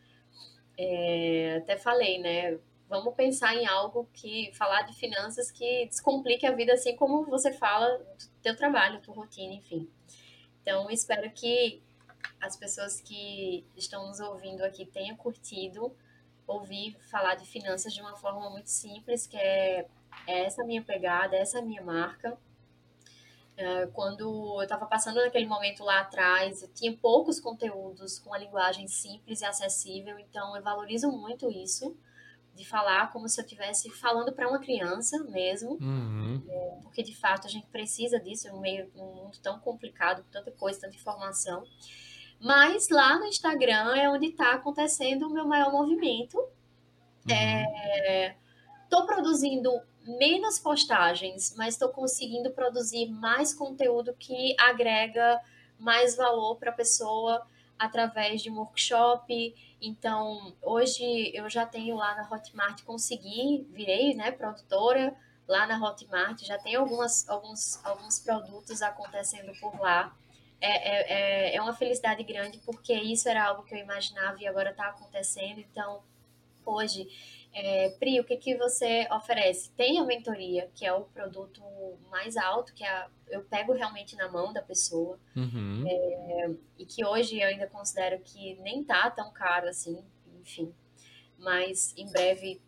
É, 0.78 1.58
até 1.58 1.76
falei, 1.76 2.18
né? 2.18 2.58
Vamos 2.88 3.14
pensar 3.14 3.54
em 3.54 3.66
algo 3.66 4.08
que 4.12 4.50
falar 4.54 4.82
de 4.82 4.94
finanças 4.94 5.50
que 5.50 5.86
descomplique 5.86 6.44
a 6.44 6.52
vida, 6.52 6.72
assim 6.72 6.96
como 6.96 7.24
você 7.26 7.52
fala 7.52 7.98
do 7.98 8.28
teu 8.42 8.56
trabalho, 8.56 9.00
tua 9.00 9.14
rotina, 9.14 9.52
enfim. 9.52 9.88
Então, 10.60 10.90
espero 10.90 11.30
que 11.30 11.80
as 12.40 12.56
pessoas 12.56 13.00
que 13.00 13.64
estão 13.76 14.06
nos 14.08 14.18
ouvindo 14.20 14.62
aqui 14.62 14.84
tenham 14.86 15.16
curtido 15.16 15.94
ouvir 16.46 16.96
falar 17.10 17.36
de 17.36 17.46
finanças 17.46 17.92
de 17.92 18.00
uma 18.00 18.16
forma 18.16 18.50
muito 18.50 18.70
simples, 18.70 19.26
que 19.26 19.36
é, 19.36 19.86
é 20.26 20.44
essa 20.44 20.64
minha 20.64 20.82
pegada, 20.82 21.36
essa 21.36 21.62
minha 21.62 21.82
marca. 21.82 22.36
É, 23.60 23.86
quando 23.88 24.56
eu 24.56 24.62
estava 24.62 24.86
passando 24.86 25.16
naquele 25.20 25.44
momento 25.46 25.84
lá 25.84 26.00
atrás, 26.00 26.62
eu 26.62 26.68
tinha 26.72 26.96
poucos 26.96 27.38
conteúdos 27.38 28.18
com 28.18 28.32
a 28.32 28.38
linguagem 28.38 28.88
simples 28.88 29.42
e 29.42 29.44
acessível, 29.44 30.18
então 30.18 30.56
eu 30.56 30.62
valorizo 30.62 31.10
muito 31.10 31.50
isso, 31.50 31.94
de 32.54 32.64
falar 32.64 33.12
como 33.12 33.28
se 33.28 33.38
eu 33.38 33.44
estivesse 33.44 33.90
falando 33.90 34.32
para 34.32 34.48
uma 34.48 34.58
criança 34.60 35.22
mesmo, 35.24 35.72
Uhum. 35.78 36.42
é, 36.48 36.78
porque 36.82 37.02
de 37.02 37.14
fato 37.14 37.46
a 37.46 37.50
gente 37.50 37.66
precisa 37.66 38.18
disso 38.18 38.48
em 38.48 38.50
um 38.50 38.60
meio, 38.60 38.90
um 38.96 39.04
mundo 39.24 39.38
tão 39.42 39.58
complicado, 39.60 40.22
com 40.22 40.30
tanta 40.30 40.50
coisa, 40.52 40.80
tanta 40.80 40.96
informação. 40.96 41.62
Mas 42.40 42.88
lá 42.88 43.18
no 43.18 43.26
Instagram 43.26 43.94
é 43.94 44.08
onde 44.08 44.28
está 44.28 44.54
acontecendo 44.54 45.26
o 45.26 45.30
meu 45.30 45.46
maior 45.46 45.70
movimento. 45.70 46.38
Uhum. 46.38 48.34
Estou 48.84 49.04
produzindo 49.04 49.70
menos 50.04 50.58
postagens, 50.58 51.54
mas 51.56 51.74
estou 51.74 51.90
conseguindo 51.90 52.50
produzir 52.50 53.06
mais 53.06 53.54
conteúdo 53.54 54.14
que 54.18 54.54
agrega 54.58 55.40
mais 55.78 56.16
valor 56.16 56.56
para 56.56 56.70
a 56.70 56.74
pessoa 56.74 57.46
através 57.78 58.42
de 58.42 58.50
um 58.50 58.58
workshop. 58.58 59.54
Então, 59.80 60.54
hoje 60.62 61.30
eu 61.34 61.48
já 61.48 61.64
tenho 61.64 61.96
lá 61.96 62.14
na 62.14 62.28
Hotmart, 62.30 62.82
consegui, 62.84 63.66
virei 63.70 64.14
né, 64.14 64.30
produtora 64.30 65.14
lá 65.48 65.66
na 65.66 65.78
Hotmart, 65.82 66.42
já 66.42 66.58
tem 66.58 66.76
algumas, 66.76 67.28
alguns, 67.28 67.84
alguns 67.84 68.18
produtos 68.18 68.82
acontecendo 68.82 69.52
por 69.60 69.80
lá 69.80 70.14
é, 70.60 70.68
é, 70.68 71.12
é, 71.52 71.56
é 71.56 71.62
uma 71.62 71.72
felicidade 71.72 72.22
grande 72.22 72.58
porque 72.58 72.92
isso 72.92 73.28
era 73.28 73.44
algo 73.44 73.62
que 73.62 73.74
eu 73.74 73.78
imaginava 73.78 74.36
e 74.40 74.46
agora 74.46 74.70
está 74.70 74.88
acontecendo. 74.88 75.58
Então, 75.58 76.02
hoje, 76.64 77.08
é, 77.52 77.90
Pri, 77.98 78.20
o 78.20 78.24
que, 78.24 78.36
que 78.36 78.56
você 78.56 79.08
oferece? 79.10 79.70
Tem 79.72 79.98
a 79.98 80.04
mentoria, 80.04 80.70
que 80.74 80.86
é 80.86 80.92
o 80.92 81.02
produto 81.02 81.62
mais 82.10 82.36
alto, 82.36 82.72
que 82.74 82.84
é 82.84 83.06
eu 83.28 83.42
pego 83.44 83.72
realmente 83.72 84.16
na 84.16 84.28
mão 84.28 84.52
da 84.52 84.60
pessoa, 84.62 85.18
Uhum. 85.36 85.84
é, 85.86 86.50
e 86.78 86.84
que 86.84 87.04
hoje 87.04 87.40
eu 87.40 87.46
ainda 87.48 87.66
considero 87.68 88.20
que 88.20 88.54
nem 88.56 88.82
tá 88.82 89.08
tão 89.10 89.32
caro 89.32 89.68
assim, 89.68 90.04
enfim. 90.40 90.74
Mas 91.38 91.94
em 91.96 92.06
breve 92.10 92.60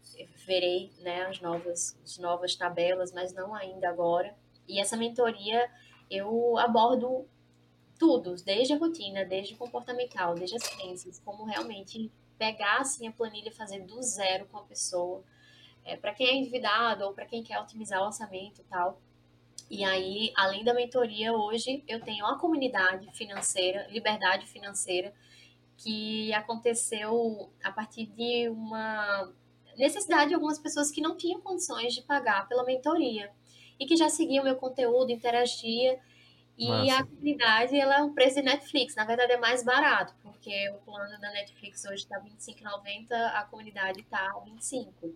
verei 0.46 0.92
né, 1.00 1.22
as, 1.24 1.40
novas, 1.40 1.98
as 2.02 2.18
novas 2.18 2.54
tabelas, 2.54 3.12
mas 3.12 3.32
não 3.34 3.54
ainda 3.54 3.88
agora. 3.88 4.34
E 4.68 4.80
essa 4.80 4.96
mentoria 4.96 5.68
eu 6.10 6.56
abordo 6.58 7.26
tudo, 7.98 8.34
desde 8.44 8.72
a 8.72 8.78
rotina, 8.78 9.24
desde 9.24 9.54
o 9.54 9.56
comportamental, 9.56 10.34
desde 10.34 10.56
as 10.56 10.68
crenças, 10.68 11.20
como 11.24 11.44
realmente 11.44 12.10
pegar 12.42 12.78
assim 12.78 13.06
a 13.06 13.12
planilha 13.12 13.50
e 13.50 13.54
fazer 13.54 13.78
do 13.84 14.02
zero 14.02 14.46
com 14.46 14.58
a 14.58 14.64
pessoa. 14.64 15.22
É, 15.84 15.96
para 15.96 16.12
quem 16.12 16.26
é 16.26 16.34
endividado 16.34 17.04
ou 17.04 17.12
para 17.12 17.24
quem 17.24 17.40
quer 17.40 17.60
otimizar 17.60 18.02
o 18.02 18.06
orçamento 18.06 18.60
e 18.60 18.64
tal. 18.64 19.00
E 19.70 19.84
aí, 19.84 20.32
além 20.36 20.64
da 20.64 20.74
mentoria, 20.74 21.32
hoje 21.32 21.84
eu 21.86 22.00
tenho 22.00 22.24
uma 22.24 22.38
comunidade 22.40 23.08
financeira, 23.16 23.86
liberdade 23.90 24.46
financeira, 24.46 25.14
que 25.76 26.34
aconteceu 26.34 27.48
a 27.62 27.70
partir 27.70 28.06
de 28.06 28.48
uma 28.48 29.32
necessidade 29.76 30.30
de 30.30 30.34
algumas 30.34 30.58
pessoas 30.58 30.90
que 30.90 31.00
não 31.00 31.16
tinham 31.16 31.40
condições 31.40 31.94
de 31.94 32.02
pagar 32.02 32.48
pela 32.48 32.64
mentoria 32.64 33.30
e 33.78 33.86
que 33.86 33.96
já 33.96 34.08
seguiam 34.08 34.42
meu 34.44 34.56
conteúdo, 34.56 35.12
interagia 35.12 35.98
e 36.56 36.68
a 36.68 37.00
Massa. 37.00 37.04
comunidade, 37.04 37.78
ela 37.78 37.98
é 37.98 38.02
um 38.02 38.12
preço 38.12 38.36
de 38.36 38.42
Netflix. 38.42 38.94
Na 38.94 39.04
verdade, 39.04 39.32
é 39.32 39.38
mais 39.38 39.64
barato, 39.64 40.14
porque 40.22 40.70
o 40.70 40.78
plano 40.84 41.18
da 41.20 41.32
Netflix 41.32 41.84
hoje 41.84 42.02
está 42.02 42.18
R$ 42.18 42.30
25,90, 42.30 43.12
a 43.12 43.44
comunidade 43.44 44.00
está 44.00 44.32
R$ 44.32 44.50
25. 44.50 45.14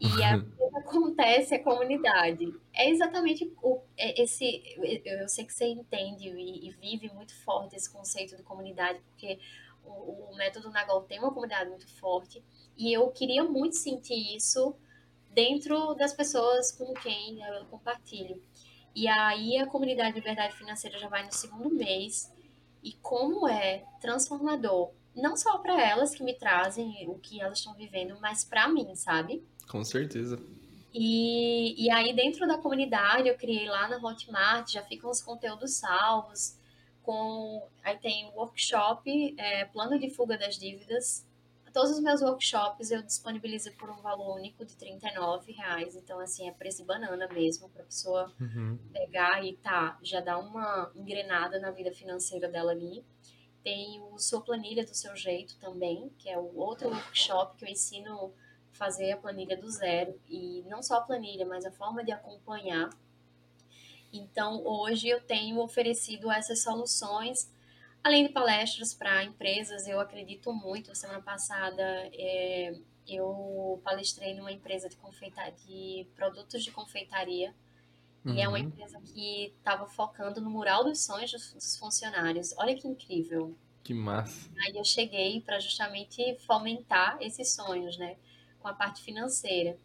E 0.00 0.06
o 0.06 0.16
que 0.16 0.76
acontece 0.76 1.54
a 1.54 1.62
comunidade? 1.62 2.52
É 2.72 2.88
exatamente 2.88 3.52
o, 3.62 3.80
é 3.96 4.22
esse. 4.22 4.62
Eu 5.04 5.28
sei 5.28 5.44
que 5.44 5.52
você 5.52 5.66
entende 5.66 6.28
e, 6.28 6.68
e 6.68 6.70
vive 6.72 7.12
muito 7.12 7.34
forte 7.42 7.74
esse 7.74 7.90
conceito 7.90 8.36
de 8.36 8.42
comunidade, 8.42 9.00
porque 9.00 9.38
o, 9.84 10.30
o 10.30 10.36
método 10.36 10.70
Nagol 10.70 11.02
tem 11.02 11.18
uma 11.18 11.32
comunidade 11.32 11.70
muito 11.70 11.88
forte. 11.98 12.42
E 12.76 12.92
eu 12.92 13.08
queria 13.10 13.42
muito 13.42 13.76
sentir 13.76 14.36
isso 14.36 14.76
dentro 15.30 15.94
das 15.94 16.12
pessoas 16.12 16.70
com 16.72 16.92
quem 16.94 17.42
eu 17.42 17.64
compartilho. 17.66 18.40
E 18.98 19.06
aí 19.06 19.56
a 19.58 19.66
comunidade 19.66 20.14
de 20.14 20.18
Liberdade 20.18 20.56
Financeira 20.56 20.98
já 20.98 21.06
vai 21.06 21.24
no 21.24 21.32
segundo 21.32 21.70
mês. 21.70 22.32
E 22.82 22.94
como 22.94 23.46
é 23.46 23.84
transformador, 24.00 24.90
não 25.14 25.36
só 25.36 25.56
para 25.58 25.80
elas 25.80 26.16
que 26.16 26.24
me 26.24 26.34
trazem 26.34 27.08
o 27.08 27.16
que 27.16 27.40
elas 27.40 27.58
estão 27.58 27.74
vivendo, 27.74 28.18
mas 28.20 28.44
para 28.44 28.66
mim, 28.66 28.92
sabe? 28.96 29.40
Com 29.70 29.84
certeza. 29.84 30.42
E, 30.92 31.80
e 31.80 31.88
aí 31.92 32.12
dentro 32.12 32.44
da 32.48 32.58
comunidade 32.58 33.28
eu 33.28 33.36
criei 33.36 33.68
lá 33.68 33.86
na 33.86 33.98
Hotmart, 33.98 34.68
já 34.72 34.82
ficam 34.82 35.08
os 35.10 35.22
conteúdos 35.22 35.74
salvos, 35.76 36.56
com 37.04 37.68
aí 37.84 37.96
tem 37.98 38.26
o 38.26 38.40
workshop, 38.40 39.36
é, 39.38 39.64
plano 39.66 39.96
de 39.96 40.10
fuga 40.10 40.36
das 40.36 40.58
dívidas, 40.58 41.24
Todos 41.78 41.92
os 41.92 42.00
meus 42.00 42.20
workshops 42.22 42.90
eu 42.90 43.00
disponibilizo 43.00 43.70
por 43.74 43.88
um 43.88 44.02
valor 44.02 44.34
único 44.34 44.64
de 44.64 44.74
R$ 44.84 44.98
39,00. 45.00 45.94
Então, 45.94 46.18
assim, 46.18 46.48
é 46.48 46.50
preço 46.50 46.78
de 46.78 46.84
banana 46.84 47.28
mesmo, 47.28 47.68
para 47.68 47.82
a 47.82 47.86
pessoa 47.86 48.32
Uhum. 48.40 48.76
pegar 48.92 49.44
e 49.44 49.56
tá, 49.58 49.96
já 50.02 50.20
dar 50.20 50.38
uma 50.38 50.90
engrenada 50.96 51.60
na 51.60 51.70
vida 51.70 51.92
financeira 51.92 52.48
dela 52.48 52.72
ali. 52.72 53.04
Tem 53.62 54.02
o 54.10 54.18
Sua 54.18 54.40
Planilha 54.40 54.84
do 54.84 54.92
Seu 54.92 55.14
Jeito 55.14 55.56
também, 55.60 56.10
que 56.18 56.28
é 56.28 56.36
o 56.36 56.52
outro 56.58 56.88
workshop 56.88 57.56
que 57.56 57.64
eu 57.64 57.68
ensino 57.68 58.34
fazer 58.72 59.12
a 59.12 59.16
planilha 59.16 59.56
do 59.56 59.70
zero. 59.70 60.20
E 60.28 60.64
não 60.66 60.82
só 60.82 60.96
a 60.96 61.02
planilha, 61.02 61.46
mas 61.46 61.64
a 61.64 61.70
forma 61.70 62.02
de 62.02 62.10
acompanhar. 62.10 62.90
Então, 64.12 64.66
hoje 64.66 65.06
eu 65.08 65.20
tenho 65.20 65.60
oferecido 65.60 66.28
essas 66.28 66.60
soluções 66.60 67.48
Além 68.08 68.26
de 68.26 68.32
palestras 68.32 68.94
para 68.94 69.22
empresas, 69.22 69.86
eu 69.86 70.00
acredito 70.00 70.50
muito. 70.50 70.94
Semana 70.94 71.20
passada 71.20 71.82
é, 72.14 72.74
eu 73.06 73.78
palestrei 73.84 74.34
numa 74.34 74.50
empresa 74.50 74.88
de, 74.88 74.96
confeita 74.96 75.42
de 75.66 76.06
produtos 76.14 76.64
de 76.64 76.70
confeitaria. 76.70 77.54
E 78.26 78.40
é 78.40 78.48
uma 78.48 78.58
Uhum. 78.58 78.64
empresa 78.64 78.98
que 79.02 79.52
estava 79.58 79.86
focando 79.86 80.40
no 80.40 80.48
mural 80.50 80.84
dos 80.84 81.04
sonhos 81.04 81.30
dos, 81.32 81.52
dos 81.52 81.76
funcionários. 81.76 82.54
Olha 82.56 82.74
que 82.74 82.88
incrível. 82.88 83.54
Que 83.82 83.92
massa. 83.94 84.48
Aí 84.66 84.76
eu 84.76 84.84
cheguei 84.84 85.40
para 85.40 85.60
justamente 85.60 86.36
fomentar 86.46 87.18
esses 87.20 87.54
sonhos, 87.54 87.96
né? 87.98 88.16
Com 88.60 88.68
a 88.68 88.74
parte 88.74 89.02
financeira. 89.02 89.78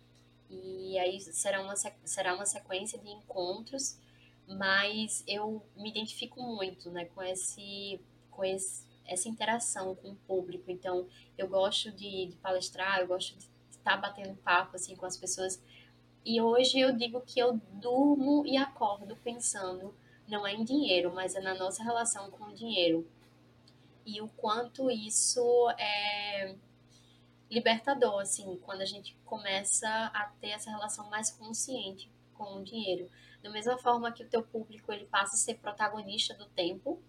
E 0.50 0.98
aí 1.00 1.20
será 1.22 1.62
uma, 1.62 1.76
será 1.76 2.36
uma 2.36 2.46
sequência 2.46 3.00
de 3.00 3.10
encontros 3.10 3.98
mas 4.48 5.24
eu 5.28 5.66
me 5.76 5.90
identifico 5.90 6.42
muito, 6.42 6.92
né, 6.92 7.06
com 7.06 7.24
esse, 7.24 8.00
com 8.36 8.44
esse, 8.44 8.86
essa 9.06 9.28
interação 9.28 9.96
com 9.96 10.12
o 10.12 10.16
público. 10.16 10.70
Então, 10.70 11.08
eu 11.38 11.48
gosto 11.48 11.92
de, 11.92 12.28
de 12.28 12.36
palestrar, 12.38 13.00
eu 13.00 13.08
gosto 13.08 13.38
de 13.38 13.48
estar 13.72 13.98
batendo 13.98 14.36
papo 14.38 14.76
assim 14.76 14.96
com 14.96 15.06
as 15.06 15.18
pessoas. 15.18 15.62
E 16.26 16.42
hoje 16.42 16.80
eu 16.80 16.92
digo 16.94 17.22
que 17.22 17.40
eu 17.40 17.60
durmo 17.74 18.46
e 18.46 18.56
acordo 18.56 19.16
pensando 19.18 19.94
não 20.28 20.48
é 20.48 20.54
em 20.54 20.64
dinheiro, 20.64 21.14
mas 21.14 21.36
é 21.36 21.42
na 21.42 21.54
nossa 21.54 21.84
relação 21.84 22.32
com 22.32 22.46
o 22.46 22.54
dinheiro. 22.54 23.06
E 24.06 24.22
o 24.22 24.28
quanto 24.30 24.90
isso 24.90 25.70
é 25.78 26.56
libertador, 27.50 28.22
assim, 28.22 28.58
quando 28.64 28.82
a 28.82 28.86
gente 28.86 29.16
começa 29.26 29.88
a 29.88 30.32
ter 30.42 30.50
essa 30.50 30.70
relação 30.70 31.10
mais 31.10 31.30
consciente 31.32 32.10
com 32.34 32.56
o 32.56 32.64
dinheiro. 32.64 33.10
Da 33.42 33.50
mesma 33.50 33.78
forma 33.78 34.12
que 34.12 34.24
o 34.24 34.28
teu 34.28 34.42
público 34.42 34.92
ele 34.92 35.06
passa 35.06 35.36
a 35.36 35.38
ser 35.38 35.56
protagonista 35.56 36.34
do 36.34 36.46
tempo, 36.46 37.02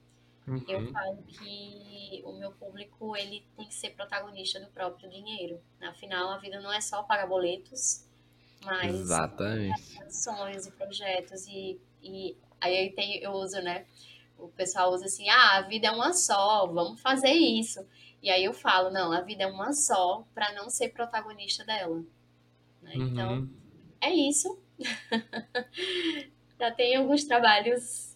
Uhum. 0.46 0.62
Eu 0.68 0.92
falo 0.92 1.22
que 1.22 2.22
o 2.24 2.32
meu 2.32 2.52
público 2.52 3.16
ele 3.16 3.46
tem 3.56 3.66
que 3.66 3.74
ser 3.74 3.90
protagonista 3.90 4.60
do 4.60 4.66
próprio 4.68 5.08
dinheiro. 5.08 5.60
Afinal, 5.80 6.30
a 6.30 6.38
vida 6.38 6.60
não 6.60 6.72
é 6.72 6.80
só 6.80 7.02
pagar 7.02 7.26
boletos, 7.26 8.06
mas 8.62 8.94
Exatamente. 8.94 10.12
sonhos 10.12 10.66
e 10.66 10.70
projetos 10.72 11.46
e, 11.46 11.80
e 12.02 12.36
aí 12.60 12.92
tem, 12.92 13.16
eu 13.22 13.32
uso, 13.32 13.60
né? 13.62 13.86
O 14.38 14.48
pessoal 14.48 14.92
usa 14.92 15.06
assim, 15.06 15.28
ah, 15.28 15.58
a 15.58 15.60
vida 15.62 15.86
é 15.86 15.90
uma 15.90 16.12
só, 16.12 16.66
vamos 16.66 17.00
fazer 17.00 17.32
isso. 17.32 17.86
E 18.22 18.30
aí 18.30 18.44
eu 18.44 18.52
falo, 18.52 18.90
não, 18.90 19.12
a 19.12 19.20
vida 19.20 19.44
é 19.44 19.46
uma 19.46 19.72
só 19.72 20.26
para 20.34 20.52
não 20.52 20.68
ser 20.68 20.90
protagonista 20.90 21.64
dela. 21.64 22.02
Né? 22.82 22.92
Então, 22.94 23.38
uhum. 23.38 23.50
é 24.00 24.12
isso. 24.12 24.58
Já 26.58 26.70
tem 26.70 26.96
alguns 26.96 27.24
trabalhos 27.24 28.13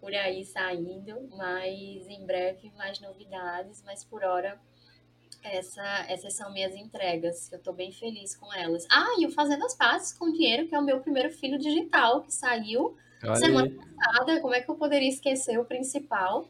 por 0.00 0.14
aí 0.14 0.44
saindo, 0.44 1.28
mas 1.36 2.08
em 2.08 2.24
breve 2.24 2.70
mais 2.76 3.00
novidades, 3.00 3.82
mas 3.84 4.04
por 4.04 4.22
hora 4.24 4.60
essa, 5.42 6.06
essas 6.08 6.34
são 6.34 6.52
minhas 6.52 6.74
entregas. 6.74 7.50
Eu 7.52 7.58
estou 7.58 7.72
bem 7.72 7.92
feliz 7.92 8.36
com 8.36 8.52
elas. 8.52 8.86
Ah, 8.90 9.14
e 9.18 9.26
o 9.26 9.30
Fazendo 9.30 9.64
as 9.64 9.74
Pazes 9.74 10.12
com 10.12 10.30
Dinheiro, 10.30 10.68
que 10.68 10.74
é 10.74 10.78
o 10.78 10.84
meu 10.84 11.00
primeiro 11.00 11.30
filho 11.30 11.58
digital, 11.58 12.22
que 12.22 12.32
saiu 12.32 12.96
Olha 13.22 13.36
semana 13.36 13.70
passada. 13.70 14.40
Como 14.40 14.54
é 14.54 14.60
que 14.60 14.70
eu 14.70 14.76
poderia 14.76 15.08
esquecer 15.08 15.58
o 15.58 15.64
principal? 15.64 16.48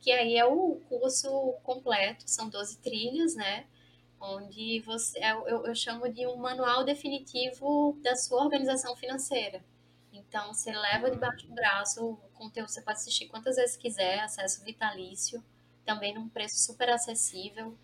Que 0.00 0.10
aí 0.12 0.36
é 0.36 0.44
o 0.44 0.80
curso 0.88 1.54
completo, 1.62 2.24
são 2.26 2.48
12 2.48 2.78
trilhas, 2.78 3.34
né? 3.34 3.66
Onde 4.18 4.80
você, 4.80 5.18
eu, 5.46 5.66
eu 5.66 5.74
chamo 5.74 6.08
de 6.08 6.26
um 6.26 6.36
manual 6.36 6.84
definitivo 6.84 7.98
da 8.02 8.16
sua 8.16 8.42
organização 8.42 8.94
financeira. 8.96 9.62
Então, 10.30 10.54
você 10.54 10.70
leva 10.70 11.10
debaixo 11.10 11.44
do 11.48 11.52
braço, 11.52 12.12
o 12.12 12.16
conteúdo 12.34 12.68
você 12.68 12.80
pode 12.80 12.98
assistir 12.98 13.26
quantas 13.26 13.56
vezes 13.56 13.76
quiser, 13.76 14.20
acesso 14.20 14.62
vitalício, 14.64 15.42
também 15.84 16.14
num 16.14 16.28
preço 16.28 16.56
super 16.56 16.88
acessível. 16.88 17.76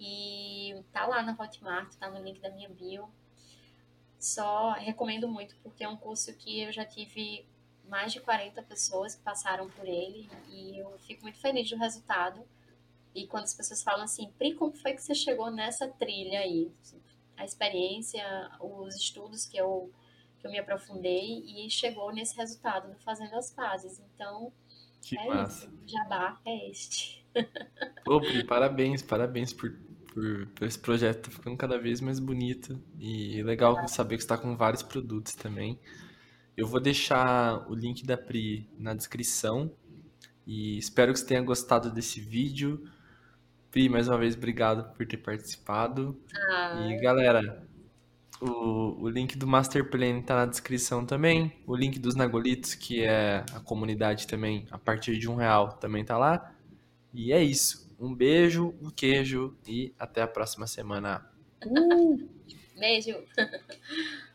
E 0.00 0.74
tá 0.92 1.06
lá 1.06 1.22
na 1.22 1.30
Hotmart, 1.32 1.94
tá 1.94 2.10
no 2.10 2.20
link 2.20 2.40
da 2.40 2.50
minha 2.50 2.68
bio. 2.68 3.08
Só 4.18 4.72
recomendo 4.72 5.28
muito, 5.28 5.54
porque 5.62 5.84
é 5.84 5.88
um 5.88 5.96
curso 5.96 6.34
que 6.34 6.62
eu 6.62 6.72
já 6.72 6.84
tive 6.84 7.46
mais 7.88 8.12
de 8.12 8.18
40 8.18 8.60
pessoas 8.64 9.14
que 9.14 9.22
passaram 9.22 9.70
por 9.70 9.86
ele 9.86 10.28
e 10.48 10.78
eu 10.78 10.98
fico 11.06 11.22
muito 11.22 11.38
feliz 11.38 11.70
do 11.70 11.76
resultado. 11.76 12.44
E 13.14 13.28
quando 13.28 13.44
as 13.44 13.54
pessoas 13.54 13.80
falam 13.80 14.02
assim, 14.02 14.28
Pri, 14.36 14.54
como 14.54 14.74
foi 14.74 14.94
que 14.94 15.02
você 15.02 15.14
chegou 15.14 15.52
nessa 15.52 15.86
trilha 15.86 16.40
aí? 16.40 16.68
A 17.36 17.44
experiência, 17.44 18.24
os 18.58 18.96
estudos 18.96 19.46
que 19.46 19.56
eu 19.56 19.92
que 20.42 20.48
eu 20.48 20.50
me 20.50 20.58
aprofundei 20.58 21.44
e 21.46 21.70
chegou 21.70 22.12
nesse 22.12 22.36
resultado 22.36 22.92
do 22.92 22.98
Fazendo 23.00 23.34
as 23.36 23.50
Pazes. 23.52 24.02
Então, 24.14 24.52
que 25.00 25.16
é 25.16 25.26
massa. 25.28 25.66
isso. 25.66 25.72
Jabá 25.86 26.40
é 26.44 26.70
este. 26.70 27.24
Ô, 28.06 28.20
Pri, 28.20 28.44
parabéns, 28.44 29.02
parabéns 29.02 29.52
por, 29.52 29.72
por, 30.12 30.46
por, 30.48 30.66
esse 30.66 30.78
projeto. 30.78 31.30
Tá 31.30 31.30
ficando 31.30 31.56
cada 31.56 31.78
vez 31.78 32.00
mais 32.00 32.18
bonito. 32.18 32.82
E 32.98 33.42
legal 33.44 33.86
saber 33.88 34.16
que 34.16 34.22
está 34.22 34.36
com 34.36 34.56
vários 34.56 34.82
produtos 34.82 35.34
também. 35.34 35.78
Eu 36.56 36.66
vou 36.66 36.80
deixar 36.80 37.64
o 37.70 37.74
link 37.74 38.04
da 38.04 38.18
Pri 38.18 38.68
na 38.76 38.94
descrição. 38.94 39.72
E 40.44 40.76
espero 40.76 41.12
que 41.12 41.20
você 41.20 41.26
tenha 41.26 41.40
gostado 41.40 41.90
desse 41.90 42.20
vídeo. 42.20 42.82
Pri, 43.70 43.88
mais 43.88 44.08
uma 44.08 44.18
vez, 44.18 44.34
obrigado 44.34 44.92
por 44.92 45.06
ter 45.06 45.18
participado. 45.18 46.20
Ah. 46.50 46.88
E 46.88 47.00
galera, 47.00 47.66
o, 48.40 49.02
o 49.02 49.08
link 49.08 49.36
do 49.36 49.46
Master 49.46 49.88
Plan 49.88 50.20
tá 50.22 50.34
na 50.34 50.46
descrição 50.46 51.04
também. 51.04 51.52
O 51.66 51.76
link 51.76 51.98
dos 51.98 52.14
Nagolitos, 52.14 52.74
que 52.74 53.02
é 53.02 53.44
a 53.52 53.60
comunidade 53.60 54.26
também, 54.26 54.66
a 54.70 54.78
partir 54.78 55.18
de 55.18 55.28
um 55.28 55.36
real, 55.36 55.74
também 55.74 56.04
tá 56.04 56.18
lá. 56.18 56.54
E 57.12 57.32
é 57.32 57.42
isso. 57.42 57.88
Um 58.00 58.14
beijo, 58.14 58.74
um 58.82 58.90
queijo 58.90 59.56
e 59.66 59.94
até 59.98 60.22
a 60.22 60.26
próxima 60.26 60.66
semana. 60.66 61.24
Uh! 61.64 62.28
Beijo! 62.76 63.16